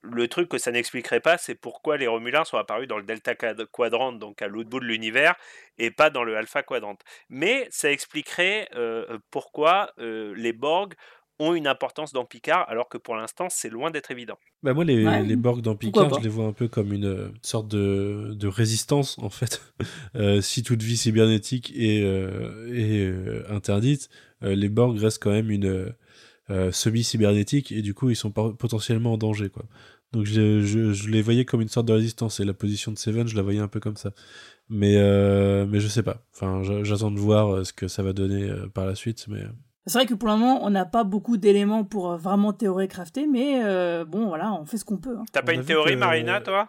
Le 0.00 0.28
truc 0.28 0.48
que 0.48 0.56
ça 0.56 0.70
n'expliquerait 0.70 1.20
pas, 1.20 1.36
c'est 1.36 1.54
pourquoi 1.56 1.98
les 1.98 2.06
Romulins 2.06 2.44
sont 2.44 2.56
apparus 2.56 2.88
dans 2.88 2.96
le 2.96 3.02
Delta 3.02 3.34
Quad- 3.34 3.66
Quadrant, 3.66 4.12
donc 4.12 4.40
à 4.40 4.46
l'autre 4.48 4.70
bout 4.70 4.80
de 4.80 4.86
l'univers, 4.86 5.34
et 5.76 5.90
pas 5.90 6.08
dans 6.08 6.24
le 6.24 6.34
Alpha 6.36 6.62
Quadrant. 6.62 6.96
Mais 7.28 7.66
ça 7.70 7.90
expliquerait 7.90 8.68
euh, 8.76 9.18
pourquoi 9.30 9.92
euh, 9.98 10.32
les 10.36 10.54
Borg 10.54 10.94
ont 11.38 11.54
une 11.54 11.66
importance 11.66 12.12
dans 12.12 12.24
Picard, 12.24 12.64
alors 12.68 12.88
que 12.88 12.96
pour 12.98 13.14
l'instant, 13.16 13.48
c'est 13.50 13.68
loin 13.68 13.90
d'être 13.90 14.10
évident. 14.10 14.38
Bah 14.62 14.72
moi, 14.72 14.84
les, 14.84 15.04
Ouais, 15.04 15.22
les 15.22 15.36
Borg 15.36 15.60
dans 15.60 15.76
Picard, 15.76 16.04
je 16.18 16.22
les 16.22 16.28
vois 16.30 16.46
un 16.46 16.52
peu 16.52 16.66
comme 16.68 16.92
une 16.92 17.04
euh, 17.04 17.28
sorte 17.42 17.68
de, 17.68 18.32
de 18.34 18.46
résistance, 18.48 19.18
en 19.18 19.30
fait. 19.30 19.62
Euh, 20.16 20.40
si 20.40 20.62
toute 20.62 20.82
vie 20.82 20.96
cybernétique 20.96 21.72
est, 21.76 22.02
euh, 22.02 22.72
est 22.74 23.04
euh, 23.06 23.44
interdite, 23.50 24.08
euh, 24.42 24.54
les 24.54 24.70
Borg 24.70 24.98
restent 24.98 25.22
quand 25.22 25.30
même 25.30 25.50
une 25.50 25.92
euh, 26.50 26.72
semi-cybernétique, 26.72 27.70
et 27.72 27.82
du 27.82 27.92
coup, 27.92 28.08
ils 28.10 28.16
sont 28.16 28.30
potentiellement 28.30 29.12
en 29.14 29.18
danger, 29.18 29.50
quoi. 29.50 29.64
Donc 30.12 30.24
je, 30.24 30.62
je, 30.62 30.92
je 30.94 31.08
les 31.10 31.20
voyais 31.20 31.44
comme 31.44 31.60
une 31.60 31.68
sorte 31.68 31.86
de 31.86 31.92
résistance, 31.92 32.40
et 32.40 32.44
la 32.46 32.54
position 32.54 32.92
de 32.92 32.96
Seven, 32.98 33.26
je 33.28 33.36
la 33.36 33.42
voyais 33.42 33.60
un 33.60 33.68
peu 33.68 33.80
comme 33.80 33.96
ça. 33.96 34.12
Mais, 34.70 34.96
euh, 34.96 35.66
mais 35.66 35.80
je 35.80 35.88
sais 35.88 36.02
pas. 36.02 36.24
Enfin, 36.34 36.62
j'a- 36.62 36.82
j'attends 36.82 37.10
de 37.10 37.18
voir 37.20 37.64
ce 37.66 37.72
que 37.74 37.88
ça 37.88 38.02
va 38.02 38.12
donner 38.14 38.50
par 38.72 38.86
la 38.86 38.94
suite, 38.94 39.26
mais... 39.28 39.42
C'est 39.86 39.98
vrai 39.98 40.06
que 40.06 40.14
pour 40.14 40.28
le 40.28 40.36
moment, 40.36 40.64
on 40.64 40.70
n'a 40.70 40.84
pas 40.84 41.04
beaucoup 41.04 41.36
d'éléments 41.36 41.84
pour 41.84 42.10
euh, 42.10 42.16
vraiment 42.16 42.52
théorie 42.52 42.88
crafter, 42.88 43.26
mais 43.26 43.62
euh, 43.64 44.04
bon, 44.04 44.26
voilà, 44.26 44.52
on 44.52 44.64
fait 44.66 44.78
ce 44.78 44.84
qu'on 44.84 44.98
peut. 44.98 45.16
hein. 45.16 45.24
T'as 45.32 45.42
pas 45.42 45.52
une 45.52 45.64
théorie, 45.64 45.96
Marina, 45.96 46.40
toi? 46.40 46.68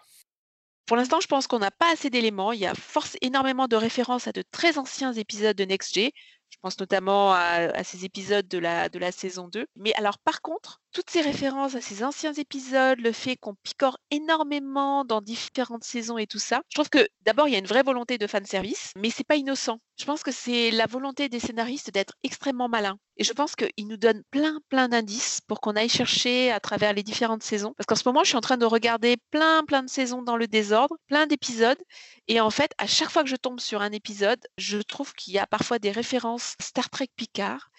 Pour 0.85 0.95
l'instant, 0.97 1.19
je 1.19 1.27
pense 1.27 1.47
qu'on 1.47 1.59
n'a 1.59 1.71
pas 1.71 1.91
assez 1.91 2.09
d'éléments. 2.09 2.53
Il 2.53 2.59
y 2.59 2.65
a 2.65 2.73
force 2.73 3.17
énormément 3.21 3.67
de 3.67 3.75
références 3.75 4.27
à 4.27 4.31
de 4.31 4.43
très 4.51 4.77
anciens 4.77 5.11
épisodes 5.13 5.57
de 5.57 5.65
Next 5.65 5.93
G. 5.93 6.13
Je 6.49 6.57
pense 6.61 6.79
notamment 6.79 7.33
à, 7.33 7.83
ces 7.83 8.05
épisodes 8.05 8.47
de 8.47 8.57
la, 8.57 8.89
de 8.89 8.99
la 8.99 9.11
saison 9.11 9.47
2. 9.47 9.65
Mais 9.75 9.93
alors, 9.95 10.17
par 10.17 10.41
contre, 10.41 10.81
toutes 10.91 11.09
ces 11.09 11.21
références 11.21 11.75
à 11.75 11.81
ces 11.81 12.03
anciens 12.03 12.33
épisodes, 12.33 12.99
le 12.99 13.11
fait 13.11 13.35
qu'on 13.35 13.55
picore 13.55 13.99
énormément 14.09 15.05
dans 15.05 15.21
différentes 15.21 15.83
saisons 15.83 16.17
et 16.17 16.27
tout 16.27 16.39
ça, 16.39 16.61
je 16.69 16.75
trouve 16.75 16.89
que 16.89 17.07
d'abord, 17.21 17.47
il 17.47 17.51
y 17.51 17.55
a 17.55 17.59
une 17.59 17.67
vraie 17.67 17.83
volonté 17.83 18.17
de 18.17 18.25
fanservice, 18.25 18.91
mais 18.97 19.09
c'est 19.09 19.23
pas 19.23 19.35
innocent. 19.35 19.79
Je 19.99 20.05
pense 20.05 20.23
que 20.23 20.31
c'est 20.31 20.71
la 20.71 20.85
volonté 20.85 21.29
des 21.29 21.39
scénaristes 21.39 21.91
d'être 21.91 22.13
extrêmement 22.23 22.69
malins. 22.69 22.97
Et 23.17 23.23
je 23.23 23.33
pense 23.33 23.55
qu'ils 23.55 23.87
nous 23.87 23.97
donnent 23.97 24.23
plein, 24.29 24.59
plein 24.69 24.87
d'indices 24.87 25.41
pour 25.47 25.59
qu'on 25.59 25.75
aille 25.75 25.89
chercher 25.89 26.51
à 26.51 26.59
travers 26.59 26.93
les 26.93 27.01
différentes 27.01 27.41
saisons. 27.41 27.73
Parce 27.75 27.87
qu'en 27.87 27.95
ce 27.95 28.07
moment, 28.07 28.23
je 28.23 28.29
suis 28.29 28.37
en 28.37 28.41
train 28.41 28.57
de 28.57 28.65
regarder 28.65 29.17
plein, 29.31 29.63
plein 29.65 29.81
de 29.81 29.89
saisons 29.89 30.21
dans 30.21 30.37
le 30.37 30.47
désordre, 30.47 30.95
plein 31.07 31.25
d'épisodes. 31.25 31.79
Et 32.27 32.41
en 32.41 32.49
fait, 32.49 32.71
à 32.77 32.87
chaque 32.87 33.09
fois 33.09 33.23
que 33.23 33.29
je 33.29 33.35
tombe 33.35 33.59
sur 33.59 33.81
un 33.81 33.91
épisode, 33.91 34.39
je 34.57 34.79
trouve 34.79 35.13
qu'il 35.13 35.33
y 35.33 35.39
a 35.39 35.47
parfois 35.47 35.79
des 35.79 35.91
références 35.91 36.55
Star 36.61 36.89
Trek 36.89 37.09
Picard. 37.15 37.69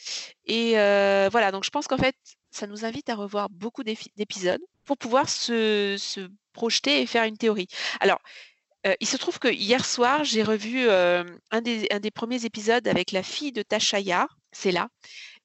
Et 0.46 0.78
euh, 0.78 1.28
voilà, 1.30 1.52
donc 1.52 1.64
je 1.64 1.70
pense 1.70 1.86
qu'en 1.86 1.98
fait, 1.98 2.16
ça 2.50 2.66
nous 2.66 2.84
invite 2.84 3.10
à 3.10 3.14
revoir 3.14 3.50
beaucoup 3.50 3.82
d'épi- 3.82 4.10
d'épisodes 4.16 4.62
pour 4.84 4.96
pouvoir 4.96 5.28
se, 5.28 5.98
projeter 6.52 7.02
et 7.02 7.06
faire 7.06 7.24
une 7.24 7.36
théorie. 7.36 7.68
Alors, 8.00 8.20
euh, 8.86 8.94
il 9.00 9.06
se 9.06 9.16
trouve 9.16 9.38
que 9.38 9.48
hier 9.48 9.84
soir, 9.84 10.24
j'ai 10.24 10.42
revu 10.42 10.88
euh, 10.88 11.24
un, 11.50 11.60
des, 11.60 12.10
premiers 12.10 12.44
épisodes 12.44 12.86
avec 12.88 13.12
la 13.12 13.22
fille 13.22 13.52
de 13.52 13.62
Tasha 13.62 14.00
Yar, 14.00 14.38
c'est 14.52 14.72
là. 14.72 14.88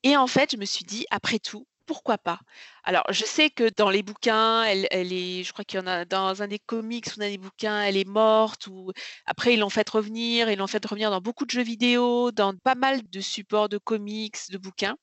Et 0.04 0.18
en 0.18 0.28
fait, 0.28 0.52
je 0.52 0.58
me 0.58 0.66
suis 0.66 0.86
dit, 0.86 1.06
après 1.12 1.40
tout, 1.40 1.68
pourquoi 1.86 2.18
pas? 2.18 2.40
Alors, 2.84 3.04
je 3.10 3.24
sais 3.26 3.50
que 3.50 3.70
dans 3.76 3.90
les 3.90 4.04
bouquins, 4.04 4.64
elle, 4.64 4.88
est, 4.92 5.44
je 5.44 5.54
crois 5.54 5.66
qu'il 5.66 5.80
y 5.80 5.84
en 5.84 5.88
a 5.88 6.06
dans 6.06 6.42
un 6.42 6.48
des 6.48 6.60
comics 6.60 7.08
ou 7.16 7.20
dans 7.20 7.28
des 7.28 7.38
bouquins, 7.38 7.82
elle 7.84 7.98
est 7.98 8.08
morte. 8.08 8.68
Ou 8.68 8.92
après, 9.26 9.54
ils 9.54 9.60
l'ont 9.60 9.70
fait 9.70 9.90
revenir. 9.90 10.50
Ils 10.50 10.58
l'ont 10.58 10.68
fait 10.68 10.86
revenir 10.86 11.12
dans 11.12 11.22
beaucoup 11.22 11.46
de 11.46 11.52
jeux 11.52 11.64
vidéo, 11.64 12.32
dans 12.32 12.56
pas 12.58 12.76
mal 12.76 13.02
de 13.10 13.22
supports 13.22 13.70
de 13.70 13.78
comics, 13.78 14.38
de 14.50 14.58
bouquins. 14.58 14.96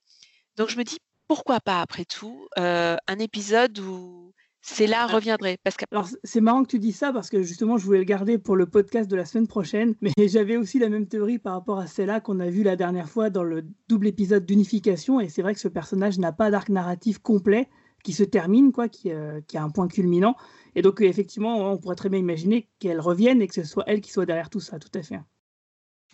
Donc, 0.57 0.71
je 0.71 0.77
me 0.77 0.85
dis, 0.85 0.99
pourquoi 1.29 1.61
pas 1.61 1.81
après 1.81 2.05
tout 2.05 2.49
euh, 2.59 2.97
un 3.07 3.19
épisode 3.19 3.79
où 3.79 4.33
c'est 4.63 4.87
là 4.87 5.07
reviendrait 5.07 5.57
Parce 5.65 5.77
que 5.77 5.85
Alors, 5.91 6.09
c'est 6.23 6.41
marrant 6.41 6.63
que 6.63 6.69
tu 6.69 6.79
dis 6.79 6.93
ça 6.93 7.13
parce 7.13 7.31
que 7.31 7.43
justement, 7.43 7.79
je 7.79 7.85
voulais 7.85 7.99
le 7.99 8.05
garder 8.05 8.39
pour 8.39 8.57
le 8.57 8.67
podcast 8.67 9.11
de 9.11 9.17
la 9.17 9.25
semaine 9.25 9.47
prochaine. 9.47 9.95
Mais 10.03 10.13
j'avais 10.29 10.57
aussi 10.57 10.79
la 10.79 10.89
même 10.89 11.07
théorie 11.07 11.39
par 11.39 11.55
rapport 11.55 11.79
à 11.79 11.87
celle-là 11.87 12.21
qu'on 12.21 12.41
a 12.41 12.51
vue 12.51 12.63
la 12.63 12.77
dernière 12.77 13.09
fois 13.09 13.31
dans 13.31 13.43
le 13.43 13.65
double 13.89 14.07
épisode 14.07 14.45
d'unification. 14.45 15.21
Et 15.21 15.29
c'est 15.29 15.43
vrai 15.43 15.55
que 15.55 15.61
ce 15.61 15.69
personnage 15.69 16.19
n'a 16.19 16.33
pas 16.33 16.51
d'arc 16.51 16.69
narratif 16.69 17.19
complet 17.19 17.69
qui 18.03 18.13
se 18.13 18.23
termine, 18.23 18.73
quoi, 18.73 18.89
qui, 18.89 19.13
euh, 19.13 19.41
qui 19.47 19.57
a 19.57 19.63
un 19.63 19.71
point 19.71 19.89
culminant. 19.89 20.37
Et 20.75 20.83
donc, 20.83 21.01
effectivement, 21.01 21.73
on 21.73 21.79
pourrait 21.79 21.97
très 21.97 22.09
bien 22.09 22.19
imaginer 22.19 22.69
qu'elle 22.79 23.01
revienne 23.01 23.43
et 23.43 23.49
que 23.49 23.55
ce 23.55 23.65
soit 23.65 23.85
elle 23.87 24.01
qui 24.01 24.11
soit 24.11 24.27
derrière 24.27 24.51
tout 24.51 24.61
ça, 24.61 24.79
tout 24.79 24.91
à 24.95 25.03
fait. 25.03 25.21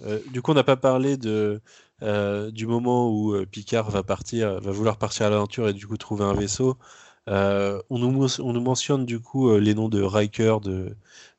Euh, 0.02 0.18
du 0.30 0.42
coup, 0.42 0.50
on 0.50 0.54
n'a 0.54 0.64
pas 0.64 0.76
parlé 0.76 1.16
de, 1.16 1.60
euh, 2.02 2.50
du 2.50 2.66
moment 2.66 3.10
où 3.10 3.34
Picard 3.46 3.90
va 3.90 4.02
partir, 4.02 4.60
va 4.60 4.70
vouloir 4.72 4.98
partir 4.98 5.26
à 5.26 5.30
l'aventure 5.30 5.68
et 5.68 5.72
du 5.72 5.86
coup 5.86 5.96
trouver 5.96 6.24
un 6.24 6.34
vaisseau. 6.34 6.76
Euh, 7.28 7.80
on, 7.90 7.98
nous, 7.98 8.26
on 8.40 8.52
nous 8.52 8.60
mentionne 8.60 9.04
du 9.04 9.20
coup 9.20 9.50
euh, 9.50 9.58
les 9.58 9.74
noms 9.74 9.88
de 9.88 10.00
Riker, 10.02 10.58
de, 10.62 10.96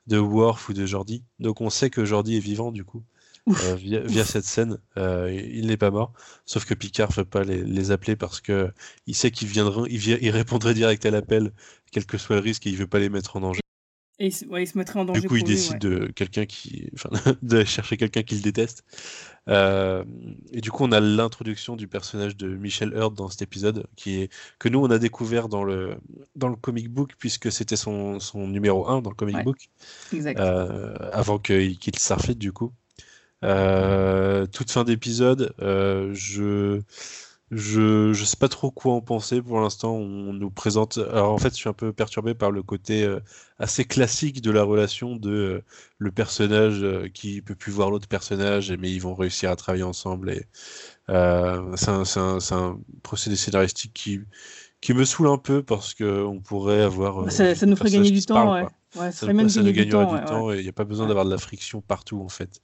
de 0.07 0.17
Worf 0.17 0.69
ou 0.69 0.73
de 0.73 0.85
Jordi. 0.85 1.23
Donc 1.39 1.61
on 1.61 1.69
sait 1.69 1.89
que 1.89 2.05
Jordi 2.05 2.35
est 2.37 2.39
vivant 2.41 2.71
du 2.71 2.83
coup 2.83 3.03
euh, 3.47 3.75
via, 3.75 3.99
via 4.01 4.25
cette 4.25 4.43
scène. 4.45 4.79
Euh, 4.97 5.31
il 5.31 5.67
n'est 5.67 5.77
pas 5.77 5.91
mort. 5.91 6.13
Sauf 6.45 6.65
que 6.65 6.73
Picard 6.73 7.09
ne 7.11 7.15
veut 7.15 7.25
pas 7.25 7.43
les, 7.43 7.63
les 7.63 7.91
appeler 7.91 8.15
parce 8.15 8.41
que 8.41 8.71
il 9.07 9.15
sait 9.15 9.31
qu'ils 9.31 9.47
viendront, 9.47 9.85
il, 9.85 9.97
vi- 9.97 10.17
il 10.21 10.29
répondrait 10.31 10.73
direct 10.73 11.05
à 11.05 11.11
l'appel, 11.11 11.51
quel 11.91 12.05
que 12.05 12.17
soit 12.17 12.35
le 12.35 12.41
risque, 12.41 12.67
et 12.67 12.69
il 12.69 12.77
veut 12.77 12.87
pas 12.87 12.99
les 12.99 13.09
mettre 13.09 13.37
en 13.37 13.41
danger. 13.41 13.61
Et 14.19 14.27
il, 14.27 14.31
se- 14.33 14.45
ouais, 14.45 14.63
il 14.63 14.67
se 14.67 14.77
mettrait 14.77 14.99
en 14.99 15.05
danger. 15.05 15.21
Du 15.21 15.27
coup, 15.27 15.35
il 15.35 15.39
lui, 15.45 15.53
décide 15.53 15.83
ouais. 15.85 15.99
de 15.99 16.05
quelqu'un 16.07 16.45
qui, 16.45 16.89
enfin, 16.95 17.09
de 17.43 17.63
chercher 17.63 17.97
quelqu'un 17.97 18.23
qu'il 18.23 18.41
déteste. 18.41 18.83
Euh, 19.47 20.03
et 20.51 20.59
du 20.59 20.71
coup, 20.71 20.83
on 20.83 20.91
a 20.91 20.99
l'introduction 20.99 21.75
du 21.75 21.87
personnage 21.87 22.35
de 22.35 22.47
Michel 22.47 22.93
Hurd 22.93 23.13
dans 23.15 23.29
cet 23.29 23.43
épisode, 23.43 23.85
qui 23.95 24.21
est 24.23 24.29
que 24.59 24.69
nous 24.69 24.79
on 24.79 24.89
a 24.89 24.97
découvert 24.99 25.47
dans 25.49 25.63
le 25.63 25.97
dans 26.35 26.49
le 26.49 26.55
comic 26.55 26.89
book 26.89 27.11
puisque 27.17 27.51
c'était 27.51 27.75
son, 27.77 28.19
son 28.19 28.47
numéro 28.47 28.87
1 28.89 29.01
dans 29.01 29.09
le 29.11 29.15
comic 29.15 29.35
Ouais. 29.37 29.43
book, 29.43 29.69
euh, 30.13 30.95
avant 31.13 31.37
qu'il 31.39 31.77
quitte 31.77 31.99
Starfleet 31.99 32.35
du 32.35 32.51
coup. 32.51 32.73
Euh, 33.45 34.47
toute 34.47 34.71
fin 34.71 34.83
d'épisode, 34.83 35.53
euh, 35.61 36.11
je 36.13 36.81
Je 37.49 38.11
je 38.11 38.25
sais 38.25 38.35
pas 38.35 38.49
trop 38.49 38.71
quoi 38.71 38.93
en 38.93 39.01
penser 39.01 39.41
pour 39.41 39.61
l'instant. 39.61 39.93
On 39.93 40.33
nous 40.33 40.49
présente. 40.49 40.97
Alors 40.97 41.31
en 41.31 41.37
fait, 41.37 41.49
je 41.51 41.55
suis 41.55 41.69
un 41.69 41.73
peu 41.73 41.93
perturbé 41.93 42.33
par 42.33 42.51
le 42.51 42.61
côté 42.61 43.03
euh, 43.03 43.21
assez 43.57 43.85
classique 43.85 44.41
de 44.41 44.51
la 44.51 44.63
relation 44.63 45.15
de 45.15 45.31
euh, 45.31 45.63
le 45.97 46.11
personnage 46.11 46.83
euh, 46.83 47.07
qui 47.07 47.41
peut 47.41 47.55
plus 47.55 47.71
voir 47.71 47.89
l'autre 47.89 48.09
personnage, 48.09 48.73
mais 48.73 48.91
ils 48.91 49.01
vont 49.01 49.15
réussir 49.15 49.49
à 49.49 49.55
travailler 49.55 49.83
ensemble. 49.83 50.31
Et 50.31 50.45
euh, 51.09 51.73
c'est 51.77 52.53
un, 52.53 52.79
procédé 53.01 53.37
scénaristique 53.37 53.93
qui 53.93 54.19
qui 54.79 54.93
me 54.93 55.05
saoule 55.05 55.27
un 55.27 55.37
peu 55.37 55.63
parce 55.63 55.93
que 55.93 56.23
on 56.25 56.39
pourrait 56.39 56.81
avoir. 56.81 57.31
Ça, 57.31 57.55
ça 57.55 57.65
nous 57.65 57.77
ferait 57.77 57.91
gagner 57.91 58.11
du 58.11 58.25
temps, 58.25 58.35
parlent, 58.35 58.63
ouais. 58.63 58.69
Ouais, 58.95 59.11
ça 59.11 59.27
Ça, 59.27 59.27
ça 59.27 59.33
nous 59.33 59.47
du 59.47 59.73
gagnerait 59.73 60.19
du 60.19 60.25
temps 60.25 60.45
ouais. 60.45 60.57
et 60.57 60.59
il 60.59 60.63
n'y 60.63 60.69
a 60.69 60.73
pas 60.73 60.85
besoin 60.85 61.07
d'avoir 61.07 61.25
de 61.25 61.31
la 61.31 61.37
friction 61.37 61.81
partout 61.81 62.21
en 62.21 62.29
fait. 62.29 62.61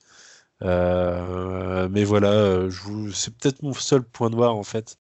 Euh, 0.64 1.88
mais 1.90 2.04
voilà, 2.04 2.32
euh, 2.32 2.70
je 2.70 2.82
vous... 2.82 3.12
c'est 3.12 3.36
peut-être 3.38 3.62
mon 3.64 3.74
seul 3.74 4.04
point 4.04 4.30
noir 4.30 4.56
en 4.56 4.64
fait. 4.64 4.98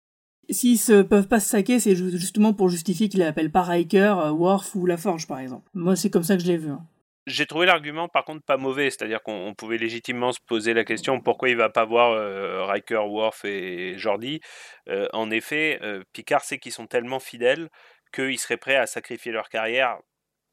S'ils 0.49 0.77
se 0.77 1.01
peuvent 1.01 1.27
pas 1.27 1.39
se 1.39 1.49
saquer, 1.49 1.79
c'est 1.79 1.95
ju- 1.95 2.17
justement 2.17 2.53
pour 2.53 2.67
justifier 2.69 3.07
qu'ils 3.07 3.21
l'appellent 3.21 3.51
pas 3.51 3.61
Riker, 3.63 4.15
euh, 4.19 4.31
Worf 4.31 4.75
ou 4.75 4.85
La 4.85 4.97
Forge, 4.97 5.25
par 5.25 5.39
exemple. 5.39 5.69
Moi, 5.73 5.95
c'est 5.95 6.09
comme 6.09 6.23
ça 6.23 6.35
que 6.35 6.43
je 6.43 6.47
l'ai 6.47 6.57
vu. 6.57 6.69
hein. 6.69 6.85
J'ai 7.25 7.45
trouvé 7.45 7.65
l'argument 7.65 8.09
par 8.09 8.25
contre 8.25 8.43
pas 8.43 8.57
mauvais, 8.57 8.89
c'est-à-dire 8.89 9.23
qu'on 9.23 9.47
on 9.47 9.53
pouvait 9.53 9.77
légitimement 9.77 10.33
se 10.33 10.41
poser 10.45 10.73
la 10.73 10.83
question 10.83 11.21
pourquoi 11.21 11.47
il 11.47 11.55
va 11.55 11.69
pas 11.69 11.85
voir 11.85 12.11
euh, 12.11 12.65
Riker, 12.65 12.99
Worf 13.07 13.45
et 13.45 13.97
Jordi? 13.97 14.41
Euh, 14.89 15.07
en 15.13 15.31
effet, 15.31 15.79
euh, 15.83 16.03
Picard 16.11 16.43
sait 16.43 16.59
qu'ils 16.59 16.73
sont 16.73 16.85
tellement 16.87 17.21
fidèles 17.21 17.69
qu'ils 18.13 18.37
seraient 18.37 18.57
prêts 18.57 18.75
à 18.75 18.87
sacrifier 18.87 19.31
leur 19.31 19.47
carrière 19.47 19.97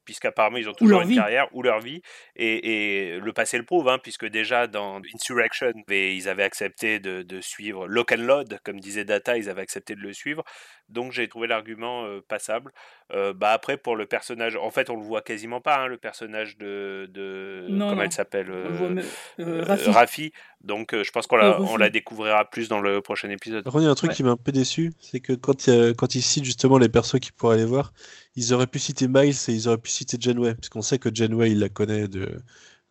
puisqu'apparemment 0.05 0.57
ils 0.57 0.69
ont 0.69 0.73
toujours 0.73 1.01
une 1.01 1.09
vie. 1.09 1.15
carrière 1.15 1.47
ou 1.53 1.61
leur 1.63 1.79
vie 1.79 2.01
et, 2.35 3.13
et 3.13 3.19
le 3.19 3.33
passé 3.33 3.57
le 3.57 3.65
prouve 3.65 3.87
hein, 3.89 3.99
puisque 4.01 4.25
déjà 4.25 4.67
dans 4.67 5.01
Insurrection 5.13 5.71
ils 5.89 6.29
avaient 6.29 6.43
accepté 6.43 6.99
de, 6.99 7.21
de 7.21 7.41
suivre 7.41 7.87
Lock 7.87 8.11
and 8.11 8.21
Load 8.21 8.59
comme 8.63 8.79
disait 8.79 9.05
Data 9.05 9.37
ils 9.37 9.49
avaient 9.49 9.61
accepté 9.61 9.95
de 9.95 10.01
le 10.01 10.13
suivre 10.13 10.43
donc 10.91 11.11
j'ai 11.11 11.27
trouvé 11.27 11.47
l'argument 11.47 12.05
euh, 12.05 12.21
passable 12.27 12.71
Euh, 13.13 13.33
bah 13.33 13.51
après 13.51 13.75
pour 13.75 13.97
le 13.97 14.05
personnage 14.05 14.55
en 14.55 14.71
fait 14.71 14.89
on 14.89 14.95
le 14.95 15.03
voit 15.03 15.21
quasiment 15.21 15.59
pas 15.59 15.77
hein, 15.81 15.87
le 15.87 15.97
personnage 15.97 16.57
de, 16.57 17.09
de 17.13 17.65
Non, 17.69 17.89
comment 17.89 17.95
non. 17.95 18.01
elle 18.03 18.11
s'appelle 18.13 18.47
euh. 18.49 19.63
Raffi. 19.91 20.31
donc 20.61 20.93
euh, 20.93 21.03
je 21.03 21.11
pense 21.11 21.27
qu'on 21.27 21.35
la, 21.35 21.59
on 21.61 21.65
Raffi. 21.65 21.77
la 21.77 21.89
découvrira 21.89 22.49
plus 22.49 22.69
dans 22.69 22.79
le 22.79 23.01
prochain 23.01 23.29
épisode 23.29 23.63
Par 23.63 23.73
contre, 23.73 23.83
il 23.83 23.85
y 23.85 23.89
a 23.89 23.91
un 23.91 23.95
truc 23.95 24.11
qui 24.11 24.23
m'a 24.23 24.31
un 24.31 24.37
peu 24.37 24.51
déçu, 24.51 24.93
c'est 24.99 25.19
que 25.19 25.33
quand, 25.33 25.67
quand 25.97 26.15
ils 26.15 26.21
citent 26.21 26.45
justement 26.45 26.77
les 26.77 26.89
persos 26.89 27.19
qu'ils 27.19 27.33
pourraient 27.33 27.55
aller 27.55 27.65
voir, 27.65 27.91
ils 28.35 28.53
auraient 28.53 28.67
pu 28.67 28.79
citer 28.79 29.07
Miles 29.07 29.35
et 29.49 29.51
ils 29.51 29.67
auraient 29.67 29.77
pu 29.77 29.89
citer 29.89 30.17
Janeway, 30.19 30.55
puisqu'on 30.55 30.81
sait 30.81 30.99
que 30.99 31.09
Janeway 31.13 31.51
il 31.51 31.59
la 31.59 31.69
connaît 31.69 32.07
de 32.07 32.41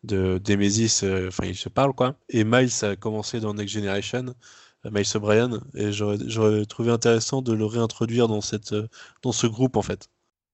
de 0.03 0.41
euh, 1.03 1.27
enfin 1.27 1.45
ils 1.45 1.55
se 1.55 1.69
parlent 1.69 1.93
quoi. 1.93 2.15
Et 2.29 2.43
Miles 2.43 2.71
a 2.83 2.95
commencé 2.95 3.39
dans 3.39 3.53
Next 3.53 3.73
Generation, 3.73 4.33
Miles 4.89 5.05
O'Brien, 5.15 5.61
et 5.75 5.91
j'aurais 5.91 6.65
trouvé 6.65 6.91
intéressant 6.91 7.41
de 7.41 7.53
le 7.53 7.65
réintroduire 7.65 8.27
dans 8.27 8.41
cette 8.41 8.73
euh, 8.73 8.87
dans 9.21 9.31
ce 9.31 9.45
groupe 9.47 9.77
en 9.77 9.81
fait. 9.81 10.07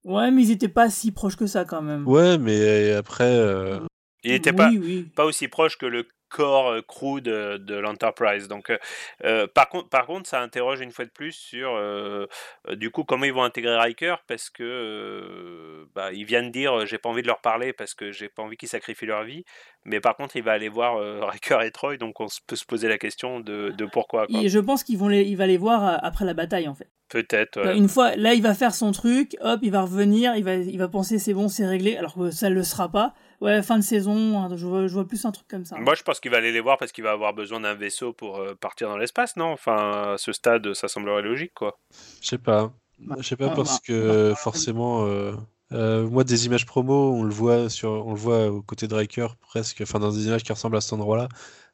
Ouais, 0.04 0.32
mais 0.32 0.44
ils 0.44 0.52
étaient 0.52 0.68
pas 0.68 0.90
si 0.90 1.12
proches 1.12 1.36
que 1.38 1.48
ça 1.48 1.66
quand 1.66 1.82
même. 1.82 2.08
Ouais, 2.08 2.38
mais 2.38 2.92
après. 2.94 3.24
euh, 3.26 3.80
Il 4.24 4.32
n'était 4.32 4.52
Oui, 4.52 4.56
pas, 4.58 4.70
oui. 4.72 5.04
pas 5.16 5.26
aussi 5.26 5.48
proche 5.48 5.78
que 5.78 5.86
le 5.86 6.08
corps 6.30 6.70
euh, 6.70 6.82
crew 6.82 7.22
de, 7.22 7.58
de 7.58 7.76
l'Enterprise. 7.76 8.48
Donc, 8.48 8.70
euh, 8.70 8.78
euh, 9.24 9.48
par, 9.48 9.70
contre, 9.70 9.90
par 9.90 10.06
contre, 10.06 10.30
ça 10.30 10.42
interroge 10.42 10.82
une 10.82 10.92
fois 10.92 11.06
de 11.06 11.10
plus 11.10 11.32
sur 11.34 11.76
euh, 11.76 12.26
euh, 12.68 12.76
du 12.76 12.92
coup 12.92 13.04
comment 13.04 13.26
ils 13.26 13.34
vont 13.34 13.44
intégrer 13.44 13.76
Riker 13.78 14.16
parce 14.28 14.50
que 14.50 14.64
euh, 14.64 15.86
bah, 15.96 16.12
il 16.14 16.26
vient 16.26 16.44
de 16.44 16.50
dire 16.50 16.80
euh, 16.80 16.86
j'ai 16.86 16.98
pas 16.98 17.10
envie 17.10 17.22
de 17.22 17.28
leur 17.28 17.42
parler 17.42 17.74
parce 17.74 17.94
que 17.94 18.12
j'ai 18.12 18.30
pas 18.30 18.44
envie 18.44 18.58
qu'ils 18.58 18.70
sacrifient 18.70 19.06
leur 19.06 19.24
vie. 19.24 19.44
Mais 19.86 20.02
par 20.02 20.16
contre, 20.18 20.36
il 20.36 20.44
va 20.44 20.52
aller 20.52 20.70
voir 20.70 20.98
euh, 20.98 21.22
Riker 21.26 21.60
et 21.64 21.72
Troy, 21.72 21.98
donc 21.98 22.20
on 22.20 22.28
peut 22.46 22.56
se 22.56 22.66
poser 22.66 22.88
la 22.90 22.98
question 22.98 23.40
de, 23.40 23.74
de 23.78 23.86
pourquoi. 23.86 24.28
quoi. 24.28 24.42
Et 24.42 24.50
je 24.50 24.60
pense 24.60 24.84
qu'ils 24.84 24.98
vont 24.98 25.08
les, 25.08 25.22
il 25.24 25.38
va 25.38 25.48
les 25.48 25.58
voir 25.58 25.88
euh, 25.88 25.98
après 26.02 26.26
la 26.26 26.34
bataille 26.34 26.68
en 26.68 26.76
fait. 26.76 26.90
Peut-être. 27.10 27.64
ouais. 27.64 27.78
Une 27.78 27.88
fois, 27.88 28.18
là, 28.18 28.34
il 28.34 28.42
va 28.42 28.54
faire 28.54 28.76
son 28.76 28.92
truc, 28.92 29.38
hop, 29.40 29.62
il 29.64 29.72
va 29.72 29.82
revenir, 29.84 30.36
il 30.36 30.44
va, 30.44 30.56
il 30.56 30.78
va 30.78 30.90
penser 30.90 31.20
c'est 31.20 31.34
bon, 31.34 31.48
c'est 31.48 31.66
réglé, 31.66 31.96
alors 31.96 32.16
que 32.16 32.32
ça 32.32 32.50
le 32.50 32.64
sera 32.64 32.90
pas. 32.92 33.14
Ouais, 33.40 33.62
fin 33.62 33.78
de 33.78 33.84
saison, 33.84 34.40
hein, 34.40 34.50
je 34.56 34.66
vois, 34.66 34.88
je 34.88 34.94
vois 34.94 35.08
plus 35.08 35.24
un 35.26 35.32
truc 35.32 35.48
comme 35.48 35.64
ça. 35.64 35.78
Moi, 35.78 35.94
je 35.94 36.02
pense 36.02 36.20
qu'il 36.20 36.32
va 36.32 36.38
aller 36.38 36.52
les 36.52 36.60
voir 36.60 36.78
parce 36.78 36.92
qu'il 36.92 37.04
va 37.04 37.12
avoir 37.12 37.34
besoin 37.34 37.60
d'un 37.60 37.76
vaisseau 37.76 38.12
pour 38.12 38.38
euh, 38.38 38.56
partir 38.56 38.90
dans 38.90 38.98
l'espace, 38.98 39.36
non? 39.36 39.52
Enfin, 39.52 40.14
à 40.14 40.16
ce 40.18 40.32
stade, 40.32 40.74
ça 40.74 40.88
semblerait 40.88 41.22
logique, 41.22 41.54
quoi. 41.54 41.78
Je 42.22 42.28
sais 42.28 42.40
pas. 42.40 42.74
Je 43.18 43.22
sais 43.22 43.36
pas 43.36 43.50
bah, 43.50 43.54
parce 43.56 43.76
bah, 43.76 43.80
que 43.86 44.34
forcément, 44.36 45.06
euh, 45.06 45.34
euh, 45.72 46.08
moi 46.08 46.24
des 46.24 46.46
images 46.46 46.66
promo, 46.66 47.14
on 47.14 47.24
le 47.24 47.34
voit 47.34 47.70
sur, 47.70 47.92
on 47.92 48.12
le 48.12 48.20
voit 48.20 48.48
aux 48.48 48.62
côtés 48.62 48.88
de 48.88 48.96
Riker 48.96 49.28
presque, 49.42 49.82
enfin 49.82 50.00
dans 50.00 50.12
des 50.12 50.26
images 50.28 50.44
qui 50.44 50.52
ressemblent 50.52 50.78
à 50.78 50.82
cet 50.82 50.94
endroit-là, 50.94 51.30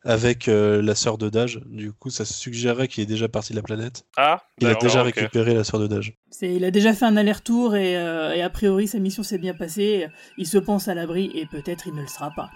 avec 0.06 0.48
euh, 0.48 0.82
la 0.82 0.96
sœur 0.96 1.18
de 1.18 1.30
Dage. 1.30 1.60
Du 1.66 1.92
coup, 1.94 2.10
ça 2.10 2.26
suggérerait 2.26 2.88
qu'il 2.88 3.04
est 3.04 3.08
déjà 3.08 3.28
parti 3.28 3.52
de 3.54 3.58
la 3.58 3.62
planète. 3.64 4.06
Ah, 4.18 4.42
Il 4.60 4.68
a 4.68 4.76
déjà 4.76 5.04
récupéré 5.04 5.54
la 5.54 5.64
sœur 5.64 5.80
de 5.80 5.88
Dage. 5.88 6.14
Il 6.42 6.66
a 6.66 6.72
déjà 6.72 6.94
fait 6.94 7.06
un 7.06 7.16
aller-retour 7.16 7.76
et, 7.76 7.96
euh, 7.98 8.34
et 8.34 8.42
a 8.42 8.50
priori 8.50 8.88
sa 8.88 9.00
mission 9.00 9.24
s'est 9.24 9.38
bien 9.38 9.54
passée. 9.54 10.08
Il 10.38 10.48
se 10.48 10.58
pense 10.58 10.88
à 10.88 10.94
l'abri 10.96 11.32
et 11.36 11.46
peut-être 11.46 11.88
il 11.88 11.94
ne 11.96 12.02
le 12.02 12.08
sera 12.08 12.32
pas. 12.32 12.50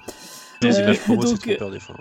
Les 0.62 0.76
Euh, 0.78 0.82
images 0.84 1.00
promo, 1.00 1.22
c'est 1.26 1.58
donc, 1.60 1.72
des 1.72 1.80
fois. 1.80 1.96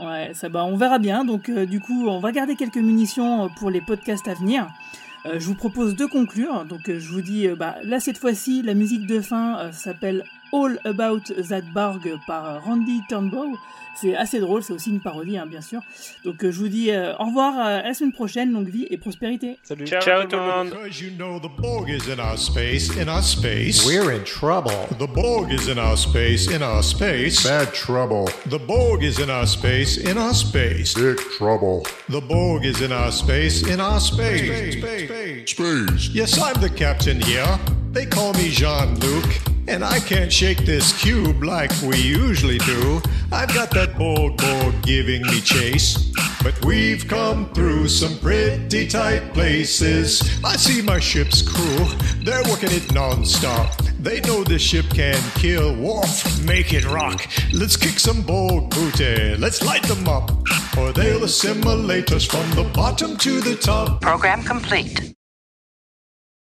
Ouais, 0.00 0.32
ça 0.34 0.48
bah 0.48 0.64
on 0.64 0.76
verra 0.76 0.98
bien. 0.98 1.24
Donc 1.24 1.48
euh, 1.48 1.66
du 1.66 1.80
coup, 1.80 2.06
on 2.08 2.18
va 2.20 2.32
garder 2.32 2.56
quelques 2.56 2.76
munitions 2.76 3.44
euh, 3.44 3.48
pour 3.58 3.70
les 3.70 3.80
podcasts 3.80 4.26
à 4.28 4.34
venir. 4.34 4.68
Euh, 5.26 5.38
je 5.38 5.46
vous 5.46 5.54
propose 5.54 5.94
de 5.96 6.06
conclure. 6.06 6.64
Donc 6.64 6.88
euh, 6.88 6.98
je 6.98 7.08
vous 7.12 7.20
dis, 7.20 7.46
euh, 7.46 7.54
bah, 7.56 7.76
là 7.84 8.00
cette 8.00 8.18
fois-ci, 8.18 8.62
la 8.62 8.74
musique 8.74 9.06
de 9.06 9.20
fin 9.20 9.58
euh, 9.58 9.72
s'appelle 9.72 10.24
All 10.52 10.80
About 10.84 11.20
That 11.48 11.62
Borg 11.74 12.10
par 12.26 12.46
euh, 12.48 12.58
Randy 12.60 13.00
Turnbow. 13.08 13.56
C'est 14.00 14.16
assez 14.16 14.40
drôle, 14.40 14.62
c'est 14.62 14.72
aussi 14.72 14.90
une 14.90 15.00
parodie, 15.00 15.36
hein, 15.38 15.46
bien 15.46 15.60
sûr. 15.60 15.80
Donc 16.24 16.42
euh, 16.42 16.50
je 16.50 16.58
vous 16.58 16.68
dis 16.68 16.90
euh, 16.90 17.14
au 17.18 17.26
revoir 17.26 17.54
euh, 17.54 17.80
à 17.80 17.82
la 17.82 17.94
semaine 17.94 18.12
prochaine, 18.12 18.52
longue 18.52 18.68
vie 18.68 18.86
et 18.90 18.96
prospérité. 18.96 19.58
Salut. 19.62 19.86
Ciao, 19.86 20.24
tout 20.24 20.36
le 20.36 20.42
monde. 20.42 20.70
Because 20.70 21.00
you 21.00 21.10
know 21.10 21.38
the 21.38 21.50
Borg 21.60 21.90
is 21.90 22.08
in 22.10 22.18
our 22.18 22.38
space, 22.38 22.90
in 22.96 23.08
our 23.08 23.22
space. 23.22 23.86
We're 23.86 24.10
in 24.10 24.24
trouble. 24.24 24.88
The 24.98 25.06
Borg 25.06 25.52
is 25.52 25.68
in 25.68 25.78
our 25.78 25.96
space, 25.96 26.48
in 26.48 26.62
our 26.62 26.82
space. 26.82 27.44
Bad 27.44 27.72
trouble. 27.72 28.28
The 28.48 28.58
Borg 28.58 29.02
is 29.02 29.18
in 29.18 29.30
our 29.30 29.46
space, 29.46 29.98
in 29.98 30.16
our 30.16 30.34
space. 30.34 30.94
Big 30.94 31.18
trouble. 31.36 31.84
The 32.08 32.20
Borg 32.20 32.64
is 32.64 32.80
in 32.80 32.92
our 32.92 33.12
space, 33.12 33.62
in 33.62 33.80
our 33.80 34.00
space. 34.00 34.74
Space. 35.46 36.08
Yes, 36.12 36.38
I'm 36.40 36.60
the 36.60 36.70
captain 36.70 37.20
here. 37.20 37.58
They 37.92 38.06
call 38.06 38.32
me 38.34 38.48
Jean 38.48 38.98
Luc. 39.00 39.24
And 39.68 39.84
I 39.84 40.00
can't 40.00 40.32
shake 40.32 40.64
this 40.66 40.92
cube 41.00 41.44
like 41.44 41.70
we 41.82 41.96
usually 41.96 42.58
do. 42.58 43.00
I've 43.30 43.54
got 43.54 43.70
that 43.86 43.98
Borg 43.98 44.36
Borg 44.36 44.80
giving 44.82 45.22
me 45.22 45.40
chase. 45.40 46.12
But 46.42 46.64
we've 46.64 47.06
come 47.08 47.52
through 47.52 47.88
some 47.88 48.16
pretty 48.18 48.86
tight 48.86 49.34
places. 49.34 50.22
I 50.44 50.56
see 50.56 50.82
my 50.82 51.00
ship's 51.00 51.42
crew. 51.42 51.86
They're 52.22 52.44
working 52.44 52.70
it 52.70 52.92
non-stop. 52.92 53.76
They 53.98 54.20
know 54.20 54.44
this 54.44 54.62
ship 54.62 54.86
can 54.90 55.20
kill. 55.34 55.74
Worf, 55.74 56.44
make 56.44 56.72
it 56.72 56.84
rock. 56.86 57.26
Let's 57.52 57.76
kick 57.76 57.98
some 57.98 58.22
Borg 58.22 58.70
booty. 58.70 59.36
Let's 59.36 59.64
light 59.64 59.84
them 59.84 60.06
up. 60.06 60.30
Or 60.78 60.92
they'll 60.92 61.24
assimilate 61.24 62.12
us 62.12 62.24
from 62.24 62.48
the 62.50 62.70
bottom 62.74 63.16
to 63.18 63.40
the 63.40 63.56
top. 63.56 64.00
Program 64.00 64.42
complete. 64.42 65.14